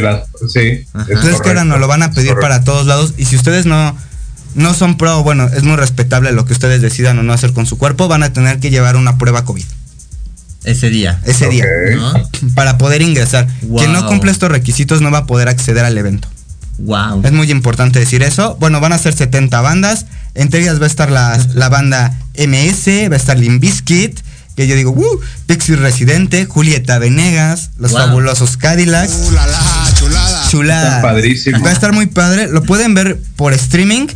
sí. 0.49 0.87
Entonces 0.95 1.41
que 1.43 1.49
ahora 1.49 1.65
nos 1.65 1.79
lo 1.79 1.87
van 1.87 2.03
a 2.03 2.13
pedir 2.13 2.35
para 2.41 2.65
todos 2.65 2.87
lados 2.87 3.13
y 3.19 3.27
si 3.27 3.37
ustedes 3.37 3.67
no 3.67 3.95
no 4.55 4.75
son 4.75 4.97
pro, 4.97 5.23
bueno, 5.23 5.47
es 5.47 5.63
muy 5.63 5.77
respetable 5.77 6.33
lo 6.33 6.45
que 6.45 6.53
ustedes 6.53 6.81
decidan 6.81 7.19
o 7.19 7.23
no 7.23 7.33
hacer 7.33 7.53
con 7.53 7.67
su 7.67 7.79
cuerpo, 7.79 8.09
van 8.09 8.23
a 8.23 8.33
tener 8.33 8.61
que 8.61 8.71
llevar 8.71 8.97
una 8.97 9.19
prueba 9.19 9.45
COVID. 9.45 9.65
Ese 10.65 10.89
día. 10.91 11.21
Ese 11.25 11.49
día. 11.49 11.67
Para 12.55 12.79
poder 12.79 13.03
ingresar. 13.03 13.47
Quien 13.61 13.93
no 13.93 14.07
cumple 14.07 14.31
estos 14.31 14.51
requisitos 14.51 15.01
no 15.03 15.11
va 15.11 15.19
a 15.19 15.27
poder 15.27 15.49
acceder 15.49 15.85
al 15.85 15.97
evento. 15.99 16.29
Wow. 16.79 17.23
Es 17.23 17.33
muy 17.33 17.51
importante 17.51 18.01
decir 18.01 18.23
eso. 18.23 18.57
Bueno, 18.59 18.81
van 18.81 18.93
a 18.93 18.99
ser 18.99 19.15
70 19.15 19.61
bandas. 19.61 20.07
Entre 20.35 20.61
ellas 20.61 20.81
va 20.81 20.85
a 20.85 20.89
estar 20.89 21.11
la, 21.11 21.69
banda 21.69 22.19
MS, 22.37 23.11
va 23.11 23.15
a 23.15 23.19
estar 23.19 23.39
Limbiskit, 23.39 24.19
que 24.57 24.67
yo 24.67 24.75
digo, 24.75 24.91
uh, 24.91 25.21
Pixie 25.47 25.77
Residente, 25.77 26.47
Julieta 26.47 26.99
Venegas, 26.99 27.71
los 27.79 27.93
fabulosos 27.93 28.57
Cadillacs. 28.57 29.13
Uh, 29.13 29.27
chulada. 29.97 30.49
Chulada. 30.51 31.03
padrísimo. 31.03 31.63
Va 31.63 31.71
a 31.71 31.73
estar 31.73 31.93
muy 31.93 32.07
padre. 32.07 32.49
Lo 32.49 32.63
pueden 32.63 32.95
ver 32.95 33.21
por 33.37 33.53
streaming 33.53 34.07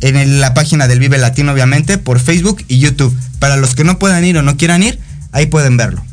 en 0.00 0.40
la 0.40 0.54
página 0.54 0.88
del 0.88 1.00
Vive 1.00 1.18
Latino, 1.18 1.52
obviamente, 1.52 1.98
por 1.98 2.20
Facebook 2.20 2.62
y 2.68 2.78
YouTube. 2.78 3.16
Para 3.38 3.56
los 3.56 3.74
que 3.74 3.84
no 3.84 3.98
puedan 3.98 4.24
ir 4.24 4.36
o 4.38 4.42
no 4.42 4.56
quieran 4.56 4.82
ir, 4.82 4.98
ahí 5.32 5.46
pueden 5.46 5.76
verlo. 5.76 6.04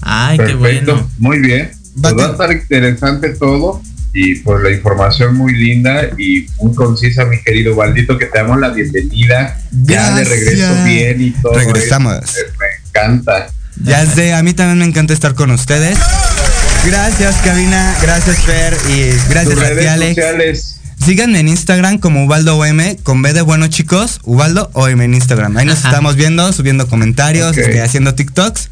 Ay, 0.00 0.38
qué 0.38 0.54
bueno. 0.54 1.08
Muy 1.18 1.40
bien. 1.40 1.70
Va, 1.96 2.12
pues 2.12 2.16
va 2.16 2.28
a 2.28 2.32
estar 2.32 2.52
interesante 2.52 3.30
todo 3.30 3.82
y 4.12 4.36
por 4.36 4.62
la 4.62 4.70
información 4.70 5.36
muy 5.36 5.54
linda 5.54 6.10
y 6.18 6.46
muy 6.60 6.74
concisa, 6.74 7.24
mi 7.24 7.40
querido 7.42 7.76
Valdito, 7.76 8.18
que 8.18 8.26
te 8.26 8.38
damos 8.38 8.58
la 8.58 8.70
bienvenida. 8.70 9.56
Ya 9.70 10.14
de 10.14 10.24
regreso 10.24 10.84
bien 10.84 11.20
y 11.20 11.30
todo. 11.30 11.54
Regresamos. 11.54 12.20
me 12.58 12.66
encanta. 12.88 13.48
Ya 13.82 14.04
sé, 14.06 14.34
a 14.34 14.42
mí 14.42 14.52
también 14.52 14.78
me 14.78 14.84
encanta 14.84 15.14
estar 15.14 15.34
con 15.34 15.50
ustedes. 15.50 15.98
Gracias, 16.84 17.36
Cabina. 17.44 17.94
Gracias, 18.02 18.38
Fer. 18.38 18.76
Y 18.88 19.10
gracias 19.30 19.58
a 19.58 19.78
ti, 19.78 19.86
Alex. 19.86 20.79
Síganme 21.04 21.40
en 21.40 21.48
Instagram 21.48 21.98
como 21.98 22.24
Ubaldo 22.24 22.58
OM, 22.58 22.96
con 23.02 23.22
B 23.22 23.32
de 23.32 23.40
bueno, 23.40 23.68
chicos. 23.68 24.20
Ubaldo 24.24 24.70
OM 24.74 25.00
en 25.00 25.14
Instagram. 25.14 25.56
Ahí 25.56 25.64
nos 25.64 25.78
estamos 25.78 26.14
viendo, 26.14 26.52
subiendo 26.52 26.86
comentarios, 26.86 27.56
este, 27.56 27.80
haciendo 27.80 28.14
TikToks. 28.14 28.70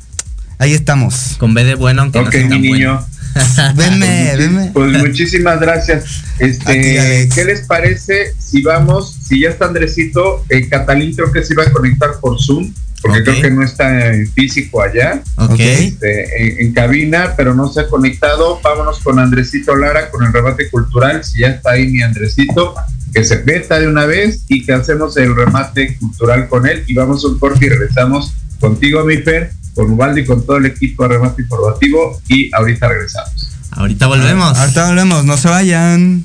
Ahí 0.59 0.75
estamos. 0.75 1.37
Con 1.39 1.55
B 1.55 1.65
de 1.65 1.75
bueno, 1.75 2.03
aunque 2.03 2.21
no 2.21 2.31
sea 2.31 2.49
mi 2.49 2.59
niño. 2.59 3.05
venme, 3.77 4.37
venme. 4.37 4.71
Pues 4.75 4.93
muchísimas 4.99 5.59
gracias. 5.59 6.23
Este, 6.39 7.29
¿qué 7.35 7.45
les 7.45 7.63
parece 7.63 8.35
si 8.39 8.63
vamos, 8.63 9.17
si 9.23 9.41
ya 9.41 9.51
está 9.51 9.67
Andresito, 9.67 10.45
eh, 10.49 10.69
Catalín 10.69 11.15
creo 11.15 11.33
que 11.33 11.43
se 11.43 11.55
iba 11.55 11.65
a 11.65 11.73
conectar 11.73 12.11
por 12.21 12.41
Zoom, 12.41 12.73
porque 13.03 13.23
creo 13.23 13.43
que 13.43 13.51
no 13.51 13.62
está 13.62 14.12
en 14.15 14.31
físico 14.33 14.83
allá, 14.83 15.23
este, 15.59 16.62
en, 16.62 16.73
cabina, 16.73 17.35
pero 17.37 17.55
no 17.55 17.69
se 17.69 17.81
ha 17.81 17.89
conectado. 17.89 18.61
Vámonos 18.62 19.01
con 19.01 19.19
Andresito 19.19 19.77
Lara, 19.77 20.11
con 20.11 20.25
el 20.25 20.33
remate 20.33 20.69
cultural, 20.70 21.25
si 21.25 21.41
ya 21.41 21.49
está 21.49 21.73
ahí 21.73 21.89
mi 21.89 22.03
Andresito, 22.03 22.75
que 23.12 23.25
se 23.25 23.43
meta 23.45 23.79
de 23.79 23.87
una 23.87 24.05
vez 24.05 24.45
y 24.49 24.65
que 24.65 24.73
hacemos 24.73 25.16
el 25.16 25.35
remate 25.35 25.97
cultural 25.97 26.49
con 26.49 26.66
él 26.66 26.85
y 26.87 26.95
vamos 26.95 27.25
a 27.25 27.29
un 27.29 27.39
corte 27.39 27.66
y 27.66 27.69
regresamos 27.69 28.35
contigo, 28.61 29.05
mi 29.05 29.19
Fer 29.19 29.51
con 29.75 29.93
Ubaldi, 29.93 30.25
con 30.25 30.45
todo 30.45 30.57
el 30.57 30.66
equipo 30.66 31.05
de 31.05 31.11
remate 31.11 31.43
informativo 31.43 32.20
y 32.29 32.51
ahorita 32.53 32.89
regresamos. 32.89 33.49
Ahorita 33.70 34.09
volvemos. 34.09 34.59
Ahorita 34.59 34.89
volvemos, 34.89 35.25
no 35.25 35.37
se 35.37 35.49
vayan. 35.49 36.25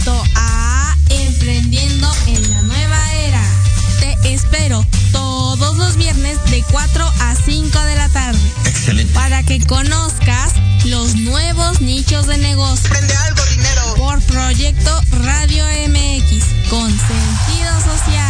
Invito 0.00 0.24
a 0.34 0.96
Emprendiendo 1.10 2.10
en 2.26 2.50
la 2.50 2.62
Nueva 2.62 3.12
Era. 3.12 3.42
Te 3.98 4.32
espero 4.32 4.82
todos 5.12 5.76
los 5.76 5.96
viernes 5.96 6.38
de 6.50 6.64
4 6.70 7.04
a 7.20 7.34
5 7.34 7.80
de 7.80 7.96
la 7.96 8.08
tarde. 8.08 8.40
Excelente. 8.64 9.12
Para 9.12 9.42
que 9.42 9.60
conozcas 9.66 10.54
los 10.86 11.16
nuevos 11.16 11.82
nichos 11.82 12.26
de 12.28 12.38
negocio. 12.38 12.88
Prende 12.88 13.14
algo, 13.14 13.44
dinero. 13.44 13.94
Por 13.96 14.22
Proyecto 14.22 15.02
Radio 15.22 15.66
MX 15.66 16.44
con 16.70 16.88
sentido 16.88 17.80
social. 17.84 18.29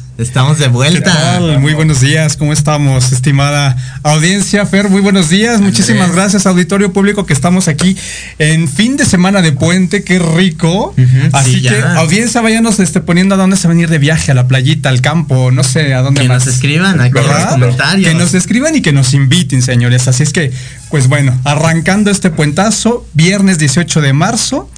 Estamos 0.17 0.59
de 0.59 0.67
vuelta. 0.67 1.39
Muy 1.59 1.73
buenos 1.73 2.01
días, 2.01 2.37
¿cómo 2.37 2.53
estamos, 2.53 3.11
estimada 3.11 3.75
audiencia? 4.03 4.65
Fer, 4.67 4.87
muy 4.87 5.01
buenos 5.01 5.29
días. 5.29 5.59
Muchísimas 5.61 6.11
gracias, 6.11 6.45
auditorio 6.45 6.93
público, 6.93 7.25
que 7.25 7.33
estamos 7.33 7.67
aquí 7.67 7.97
en 8.37 8.67
fin 8.67 8.97
de 8.97 9.05
semana 9.05 9.41
de 9.41 9.51
puente, 9.51 10.03
qué 10.03 10.19
rico. 10.19 10.93
Así 11.31 11.55
sí, 11.55 11.61
que, 11.63 11.69
ya. 11.69 11.95
audiencia, 11.95 12.39
váyanos 12.41 12.79
este, 12.79 13.01
poniendo 13.01 13.33
a 13.33 13.37
dónde 13.39 13.57
se 13.57 13.67
van 13.67 13.77
a 13.77 13.81
ir 13.81 13.89
de 13.89 13.97
viaje, 13.97 14.31
a 14.31 14.35
la 14.35 14.47
playita, 14.47 14.89
al 14.89 15.01
campo, 15.01 15.49
no 15.49 15.63
sé, 15.63 15.93
a 15.95 16.01
dónde 16.03 16.21
Que 16.21 16.27
más. 16.27 16.45
nos 16.45 16.53
escriban 16.53 16.99
aquí 17.01 17.17
en 17.17 17.23
los 17.23 17.27
¿Verdad? 17.27 17.49
comentarios. 17.51 18.09
Que 18.09 18.13
nos 18.15 18.33
escriban 18.35 18.75
y 18.75 18.81
que 18.81 18.91
nos 18.91 19.15
inviten, 19.15 19.63
señores. 19.63 20.07
Así 20.07 20.21
es 20.21 20.33
que, 20.33 20.51
pues 20.91 21.07
bueno, 21.07 21.39
arrancando 21.45 22.11
este 22.11 22.29
puentazo, 22.29 23.07
viernes 23.13 23.57
18 23.57 24.01
de 24.01 24.13
marzo. 24.13 24.69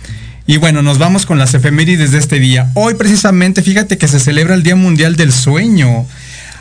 Y 0.46 0.58
bueno, 0.58 0.82
nos 0.82 0.98
vamos 0.98 1.26
con 1.26 1.40
las 1.40 1.54
efemérides 1.54 2.12
de 2.12 2.18
este 2.18 2.40
día. 2.40 2.70
Hoy 2.74 2.96
precisamente, 2.96 3.62
fíjate 3.62 3.98
que 3.98 4.08
se 4.08 4.20
celebra 4.20 4.56
el 4.56 4.64
Día 4.64 4.76
Mundial 4.76 5.16
del 5.16 5.32
Sueño. 5.32 6.06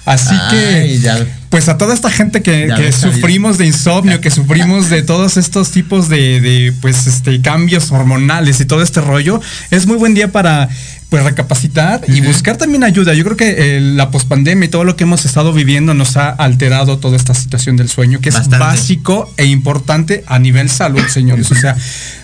Así 0.04 0.34
Ay, 0.34 0.50
que, 0.50 0.98
ya. 0.98 1.26
pues 1.48 1.68
a 1.68 1.78
toda 1.78 1.94
esta 1.94 2.10
gente 2.10 2.42
que, 2.42 2.68
que 2.76 2.90
sufrimos 2.90 3.56
de 3.59 3.66
insomnio, 3.66 4.20
que 4.20 4.32
sufrimos 4.32 4.90
de 4.90 5.02
todos 5.02 5.36
estos 5.36 5.70
tipos 5.70 6.09
de, 6.09 6.40
de, 6.40 6.74
pues, 6.80 7.06
este, 7.06 7.40
cambios 7.40 7.92
hormonales 7.92 8.60
y 8.60 8.64
todo 8.64 8.82
este 8.82 9.00
rollo, 9.00 9.40
es 9.70 9.86
muy 9.86 9.96
buen 9.96 10.14
día 10.14 10.32
para, 10.32 10.68
pues, 11.12 11.24
recapacitar 11.24 12.01
y 12.09 12.22
buscar 12.22 12.56
también 12.56 12.84
ayuda. 12.84 13.12
Yo 13.12 13.22
creo 13.22 13.36
que 13.36 13.76
eh, 13.76 13.80
la 13.82 14.10
pospandemia 14.10 14.64
y 14.64 14.70
todo 14.70 14.82
lo 14.84 14.97
que 14.97 15.05
hemos 15.05 15.26
estado 15.26 15.52
viviendo 15.52 15.93
nos 15.93 16.16
ha 16.16 16.30
alterado 16.30 16.97
toda 16.97 17.18
esta 17.18 17.34
situación 17.34 17.76
del 17.76 17.90
sueño, 17.90 18.20
que 18.22 18.30
es 18.30 18.48
básico 18.48 19.30
e 19.36 19.44
importante 19.44 20.24
a 20.26 20.39
nivel 20.39 20.70
salud, 20.70 21.02
señores. 21.09 21.51
O 21.51 21.55
sea, 21.55 21.76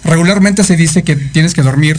regularmente 0.05 0.65
se 0.65 0.75
dice 0.77 1.03
que 1.03 1.17
tienes 1.17 1.53
que 1.53 1.61
dormir 1.61 1.99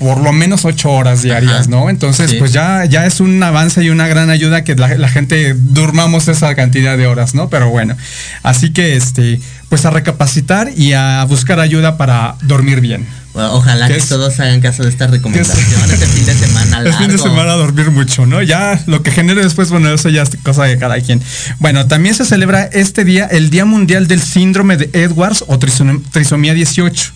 por 0.00 0.18
lo 0.20 0.32
menos 0.32 0.64
ocho 0.64 0.90
horas 0.90 1.22
diarias, 1.22 1.52
Ajá. 1.60 1.70
¿no? 1.70 1.88
Entonces, 1.88 2.32
Sí. 2.32 2.36
pues 2.40 2.52
ya, 2.52 2.84
ya 2.84 3.06
es 3.06 3.20
un 3.20 3.40
avance 3.40 3.84
y 3.84 3.90
una 3.90 4.08
gran 4.08 4.28
ayuda 4.28 4.64
que 4.64 4.74
la, 4.74 4.92
la 4.96 5.08
gente 5.08 5.54
durmamos 5.54 6.26
esa 6.26 6.52
cantidad 6.56 6.98
de 6.98 7.06
horas, 7.06 7.36
¿no? 7.36 7.48
Pero 7.48 7.70
bueno, 7.70 7.96
así 8.42 8.72
que 8.72 8.96
este, 8.96 9.40
pues 9.68 9.84
a 9.86 9.90
recapacitar 9.90 10.72
y 10.76 10.94
a 10.94 11.24
buscar 11.28 11.60
ayuda 11.60 11.96
para 11.96 12.34
dormir 12.42 12.80
bien. 12.80 13.06
Ojalá 13.34 13.88
¿Qué 13.88 13.94
que 13.94 13.98
es? 13.98 14.08
todos 14.08 14.38
hagan 14.40 14.60
caso 14.60 14.84
de 14.84 14.88
esta 14.90 15.06
recomendación 15.08 15.90
este 15.90 16.06
fin 16.06 16.24
de 16.24 16.34
semana 16.34 16.78
El 16.78 16.84
largo. 16.84 16.98
fin 16.98 17.08
de 17.08 17.18
semana 17.18 17.52
a 17.52 17.56
dormir 17.56 17.90
mucho, 17.90 18.26
¿no? 18.26 18.40
Ya 18.42 18.80
lo 18.86 19.02
que 19.02 19.10
genere 19.10 19.42
después, 19.42 19.70
bueno, 19.70 19.92
eso 19.92 20.08
ya 20.08 20.22
es 20.22 20.30
cosa 20.44 20.64
de 20.64 20.78
cada 20.78 21.00
quien. 21.00 21.20
Bueno, 21.58 21.86
también 21.86 22.14
se 22.14 22.24
celebra 22.24 22.62
este 22.64 23.04
día 23.04 23.26
el 23.26 23.50
Día 23.50 23.64
Mundial 23.64 24.06
del 24.06 24.20
Síndrome 24.22 24.76
de 24.76 24.88
Edwards 24.92 25.44
o 25.48 25.58
trisom- 25.58 26.02
trisomía 26.12 26.54
18. 26.54 27.12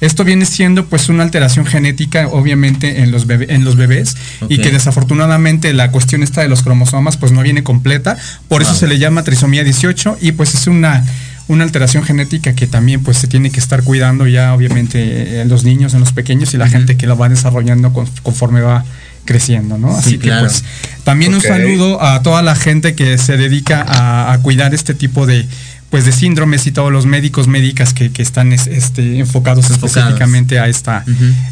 Esto 0.00 0.22
viene 0.22 0.46
siendo 0.46 0.86
pues 0.86 1.08
una 1.08 1.24
alteración 1.24 1.66
genética 1.66 2.28
obviamente 2.28 3.02
en 3.02 3.10
los, 3.10 3.26
bebé- 3.26 3.46
en 3.48 3.64
los 3.64 3.74
bebés 3.74 4.16
y 4.48 4.58
que 4.58 4.70
desafortunadamente 4.70 5.72
la 5.74 5.90
cuestión 5.90 6.22
esta 6.22 6.40
de 6.40 6.48
los 6.48 6.62
cromosomas 6.62 7.16
pues 7.16 7.32
no 7.32 7.42
viene 7.42 7.64
completa, 7.64 8.16
por 8.46 8.62
eso 8.62 8.70
Wow. 8.70 8.80
se 8.80 8.86
le 8.86 8.98
llama 9.00 9.24
trisomía 9.24 9.64
18 9.64 10.16
y 10.20 10.32
pues 10.32 10.54
es 10.54 10.68
una, 10.68 11.04
una 11.48 11.64
alteración 11.64 12.04
genética 12.04 12.52
que 12.54 12.66
también 12.66 13.02
pues 13.02 13.16
se 13.18 13.26
tiene 13.26 13.50
que 13.50 13.58
estar 13.58 13.82
cuidando 13.82 14.26
ya 14.26 14.54
obviamente 14.54 15.40
en 15.40 15.48
los 15.48 15.64
niños, 15.64 15.94
en 15.94 16.00
los 16.00 16.12
pequeños 16.12 16.52
y 16.54 16.58
la 16.58 16.68
gente 16.68 16.96
que 16.96 17.06
lo 17.06 17.16
va 17.16 17.28
desarrollando 17.28 17.92
con- 17.92 18.06
conforme 18.22 18.60
va 18.60 18.84
creciendo, 19.24 19.76
¿no? 19.78 19.92
Sí, 19.92 19.98
Así 19.98 20.18
que 20.18 20.28
claro. 20.28 20.46
pues 20.46 20.64
también 21.04 21.34
un 21.34 21.40
saludo 21.40 22.02
a 22.02 22.22
toda 22.22 22.42
la 22.42 22.54
gente 22.54 22.94
que 22.94 23.18
se 23.18 23.36
dedica 23.36 23.82
a, 23.82 24.32
a 24.32 24.38
cuidar 24.42 24.74
este 24.74 24.94
tipo 24.94 25.26
de 25.26 25.46
pues 25.90 26.04
de 26.04 26.12
síndromes 26.12 26.66
y 26.66 26.72
todos 26.72 26.92
los 26.92 27.06
médicos 27.06 27.48
médicas 27.48 27.94
que, 27.94 28.10
que 28.12 28.20
están 28.20 28.52
es- 28.52 28.66
este, 28.66 29.18
enfocados, 29.20 29.64
Enfocados. 29.70 29.96
específicamente 29.96 30.58
a 30.58 30.68
esta 30.68 31.02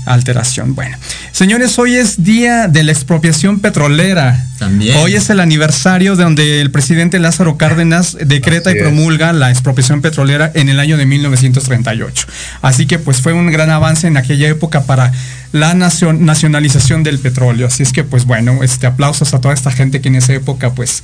alteración. 0.04 0.74
Bueno, 0.74 0.96
señores, 1.32 1.78
hoy 1.78 1.94
es 1.96 2.22
día 2.22 2.68
de 2.68 2.82
la 2.82 2.92
expropiación 2.92 3.60
petrolera. 3.60 4.44
También. 4.58 4.96
Hoy 4.98 5.14
es 5.14 5.28
el 5.30 5.40
aniversario 5.40 6.16
de 6.16 6.24
donde 6.24 6.60
el 6.60 6.70
presidente 6.70 7.18
Lázaro 7.18 7.56
Cárdenas 7.56 8.16
decreta 8.26 8.70
Así 8.70 8.78
y 8.78 8.82
es. 8.82 8.86
promulga 8.86 9.32
la 9.32 9.50
expropiación 9.50 10.00
petrolera 10.02 10.50
en 10.54 10.68
el 10.68 10.80
año 10.80 10.96
de 10.96 11.06
1938. 11.06 12.26
Así 12.62 12.86
que 12.86 12.98
pues 12.98 13.20
fue 13.22 13.32
un 13.32 13.50
gran 13.50 13.70
avance 13.70 14.06
en 14.06 14.16
aquella 14.16 14.48
época 14.48 14.82
para 14.84 15.12
la 15.52 15.74
nacion- 15.74 16.20
nacionalización 16.20 17.02
del 17.02 17.18
petróleo. 17.18 17.66
Así 17.66 17.82
es 17.82 17.92
que 17.92 18.04
pues 18.04 18.24
bueno, 18.26 18.62
este 18.62 18.86
aplausos 18.86 19.32
a 19.34 19.40
toda 19.40 19.54
esta 19.54 19.70
gente 19.70 20.00
que 20.00 20.08
en 20.08 20.16
esa 20.16 20.32
época 20.34 20.70
pues 20.74 21.02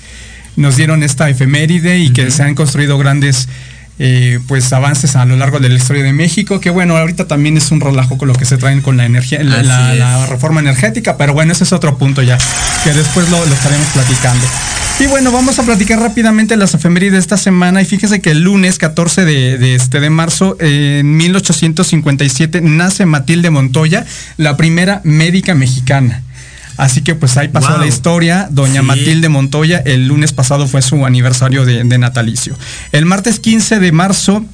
nos 0.56 0.76
dieron 0.76 1.02
esta 1.02 1.28
efeméride 1.28 1.98
y 1.98 2.12
que 2.12 2.30
se 2.30 2.42
han 2.42 2.54
construido 2.54 2.98
grandes 2.98 3.48
eh, 3.98 4.40
pues 4.48 4.72
avances 4.72 5.16
a 5.16 5.24
lo 5.24 5.36
largo 5.36 5.60
de 5.60 5.68
la 5.68 5.76
historia 5.76 6.02
de 6.02 6.12
México, 6.12 6.60
que 6.60 6.70
bueno, 6.70 6.96
ahorita 6.96 7.28
también 7.28 7.56
es 7.56 7.70
un 7.70 7.80
relajo 7.80 8.18
con 8.18 8.26
lo 8.28 8.34
que 8.34 8.44
se 8.44 8.56
traen 8.56 8.80
con 8.80 8.96
la 8.96 9.04
energía, 9.04 9.42
la, 9.42 10.26
reforma 10.26 10.60
energética, 10.60 11.16
pero 11.16 11.34
bueno, 11.34 11.52
ese 11.52 11.64
es 11.64 11.72
otro 11.72 11.96
punto 11.98 12.22
ya, 12.22 12.38
que 12.84 12.92
después 12.92 13.28
lo, 13.30 13.44
lo 13.44 13.54
estaremos 13.54 13.86
platicando. 13.88 14.46
Y 14.98 15.06
bueno, 15.06 15.32
vamos 15.32 15.58
a 15.58 15.64
platicar 15.64 15.98
rápidamente 15.98 16.56
las 16.56 16.74
efemérides 16.74 17.12
de 17.12 17.18
esta 17.18 17.36
semana. 17.36 17.82
Y 17.82 17.84
fíjese 17.84 18.20
que 18.20 18.30
el 18.30 18.42
lunes 18.42 18.78
14 18.78 19.24
de, 19.24 19.58
de 19.58 19.74
este, 19.74 20.00
de 20.00 20.10
marzo, 20.10 20.56
eh, 20.60 20.98
en 21.00 21.16
1857, 21.16 22.60
nace 22.60 23.04
Matilde 23.06 23.50
Montoya, 23.50 24.06
la 24.36 24.56
primera 24.56 25.00
médica 25.02 25.54
mexicana. 25.54 26.22
Así 26.82 27.02
que 27.02 27.14
pues 27.14 27.36
ahí 27.36 27.48
pasó 27.48 27.70
Wow. 27.70 27.80
la 27.80 27.86
historia. 27.86 28.48
Doña 28.50 28.80
Sí. 28.80 28.86
Matilde 28.86 29.28
Montoya, 29.28 29.78
el 29.78 30.08
lunes 30.08 30.32
pasado 30.32 30.66
fue 30.66 30.82
su 30.82 31.06
aniversario 31.06 31.64
de, 31.64 31.84
de 31.84 31.98
natalicio. 31.98 32.56
El 32.90 33.06
martes 33.06 33.38
15 33.40 33.78
de 33.78 33.92
marzo 33.92 34.44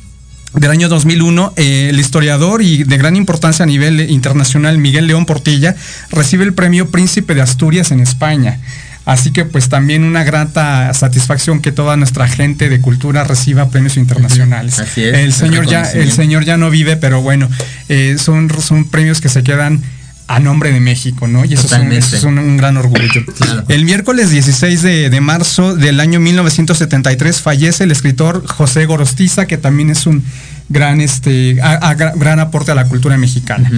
del 0.55 0.71
año 0.71 0.89
2001, 0.89 1.53
eh, 1.57 1.89
el 1.91 1.99
historiador 2.01 2.63
y 2.63 2.85
de 2.85 2.97
gran 2.99 3.17
importancia 3.17 3.63
a 3.63 3.67
nivel 3.67 4.11
internacional, 4.11 4.79
Miguel 4.79 5.07
León 5.07 5.25
Portilla, 5.27 5.75
recibe 6.11 6.45
el 6.45 6.55
premio 6.55 6.91
Príncipe 6.91 7.35
de 7.35 7.43
Asturias 7.43 7.91
en 7.93 8.01
España. 8.01 8.59
Así 9.05 9.31
que 9.31 9.47
pues 9.47 9.71
también 9.71 10.05
una 10.05 10.23
grata 10.23 10.93
satisfacción 10.93 11.61
que 11.63 11.73
toda 11.73 11.97
nuestra 11.97 12.29
gente 12.29 12.69
de 12.69 12.79
cultura 12.83 13.25
reciba 13.25 13.71
premios 13.71 13.97
internacionales. 13.97 14.79
Así 14.81 15.03
es, 15.03 15.15
el 15.15 15.21
el 15.21 15.33
señor 15.33 15.67
ya, 15.67 15.83
el 15.83 16.13
señor 16.13 16.45
ya 16.45 16.59
no 16.59 16.69
vive, 16.69 16.97
pero 16.99 17.23
bueno, 17.23 17.49
eh, 17.89 18.17
son, 18.19 18.51
son 18.61 18.85
premios 18.85 19.23
que 19.23 19.31
se 19.31 19.43
quedan 19.43 19.83
a 20.29 20.39
nombre 20.41 20.71
de 20.73 20.79
México, 20.81 21.27
¿no? 21.27 21.45
Y 21.45 21.55
eso 21.55 21.63
es, 21.67 21.73
un, 21.73 21.79
Totalmente. 21.79 22.07
eso 22.07 22.17
es 22.17 22.25
un- 22.25 22.39
un 22.39 22.57
gran 22.59 22.77
orgullo. 22.77 23.25
Claro. 23.39 23.65
El 23.69 23.85
miércoles 23.87 24.31
16 24.31 24.83
de, 24.83 25.11
de 25.11 25.21
marzo 25.21 25.75
del 25.75 26.01
año 26.01 26.21
1973 26.21 27.41
fallece 27.41 27.85
el 27.85 27.91
escritor 27.93 28.47
José 28.47 28.85
Gorostiza, 28.87 29.47
que 29.47 29.57
también 29.59 29.91
es 29.91 30.07
un 30.07 30.23
gran, 30.69 31.01
este, 31.01 31.61
a- 31.63 31.89
a- 31.89 31.97
gra- 31.97 32.13
gran 32.17 32.41
aporte 32.41 32.71
a 32.71 32.75
la 32.75 32.85
cultura 32.85 33.17
mexicana. 33.17 33.71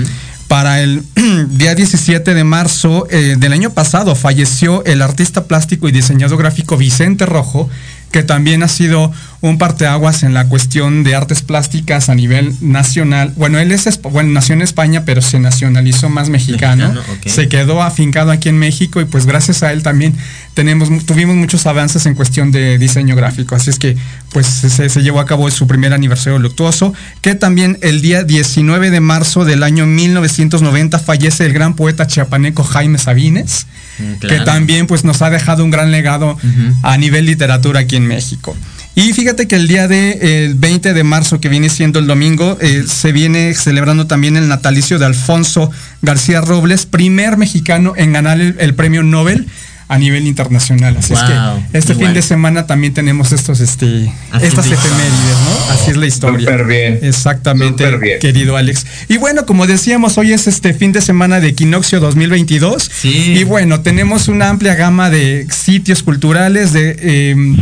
Para 0.48 0.80
el 0.82 1.04
día 1.50 1.76
17 1.76 2.34
de 2.34 2.42
marzo 2.44 3.06
eh, 3.10 3.36
del 3.38 3.52
año 3.52 3.70
pasado 3.70 4.16
falleció 4.16 4.84
el 4.84 5.00
artista 5.02 5.44
plástico 5.44 5.88
y 5.88 5.92
diseñador 5.92 6.38
gráfico 6.38 6.76
Vicente 6.76 7.24
Rojo, 7.26 7.70
que 8.10 8.24
también 8.24 8.64
ha 8.64 8.68
sido 8.68 9.12
un 9.40 9.56
parteaguas 9.56 10.22
en 10.22 10.34
la 10.34 10.48
cuestión 10.48 11.02
de 11.02 11.14
artes 11.14 11.42
plásticas 11.42 12.08
a 12.08 12.14
nivel 12.14 12.54
nacional. 12.60 13.32
Bueno, 13.36 13.58
él 13.58 13.72
es, 13.72 14.00
bueno, 14.02 14.30
nació 14.30 14.54
en 14.54 14.62
España, 14.62 15.04
pero 15.04 15.22
se 15.22 15.38
nacionalizó 15.38 16.08
más 16.10 16.28
mexicano. 16.28 16.92
Se 17.24 17.48
quedó 17.48 17.82
afincado 17.82 18.30
aquí 18.30 18.50
en 18.50 18.58
México 18.58 19.00
y 19.00 19.06
pues 19.06 19.26
gracias 19.26 19.62
a 19.62 19.72
él 19.72 19.82
también 19.82 20.14
tenemos, 20.54 20.90
tuvimos 21.06 21.36
muchos 21.36 21.66
avances 21.66 22.04
en 22.06 22.14
cuestión 22.14 22.52
de 22.52 22.76
diseño 22.78 23.16
gráfico. 23.16 23.54
Así 23.54 23.70
es 23.70 23.78
que 23.78 23.96
pues 24.32 24.46
se, 24.46 24.88
se 24.88 25.02
llevó 25.02 25.20
a 25.20 25.26
cabo 25.26 25.50
su 25.50 25.66
primer 25.66 25.94
aniversario 25.94 26.38
luctuoso, 26.38 26.92
que 27.22 27.34
también 27.34 27.78
el 27.80 28.02
día 28.02 28.24
19 28.24 28.90
de 28.90 29.00
marzo 29.00 29.44
del 29.44 29.62
año 29.62 29.86
1990 29.86 30.98
fallece 30.98 31.46
el 31.46 31.52
gran 31.54 31.74
poeta 31.74 32.06
chiapaneco 32.06 32.62
Jaime 32.62 32.98
Sabines 32.98 33.66
Mm, 34.00 34.26
que 34.26 34.40
también 34.40 34.86
pues 34.86 35.04
nos 35.04 35.22
ha 35.22 35.30
dejado 35.30 35.64
un 35.64 35.70
gran 35.70 35.90
legado 35.90 36.36
a 36.82 36.96
nivel 36.96 37.26
literatura 37.26 37.80
aquí 37.80 37.96
en 37.96 38.06
México. 38.06 38.56
Y 38.94 39.12
fíjate 39.12 39.46
que 39.46 39.56
el 39.56 39.68
día 39.68 39.88
de 39.88 40.44
el 40.46 40.54
20 40.54 40.92
de 40.92 41.04
marzo, 41.04 41.40
que 41.40 41.48
viene 41.48 41.68
siendo 41.68 41.98
el 41.98 42.06
domingo, 42.06 42.58
eh, 42.60 42.84
se 42.86 43.12
viene 43.12 43.54
celebrando 43.54 44.06
también 44.06 44.36
el 44.36 44.48
natalicio 44.48 44.98
de 44.98 45.06
Alfonso 45.06 45.70
García 46.02 46.40
Robles, 46.40 46.86
primer 46.86 47.36
mexicano 47.36 47.94
en 47.96 48.12
ganar 48.12 48.40
el, 48.40 48.56
el 48.58 48.74
premio 48.74 49.02
Nobel 49.02 49.46
a 49.90 49.98
nivel 49.98 50.28
internacional. 50.28 50.96
Así 50.96 51.14
es 51.14 51.18
que 51.18 51.34
este 51.76 51.96
fin 51.96 52.14
de 52.14 52.22
semana 52.22 52.64
también 52.64 52.94
tenemos 52.94 53.32
estos, 53.32 53.58
este, 53.58 54.08
Así 54.30 54.46
estas 54.46 54.66
es 54.66 54.72
efemérides, 54.72 55.36
¿no? 55.44 55.72
Así 55.72 55.90
es 55.90 55.96
la 55.96 56.06
historia. 56.06 56.48
Súper 56.48 56.64
bien. 56.64 57.00
Exactamente, 57.02 57.84
Súper 57.84 57.98
bien. 57.98 58.20
querido 58.20 58.56
Alex. 58.56 58.86
Y 59.08 59.16
bueno, 59.16 59.46
como 59.46 59.66
decíamos, 59.66 60.16
hoy 60.16 60.32
es 60.32 60.46
este 60.46 60.74
fin 60.74 60.92
de 60.92 61.00
semana 61.00 61.40
de 61.40 61.48
Equinoccio 61.48 61.98
2022. 61.98 62.88
Sí. 63.00 63.34
Y 63.36 63.42
bueno, 63.42 63.80
tenemos 63.80 64.28
una 64.28 64.48
amplia 64.48 64.76
gama 64.76 65.10
de 65.10 65.48
sitios 65.50 66.04
culturales, 66.04 66.72
de 66.72 66.96
eh, 67.00 67.56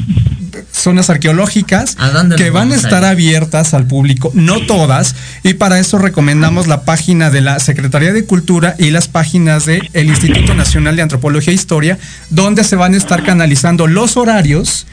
zonas 0.73 1.11
arqueológicas 1.11 1.97
¿A 1.99 2.11
dónde 2.11 2.37
que 2.37 2.51
van 2.51 2.73
a 2.73 2.77
estar 2.77 3.05
abiertas 3.05 3.75
al 3.75 3.87
público, 3.87 4.31
no 4.35 4.67
todas, 4.67 5.15
y 5.43 5.55
para 5.55 5.79
eso 5.79 5.99
recomendamos 5.99 6.67
la 6.67 6.83
página 6.83 7.31
de 7.31 7.41
la 7.41 7.59
Secretaría 7.59 8.13
de 8.13 8.25
Cultura 8.25 8.75
y 8.79 8.91
las 8.91 9.09
páginas 9.09 9.67
del 9.67 9.89
Instituto 9.95 10.55
Nacional 10.55 10.97
de 10.97 11.03
Antropología 11.03 11.53
e 11.53 11.55
Historia, 11.55 11.99
donde 12.31 12.65
se 12.65 12.77
van 12.77 12.95
a 12.95 12.97
estar 12.97 13.25
canalizando 13.25 13.87
los 13.87 14.17
horarios 14.17 14.87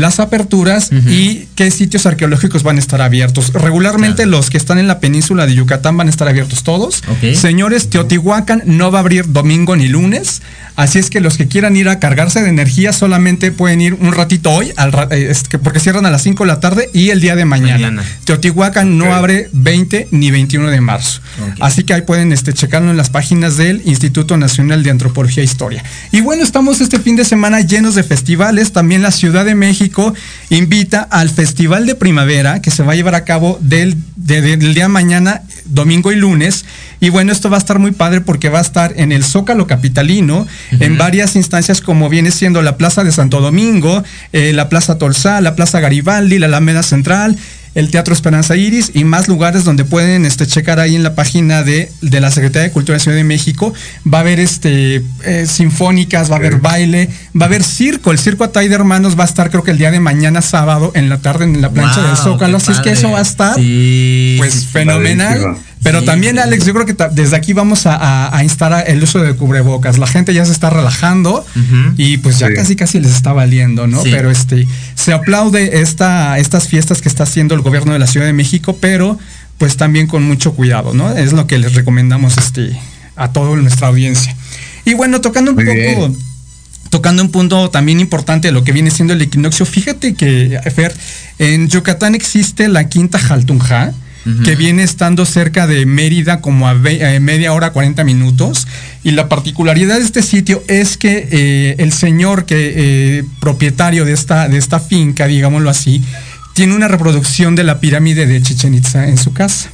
las 0.00 0.20
aperturas 0.20 0.90
y 1.08 1.46
qué 1.54 1.70
sitios 1.70 2.06
arqueológicos 2.06 2.62
van 2.62 2.76
a 2.76 2.78
estar 2.80 3.00
abiertos. 3.02 3.52
Regularmente 3.52 4.26
los 4.26 4.50
que 4.50 4.56
están 4.56 4.78
en 4.78 4.86
la 4.88 5.00
península 5.00 5.46
de 5.46 5.54
Yucatán 5.54 5.96
van 5.96 6.06
a 6.06 6.10
estar 6.10 6.28
abiertos 6.28 6.62
todos. 6.62 7.02
Señores, 7.36 7.88
Teotihuacán 7.90 8.62
no 8.66 8.90
va 8.90 8.98
a 8.98 9.00
abrir 9.00 9.26
domingo 9.32 9.76
ni 9.76 9.88
lunes, 9.88 10.42
así 10.76 10.98
es 10.98 11.10
que 11.10 11.20
los 11.20 11.36
que 11.36 11.48
quieran 11.48 11.76
ir 11.76 11.88
a 11.88 11.98
cargarse 11.98 12.42
de 12.42 12.48
energía 12.48 12.92
solamente 12.92 13.52
pueden 13.52 13.80
ir 13.80 13.94
un 13.94 14.12
ratito 14.12 14.50
hoy, 14.50 14.72
al 14.76 14.92
ra- 14.92 15.08
eh, 15.10 15.28
es 15.30 15.42
que- 15.44 15.58
porque 15.58 15.80
cierran 15.80 16.06
a 16.06 16.10
las 16.10 16.22
5 16.22 16.44
de 16.44 16.48
la 16.48 16.60
tarde 16.60 16.88
y 16.92 17.10
el 17.10 17.20
día 17.20 17.34
de 17.36 17.44
mañana. 17.44 17.90
Mañana. 17.90 18.02
Teotihuacán 18.24 18.98
no 18.98 19.14
abre 19.14 19.48
20 19.52 20.08
ni 20.10 20.30
21 20.30 20.68
de 20.70 20.80
marzo. 20.80 21.20
Así 21.60 21.84
que 21.84 21.94
ahí 21.94 22.02
pueden 22.02 22.32
este, 22.32 22.52
checarlo 22.52 22.90
en 22.90 22.96
las 22.96 23.10
páginas 23.10 23.56
del 23.56 23.82
Instituto 23.84 24.36
Nacional 24.36 24.82
de 24.82 24.90
Antropología 24.90 25.42
e 25.42 25.44
Historia. 25.46 25.82
Y 26.12 26.20
bueno, 26.20 26.42
estamos 26.42 26.80
este 26.80 26.98
fin 26.98 27.16
de 27.16 27.24
semana 27.24 27.60
llenos 27.60 27.94
de 27.94 28.02
festivales. 28.02 28.72
También 28.72 29.02
la 29.02 29.10
Ciudad 29.10 29.44
de 29.44 29.54
México 29.54 29.87
invita 30.50 31.02
al 31.10 31.30
Festival 31.30 31.86
de 31.86 31.94
Primavera 31.94 32.60
que 32.62 32.70
se 32.70 32.82
va 32.82 32.92
a 32.92 32.96
llevar 32.96 33.14
a 33.14 33.24
cabo 33.24 33.58
del, 33.60 33.96
de- 34.16 34.40
de- 34.40 34.56
del 34.56 34.74
día 34.74 34.84
de 34.84 34.88
mañana, 34.88 35.42
domingo 35.66 36.12
y 36.12 36.16
lunes. 36.16 36.64
Y 37.00 37.10
bueno, 37.10 37.30
esto 37.32 37.48
va 37.50 37.56
a 37.56 37.60
estar 37.60 37.78
muy 37.78 37.92
padre 37.92 38.20
porque 38.20 38.48
va 38.48 38.58
a 38.58 38.62
estar 38.62 38.92
en 38.96 39.12
el 39.12 39.22
Zócalo 39.24 39.66
Capitalino, 39.66 40.46
en 40.72 40.98
varias 40.98 41.36
instancias 41.36 41.80
como 41.80 42.08
viene 42.08 42.30
siendo 42.30 42.60
la 42.62 42.76
Plaza 42.76 43.04
de 43.04 43.12
Santo 43.12 43.40
Domingo, 43.40 44.02
eh, 44.32 44.52
la 44.52 44.68
Plaza 44.68 44.98
Tolsá, 44.98 45.40
la 45.40 45.54
Plaza 45.54 45.80
Garibaldi, 45.80 46.38
la 46.38 46.46
Alameda 46.46 46.82
Central, 46.82 47.36
el 47.74 47.90
Teatro 47.90 48.14
Esperanza 48.14 48.56
Iris 48.56 48.90
y 48.94 49.04
más 49.04 49.28
lugares 49.28 49.64
donde 49.64 49.84
pueden 49.84 50.24
este, 50.24 50.46
checar 50.46 50.80
ahí 50.80 50.96
en 50.96 51.02
la 51.02 51.14
página 51.14 51.62
de, 51.62 51.90
de 52.00 52.20
la 52.20 52.30
Secretaría 52.30 52.68
de 52.68 52.72
Cultura 52.72 52.94
de 52.96 53.00
Ciudad 53.00 53.16
de 53.16 53.24
México. 53.24 53.72
Va 54.12 54.18
a 54.18 54.20
haber 54.22 54.40
este 54.40 55.02
eh, 55.24 55.46
sinfónicas, 55.46 56.30
va 56.30 56.34
a 56.34 56.38
haber 56.38 56.56
baile, 56.60 57.08
va 57.40 57.46
a 57.46 57.48
haber 57.48 57.62
circo. 57.62 58.10
El 58.10 58.18
circo 58.18 58.44
Atay 58.44 58.68
de 58.68 58.74
Hermanos 58.74 59.18
va 59.18 59.22
a 59.24 59.26
estar 59.26 59.50
creo 59.50 59.62
que 59.62 59.70
el 59.70 59.78
día 59.78 59.90
de 59.90 60.00
mañana 60.00 60.42
sábado 60.42 60.92
en 60.94 61.08
la 61.08 61.18
tarde 61.18 61.44
en 61.44 61.60
la 61.60 61.70
plancha 61.70 62.00
Wow, 62.00 62.06
del 62.08 62.16
Zócalo. 62.16 62.56
Así 62.56 62.72
es 62.72 62.80
que 62.80 62.90
eso 62.90 63.10
va 63.10 63.18
a 63.18 63.22
estar 63.22 63.54
Sí, 63.56 64.36
pues 64.38 64.66
fenomenal. 64.66 65.38
padrísimo. 65.40 65.67
Pero 65.92 66.04
también. 66.04 66.38
Alex, 66.38 66.64
yo 66.66 66.74
creo 66.74 66.86
que 66.86 66.96
desde 67.12 67.36
aquí 67.36 67.52
vamos 67.52 67.86
a, 67.86 67.94
a- 67.96 68.36
a 68.36 68.44
instar 68.44 68.84
el 68.86 69.02
uso 69.02 69.20
de 69.20 69.34
cubrebocas. 69.34 69.98
La 69.98 70.06
gente 70.06 70.32
ya 70.34 70.44
se 70.44 70.52
está 70.52 70.70
relajando 70.70 71.44
y 71.96 72.18
pues 72.18 72.38
ya 72.38 72.48
Sí. 72.48 72.54
casi 72.54 72.76
casi 72.76 73.00
les 73.00 73.12
está 73.14 73.32
valiendo, 73.32 73.86
¿no? 73.86 74.02
Sí. 74.02 74.10
Pero 74.12 74.30
este 74.30 74.66
se 74.94 75.12
aplaude 75.12 75.80
esta, 75.80 76.38
estas 76.38 76.68
fiestas 76.68 77.00
que 77.02 77.08
está 77.08 77.22
haciendo 77.24 77.54
el 77.54 77.60
gobierno 77.62 77.92
de 77.92 77.98
la 77.98 78.06
Ciudad 78.06 78.26
de 78.26 78.32
México, 78.32 78.76
pero 78.80 79.18
pues 79.58 79.76
también 79.76 80.06
con 80.06 80.22
mucho 80.22 80.52
cuidado, 80.52 80.94
¿no? 80.94 81.12
Es 81.16 81.32
lo 81.32 81.46
que 81.46 81.58
les 81.58 81.74
recomendamos 81.74 82.36
este 82.38 82.78
a 83.16 83.32
toda 83.32 83.56
nuestra 83.56 83.88
audiencia. 83.88 84.36
Y 84.84 84.94
bueno, 84.94 85.20
tocando 85.20 85.50
un 85.50 85.56
Muy 85.56 85.64
poco 85.64 85.76
bien. 85.76 86.16
tocando 86.90 87.22
un 87.22 87.30
punto 87.30 87.68
también 87.68 88.00
importante 88.00 88.48
de 88.48 88.52
lo 88.52 88.64
que 88.64 88.72
viene 88.72 88.90
siendo 88.90 89.12
el 89.14 89.20
equinoccio, 89.20 89.66
fíjate 89.66 90.14
que, 90.14 90.58
Fer, 90.74 90.94
en 91.38 91.68
Yucatán 91.68 92.14
existe 92.14 92.68
la 92.68 92.88
quinta 92.88 93.18
Jaltunja, 93.18 93.92
que 94.44 94.56
viene 94.56 94.82
estando 94.82 95.24
cerca 95.24 95.66
de 95.66 95.86
Mérida 95.86 96.40
como 96.40 96.68
a 96.68 96.76
eh, 96.84 97.20
media 97.20 97.52
hora, 97.52 97.70
40 97.70 98.04
minutos. 98.04 98.66
Y 99.02 99.12
la 99.12 99.28
particularidad 99.28 99.98
de 99.98 100.04
este 100.04 100.22
sitio 100.22 100.62
es 100.68 100.96
que 100.96 101.28
eh, 101.30 101.76
el 101.78 101.92
señor 101.92 102.44
que 102.44 102.72
eh, 102.76 103.24
propietario 103.40 104.04
de 104.04 104.12
esta, 104.12 104.48
de 104.48 104.58
esta 104.58 104.80
finca, 104.80 105.26
digámoslo 105.26 105.70
así, 105.70 106.02
tiene 106.54 106.74
una 106.74 106.88
reproducción 106.88 107.54
de 107.54 107.64
la 107.64 107.80
pirámide 107.80 108.26
de 108.26 108.42
Chichen 108.42 108.74
Itza 108.74 109.08
en 109.08 109.16
su 109.18 109.32
casa. 109.32 109.70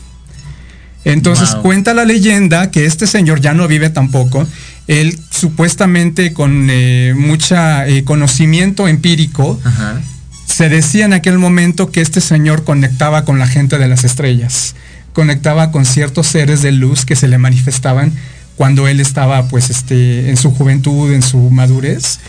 Entonces 1.05 1.53
Wow. 1.55 1.63
cuenta 1.63 1.95
la 1.95 2.05
leyenda 2.05 2.71
que 2.71 2.87
este 2.87 3.07
señor 3.07 3.41
ya 3.41 3.55
no 3.55 3.69
vive 3.69 3.91
tampoco. 3.91 4.47
Él 4.87 5.19
supuestamente 5.31 6.33
con 6.33 6.69
eh, 6.71 7.15
mucha 7.17 7.87
eh, 7.89 8.05
conocimiento 8.05 8.87
empírico 8.87 9.59
Ajá. 9.65 10.01
Se 10.55 10.69
decía 10.69 11.05
en 11.05 11.13
aquel 11.13 11.39
momento 11.39 11.91
que 11.91 12.01
este 12.01 12.21
señor 12.21 12.63
conectaba 12.63 13.25
con 13.25 13.39
la 13.41 13.47
gente 13.49 13.77
de 13.79 13.89
las 13.89 14.05
estrellas, 14.05 14.77
conectaba 15.13 15.73
con 15.73 15.85
ciertos 15.85 16.29
seres 16.29 16.63
de 16.63 16.71
luz 16.71 17.05
que 17.05 17.17
se 17.17 17.27
le 17.27 17.39
manifestaban 17.39 18.13
cuando 18.55 18.87
él 18.87 19.01
estaba 19.01 19.49
pues 19.49 19.69
este 19.71 20.31
en 20.31 20.37
su 20.37 20.53
juventud, 20.53 21.13
en 21.13 21.23
su 21.23 21.39
madurez. 21.51 22.21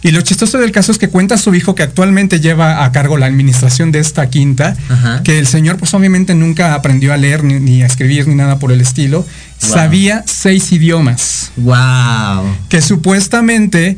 Y 0.00 0.10
lo 0.12 0.20
chistoso 0.22 0.58
del 0.58 0.70
caso 0.72 0.92
es 0.92 0.98
que 0.98 1.08
cuenta 1.08 1.36
su 1.38 1.54
hijo 1.54 1.74
que 1.74 1.82
actualmente 1.82 2.40
lleva 2.40 2.84
a 2.84 2.92
cargo 2.92 3.16
la 3.18 3.26
administración 3.26 3.90
de 3.92 3.98
esta 4.00 4.28
quinta, 4.30 4.76
Ajá. 4.90 5.22
que 5.22 5.38
el 5.38 5.46
señor 5.46 5.76
pues 5.78 5.92
obviamente 5.94 6.34
nunca 6.34 6.74
aprendió 6.74 7.12
a 7.12 7.16
leer 7.18 7.42
ni, 7.44 7.58
ni 7.60 7.82
a 7.82 7.86
escribir 7.86 8.26
ni 8.28 8.34
nada 8.34 8.58
por 8.58 8.72
el 8.72 8.80
estilo, 8.80 9.26
Wow. 9.62 9.70
sabía 9.72 10.24
seis 10.26 10.72
idiomas 10.72 11.52
Wow. 11.56 12.44
que 12.68 12.80
supuestamente 12.82 13.96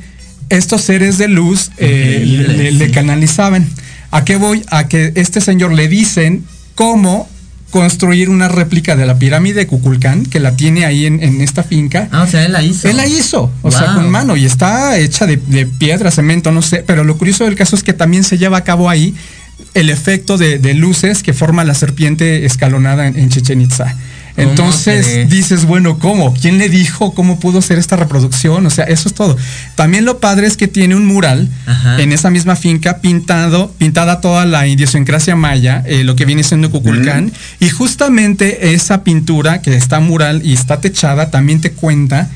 estos 0.48 0.82
seres 0.82 1.18
de 1.18 1.28
luz 1.28 1.70
eh, 1.78 2.72
le, 2.72 2.90
canalizaban. 2.90 3.68
¿A 4.10 4.24
qué 4.24 4.36
voy? 4.36 4.64
A 4.68 4.88
que 4.88 5.12
este 5.16 5.40
señor 5.40 5.72
le 5.72 5.88
dicen 5.88 6.44
cómo 6.74 7.28
construir 7.70 8.30
una 8.30 8.48
réplica 8.48 8.96
de 8.96 9.06
la 9.06 9.18
pirámide 9.18 9.60
de 9.60 9.66
Cuculcán, 9.66 10.24
que 10.24 10.40
la 10.40 10.56
tiene 10.56 10.86
ahí 10.86 11.04
en, 11.04 11.22
en 11.22 11.40
esta 11.40 11.62
finca. 11.62 12.08
Ah, 12.12 12.22
o 12.22 12.26
sea, 12.26 12.44
él 12.44 12.52
la 12.52 12.62
hizo. 12.62 12.88
Él 12.88 12.96
la 12.96 13.06
hizo, 13.06 13.52
o 13.62 13.70
sea, 13.70 13.94
con 13.94 14.08
mano, 14.08 14.36
y 14.36 14.46
está 14.46 14.96
hecha 14.98 15.26
de, 15.26 15.36
de 15.36 15.66
piedra, 15.66 16.10
cemento, 16.10 16.52
no 16.52 16.62
sé, 16.62 16.84
pero 16.86 17.04
lo 17.04 17.18
curioso 17.18 17.44
del 17.44 17.56
caso 17.56 17.76
es 17.76 17.82
que 17.82 17.92
también 17.92 18.24
se 18.24 18.38
lleva 18.38 18.58
a 18.58 18.64
cabo 18.64 18.88
ahí 18.88 19.14
el 19.74 19.90
efecto 19.90 20.38
de, 20.38 20.58
de 20.58 20.74
luces 20.74 21.22
que 21.22 21.32
forma 21.32 21.64
la 21.64 21.74
serpiente 21.74 22.46
escalonada 22.46 23.08
en, 23.08 23.18
en 23.18 23.28
Chichen 23.28 23.60
Itza. 23.60 23.94
¿Cómo 24.36 24.50
Entonces 24.50 25.30
dices, 25.30 25.64
bueno, 25.64 25.98
¿cómo? 25.98 26.34
¿Quién 26.34 26.58
le 26.58 26.68
dijo 26.68 27.14
cómo 27.14 27.40
pudo 27.40 27.62
ser 27.62 27.78
esta 27.78 27.96
reproducción? 27.96 28.66
O 28.66 28.70
sea, 28.70 28.84
eso 28.84 29.08
es 29.08 29.14
todo. 29.14 29.34
También 29.76 30.04
lo 30.04 30.20
padre 30.20 30.46
es 30.46 30.58
que 30.58 30.68
tiene 30.68 30.94
un 30.94 31.06
mural 31.06 31.48
Ajá. 31.64 31.98
en 32.02 32.12
esa 32.12 32.28
misma 32.28 32.54
finca 32.54 32.98
pintado, 32.98 33.72
pintada 33.78 34.20
toda 34.20 34.44
la 34.44 34.66
idiosincrasia 34.66 35.36
maya, 35.36 35.82
eh, 35.86 36.04
lo 36.04 36.16
que 36.16 36.26
viene 36.26 36.42
siendo 36.42 36.70
Cuculcán. 36.70 37.32
Y 37.60 37.70
justamente 37.70 38.74
esa 38.74 39.04
pintura 39.04 39.62
que 39.62 39.74
está 39.74 40.00
mural 40.00 40.42
y 40.44 40.52
está 40.52 40.82
techada 40.82 41.30
también 41.30 41.62
te 41.62 41.72
cuenta 41.72 42.28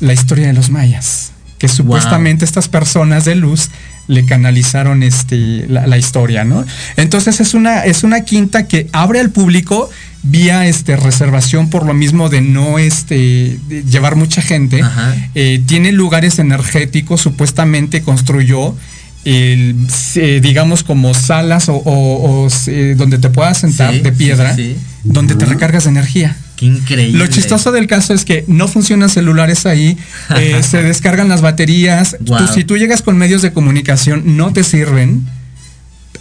la 0.00 0.12
historia 0.12 0.48
de 0.48 0.54
los 0.54 0.70
mayas. 0.70 1.30
Que 1.58 1.68
supuestamente 1.68 2.44
estas 2.44 2.68
personas 2.68 3.24
de 3.24 3.36
luz 3.36 3.70
le 4.06 4.26
canalizaron 4.26 5.02
este, 5.02 5.66
la, 5.68 5.86
la 5.86 5.96
historia, 5.96 6.44
¿no? 6.44 6.64
Entonces 6.96 7.40
es 7.40 7.54
una, 7.54 7.84
es 7.84 8.02
una 8.02 8.22
quinta 8.22 8.66
que 8.66 8.88
abre 8.92 9.20
al 9.20 9.30
público 9.30 9.88
vía 10.24 10.66
este, 10.66 10.96
reservación 10.96 11.70
por 11.70 11.84
lo 11.86 11.94
mismo 11.94 12.28
de 12.30 12.40
no 12.40 12.78
este, 12.78 13.58
de 13.68 13.84
llevar 13.84 14.16
mucha 14.16 14.42
gente. 14.42 14.80
Eh, 15.34 15.62
tiene 15.66 15.92
lugares 15.92 16.38
energéticos, 16.38 17.20
supuestamente 17.20 18.02
construyó, 18.02 18.74
el, 19.24 19.74
eh, 20.16 20.40
digamos, 20.42 20.82
como 20.82 21.14
salas 21.14 21.68
o, 21.68 21.74
o- 21.76 22.44
o, 22.44 22.48
eh, 22.66 22.94
donde 22.96 23.18
te 23.18 23.30
puedas 23.30 23.58
sentar 23.58 23.94
Sí, 23.94 24.00
de 24.00 24.12
piedra, 24.12 24.54
sí, 24.54 24.74
sí. 24.74 24.76
donde 25.04 25.34
te 25.34 25.46
recargas 25.46 25.84
de 25.84 25.90
energía. 25.90 26.36
Qué 26.56 26.66
increíble. 26.66 27.18
Lo 27.18 27.26
chistoso 27.26 27.72
del 27.72 27.86
caso 27.86 28.12
es 28.14 28.24
que 28.24 28.44
no 28.48 28.68
funcionan 28.68 29.08
celulares 29.08 29.64
ahí, 29.66 29.96
eh, 30.36 30.60
se 30.68 30.82
descargan 30.82 31.28
las 31.28 31.40
baterías. 31.40 32.16
Wow. 32.20 32.38
Tú- 32.46 32.52
si 32.52 32.64
tú 32.64 32.76
llegas 32.76 33.00
con 33.02 33.16
medios 33.16 33.40
de 33.42 33.52
comunicación, 33.52 34.36
no 34.36 34.52
te 34.52 34.62
sirven. 34.62 35.26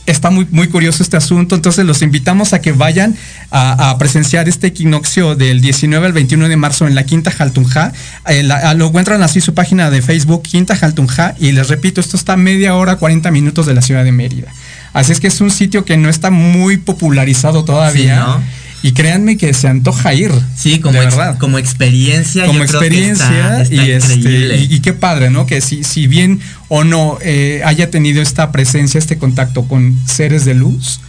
Está 0.06 0.30
muy, 0.30 0.48
muy 0.52 0.68
curioso 0.68 1.04
este 1.04 1.18
asunto, 1.18 1.56
entonces 1.56 1.86
los 1.86 2.02
invitamos 2.02 2.54
a 2.54 2.62
que 2.62 2.72
vayan 2.72 3.16
a, 3.52 3.96
presenciar 3.98 4.50
este 4.50 4.68
equinoccio 4.68 5.36
del 5.36 5.62
19 5.62 6.06
al 6.06 6.14
21 6.14 6.50
de 6.50 6.58
marzo 6.58 6.88
en 6.88 6.96
la 6.96 7.04
Quinta 7.04 7.32
Jaltunja. 7.32 7.94
Eh, 8.28 8.44
lo 8.44 8.88
encuentran 8.88 9.22
así 9.24 9.42
su 9.42 9.54
página 9.54 9.90
de 9.90 10.02
Facebook, 10.02 10.44
Quinta 10.44 10.76
Jaltunja, 10.76 11.36
y 11.40 11.52
les 11.52 11.70
repito, 11.70 12.02
esto 12.02 12.18
está 12.18 12.36
media 12.36 12.76
hora, 12.76 12.98
40 12.98 13.32
minutos 13.32 13.66
de 13.66 13.74
la 13.74 13.82
ciudad 13.82 14.04
de 14.04 14.12
Mérida. 14.12 14.52
Así 14.94 15.12
es 15.12 15.20
que 15.20 15.28
es 15.28 15.42
un 15.42 15.52
sitio 15.52 15.86
que 15.86 15.98
no 15.98 16.10
está 16.10 16.30
muy 16.30 16.78
popularizado 16.78 17.64
todavía. 17.64 18.40
Y 18.84 18.92
créanme 18.92 19.38
que 19.38 19.54
se 19.54 19.70
antoja 19.70 20.14
ir. 20.14 20.32
Sí, 20.58 20.80
como, 20.80 21.00
verdad. 21.00 21.38
como 21.40 21.58
experiencia. 21.58 22.46
Como 22.46 22.64
experiencia 22.64 23.66
y, 23.72 23.92
este, 23.92 24.58
y, 24.58 24.82
qué 24.82 24.92
padre, 24.92 25.30
¿no? 25.30 25.46
Que 25.46 25.62
si, 25.62 25.86
si 25.86 26.06
bien 26.06 26.42
o 26.68 26.84
no 26.84 27.18
eh, 27.22 27.62
haya 27.64 27.90
tenido 27.90 28.22
esta 28.22 28.52
presencia, 28.52 28.98
este 28.98 29.18
contacto 29.18 29.70
con 29.70 29.98
seres 30.06 30.44
de 30.44 30.54
luz. 30.54 31.00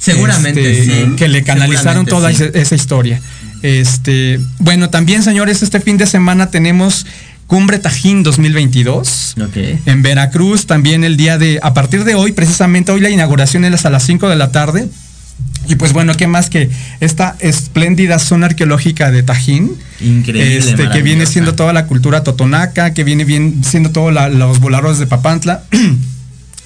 Seguramente, 0.00 0.80
este, 0.80 0.84
sí. 0.84 1.12
Que 1.16 1.28
le 1.28 1.44
canalizaron 1.44 2.06
toda 2.06 2.32
esa, 2.32 2.74
historia. 2.74 3.22
Este, 3.62 4.40
bueno, 4.58 4.90
también, 4.90 5.22
señores, 5.22 5.62
este 5.62 5.78
fin 5.78 5.96
de 5.98 6.06
semana 6.06 6.50
tenemos 6.50 7.06
Cumbre 7.46 7.78
Tajín 7.78 8.24
2022 8.24 9.36
en 9.86 10.02
Veracruz. 10.02 10.66
También 10.66 11.04
el 11.04 11.16
día 11.16 11.38
de, 11.38 11.60
a 11.62 11.72
partir 11.72 12.02
de 12.02 12.16
hoy, 12.16 12.32
precisamente 12.32 12.90
hoy 12.90 13.00
la 13.00 13.10
inauguración 13.10 13.64
es 13.64 13.86
a 13.86 13.90
las 13.90 14.02
5 14.04 14.28
de 14.28 14.34
la 14.34 14.50
tarde. 14.50 14.88
Y 15.68 15.76
pues 15.76 15.92
bueno, 15.92 16.14
¿qué 16.14 16.26
más 16.26 16.50
que 16.50 16.70
esta 17.00 17.36
espléndida 17.40 18.18
zona 18.18 18.46
arqueológica 18.46 19.10
de 19.10 19.22
Tajín? 19.22 19.76
Increíble. 20.00 20.56
Este, 20.56 20.88
que 20.88 21.02
viene 21.02 21.26
siendo 21.26 21.54
toda 21.54 21.72
la 21.72 21.86
cultura 21.86 22.24
totonaca, 22.24 22.92
que 22.94 23.04
viene 23.04 23.24
bien 23.24 23.62
siendo 23.64 23.90
todos 23.90 24.12
los 24.12 24.60
voladores 24.60 24.98
de 24.98 25.06
Papantla. 25.06 25.62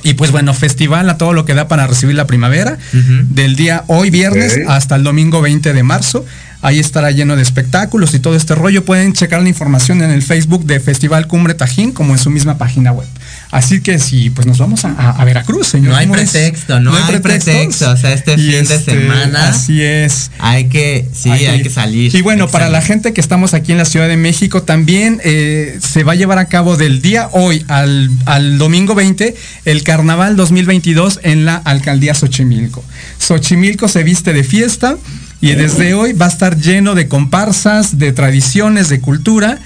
Y 0.02 0.14
pues 0.14 0.31
bueno, 0.31 0.55
festival 0.55 1.10
a 1.10 1.18
todo 1.18 1.32
lo 1.32 1.44
que 1.44 1.55
da 1.55 1.66
para 1.66 1.89
recibir 1.89 2.14
la 2.14 2.28
primavera, 2.28 2.78
del 2.93 3.56
día 3.56 3.82
hoy 3.89 4.10
viernes 4.10 4.56
hasta 4.68 4.94
el 4.94 5.02
domingo 5.02 5.40
20 5.40 5.73
de 5.73 5.82
marzo. 5.82 6.24
Ahí 6.67 6.81
estará 6.81 7.13
lleno 7.13 7.37
de 7.37 7.43
espectáculos 7.43 8.13
y 8.15 8.19
todo 8.19 8.35
este 8.35 8.57
rollo. 8.57 8.85
Pueden 8.85 9.13
checar 9.13 9.41
la 9.41 9.49
información 9.49 10.03
en 10.03 10.11
el 10.11 10.21
Facebook 10.21 10.65
de 10.65 10.81
Festival 10.81 11.29
Cumbre 11.29 11.55
Tajín 11.55 11.93
como 11.93 12.13
en 12.13 12.19
su 12.19 12.29
misma 12.29 12.59
página 12.59 12.91
web. 12.91 13.07
Así 13.53 13.81
que 13.81 14.01
sí, 14.01 14.31
pues 14.31 14.49
nos 14.49 14.59
vamos 14.59 14.85
a, 14.85 15.25
Veracruz, 15.25 15.69
señor. 15.69 15.93
No 15.93 15.97
hay 15.97 16.09
pretexto, 16.09 16.81
no, 16.81 16.93
hay, 16.93 17.21
pretexto. 17.21 17.89
O 17.89 17.97
sea, 17.97 18.13
este 18.13 18.35
fin 18.35 18.51
de 18.51 18.61
este, 18.63 18.79
semana. 18.79 19.51
Así 19.51 19.81
es. 19.81 20.33
Hay 20.41 20.65
que, 20.65 21.09
sí, 21.13 21.31
hay, 21.31 21.63
que 21.63 21.71
salir. 21.71 22.13
Y 22.13 22.21
bueno, 22.23 22.49
para 22.49 22.69
la 22.69 22.83
gente 22.83 23.13
que 23.13 23.21
estamos 23.21 23.55
aquí 23.55 23.71
en 23.71 23.79
la 23.79 23.85
Ciudad 23.85 24.09
de 24.09 24.17
México, 24.17 24.65
también 24.65 25.21
eh, 25.23 25.79
se 25.81 26.03
va 26.03 26.15
a 26.15 26.17
llevar 26.17 26.39
a 26.39 26.47
cabo 26.47 26.77
del 26.77 27.01
día 27.01 27.29
hoy 27.31 27.65
al, 27.69 28.11
al 28.25 28.59
domingo 28.59 28.97
20 28.97 29.37
el 29.67 29.85
Carnaval 29.85 30.35
2022 30.35 31.21
en 31.23 31.45
la 31.45 31.55
Alcaldía 31.55 32.13
Xochimilco. 32.13 32.83
Xochimilco 33.21 33.87
se 33.87 34.03
viste 34.03 34.33
de 34.33 34.43
fiesta 34.43 34.97
y 35.41 35.53
desde 35.53 35.95
hoy 35.95 36.13
va 36.13 36.27
a 36.27 36.29
estar 36.29 36.57
lleno 36.57 36.95
de 36.95 37.09
comparsas, 37.09 37.99
de 37.99 38.13
tradiciones, 38.13 38.89
de 38.89 39.01
cultura 39.01 39.59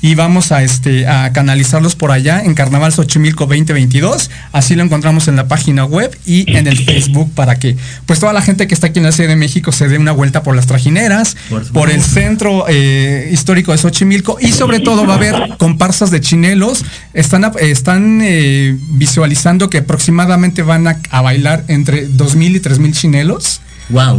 y 0.00 0.14
vamos 0.14 0.52
a, 0.52 0.62
este, 0.62 1.08
a 1.08 1.32
canalizarlos 1.32 1.96
por 1.96 2.12
allá 2.12 2.40
en 2.42 2.54
Carnaval 2.54 2.92
Xochimilco 2.92 3.46
2022. 3.46 4.30
Así 4.52 4.76
lo 4.76 4.84
encontramos 4.84 5.26
en 5.28 5.36
la 5.36 5.48
página 5.48 5.84
web 5.84 6.16
y 6.24 6.50
en 6.56 6.66
el 6.66 6.78
Facebook 6.78 7.32
para 7.34 7.56
que 7.56 7.76
pues 8.06 8.20
toda 8.20 8.32
la 8.32 8.42
gente 8.42 8.68
que 8.68 8.74
está 8.74 8.88
aquí 8.88 9.00
en 9.00 9.06
la 9.06 9.12
Ciudad 9.12 9.30
de 9.30 9.36
México 9.36 9.72
se 9.72 9.88
dé 9.88 9.98
una 9.98 10.12
vuelta 10.12 10.42
por 10.42 10.54
las 10.54 10.66
trajineras, 10.66 11.36
por, 11.72 11.90
el 11.90 12.02
centro 12.02 12.66
eh, 12.68 13.28
histórico 13.32 13.72
de 13.72 13.78
Xochimilco 13.78 14.38
y 14.40 14.52
sobre 14.52 14.80
todo 14.80 15.06
va 15.06 15.14
a 15.14 15.16
haber 15.16 15.56
comparsas 15.58 16.10
de 16.10 16.20
chinelos. 16.20 16.84
Están, 17.12 17.50
están 17.60 18.20
eh, 18.22 18.76
visualizando 18.90 19.68
que 19.68 19.78
aproximadamente 19.78 20.62
van 20.62 20.86
a, 20.86 21.00
a 21.10 21.22
bailar 21.22 21.64
entre 21.68 22.08
2.000 22.08 22.56
y 22.56 22.60
3.000 22.60 22.92
chinelos 22.92 23.60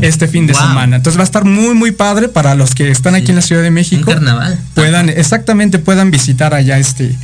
este 0.01 0.27
fin 0.27 0.47
de 0.47 0.53
semana. 0.53 0.97
Entonces 0.97 1.17
va 1.17 1.23
a 1.23 1.25
estar 1.25 1.45
muy, 1.45 1.75
muy 1.75 1.91
padre 1.91 2.29
para 2.29 2.55
los 2.55 2.75
que 2.75 2.89
están 2.89 3.15
aquí 3.15 3.29
en 3.31 3.35
la 3.35 3.41
Ciudad 3.41 3.61
de 3.61 3.71
México. 3.71 4.11
carnaval. 4.11 4.59
Puedan, 4.73 5.09
exactamente, 5.09 5.79
puedan 5.79 6.11
visitar 6.11 6.53
allá 6.53 6.77
este. 6.77 7.15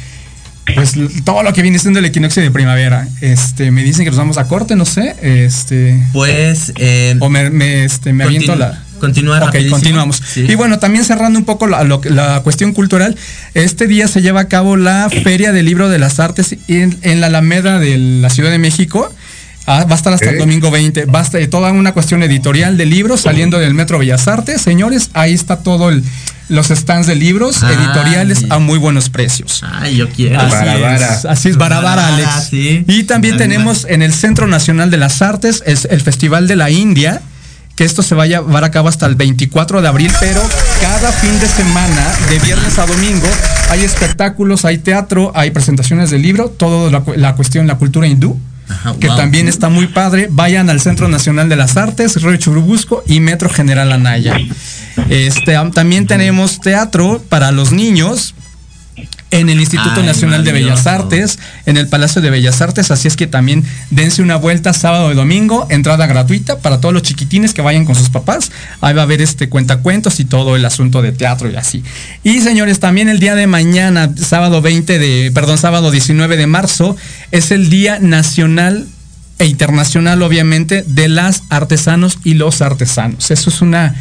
Pues 0.74 0.96
todo 1.24 1.44
lo 1.44 1.54
que 1.54 1.62
viene 1.62 1.78
siendo 1.78 2.00
el 2.00 2.06
equinoccio 2.06 2.42
de 2.42 2.50
primavera. 2.50 3.08
Este, 3.22 3.70
me 3.70 3.84
dicen 3.84 4.04
que 4.04 4.10
nos 4.10 4.18
vamos 4.18 4.38
a 4.38 4.48
corte, 4.48 4.76
no 4.76 4.86
sé. 4.86 5.16
Este. 5.22 6.04
Pues. 6.12 6.74
Eh, 6.78 7.16
o 7.20 7.30
me, 7.30 7.86
este, 7.86 8.14
me 8.14 8.24
aviento 8.24 8.56
la. 8.56 8.82
Continuar. 9.00 9.44
Ok, 9.44 9.56
continuamos. 9.70 10.22
Y 10.36 10.56
bueno, 10.56 10.80
también 10.80 11.04
cerrando 11.04 11.38
un 11.38 11.46
poco 11.46 11.68
la, 11.68 11.84
la, 11.84 12.42
cuestión 12.42 12.72
cultural, 12.74 13.16
este 13.54 13.88
día 13.88 14.08
se 14.08 14.22
lleva 14.22 14.42
a 14.42 14.48
cabo 14.48 14.78
la 14.78 15.10
Feria 15.10 15.52
del 15.52 15.66
Libro 15.66 15.90
de 15.90 16.00
las 16.00 16.20
Artes 16.20 16.56
en, 16.68 16.98
en 17.02 17.22
la 17.22 17.28
Alameda 17.28 17.78
de 17.78 17.98
la 17.98 18.30
Ciudad 18.30 18.50
de 18.50 18.58
México. 18.58 19.14
Ah, 19.68 19.86
va 19.86 19.94
a 19.94 19.96
estar 19.96 20.14
hasta 20.14 20.30
el 20.30 20.38
domingo 20.38 20.70
20. 20.70 21.06
Va 21.06 21.20
a 21.20 21.24
estar 21.24 21.46
toda 21.48 21.72
una 21.72 21.94
cuestión 21.94 22.22
editorial 22.22 22.78
de 22.78 22.86
libros 22.86 23.22
saliendo 23.22 23.58
del 23.58 23.74
Metro 23.74 23.98
Bellas 23.98 24.28
Artes. 24.28 24.62
Señores, 24.62 25.10
ahí 25.14 25.34
está 25.34 25.58
todo 25.58 25.90
el, 25.90 26.04
los 26.50 26.68
stands 26.68 27.08
de 27.08 27.16
libros 27.16 27.64
editoriales 27.64 28.46
a 28.50 28.60
muy 28.60 28.78
buenos 28.78 29.10
precios. 29.10 29.64
Ay, 29.68 29.98
yo 29.98 30.10
quiero. 30.10 30.40
Así 30.40 31.04
es, 31.04 31.26
así 31.26 31.50
es 31.50 31.58
Barabara, 31.58 32.08
Alex. 32.08 32.50
Y 32.52 33.04
también 33.04 33.38
tenemos 33.38 33.86
en 33.90 34.04
el 34.04 34.14
Centro 34.14 34.46
Nacional 34.46 34.92
de 34.92 34.98
las 34.98 35.22
Artes 35.22 35.64
es 35.66 35.86
el 35.86 36.02
Festival 36.02 36.48
de 36.48 36.56
la 36.56 36.70
India, 36.70 37.22
que 37.76 37.86
esto 37.86 38.04
se 38.04 38.14
va 38.14 38.24
a 38.24 38.28
llevar 38.28 38.64
a 38.64 38.72
cabo 38.72 38.88
hasta 38.88 39.08
el 39.08 39.16
24 39.16 39.82
de 39.82 39.88
abril, 39.88 40.12
pero 40.20 40.42
cada 40.82 41.12
fin 41.12 41.40
de 41.40 41.48
semana, 41.48 42.14
de 42.30 42.40
viernes 42.40 42.78
a 42.78 42.86
domingo, 42.86 43.28
hay 43.70 43.84
espectáculos, 43.84 44.64
hay 44.64 44.78
teatro, 44.78 45.32
hay 45.34 45.50
presentaciones 45.50 46.12
de 46.12 46.20
libro, 46.20 46.50
todo 46.50 46.92
la, 46.92 47.04
la 47.16 47.36
cuestión, 47.36 47.66
la 47.66 47.76
cultura 47.76 48.08
hindú 48.08 48.40
que 49.00 49.08
también 49.08 49.48
está 49.48 49.70
muy 49.70 49.88
padre. 49.88 50.28
Vayan 50.30 50.70
al 50.70 50.82
Centro 50.82 51.08
Nacional 51.08 51.50
de 51.50 51.56
las 51.56 51.78
Artes, 51.78 52.22
Río 52.22 52.38
Churubusco 52.38 53.04
y 53.08 53.20
Metro 53.20 53.50
General 53.50 53.92
Anaya. 53.92 54.38
Este, 55.10 55.58
también 55.74 56.08
tenemos 56.08 56.60
teatro 56.60 57.22
para 57.30 57.52
los 57.52 57.72
niños 57.72 58.34
en 59.32 59.50
el 59.50 59.60
Instituto 59.60 60.02
Nacional 60.04 60.46
de 60.46 60.54
Bellas 60.54 60.88
Artes, 60.88 61.40
en 61.66 61.78
el 61.78 61.88
Palacio 61.88 62.22
de 62.22 62.30
Bellas 62.30 62.62
Artes, 62.62 62.92
así 62.92 63.08
es 63.08 63.18
que 63.18 63.28
también 63.28 63.64
dense 63.90 64.22
una 64.22 64.38
vuelta 64.38 64.72
sábado 64.72 65.12
y 65.12 65.16
domingo, 65.16 65.68
entrada 65.70 66.08
gratuita 66.08 66.60
para 66.60 66.80
todos 66.80 66.94
los 66.94 67.04
chiquitines 67.04 67.54
que 67.54 67.62
vayan 67.62 67.86
con 67.86 67.96
sus 67.96 68.10
papás. 68.10 68.52
Ahí 68.80 68.94
va 68.94 69.02
a 69.02 69.04
haber 69.04 69.22
este 69.22 69.50
cuentacuentos 69.50 70.20
y 70.20 70.26
todo 70.26 70.56
el 70.56 70.64
asunto 70.64 71.02
de 71.02 71.12
teatro 71.12 71.50
y 71.50 71.56
así. 71.56 71.84
Y 72.24 72.40
señores, 72.42 72.80
también 72.80 73.10
el 73.10 73.20
día 73.20 73.36
de 73.36 73.48
mañana, 73.48 74.12
sábado 74.16 74.62
20 74.62 75.00
de, 75.00 75.32
perdón, 75.34 75.58
sábado 75.58 75.92
19 75.92 76.38
de 76.38 76.48
marzo, 76.48 76.96
es 77.32 77.52
el 77.52 77.70
Día 77.70 78.00
Nacional 78.00 78.88
e 79.38 79.48
Internacional, 79.48 80.22
obviamente, 80.22 80.84
de 80.88 81.10
las 81.10 81.44
artesanos 81.50 82.20
y 82.24 82.36
los 82.36 82.62
artesanos. 82.62 83.32
Eso 83.32 83.50
es 83.50 83.62
una 83.62 83.96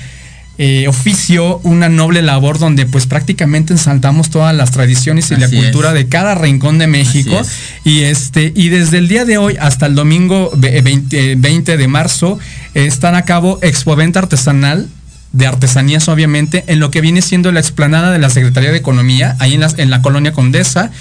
eh, 0.57 0.87
oficio, 0.87 1.59
una 1.65 1.89
noble 1.89 2.23
labor 2.23 2.61
donde 2.61 2.87
pues 2.87 3.07
prácticamente 3.07 3.73
ensaltamos 3.73 4.31
todas 4.31 4.55
las 4.55 4.71
tradiciones 4.71 5.31
y 5.33 5.37
la 5.37 5.49
cultura 5.49 5.93
de 5.93 6.07
cada 6.07 6.37
rincón 6.37 6.79
de 6.79 6.87
México. 6.87 7.41
Y 7.83 8.03
este, 8.03 8.53
y 8.55 8.69
desde 8.69 8.99
el 8.99 9.09
día 9.09 9.25
de 9.25 9.37
hoy 9.37 9.57
hasta 9.61 9.87
el 9.87 9.97
domingo 9.97 10.53
20, 10.57 11.35
20 11.37 11.77
de 11.77 11.89
marzo 11.89 12.39
están 12.75 13.17
a 13.17 13.23
cabo 13.23 13.59
Expoventa 13.63 14.21
Artesanal 14.21 14.89
de 15.33 15.49
artesanías, 15.49 16.07
obviamente, 16.07 16.63
en 16.69 16.79
lo 16.79 16.93
que 16.93 17.01
viene 17.01 17.21
siendo 17.21 17.51
la 17.51 17.59
explanada 17.59 18.13
de 18.13 18.21
la 18.21 18.31
Secretaría 18.31 18.71
de 18.71 18.77
Economía, 18.77 19.35
ahí 19.41 19.55
en, 19.55 19.65
en 19.79 19.91
la 19.91 20.01
colonia 20.01 20.33
Condesa, 20.33 20.93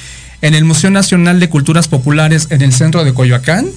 en 0.41 0.55
el 0.55 0.65
Museo 0.65 0.89
Nacional 0.89 1.39
de 1.39 1.49
Culturas 1.49 1.87
Populares 1.87 2.47
en 2.49 2.63
el 2.63 2.73
centro 2.73 3.03
de 3.03 3.13
Coyoacán 3.13 3.67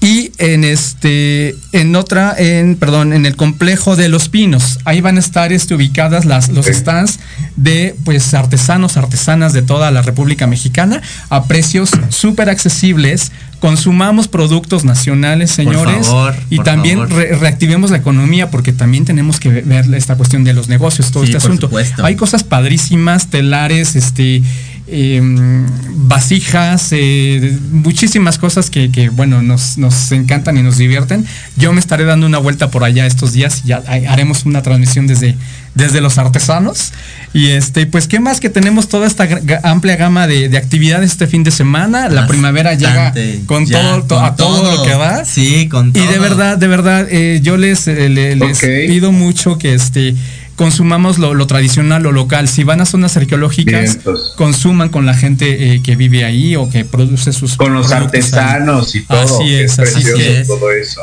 y 0.00 0.30
en 0.38 0.64
este 0.64 1.56
en 1.72 1.96
otra 1.96 2.34
en 2.36 2.76
perdón 2.76 3.12
en 3.12 3.24
el 3.24 3.36
complejo 3.36 3.96
de 3.96 4.08
los 4.08 4.28
pinos. 4.28 4.78
Ahí 4.84 5.00
van 5.00 5.16
a 5.16 5.20
estar 5.20 5.52
este, 5.52 5.74
ubicadas 5.74 6.24
las 6.24 6.50
los 6.50 6.66
stands 6.66 7.18
de 7.56 7.94
pues 8.04 8.34
artesanos 8.34 8.96
artesanas 8.96 9.52
de 9.52 9.62
toda 9.62 9.90
la 9.90 10.02
República 10.02 10.46
Mexicana 10.46 11.00
a 11.30 11.44
precios 11.44 11.90
súper 12.10 12.50
accesibles. 12.50 13.32
Consumamos 13.58 14.28
productos 14.28 14.84
nacionales 14.84 15.50
señores 15.50 16.08
y 16.50 16.58
también 16.58 17.08
reactivemos 17.08 17.90
la 17.90 17.96
economía 17.96 18.50
porque 18.50 18.74
también 18.74 19.06
tenemos 19.06 19.40
que 19.40 19.48
ver 19.48 19.92
esta 19.94 20.14
cuestión 20.16 20.44
de 20.44 20.52
los 20.52 20.68
negocios 20.68 21.10
todo 21.10 21.24
este 21.24 21.38
asunto. 21.38 21.70
hay 22.02 22.16
cosas 22.16 22.44
padrísimas 22.44 23.28
telares 23.28 23.96
este 23.96 24.42
Em, 24.88 25.66
vasijas, 26.06 26.90
eh, 26.92 27.58
muchísimas 27.72 28.38
cosas 28.38 28.70
que, 28.70 29.10
bueno, 29.12 29.42
nos, 29.42 30.12
encantan 30.12 30.56
y 30.58 30.62
nos 30.62 30.78
divierten. 30.78 31.26
Yo 31.56 31.72
me 31.72 31.80
estaré 31.80 32.04
dando 32.04 32.24
una 32.24 32.38
vuelta 32.38 32.70
por 32.70 32.84
allá 32.84 33.04
estos 33.04 33.32
días 33.32 33.62
y 33.64 33.68
ya 33.68 33.82
haremos 34.08 34.44
una 34.44 34.62
transmisión 34.62 35.08
desde, 35.08 35.34
desde 35.74 36.00
los 36.00 36.18
artesanos. 36.18 36.92
Y 37.32 37.48
este, 37.48 37.86
pues, 37.86 38.06
¿qué 38.06 38.20
más 38.20 38.38
que 38.38 38.48
tenemos 38.48 38.88
toda 38.88 39.08
esta 39.08 39.26
amplia 39.64 39.96
gama 39.96 40.28
de, 40.28 40.56
actividades 40.56 41.10
este 41.10 41.26
fin 41.26 41.42
de 41.42 41.50
semana? 41.50 42.08
La 42.08 42.28
primavera 42.28 42.74
llega 42.74 43.12
con 43.46 43.66
todo, 43.68 44.20
a 44.20 44.36
todo. 44.36 44.76
lo 44.76 44.82
que 44.84 44.94
va. 44.94 45.24
Sí, 45.24 45.68
con 45.68 45.92
todo. 45.92 46.04
Y 46.04 46.06
de 46.06 46.20
verdad, 46.20 46.58
de 46.58 46.68
verdad, 46.68 47.08
eh, 47.10 47.40
yo 47.42 47.56
les, 47.56 47.88
eh, 47.88 48.08
les 48.08 48.60
pido 48.60 49.10
mucho 49.10 49.58
que 49.58 49.74
este 49.74 50.14
consumamos 50.56 51.18
lo, 51.18 51.34
lo, 51.34 51.46
tradicional, 51.46 52.02
lo 52.02 52.12
local. 52.12 52.48
Si 52.48 52.64
van 52.64 52.80
a 52.80 52.86
zonas 52.86 53.16
arqueológicas, 53.16 53.98
consuman 54.36 54.88
con 54.88 55.06
la 55.06 55.14
gente 55.14 55.74
eh, 55.74 55.82
que 55.82 55.94
vive 55.94 56.24
ahí 56.24 56.56
o 56.56 56.68
que 56.68 56.84
produce 56.84 57.32
sus 57.32 57.56
con 57.56 57.74
los 57.74 57.92
artesanos 57.92 58.94
y 58.94 59.02
todo. 59.02 59.20
Así 59.20 59.54
es, 59.54 59.78
así 59.78 60.02
es. 60.18 60.48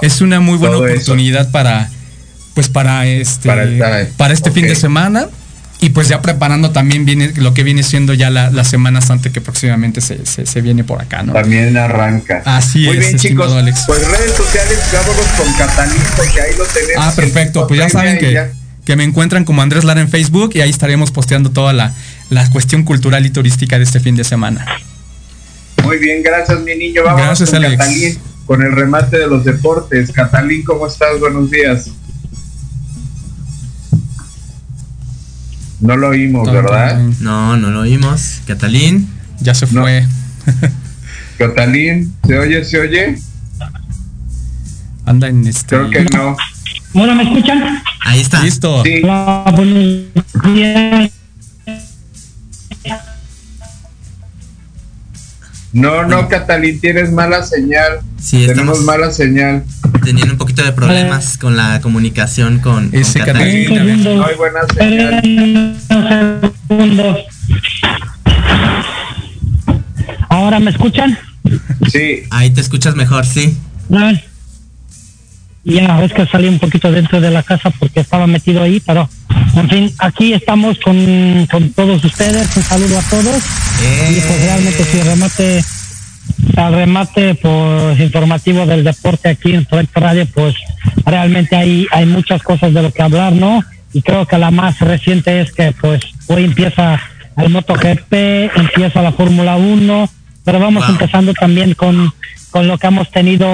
Es 0.02 0.22
una 0.22 0.40
muy 0.40 0.58
buena 0.58 0.78
oportunidad 0.78 1.52
para 1.52 1.90
pues 2.54 2.70
para 2.70 3.08
este 3.08 3.50
para, 4.18 4.34
este 4.34 4.52
fin 4.52 4.68
de 4.68 4.76
semana 4.76 5.28
y 5.80 5.90
pues 5.90 6.08
ya 6.08 6.22
preparando 6.22 6.72
también 6.72 7.04
viene 7.04 7.34
lo 7.36 7.54
que 7.54 7.64
viene 7.64 7.84
siendo 7.84 8.14
ya 8.14 8.30
la, 8.30 8.52
la 8.52 8.64
Semana 8.64 9.02
Santa 9.02 9.32
que 9.32 9.42
próximamente 9.42 10.02
se, 10.02 10.24
se, 10.26 10.62
viene 10.62 10.84
por 10.84 11.02
acá, 11.02 11.24
¿no? 11.24 11.34
También 11.34 11.76
arranca. 11.76 12.42
Así 12.46 12.86
Muy 12.86 12.98
es. 12.98 13.00
bien, 13.00 13.18
chicos. 13.18 13.52
Pues 13.88 14.08
redes 14.08 14.32
sociales, 14.34 14.80
vámonos 14.94 15.26
con 15.36 15.54
Catalín, 15.54 16.02
porque 16.16 16.42
ahí 16.42 16.56
lo 16.58 16.64
tenemos. 16.66 17.06
Ah, 17.06 17.14
perfecto. 17.14 17.68
Pues 17.68 17.80
ya 17.80 17.90
saben 17.90 18.18
que, 18.18 18.50
que 18.86 18.96
me 18.96 19.04
encuentran 19.04 19.46
como 19.46 19.62
Andrés 19.62 19.84
Lara 19.84 20.02
en 20.02 20.10
Facebook 20.10 20.52
y 20.56 20.62
ahí 20.62 20.70
estaremos 20.70 21.12
posteando 21.12 21.52
toda 21.52 21.74
la, 21.74 21.94
la 22.30 22.50
cuestión 22.50 22.84
cultural 22.84 23.26
y 23.26 23.30
turística 23.30 23.78
de 23.78 23.84
este 23.84 24.00
fin 24.00 24.16
de 24.16 24.24
semana. 24.24 24.66
Muy 25.84 25.98
bien, 25.98 26.24
gracias, 26.24 26.62
mi 26.62 26.76
niño. 26.76 27.04
Vamos 27.04 27.22
gracias, 27.22 27.50
con 27.52 27.62
Catalín, 27.62 28.18
con 28.46 28.62
el 28.62 28.72
remate 28.72 29.18
de 29.18 29.28
los 29.28 29.44
deportes. 29.44 30.12
Catalín, 30.12 30.64
¿cómo 30.64 30.88
estás? 30.88 31.20
Buenos 31.20 31.50
días. 31.50 31.90
No 35.80 35.98
lo 35.98 36.10
oímos, 36.10 36.52
¿verdad? 36.52 36.98
No, 37.20 37.58
no 37.58 37.70
lo 37.70 37.82
oímos. 37.82 38.42
Catalín. 38.48 39.10
Ya 39.42 39.54
se 39.54 39.68
fue. 39.68 40.08
Catalín, 41.38 42.16
¿se 42.26 42.40
oye? 42.40 42.64
¿Se 42.64 42.80
oye? 42.80 43.18
Anda 45.06 45.28
en 45.28 45.46
este. 45.46 45.76
Creo 45.76 45.90
que 45.90 46.06
no. 46.06 46.38
Hola, 46.96 47.16
¿me 47.16 47.24
escuchan? 47.24 47.82
Ahí 48.02 48.22
está. 48.22 48.44
Listo. 48.44 48.84
Sí. 48.84 49.02
Hola, 49.04 49.52
buenos 49.56 50.04
días. 50.44 51.12
No, 55.72 56.04
no, 56.04 56.28
Catalín, 56.28 56.80
tienes 56.80 57.12
mala 57.12 57.42
señal. 57.44 58.02
Sí, 58.20 58.46
Tenemos 58.46 58.82
mala 58.82 59.12
señal. 59.12 59.64
Teniendo 60.04 60.34
un 60.34 60.38
poquito 60.38 60.64
de 60.64 60.72
problemas 60.72 61.40
con 61.40 61.58
la 61.58 61.82
comunicación 61.82 62.60
con, 62.60 62.90
Ese 62.94 63.20
con 63.20 63.28
Catalín. 63.28 63.70
Catalín. 63.70 64.04
No 64.04 64.26
hay 64.26 64.36
buena 64.36 64.60
señal. 64.78 65.76
¿Ahora 70.30 70.60
me 70.60 70.70
escuchan? 70.70 71.18
Sí. 71.92 72.24
Ahí 72.30 72.52
te 72.52 72.62
escuchas 72.62 72.96
mejor, 72.96 73.26
sí. 73.26 73.58
No. 73.90 74.12
Ya, 75.66 76.08
que 76.10 76.26
salí 76.26 76.50
un 76.50 76.60
poquito 76.60 76.92
dentro 76.92 77.22
de 77.22 77.32
la 77.32 77.42
casa 77.42 77.70
porque 77.80 78.02
estaba 78.02 78.28
metido 78.28 78.62
ahí, 78.62 78.82
pero 78.86 79.10
en 79.56 79.70
fin, 79.70 79.94
aquí 80.00 80.34
estamos 80.34 80.78
con, 80.80 81.48
con 81.50 81.72
todos 81.72 82.04
ustedes. 82.04 82.56
Un 82.58 82.64
saludo 82.64 83.00
a 83.00 83.02
todos. 83.04 83.44
Y 84.12 84.20
pues 84.20 84.42
realmente 84.44 84.84
si 84.84 85.02
remate 85.02 85.64
al 86.58 86.74
remate 86.74 87.36
pues 87.36 88.00
informativo 88.00 88.66
del 88.66 88.84
deporte 88.84 89.30
aquí 89.30 89.54
en 89.54 89.66
Proyecto 89.66 90.00
Radio, 90.00 90.26
pues 90.34 90.56
realmente 91.06 91.56
hay, 91.56 91.88
hay 91.92 92.06
muchas 92.06 92.44
cosas 92.44 92.74
de 92.74 92.82
lo 92.82 92.92
que 92.92 93.02
hablar, 93.02 93.34
¿no? 93.34 93.64
Y 93.94 94.02
creo 94.02 94.26
que 94.26 94.38
la 94.38 94.52
más 94.52 94.80
reciente 94.80 95.40
es 95.40 95.52
que 95.52 95.72
pues 95.80 96.02
hoy 96.28 96.44
empieza 96.44 97.00
el 97.38 97.50
MotoGP, 97.50 98.14
empieza 98.56 99.02
la 99.02 99.12
Fórmula 99.12 99.56
1, 99.56 100.10
pero 100.44 100.60
vamos 100.60 100.88
empezando 100.90 101.34
también 101.34 101.74
con, 101.74 102.14
con 102.52 102.68
lo 102.68 102.78
que 102.78 102.88
hemos 102.88 103.10
tenido 103.12 103.48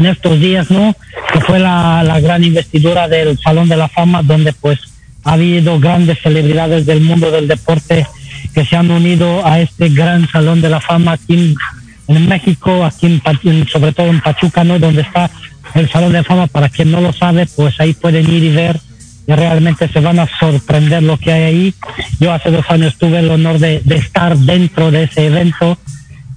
en 0.00 0.06
estos 0.06 0.40
días, 0.40 0.70
¿no? 0.70 0.96
Que 1.32 1.40
fue 1.40 1.58
la, 1.58 2.02
la 2.02 2.20
gran 2.20 2.42
investidura 2.42 3.06
del 3.06 3.38
Salón 3.38 3.68
de 3.68 3.76
la 3.76 3.88
Fama, 3.88 4.22
donde 4.22 4.52
pues 4.54 4.80
ha 5.24 5.34
habido 5.34 5.78
grandes 5.78 6.18
celebridades 6.22 6.86
del 6.86 7.02
mundo 7.02 7.30
del 7.30 7.46
deporte 7.46 8.06
que 8.54 8.64
se 8.64 8.76
han 8.76 8.90
unido 8.90 9.46
a 9.46 9.60
este 9.60 9.90
gran 9.90 10.26
Salón 10.28 10.62
de 10.62 10.70
la 10.70 10.80
Fama 10.80 11.12
aquí 11.12 11.54
en, 12.08 12.28
México, 12.28 12.84
aquí 12.84 13.20
en, 13.44 13.68
sobre 13.68 13.92
todo 13.92 14.06
en 14.06 14.20
Pachuca, 14.20 14.64
¿no? 14.64 14.78
Donde 14.78 15.02
está 15.02 15.30
el 15.74 15.88
Salón 15.90 16.12
de 16.12 16.24
Fama, 16.24 16.46
para 16.46 16.70
quien 16.70 16.90
no 16.90 17.02
lo 17.02 17.12
sabe, 17.12 17.46
pues 17.54 17.78
ahí 17.78 17.92
pueden 17.92 18.28
ir 18.28 18.42
y 18.42 18.50
ver 18.50 18.80
y 19.26 19.32
realmente 19.32 19.86
se 19.86 20.00
van 20.00 20.18
a 20.18 20.26
sorprender 20.40 21.02
lo 21.02 21.18
que 21.18 21.30
hay 21.30 21.42
ahí. 21.42 21.74
Yo 22.18 22.32
hace 22.32 22.50
dos 22.50 22.64
años 22.70 22.96
tuve 22.96 23.18
el 23.18 23.30
honor 23.30 23.58
de, 23.58 23.80
de 23.84 23.96
estar 23.96 24.36
dentro 24.36 24.90
de 24.90 25.04
ese 25.04 25.26
evento 25.26 25.78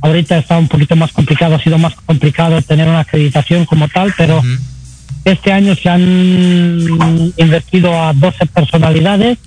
ahorita 0.04 0.38
está 0.38 0.58
un 0.58 0.68
poquito 0.68 0.96
más 0.98 1.14
complicado, 1.14 1.56
ha 1.56 1.64
sido 1.64 1.78
más 1.78 1.96
complicado 1.96 2.62
tener 2.62 2.88
una 2.88 3.00
acreditación 3.00 3.66
como 3.66 3.88
tal, 3.88 4.14
pero 4.18 4.40
uh 4.40 4.44
-huh. 4.44 4.60
este 5.24 5.52
año 5.54 5.76
se 5.76 5.90
han 5.90 7.34
invertido 7.38 7.98
a 7.98 8.12
12 8.14 8.46
personalidades, 8.48 9.38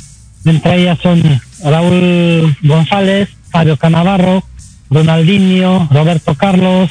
entre 0.46 0.80
ellas 0.80 0.98
son 1.02 1.22
Raúl 1.62 2.56
González, 2.62 3.28
Fabio 3.50 3.76
Canavarro, 3.76 4.44
Ronaldinho, 4.90 5.88
Roberto 5.90 6.34
Carlos, 6.34 6.90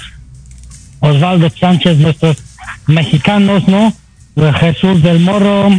Osvaldo 0.99 1.49
Sánchez, 1.49 1.97
nuestros 1.97 2.37
mexicanos, 2.85 3.67
¿no? 3.67 3.93
Jesús 4.59 5.01
del 5.01 5.19
Morro, 5.21 5.69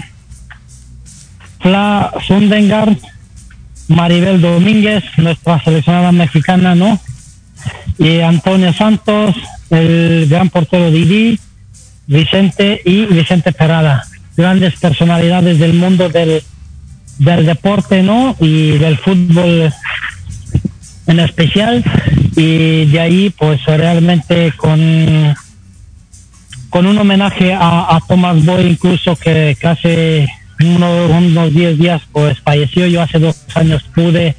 Fla 1.60 2.12
Sundengard, 2.26 2.96
Maribel 3.86 4.40
Domínguez, 4.40 5.04
nuestra 5.18 5.62
seleccionada 5.62 6.10
mexicana, 6.10 6.74
¿no? 6.74 6.98
Y 7.98 8.20
Antonio 8.20 8.72
Santos, 8.72 9.34
el 9.70 10.26
gran 10.28 10.50
portero 10.50 10.90
Didi, 10.90 11.38
Vicente 12.06 12.80
y 12.84 13.06
Vicente 13.06 13.52
Perada, 13.52 14.04
grandes 14.36 14.76
personalidades 14.76 15.58
del 15.58 15.74
mundo 15.74 16.08
del, 16.08 16.42
del 17.18 17.46
deporte, 17.46 18.02
¿no? 18.02 18.36
Y 18.40 18.72
del 18.78 18.98
fútbol 18.98 19.72
en 21.06 21.20
especial. 21.20 21.84
Y 22.36 22.84
de 22.86 23.00
ahí, 23.00 23.30
pues 23.30 23.64
realmente 23.64 24.52
con, 24.56 25.34
con 26.68 26.86
un 26.86 26.98
homenaje 26.98 27.54
a, 27.54 27.96
a 27.96 28.00
Thomas 28.06 28.44
Boy, 28.44 28.66
incluso 28.66 29.16
que, 29.16 29.56
hace 29.62 30.28
uno, 30.60 31.06
unos 31.06 31.54
10 31.54 31.78
días, 31.78 32.02
pues 32.12 32.38
falleció. 32.40 32.86
Yo 32.86 33.00
hace 33.00 33.18
dos 33.18 33.42
años 33.54 33.82
pude, 33.94 34.36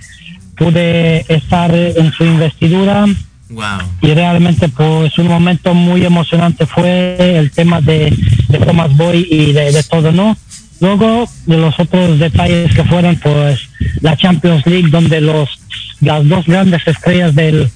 pude 0.55 1.25
estar 1.27 1.73
en 1.73 2.11
su 2.13 2.23
investidura 2.23 3.07
Wow. 3.49 3.79
Y 4.01 4.13
realmente 4.13 4.67
pues 4.67 5.17
un 5.17 5.27
momento 5.27 5.73
muy 5.73 6.03
emocionante 6.03 6.65
fue 6.65 7.37
el 7.37 7.51
tema 7.51 7.79
de, 7.81 8.15
de 8.49 8.57
Thomas 8.59 8.95
Boy 8.97 9.25
y 9.29 9.53
de, 9.53 9.71
de, 9.71 9.83
todo, 9.83 10.11
¿no? 10.11 10.35
Luego 10.79 11.27
de 11.45 11.57
los 11.57 11.79
otros 11.79 12.19
detalles 12.19 12.73
que 12.75 12.83
fueron 12.83 13.15
pues 13.17 13.69
la 14.01 14.17
Champions 14.17 14.65
League 14.65 14.89
donde 14.89 15.21
los 15.21 15.49
las 16.01 16.27
dos 16.27 16.45
grandes 16.45 16.85
estrellas 16.87 17.33
del, 17.33 17.69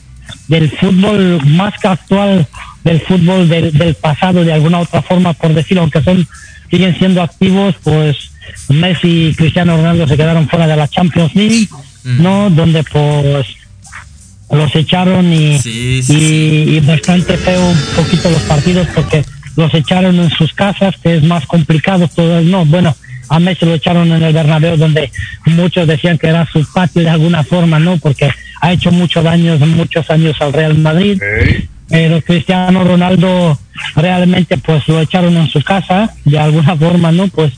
del 0.48 0.70
fútbol 0.72 1.40
más 1.46 1.74
que 1.80 1.88
actual 1.88 2.48
del 2.84 3.02
fútbol 3.02 3.48
del, 3.48 3.72
del 3.78 3.96
pasado 3.96 4.44
de 4.44 4.54
alguna 4.54 4.80
otra 4.80 5.02
forma 5.02 5.34
por 5.34 5.54
decirlo 5.54 5.82
aunque 5.82 6.04
son 6.04 6.28
siguen 6.70 6.96
siendo 6.98 7.22
activos 7.22 7.76
pues 7.84 8.32
Messi 8.70 9.28
y 9.28 9.36
Cristiano 9.36 9.78
Ronaldo 9.78 10.08
se 10.08 10.18
quedaron 10.18 10.48
fuera 10.48 10.68
de 10.68 10.76
la 10.76 10.88
Champions 10.88 11.34
League 11.36 11.68
mm. 12.04 12.22
no 12.22 12.50
donde 12.50 12.84
pues 12.84 13.48
los 14.52 14.76
echaron 14.76 15.32
y, 15.32 15.58
sí, 15.60 16.02
sí, 16.04 16.14
y, 16.14 16.20
sí. 16.20 16.66
y, 16.76 16.80
bastante 16.82 17.38
feo 17.38 17.70
un 17.70 17.78
poquito 17.96 18.30
los 18.30 18.42
partidos 18.44 18.88
porque 18.94 19.24
los 19.56 19.74
echaron 19.74 20.20
en 20.20 20.30
sus 20.30 20.54
casas, 20.54 20.96
que 21.02 21.18
es 21.18 21.24
más 21.24 21.46
complicado 21.46 22.08
todo. 22.08 22.42
No, 22.42 22.66
bueno, 22.66 22.96
a 23.30 23.40
Messi 23.40 23.66
lo 23.66 23.74
echaron 23.74 24.12
en 24.12 24.24
el 24.24 24.34
Bernabéu 24.34 24.78
donde 24.78 25.12
muchos 25.46 25.88
decían 25.88 26.18
que 26.18 26.28
era 26.28 26.46
su 26.52 26.66
patio 26.74 27.02
de 27.02 27.10
alguna 27.10 27.44
forma, 27.44 27.80
¿no? 27.80 27.98
Porque 27.98 28.30
ha 28.62 28.74
hecho 28.74 28.92
muchos 28.92 29.24
daños, 29.24 29.60
muchos 29.62 30.10
años 30.10 30.36
al 30.42 30.54
Real 30.54 30.78
Madrid. 30.78 31.16
Okay. 31.16 31.70
Pero 31.90 32.22
Cristiano 32.22 32.84
Ronaldo 32.84 33.60
realmente 33.96 34.58
pues 34.58 34.88
lo 34.88 35.02
echaron 35.02 35.36
en 35.36 35.48
su 35.48 35.62
casa 35.62 36.14
de 36.24 36.40
alguna 36.40 36.76
forma, 36.76 37.12
¿no? 37.12 37.28
Pues 37.28 37.54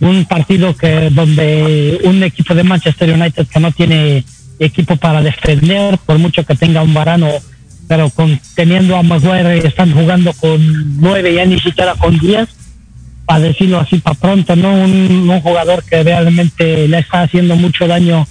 un 0.00 0.24
partido 0.26 0.76
que 0.76 1.10
donde 1.10 2.00
un 2.04 2.22
equipo 2.22 2.54
de 2.54 2.64
Manchester 2.64 3.10
United 3.10 3.46
que 3.46 3.60
no 3.60 3.72
tiene 3.72 4.24
equipo 4.58 4.96
para 4.96 5.22
defender, 5.22 5.98
por 5.98 6.18
mucho 6.18 6.44
que 6.44 6.54
tenga 6.54 6.82
un 6.82 6.94
varano, 6.94 7.28
pero 7.88 8.10
con 8.10 8.40
teniendo 8.54 8.96
a 8.96 9.02
Maguire 9.02 9.58
están 9.66 9.92
jugando 9.92 10.32
con 10.34 11.00
nueve, 11.00 11.34
ya 11.34 11.44
ni 11.44 11.58
siquiera 11.60 11.94
con 11.94 12.18
diez, 12.18 12.48
para 13.24 13.40
decirlo 13.40 13.78
así 13.78 13.98
para 13.98 14.18
pronto, 14.18 14.56
¿no? 14.56 14.72
Un, 14.72 15.28
un, 15.28 15.40
jugador 15.40 15.82
que 15.84 16.02
realmente 16.02 16.88
le 16.88 16.98
está 16.98 17.22
haciendo 17.22 17.56
mucho 17.56 17.86
daño 17.86 18.26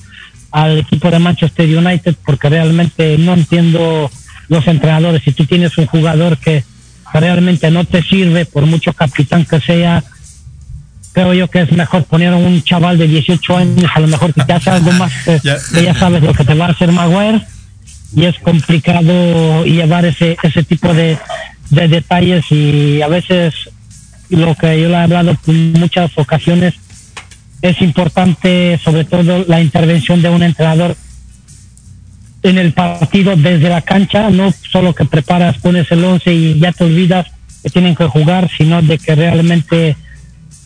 al 0.52 0.80
equipo 0.80 1.12
de 1.12 1.20
Manchester 1.20 1.78
United, 1.78 2.16
porque 2.26 2.50
realmente 2.50 3.18
no 3.18 3.34
entiendo 3.34 4.10
los 4.48 4.68
entrenadores. 4.68 5.22
Si 5.24 5.34
tú 5.34 5.46
tienes 5.46 5.78
un 5.78 5.86
jugador 5.86 6.38
que 6.38 6.64
realmente 7.14 7.72
no 7.72 7.84
te 7.86 8.02
sirve, 8.04 8.46
por 8.46 8.66
mucho 8.66 8.94
capitán 8.94 9.46
que 9.46 9.60
sea, 9.60 10.04
creo 11.16 11.34
yo 11.34 11.48
que 11.48 11.62
es 11.62 11.72
mejor 11.72 12.04
poner 12.04 12.34
a 12.34 12.36
un 12.36 12.62
chaval 12.62 12.98
de 12.98 13.08
18 13.08 13.58
años, 13.58 13.90
a 13.96 14.02
lo 14.02 14.08
mejor 14.08 14.34
que 14.34 14.44
te 14.44 14.52
hace 14.52 14.70
algo 14.70 14.92
más, 14.92 15.14
que 15.26 15.40
ya, 15.42 15.56
que 15.74 15.82
ya 15.82 15.94
sabes 15.94 16.22
lo 16.22 16.34
que 16.34 16.44
te 16.44 16.54
va 16.54 16.66
a 16.66 16.72
hacer 16.72 16.92
Maguire, 16.92 17.42
y 18.14 18.26
es 18.26 18.38
complicado 18.40 19.64
llevar 19.64 20.06
ese, 20.06 20.38
ese 20.44 20.64
tipo 20.64 20.94
de, 20.94 21.18
de 21.70 21.88
detalles 21.88 22.52
y 22.52 23.02
a 23.02 23.08
veces 23.08 23.54
lo 24.30 24.56
que 24.56 24.82
yo 24.82 24.90
le 24.90 24.96
he 24.96 24.98
hablado 24.98 25.38
en 25.48 25.74
muchas 25.74 26.12
ocasiones, 26.18 26.74
es 27.62 27.82
importante 27.82 28.78
sobre 28.84 29.06
todo 29.06 29.46
la 29.48 29.62
intervención 29.62 30.22
de 30.22 30.30
un 30.30 30.44
entrenador 30.44 30.98
en 32.44 32.58
el 32.58 32.74
partido 32.74 33.38
desde 33.38 33.70
la 33.70 33.82
cancha, 33.82 34.30
no 34.30 34.54
solo 34.70 34.94
que 34.94 35.06
preparas, 35.06 35.60
pones 35.60 35.90
el 35.92 36.04
11 36.04 36.34
y 36.34 36.60
ya 36.60 36.74
te 36.74 36.84
olvidas 36.84 37.28
que 37.64 37.70
tienen 37.70 37.96
que 37.96 38.06
jugar, 38.06 38.50
sino 38.56 38.82
de 38.82 38.98
que 38.98 39.16
realmente 39.16 39.96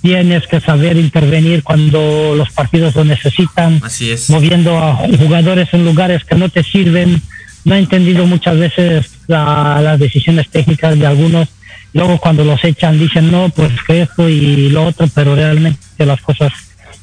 tienes 0.02 0.48
que 0.48 0.60
saber 0.62 0.98
intervenir 0.98 1.64
cuando 1.64 2.34
los 2.36 2.50
partidos 2.52 2.96
lo 2.96 3.04
necesitan, 3.04 3.82
Así 3.84 4.12
es. 4.12 4.30
moviendo 4.30 4.78
a 4.78 4.96
jugadores 4.96 5.70
en 5.74 5.84
lugares 5.86 6.24
que 6.24 6.36
no 6.36 6.50
te 6.50 6.64
sirven. 6.64 7.22
No 7.66 7.76
he 7.76 7.80
entendido 7.80 8.26
muchas 8.26 8.58
veces 8.58 9.12
la- 9.28 9.82
las 9.82 10.00
decisiones 10.00 10.50
técnicas 10.50 10.98
de 10.98 11.06
algunos. 11.06 11.50
Luego 11.94 12.18
cuando 12.20 12.46
los 12.46 12.64
echan 12.64 12.98
dicen, 13.00 13.32
no, 13.32 13.50
pues 13.50 13.72
que 13.86 14.04
esto 14.04 14.30
y 14.30 14.70
lo 14.70 14.86
otro, 14.86 15.08
pero 15.14 15.36
realmente 15.36 16.06
las 16.06 16.22
cosas 16.22 16.52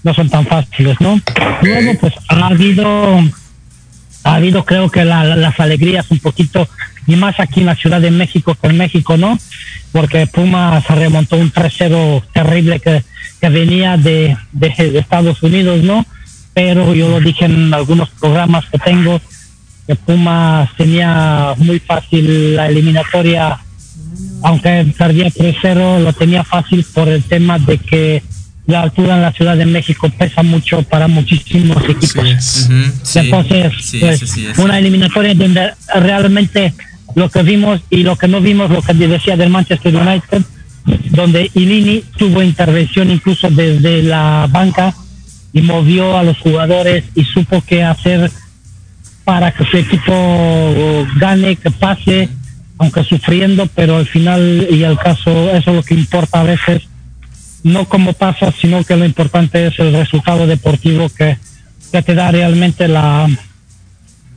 no 0.03 0.15
son 0.15 0.31
tan 0.31 0.47
fáciles, 0.47 0.97
¿no? 1.01 1.21
Luego 1.63 1.99
pues 2.01 2.15
ha 2.29 2.47
habido 2.47 3.21
ha 4.25 4.35
habido 4.37 4.65
creo 4.65 4.91
que 4.91 5.05
la- 5.05 5.25
la- 5.25 5.37
las 5.37 5.61
alegrías 5.61 6.07
un 6.11 6.19
poquito 6.19 6.69
y 7.07 7.17
más 7.17 7.39
aquí 7.39 7.61
en 7.61 7.67
la 7.67 7.77
Ciudad 7.77 8.01
de 8.01 8.11
México 8.11 8.57
que 8.61 8.69
en 8.69 8.79
México, 8.79 9.17
¿no? 9.17 9.39
Porque 9.93 10.27
Puma 10.27 10.83
se 10.87 10.95
remontó 10.95 11.37
un 11.37 11.53
3-0 11.53 12.23
terrible 12.33 12.81
que, 12.81 13.03
que 13.41 13.49
venía 13.49 13.97
de, 13.97 14.37
de, 14.53 14.69
de 14.69 14.99
Estados 14.99 15.43
Unidos, 15.43 15.83
¿no? 15.83 16.05
Pero 16.55 16.95
yo 16.95 17.09
lo 17.09 17.21
dije 17.21 17.45
en 17.45 17.73
algunos 17.73 18.09
programas 18.11 18.65
que 18.67 18.79
tengo, 18.79 19.21
que 19.87 19.95
Puma 19.95 20.71
tenía 20.77 21.55
muy 21.59 21.79
fácil 21.79 22.57
la 22.57 22.69
eliminatoria, 22.69 23.59
aunque 24.43 24.87
perdía 24.99 25.29
3-0, 25.29 26.01
lo 26.03 26.13
tenía 26.13 26.45
fácil 26.45 26.85
por 26.95 27.09
el 27.09 27.23
tema 27.23 27.59
de 27.59 27.79
que 27.79 28.23
la 28.67 28.83
altura 28.83 29.15
en 29.17 29.23
la 29.23 29.33
Ciudad 29.33 29.57
de 29.57 29.67
México 29.67 30.09
pesa 30.11 30.43
mucho 30.43 30.83
para 30.83 31.07
muchísimos 31.07 31.77
equipos. 31.85 32.69
Ujú, 32.69 32.93
sí, 33.03 33.19
Entonces, 33.21 33.73
sí, 33.81 33.99
pues, 34.01 34.19
sí, 34.21 34.27
sí, 34.27 34.47
es. 34.47 34.59
una 34.59 34.79
eliminatoria 34.79 35.35
donde 35.35 35.73
realmente 35.95 36.75
lo 37.17 37.31
que 37.31 37.43
vimos 37.43 37.81
y 37.89 38.03
lo 38.03 38.15
que 38.17 38.29
no 38.29 38.43
vimos, 38.43 38.71
lo 38.71 38.83
que 38.83 38.93
decía 38.93 39.39
del 39.39 39.49
Manchester 39.49 39.97
United, 39.97 40.43
donde 41.11 41.51
Ilini 41.55 42.05
tuvo 42.17 42.43
intervención 42.43 43.11
incluso 43.11 43.49
desde 43.51 44.03
la 44.03 44.47
banca 44.51 44.95
y 45.55 45.63
movió 45.63 46.19
a 46.19 46.23
los 46.23 46.39
jugadores 46.39 47.05
y 47.15 47.25
supo 47.25 47.65
qué 47.67 47.83
hacer 47.83 48.31
para 49.25 49.51
que 49.51 49.65
su 49.65 49.79
equipo 49.79 51.07
gane, 51.17 51.57
que 51.57 51.71
pase, 51.71 52.29
aunque 52.77 53.03
sufriendo, 53.03 53.67
pero 53.75 53.97
al 53.97 54.07
final 54.07 54.69
y 54.71 54.85
al 54.85 54.99
caso 54.99 55.51
eso 55.53 55.71
es 55.71 55.77
lo 55.77 55.83
que 55.83 55.95
importa 55.95 56.41
a 56.41 56.45
veces, 56.45 56.83
no 57.63 57.87
cómo 57.89 58.13
pasa, 58.13 58.53
sino 58.53 58.85
que 58.85 58.95
lo 58.95 59.07
importante 59.07 59.67
es 59.67 59.79
el 59.79 59.95
resultado 59.95 60.47
deportivo 60.47 61.09
que, 61.09 61.39
que 61.91 62.03
te 62.03 62.15
da 62.15 62.31
realmente 62.31 62.89
la 62.89 63.27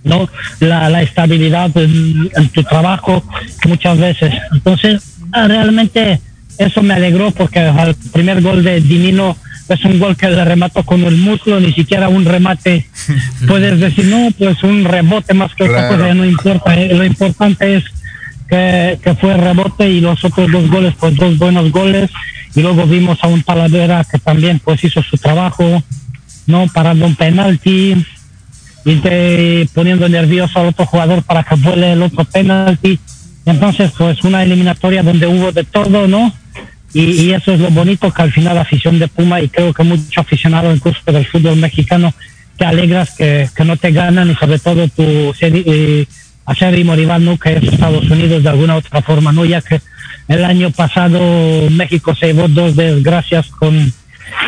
no 0.04 0.30
la, 0.60 0.90
la 0.90 1.02
estabilidad 1.02 1.76
en, 1.78 2.30
en 2.36 2.50
tu 2.50 2.64
trabajo 2.64 3.24
muchas 3.68 3.98
veces. 3.98 4.34
Entonces, 4.52 5.02
ah, 5.32 5.48
realmente 5.48 6.20
eso 6.58 6.82
me 6.82 6.94
alegró 6.94 7.32
porque 7.32 7.60
al 7.60 7.96
primer 8.14 8.42
gol 8.42 8.64
de 8.64 8.82
Dinino 8.82 9.38
es 9.70 9.86
un 9.86 10.00
gol 10.00 10.16
que 10.18 10.30
le 10.30 10.44
remató 10.44 10.84
con 10.84 11.04
el 11.04 11.16
muslo, 11.18 11.60
ni 11.60 11.72
siquiera 11.74 12.10
un 12.10 12.26
remate. 12.26 12.88
Puedes 13.48 13.80
decir, 13.80 14.06
no, 14.06 14.30
pues 14.38 14.64
un 14.64 14.84
rebote 14.84 15.34
más 15.34 15.54
que 15.54 15.64
otra 15.66 15.88
Claro. 15.90 15.98
cosa, 16.04 16.14
no 16.16 16.26
importa. 16.26 16.76
eh, 16.76 16.94
Lo 16.96 17.06
importante 17.06 17.76
es 17.78 17.84
que, 18.50 18.98
que 19.04 19.14
fue 19.16 19.36
rebote 19.38 19.88
y 19.90 20.02
los 20.02 20.24
otros 20.26 20.52
dos 20.52 20.68
goles, 20.70 20.94
pues 21.00 21.16
dos 21.16 21.38
buenos 21.38 21.72
goles. 21.72 22.10
Y 22.56 22.62
luego 22.62 22.88
vimos 22.88 23.20
a 23.22 23.28
un 23.28 23.44
Talavera 23.44 24.04
que 24.12 24.18
también 24.18 24.60
pues 24.60 24.84
hizo 24.84 25.04
su 25.04 25.18
trabajo, 25.18 25.84
no 26.48 26.66
parando 26.74 27.06
un 27.06 27.16
penalti 27.16 27.96
y 28.90 28.96
te- 28.96 29.70
poniendo 29.74 30.10
nervioso 30.10 30.60
al 30.60 30.68
otro 30.68 30.86
jugador 30.86 31.22
para 31.24 31.44
que 31.44 31.56
vuele 31.56 31.94
el 31.94 32.02
otro 32.02 32.26
penalti. 32.26 33.00
Entonces, 33.46 33.92
pues 33.98 34.24
una 34.24 34.44
eliminatoria 34.44 35.04
donde 35.04 35.28
hubo 35.28 35.52
de 35.52 35.64
todo, 35.64 36.08
¿no? 36.08 36.34
Y, 36.94 37.30
eso 37.32 37.54
es 37.54 37.60
lo 37.60 37.70
bonito 37.70 38.12
que 38.12 38.22
al 38.24 38.32
final 38.32 38.56
la 38.56 38.62
afición 38.62 38.98
de 38.98 39.08
Puma 39.08 39.42
y 39.42 39.48
creo 39.50 39.72
que 39.74 39.84
mucho 39.84 40.22
aficionado 40.22 40.74
incluso 40.74 41.00
del 41.06 41.26
fútbol 41.26 41.56
mexicano 41.58 42.12
te 42.58 42.66
alegras 42.66 43.12
que, 43.16 43.48
que 43.56 43.64
no 43.64 43.78
te 43.78 43.92
ganan 43.92 44.32
y 44.32 44.36
sobre 44.36 44.58
todo 44.58 44.88
tu 44.88 45.34
eh, 45.40 46.08
acérrimo 46.46 46.96
rival, 46.96 47.24
¿no? 47.24 47.38
Que 47.38 47.58
es 47.58 47.64
Estados 47.64 48.10
Unidos 48.10 48.42
de 48.42 48.50
alguna 48.50 48.76
otra 48.76 49.04
forma, 49.04 49.32
¿no? 49.32 49.46
Ya 49.46 49.62
que 49.62 49.80
el 50.28 50.44
año 50.44 50.72
pasado 50.72 51.70
México 51.70 52.16
se 52.16 52.28
llevó 52.28 52.48
dos 52.48 52.76
desgracias 52.76 53.48
con, 53.50 53.94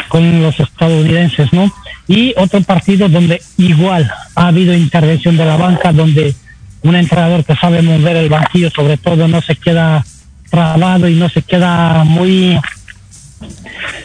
con 0.10 0.42
los 0.42 0.60
estadounidenses, 0.60 1.52
¿no? 1.54 1.72
Y 2.08 2.34
otro 2.38 2.62
partido 2.62 3.08
donde 3.08 3.42
igual 3.58 4.12
ha 4.36 4.48
habido 4.48 4.74
intervención 4.74 5.38
de 5.38 5.46
la 5.46 5.58
banca, 5.58 5.94
donde 5.94 6.36
un 6.84 6.96
entrenador 6.96 7.46
que 7.46 7.56
sabe 7.56 7.82
mover 7.82 8.18
el 8.18 8.30
banquillo, 8.30 8.70
sobre 8.70 8.98
todo, 8.98 9.28
no 9.28 9.42
se 9.42 9.56
queda 9.56 10.04
trabado 10.50 11.08
y 11.08 11.16
no 11.16 11.30
se 11.30 11.42
queda 11.42 12.04
muy, 12.04 12.60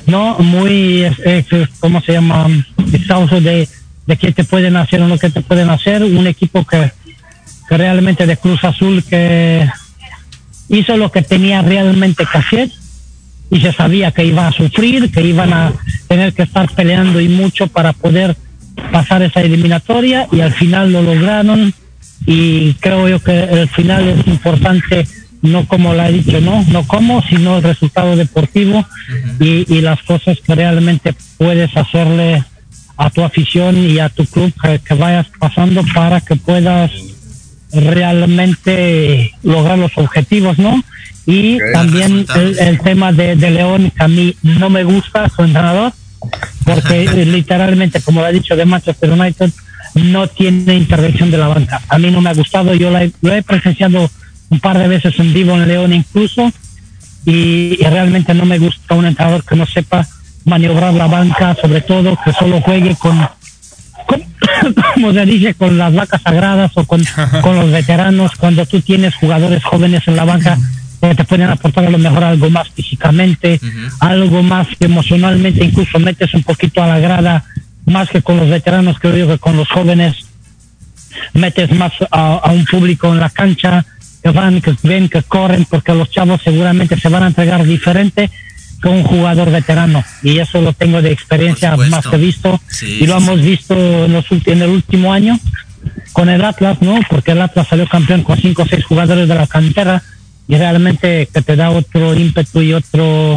no, 0.07 0.39
muy, 0.39 1.05
eh, 1.25 1.45
¿cómo 1.81 2.01
se 2.03 2.13
llama? 2.13 2.47
Exhausto 2.93 3.41
de, 3.41 3.69
de 4.07 4.17
qué 4.17 4.33
te 4.33 4.45
pueden 4.45 4.77
hacer 4.77 5.03
o 5.03 5.09
no 5.09 5.19
qué 5.19 5.31
te 5.31 5.41
pueden 5.41 5.71
hacer. 5.71 6.05
Un 6.05 6.27
equipo 6.27 6.65
que, 6.65 6.93
que 7.69 7.77
realmente 7.77 8.27
de 8.27 8.37
Cruz 8.37 8.63
Azul 8.63 9.03
que 9.03 9.69
hizo 10.69 10.97
lo 10.97 11.11
que 11.11 11.23
tenía 11.23 11.63
realmente 11.63 12.25
hacer 12.33 12.71
y 13.51 13.61
se 13.61 13.73
sabía 13.73 14.11
que 14.11 14.25
iba 14.25 14.49
a 14.49 14.53
sufrir, 14.53 15.11
que 15.11 15.23
iban 15.23 15.53
a 15.53 15.73
tener 16.09 16.33
que 16.33 16.43
estar 16.43 16.69
peleando 16.75 17.21
y 17.21 17.29
mucho 17.29 17.67
para 17.69 17.93
poder 17.93 18.37
pasar 18.93 19.23
esa 19.23 19.41
eliminatoria 19.41 20.29
y 20.33 20.41
al 20.41 20.53
final 20.53 20.93
lo 20.93 21.03
lograron 21.03 21.73
y 22.27 22.75
creo 22.75 23.09
yo 23.09 23.23
que 23.23 23.45
el 23.45 23.69
final 23.69 24.09
es 24.09 24.27
importante 24.27 25.07
no 25.43 25.67
como 25.67 25.95
lo 25.95 26.03
he 26.03 26.13
dicho, 26.13 26.41
no, 26.41 26.65
no 26.71 26.87
como, 26.87 27.23
sino 27.23 27.59
el 27.59 27.63
resultado 27.63 28.17
deportivo 28.17 28.85
y, 29.39 29.73
y 29.73 29.81
las 29.81 30.03
cosas 30.03 30.39
que 30.41 30.55
realmente 30.55 31.15
puedes 31.39 31.77
hacerle 31.77 32.43
a 32.97 33.11
tu 33.11 33.23
afición 33.23 33.79
y 33.79 33.99
a 33.99 34.09
tu 34.09 34.25
club 34.27 34.53
que, 34.61 34.79
que 34.81 34.95
vayas 34.95 35.27
pasando 35.39 35.83
para 35.95 36.21
que 36.21 36.37
puedas 36.37 36.91
realmente 37.73 39.33
lograr 39.43 39.79
los 39.79 39.93
objetivos, 39.97 40.59
¿no? 40.59 40.83
Y 41.27 41.59
también 41.73 42.25
el, 42.37 42.59
el 42.59 42.81
tema 42.81 43.13
de, 43.13 43.35
de 43.37 43.51
León, 43.51 43.91
que 43.97 44.05
a 44.05 44.09
mí 44.09 44.37
no 44.43 44.71
me 44.71 44.85
gusta 44.85 45.29
su 45.29 45.43
entrenador, 45.43 45.93
porque 46.65 47.05
eh, 47.13 47.27
literalmente, 47.27 48.01
como 48.01 48.21
lo 48.21 48.27
ha 48.27 48.31
dicho 48.33 48.55
de 48.57 48.65
Manchester 48.65 49.11
United, 49.11 49.51
no 49.95 50.27
tiene 50.29 50.75
intervención 50.75 51.31
de 51.31 51.39
la 51.39 51.49
banca. 51.49 51.81
A 51.89 51.99
mí 51.99 52.11
no 52.11 52.21
me 52.21 52.31
ha 52.31 52.35
gustado, 52.35 52.75
yo 52.75 52.91
la 52.91 53.03
he- 53.05 53.13
lo 53.23 53.33
he 53.35 53.43
presenciado 53.43 54.11
un 54.51 54.61
par 54.61 54.79
de 54.79 54.87
veces 54.89 55.19
en 55.19 55.33
vivo 55.35 55.55
en 55.55 55.67
León 55.67 55.93
incluso, 55.93 56.53
y, 57.25 57.77
y 57.81 57.85
realmente 57.85 58.33
no 58.35 58.45
me 58.45 58.59
gusta 58.59 58.95
un 58.95 59.07
entrenador 59.07 59.43
que 59.45 59.57
no 59.57 59.67
sepa 59.67 60.07
maniobrar 60.45 60.95
la 60.95 61.09
banca, 61.09 61.57
sobre 61.61 61.81
todo 61.81 62.17
que 62.25 62.33
solo 62.33 62.61
juegue 62.61 62.95
con, 62.95 63.19
con- 64.07 64.23
como 64.95 65.13
se 65.13 65.27
dice, 65.27 65.55
con 65.55 65.77
las 65.77 65.93
vacas 65.93 66.23
sagradas 66.23 66.71
o 66.77 66.85
con, 66.85 67.03
con 67.43 67.57
los 67.57 67.73
veteranos, 67.73 68.31
cuando 68.39 68.65
tú 68.67 68.81
tienes 68.81 69.15
jugadores 69.17 69.65
jóvenes 69.65 70.07
en 70.07 70.15
la 70.17 70.25
banca 70.25 70.57
que 71.01 71.15
te 71.15 71.25
pueden 71.25 71.49
aportar 71.49 71.87
a 71.87 71.91
lo 71.91 71.99
mejor 71.99 72.25
algo 72.25 72.51
más 72.51 72.69
físicamente, 72.71 73.61
algo 74.01 74.43
más 74.43 74.67
emocionalmente, 74.81 75.65
incluso 75.65 75.99
metes 75.99 76.35
un 76.35 76.43
poquito 76.43 76.83
a 76.83 76.87
la 76.87 76.99
grada, 76.99 77.45
más 77.85 78.09
que 78.11 78.23
con 78.23 78.37
los 78.37 78.49
veteranos, 78.49 78.99
creo 78.99 79.17
yo 79.17 79.29
que 79.29 79.39
con 79.39 79.57
los 79.57 79.69
jóvenes 79.69 80.17
metes 81.33 81.71
más 81.73 81.93
a, 82.11 82.35
a 82.35 82.53
un 82.53 82.65
público 82.65 83.13
en 83.13 83.21
la 83.21 83.31
cancha, 83.31 83.85
que 84.23 84.31
van, 84.31 84.61
que 84.61 84.75
ven, 84.83 85.09
que 85.09 85.23
corren, 85.23 85.65
porque 85.67 85.95
los 85.95 86.11
chavos 86.11 86.41
seguramente 86.43 86.99
se 86.99 87.09
van 87.09 87.23
a 87.23 87.29
entregar 87.29 87.65
diferente 87.65 88.29
que 88.83 88.89
un 88.89 89.05
jugador 89.05 89.51
veterano. 89.51 90.05
Y 90.23 90.39
eso 90.39 90.61
lo 90.61 90.73
tengo 90.73 91.01
de 91.01 91.13
experiencia 91.13 91.77
más 91.77 92.07
que 92.07 92.17
visto. 92.17 92.61
Sí, 92.69 92.99
y 93.03 93.07
lo 93.07 93.19
sí, 93.19 93.25
hemos 93.25 93.41
visto 93.41 93.75
en, 93.77 94.13
los 94.13 94.25
en 94.31 94.63
el 94.63 94.71
último 94.71 95.13
año 95.13 95.39
con 96.13 96.29
el 96.29 96.45
Atlas, 96.45 96.79
¿no? 96.81 96.99
Porque 97.09 97.33
el 97.33 97.43
Atlas 97.43 97.69
salió 97.69 97.87
campeón 97.87 98.23
con 98.23 98.39
cinco 98.39 98.63
o 98.63 98.67
seis 98.67 98.85
jugadores 98.85 99.29
de 99.29 99.35
la 99.35 99.47
cantera 99.47 100.03
y 100.49 100.57
realmente 100.57 101.29
que 101.33 101.43
te 101.43 101.57
da 101.57 101.71
otro 101.71 102.15
ímpetu 102.15 102.61
y 102.63 102.73
otro 102.73 103.37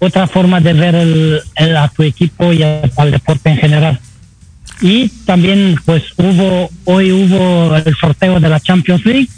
otra 0.00 0.28
forma 0.28 0.60
de 0.60 0.72
ver 0.74 0.94
el, 0.94 1.40
el- 1.56 1.76
a 1.76 1.88
tu 1.88 2.04
equipo 2.04 2.52
y 2.52 2.62
al 2.62 3.10
deporte 3.10 3.50
en 3.50 3.56
general. 3.56 3.98
Y 4.80 5.08
también 5.26 5.74
pues 5.84 6.04
hubo, 6.16 6.70
hoy 6.84 7.10
hubo 7.10 7.74
el 7.74 7.96
sorteo 7.96 8.38
de 8.38 8.48
la 8.48 8.60
Champions 8.60 9.04
League 9.04 9.28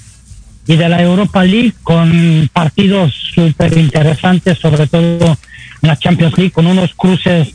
y 0.66 0.76
de 0.76 0.88
la 0.90 1.00
Europa 1.02 1.42
League 1.44 1.72
con 1.82 2.50
partidos 2.52 3.14
súper 3.34 3.76
interesantes, 3.78 4.58
sobre 4.58 4.86
todo 4.86 5.38
en 5.80 5.88
la 5.88 5.96
Champions 5.98 6.36
League, 6.36 6.50
con 6.52 6.66
unos 6.66 6.94
cruces 6.94 7.54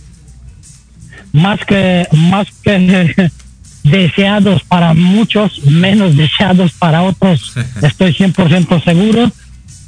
más 1.31 1.59
que, 1.65 2.07
más 2.11 2.47
que 2.63 3.29
deseados 3.85 4.63
para 4.63 4.93
muchos, 4.93 5.63
menos 5.65 6.17
deseados 6.17 6.73
para 6.73 7.03
otros, 7.03 7.53
estoy 7.81 8.13
100% 8.13 8.83
seguro. 8.83 9.31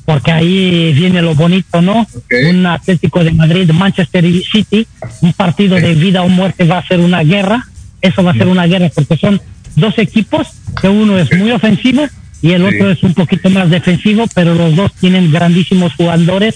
porque 0.06 0.32
ahí 0.32 0.94
viene 0.94 1.22
lo 1.22 1.36
bonito, 1.36 1.82
¿no? 1.82 2.08
Un 2.50 2.66
Atlético 2.66 3.26
de 3.26 3.32
Madrid, 3.32 3.70
Manchester 3.72 4.24
City, 4.50 4.88
un 5.20 5.34
partido 5.34 5.76
de 5.76 5.96
vida 5.96 6.22
o 6.22 6.30
muerte 6.30 6.64
va 6.64 6.78
a 6.78 6.88
ser 6.88 7.02
una 7.02 7.24
guerra, 7.24 7.68
eso 8.00 8.24
va 8.24 8.32
a 8.32 8.36
ser 8.36 8.48
una 8.48 8.68
guerra 8.68 8.90
porque 8.96 9.18
son 9.18 9.42
dos 9.76 9.98
equipos, 9.98 10.48
que 10.80 10.88
uno 10.88 11.20
es 11.20 11.36
muy 11.38 11.52
ofensivo 11.52 12.08
y 12.42 12.52
el 12.52 12.64
otro 12.64 12.90
es 12.90 13.04
un 13.04 13.16
poquito 13.16 13.50
más 13.50 13.70
defensivo, 13.70 14.28
pero 14.34 14.56
los 14.56 14.78
dos 14.78 14.94
tienen 14.94 15.30
grandísimos 15.30 15.94
jugadores 15.96 16.56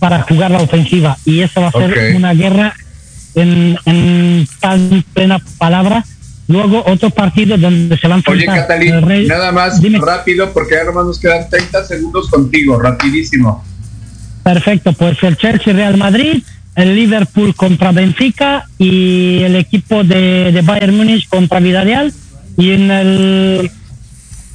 para 0.00 0.22
jugar 0.22 0.50
la 0.50 0.62
ofensiva. 0.62 1.16
Y 1.24 1.42
eso 1.42 1.60
va 1.60 1.68
a 1.68 1.72
ser 1.72 2.16
una 2.16 2.34
guerra 2.34 2.74
en, 3.36 3.78
en 3.84 4.48
tan 4.58 5.04
plena 5.14 5.38
palabra 5.58 6.04
Luego 6.50 6.82
otro 6.84 7.10
partido 7.10 7.56
donde 7.56 7.96
se 7.96 8.08
van 8.08 8.24
a 8.26 8.30
Oye, 8.30 8.44
Catalina, 8.44 9.00
nada 9.00 9.52
más 9.52 9.80
rápido 10.00 10.52
porque 10.52 10.74
ya 10.74 10.84
nomás 10.84 11.06
nos 11.06 11.20
quedan 11.20 11.48
30 11.48 11.84
segundos 11.84 12.28
contigo, 12.28 12.76
rapidísimo. 12.76 13.64
Perfecto, 14.42 14.92
pues 14.92 15.22
el 15.22 15.36
Chelsea 15.36 15.72
Real 15.72 15.96
Madrid, 15.96 16.42
el 16.74 16.96
Liverpool 16.96 17.54
contra 17.54 17.92
Benfica 17.92 18.64
y 18.78 19.42
el 19.44 19.54
equipo 19.54 20.02
de, 20.02 20.60
Bayern 20.64 20.96
Múnich 20.96 21.28
contra 21.28 21.60
Villarreal. 21.60 22.12
Y 22.56 22.72
en 22.72 22.90
el 22.90 23.70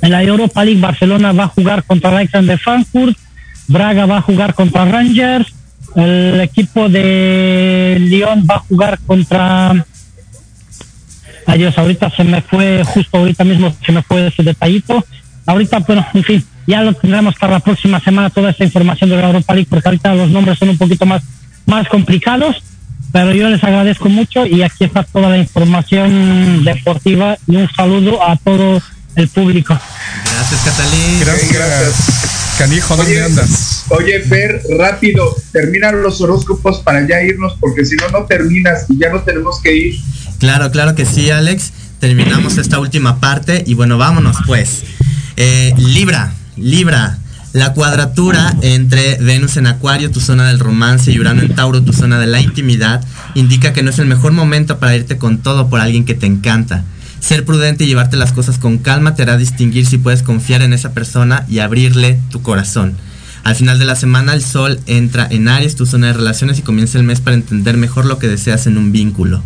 en 0.01 0.11
la 0.11 0.21
Europa 0.21 0.65
League 0.65 0.81
Barcelona 0.81 1.31
va 1.31 1.45
a 1.45 1.47
jugar 1.47 1.85
contra 1.85 2.21
el 2.21 2.45
de 2.45 2.57
Frankfurt, 2.57 3.17
Braga 3.69 4.05
va 4.05 4.17
a 4.17 4.21
jugar 4.21 4.53
contra 4.53 4.83
Rangers, 4.83 5.47
el 5.95 6.41
equipo 6.41 6.89
de 6.89 7.95
Lyon 8.01 8.45
va 8.49 8.55
a 8.55 8.59
jugar 8.59 8.99
contra 9.07 9.85
Adiós, 11.45 11.77
ahorita 11.77 12.09
se 12.09 12.23
me 12.23 12.41
fue, 12.41 12.83
justo 12.83 13.17
ahorita 13.17 13.43
mismo 13.43 13.75
se 13.85 13.91
me 13.91 14.01
fue 14.01 14.27
ese 14.27 14.43
detallito. 14.43 15.05
Ahorita, 15.45 15.79
bueno, 15.79 16.05
en 16.13 16.23
fin, 16.23 16.45
ya 16.65 16.81
lo 16.81 16.93
tendremos 16.93 17.35
para 17.35 17.53
la 17.53 17.59
próxima 17.59 17.99
semana 17.99 18.29
toda 18.29 18.49
esta 18.49 18.63
información 18.63 19.09
de 19.09 19.17
la 19.17 19.27
Europa 19.27 19.53
League, 19.53 19.67
porque 19.69 19.87
ahorita 19.87 20.15
los 20.15 20.29
nombres 20.29 20.57
son 20.57 20.69
un 20.69 20.77
poquito 20.77 21.05
más, 21.05 21.21
más 21.65 21.87
complicados, 21.87 22.63
pero 23.11 23.31
yo 23.31 23.49
les 23.49 23.63
agradezco 23.63 24.09
mucho 24.09 24.45
y 24.45 24.63
aquí 24.63 24.85
está 24.85 25.03
toda 25.03 25.29
la 25.29 25.37
información 25.37 26.63
deportiva 26.63 27.37
y 27.47 27.55
un 27.57 27.69
saludo 27.69 28.21
a 28.27 28.35
todo 28.37 28.81
el 29.15 29.27
público. 29.27 29.77
Gracias, 30.33 30.61
Catalín. 30.65 31.19
Gracias, 31.19 31.53
gracias. 31.53 32.35
Canijo, 32.57 32.95
¿dónde 32.95 33.21
andas? 33.21 33.85
Oye, 33.89 34.21
Fer, 34.21 34.61
rápido, 34.77 35.35
terminan 35.51 36.01
los 36.01 36.21
horóscopos 36.21 36.79
para 36.79 37.05
ya 37.07 37.21
irnos, 37.21 37.57
porque 37.59 37.85
si 37.85 37.95
no, 37.97 38.07
no 38.09 38.25
terminas 38.25 38.85
y 38.89 38.97
ya 38.97 39.09
no 39.09 39.21
tenemos 39.21 39.61
que 39.61 39.75
ir. 39.75 39.95
Claro, 40.45 40.69
claro 40.69 40.93
que 40.93 41.07
sí, 41.07 41.31
Alex. 41.31 41.73
Terminamos 41.99 42.59
esta 42.59 42.77
última 42.77 43.19
parte 43.19 43.63
y 43.65 43.73
bueno, 43.73 43.97
vámonos 43.97 44.37
pues. 44.45 44.83
Eh, 45.37 45.73
Libra, 45.75 46.33
Libra, 46.55 47.17
la 47.51 47.73
cuadratura 47.73 48.55
entre 48.61 49.17
Venus 49.17 49.57
en 49.57 49.65
Acuario, 49.65 50.11
tu 50.11 50.19
zona 50.19 50.47
del 50.49 50.59
romance, 50.59 51.11
y 51.11 51.19
Urano 51.19 51.41
en 51.41 51.55
Tauro, 51.55 51.81
tu 51.81 51.93
zona 51.93 52.19
de 52.19 52.27
la 52.27 52.41
intimidad, 52.41 53.03
indica 53.33 53.73
que 53.73 53.81
no 53.81 53.89
es 53.89 53.97
el 53.97 54.05
mejor 54.05 54.33
momento 54.33 54.77
para 54.77 54.95
irte 54.95 55.17
con 55.17 55.39
todo 55.39 55.67
por 55.67 55.79
alguien 55.79 56.05
que 56.05 56.13
te 56.13 56.27
encanta. 56.27 56.83
Ser 57.19 57.43
prudente 57.43 57.85
y 57.85 57.87
llevarte 57.87 58.15
las 58.15 58.31
cosas 58.31 58.59
con 58.59 58.77
calma 58.77 59.15
te 59.15 59.23
hará 59.23 59.37
distinguir 59.37 59.87
si 59.87 59.97
puedes 59.97 60.21
confiar 60.21 60.61
en 60.61 60.73
esa 60.73 60.93
persona 60.93 61.43
y 61.49 61.57
abrirle 61.57 62.19
tu 62.29 62.43
corazón. 62.43 62.93
Al 63.43 63.55
final 63.55 63.79
de 63.79 63.85
la 63.85 63.95
semana 63.95 64.35
el 64.35 64.43
Sol 64.43 64.79
entra 64.85 65.27
en 65.27 65.47
Aries, 65.47 65.75
tu 65.75 65.87
zona 65.87 66.05
de 66.05 66.13
relaciones, 66.13 66.59
y 66.59 66.61
comienza 66.61 66.99
el 66.99 67.03
mes 67.03 67.19
para 67.19 67.35
entender 67.35 67.77
mejor 67.77 68.05
lo 68.05 68.19
que 68.19 68.27
deseas 68.27 68.67
en 68.67 68.77
un 68.77 68.91
vínculo. 68.91 69.41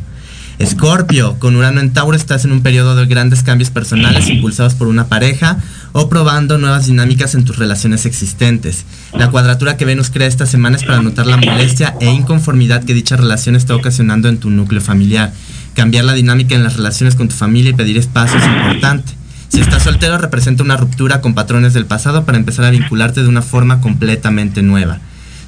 Escorpio, 0.59 1.39
con 1.39 1.55
Urano 1.55 1.79
en 1.79 1.93
Tauro 1.93 2.17
estás 2.17 2.43
en 2.43 2.51
un 2.51 2.61
periodo 2.61 2.93
de 2.93 3.05
grandes 3.05 3.43
cambios 3.43 3.69
personales 3.69 4.27
impulsados 4.27 4.73
por 4.75 4.89
una 4.89 5.07
pareja 5.07 5.57
o 5.93 6.09
probando 6.09 6.57
nuevas 6.57 6.87
dinámicas 6.87 7.33
en 7.33 7.45
tus 7.45 7.57
relaciones 7.57 8.05
existentes. 8.05 8.83
La 9.17 9.31
cuadratura 9.31 9.77
que 9.77 9.85
Venus 9.85 10.09
crea 10.09 10.27
esta 10.27 10.45
semana 10.45 10.75
es 10.75 10.83
para 10.83 11.01
notar 11.01 11.27
la 11.27 11.37
molestia 11.37 11.95
e 12.01 12.11
inconformidad 12.11 12.83
que 12.83 12.93
dicha 12.93 13.15
relación 13.15 13.55
está 13.55 13.73
ocasionando 13.73 14.27
en 14.27 14.37
tu 14.37 14.49
núcleo 14.49 14.81
familiar. 14.81 15.31
Cambiar 15.75 16.03
la 16.03 16.13
dinámica 16.13 16.55
en 16.55 16.65
las 16.65 16.75
relaciones 16.75 17.15
con 17.15 17.29
tu 17.29 17.35
familia 17.35 17.69
y 17.69 17.75
pedir 17.75 17.97
espacio 17.97 18.37
es 18.37 18.45
importante. 18.45 19.13
Si 19.47 19.61
estás 19.61 19.83
soltero 19.83 20.17
representa 20.17 20.61
una 20.61 20.75
ruptura 20.75 21.21
con 21.21 21.35
patrones 21.35 21.73
del 21.73 21.85
pasado 21.85 22.25
para 22.25 22.37
empezar 22.37 22.65
a 22.65 22.69
vincularte 22.69 23.23
de 23.23 23.29
una 23.29 23.41
forma 23.41 23.79
completamente 23.79 24.61
nueva. 24.61 24.99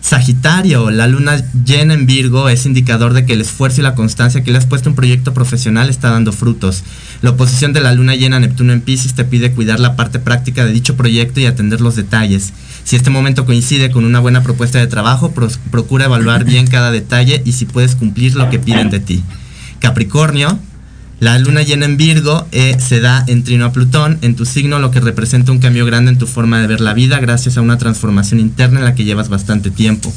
Sagitario, 0.01 0.89
la 0.89 1.07
luna 1.07 1.43
llena 1.63 1.93
en 1.93 2.07
Virgo 2.07 2.49
es 2.49 2.65
indicador 2.65 3.13
de 3.13 3.23
que 3.23 3.33
el 3.33 3.41
esfuerzo 3.41 3.81
y 3.81 3.83
la 3.83 3.93
constancia 3.93 4.43
que 4.43 4.51
le 4.51 4.57
has 4.57 4.65
puesto 4.65 4.89
en 4.89 4.93
un 4.93 4.95
proyecto 4.95 5.33
profesional 5.33 5.89
está 5.89 6.09
dando 6.09 6.33
frutos. 6.33 6.83
La 7.21 7.29
oposición 7.29 7.71
de 7.71 7.81
la 7.81 7.93
luna 7.93 8.15
llena 8.15 8.39
Neptuno 8.39 8.73
en 8.73 8.81
Pisces 8.81 9.13
te 9.13 9.25
pide 9.25 9.51
cuidar 9.51 9.79
la 9.79 9.95
parte 9.95 10.17
práctica 10.17 10.65
de 10.65 10.73
dicho 10.73 10.97
proyecto 10.97 11.39
y 11.39 11.45
atender 11.45 11.81
los 11.81 11.95
detalles. 11.95 12.51
Si 12.83 12.95
este 12.95 13.11
momento 13.11 13.45
coincide 13.45 13.91
con 13.91 14.03
una 14.03 14.19
buena 14.19 14.41
propuesta 14.41 14.79
de 14.79 14.87
trabajo, 14.87 15.33
procura 15.69 16.05
evaluar 16.05 16.45
bien 16.45 16.65
cada 16.65 16.91
detalle 16.91 17.43
y 17.45 17.51
si 17.51 17.65
puedes 17.65 17.95
cumplir 17.95 18.35
lo 18.35 18.49
que 18.49 18.57
piden 18.57 18.89
de 18.89 18.99
ti. 18.99 19.23
Capricornio, 19.79 20.59
la 21.21 21.37
luna 21.37 21.61
llena 21.61 21.85
en 21.85 21.97
Virgo 21.97 22.47
eh, 22.51 22.77
se 22.79 22.99
da 22.99 23.23
en 23.27 23.43
trino 23.43 23.65
a 23.65 23.71
Plutón, 23.71 24.17
en 24.23 24.35
tu 24.35 24.43
signo, 24.43 24.79
lo 24.79 24.89
que 24.89 24.99
representa 24.99 25.51
un 25.51 25.59
cambio 25.59 25.85
grande 25.85 26.09
en 26.09 26.17
tu 26.17 26.25
forma 26.25 26.59
de 26.59 26.65
ver 26.65 26.81
la 26.81 26.95
vida 26.95 27.19
gracias 27.19 27.57
a 27.57 27.61
una 27.61 27.77
transformación 27.77 28.39
interna 28.39 28.79
en 28.79 28.85
la 28.85 28.95
que 28.95 29.03
llevas 29.03 29.29
bastante 29.29 29.69
tiempo. 29.69 30.11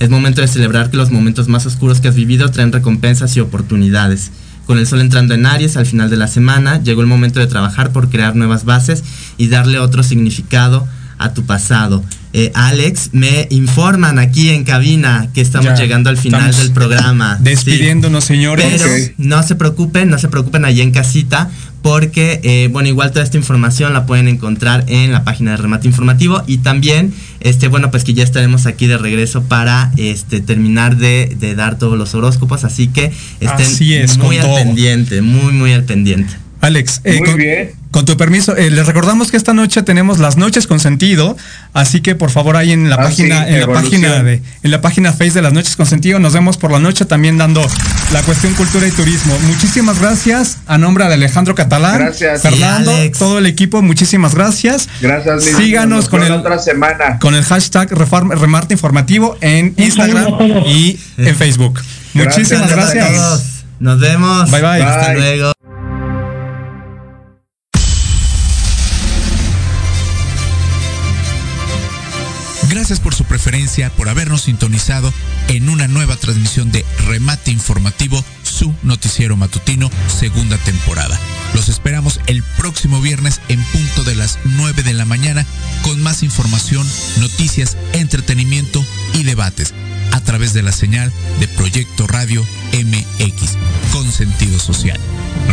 Es 0.00 0.10
momento 0.10 0.42
de 0.42 0.48
celebrar 0.48 0.90
que 0.90 0.98
los 0.98 1.10
momentos 1.10 1.48
más 1.48 1.64
oscuros 1.64 2.02
que 2.02 2.08
has 2.08 2.14
vivido 2.14 2.50
traen 2.50 2.72
recompensas 2.72 3.34
y 3.38 3.40
oportunidades. 3.40 4.32
Con 4.66 4.76
el 4.76 4.86
sol 4.86 5.00
entrando 5.00 5.32
en 5.32 5.46
Aries 5.46 5.78
al 5.78 5.86
final 5.86 6.10
de 6.10 6.18
la 6.18 6.28
semana, 6.28 6.82
llegó 6.82 7.00
el 7.00 7.06
momento 7.06 7.40
de 7.40 7.46
trabajar 7.46 7.90
por 7.90 8.10
crear 8.10 8.36
nuevas 8.36 8.66
bases 8.66 9.02
y 9.38 9.48
darle 9.48 9.78
otro 9.78 10.02
significado 10.02 10.86
a 11.16 11.32
tu 11.32 11.46
pasado. 11.46 12.04
Eh, 12.32 12.52
Alex, 12.54 13.10
me 13.12 13.48
informan 13.50 14.18
aquí 14.20 14.50
en 14.50 14.64
cabina 14.64 15.28
que 15.34 15.40
estamos 15.40 15.78
llegando 15.78 16.10
al 16.10 16.16
final 16.16 16.54
del 16.54 16.70
programa. 16.70 17.38
Despidiéndonos, 17.40 18.24
señores. 18.24 18.82
Pero 18.82 19.14
no 19.18 19.42
se 19.42 19.56
preocupen, 19.56 20.08
no 20.10 20.18
se 20.18 20.28
preocupen 20.28 20.64
allí 20.64 20.80
en 20.80 20.92
casita, 20.92 21.50
porque, 21.82 22.40
eh, 22.44 22.68
bueno, 22.70 22.88
igual 22.88 23.10
toda 23.10 23.24
esta 23.24 23.36
información 23.36 23.92
la 23.92 24.06
pueden 24.06 24.28
encontrar 24.28 24.84
en 24.86 25.12
la 25.12 25.24
página 25.24 25.52
de 25.52 25.56
Remate 25.56 25.88
Informativo 25.88 26.42
y 26.46 26.58
también, 26.58 27.12
este, 27.40 27.68
bueno, 27.68 27.90
pues 27.90 28.04
que 28.04 28.14
ya 28.14 28.22
estaremos 28.22 28.66
aquí 28.66 28.86
de 28.86 28.98
regreso 28.98 29.42
para 29.42 29.90
este, 29.96 30.40
terminar 30.40 30.96
de, 30.96 31.36
dar 31.56 31.78
todos 31.78 31.98
los 31.98 32.14
horóscopos, 32.14 32.64
así 32.64 32.88
que 32.88 33.10
estén 33.40 34.06
muy 34.20 34.38
al 34.38 34.54
pendiente, 34.54 35.22
muy, 35.22 35.52
muy 35.52 35.72
al 35.72 35.84
pendiente. 35.84 36.34
Alex, 36.60 37.00
eh, 37.04 37.20
con, 37.24 37.40
con, 37.90 38.04
tu 38.04 38.16
permiso, 38.16 38.56
eh, 38.56 38.70
les 38.70 38.86
recordamos 38.86 39.30
que 39.30 39.36
esta 39.36 39.54
noche 39.54 39.82
tenemos 39.82 40.18
las 40.18 40.36
noches 40.36 40.66
con 40.66 40.80
sentido, 40.80 41.36
así 41.72 42.00
que 42.00 42.14
por 42.14 42.30
favor 42.30 42.56
ahí 42.56 42.72
en 42.72 42.88
la 42.88 42.96
ah, 42.96 43.02
página, 43.02 43.48
en 43.48 43.60
la 43.60 43.66
página 43.66 44.22
de, 44.22 44.42
en 44.62 44.70
la 44.70 44.80
página 44.80 45.12
Face 45.12 45.32
de 45.32 45.42
las 45.42 45.52
noches 45.52 45.76
con 45.76 45.86
sentido, 45.86 46.18
nos 46.18 46.32
vemos 46.32 46.56
por 46.56 46.70
la 46.70 46.78
noche 46.78 47.04
también 47.04 47.38
dando 47.38 47.66
la 48.12 48.22
cuestión 48.22 48.54
cultura 48.54 48.86
y 48.86 48.90
turismo. 48.90 49.38
Muchísimas 49.46 50.00
gracias 50.00 50.58
a 50.66 50.78
nombre 50.78 51.06
de 51.06 51.14
Alejandro 51.14 51.54
Catalán, 51.54 51.98
gracias, 51.98 52.42
Fernando, 52.42 52.92
todo 53.18 53.38
el 53.38 53.46
equipo, 53.46 53.82
muchísimas 53.82 54.34
gracias. 54.34 54.88
Gracias. 55.00 55.44
Síganos 55.44 56.08
con 56.08 56.22
el 56.22 56.32
otra 56.32 56.58
semana 56.58 57.18
con 57.18 57.34
el 57.34 57.44
hashtag 57.44 57.90
Remarte 57.90 58.74
Informativo 58.74 59.36
en 59.40 59.74
Instagram 59.76 60.34
y 60.66 60.98
en 61.16 61.36
Facebook. 61.36 61.80
Muchísimas 62.14 62.70
gracias. 62.70 63.64
Nos 63.78 63.98
vemos. 64.00 64.50
Bye 64.50 64.60
bye. 64.60 64.70
bye. 64.78 64.82
Hasta 64.82 65.14
luego. 65.14 65.69
Gracias 72.90 73.04
por 73.04 73.14
su 73.14 73.22
preferencia, 73.22 73.88
por 73.90 74.08
habernos 74.08 74.42
sintonizado 74.42 75.14
en 75.46 75.68
una 75.68 75.86
nueva 75.86 76.16
transmisión 76.16 76.72
de 76.72 76.84
Remate 77.06 77.52
Informativo, 77.52 78.24
su 78.42 78.74
noticiero 78.82 79.36
matutino, 79.36 79.88
segunda 80.08 80.58
temporada. 80.58 81.16
Los 81.54 81.68
esperamos 81.68 82.18
el 82.26 82.42
próximo 82.58 83.00
viernes 83.00 83.40
en 83.46 83.62
punto 83.62 84.02
de 84.02 84.16
las 84.16 84.40
9 84.42 84.82
de 84.82 84.94
la 84.94 85.04
mañana 85.04 85.46
con 85.84 86.02
más 86.02 86.24
información, 86.24 86.84
noticias, 87.20 87.76
entretenimiento 87.92 88.84
y 89.14 89.22
debates 89.22 89.72
a 90.12 90.20
través 90.20 90.52
de 90.52 90.62
la 90.62 90.72
señal 90.72 91.12
de 91.38 91.48
Proyecto 91.48 92.06
Radio 92.06 92.44
MX 92.72 93.56
con 93.92 94.10
sentido 94.10 94.58
social. 94.58 94.98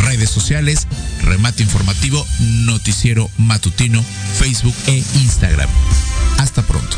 Redes 0.04 0.30
sociales, 0.30 0.88
remate 1.24 1.64
informativo, 1.64 2.26
noticiero 2.40 3.30
matutino, 3.38 4.04
Facebook 4.38 4.76
e 4.88 5.04
Instagram. 5.16 5.70
Hasta 6.38 6.62
pronto. 6.62 6.98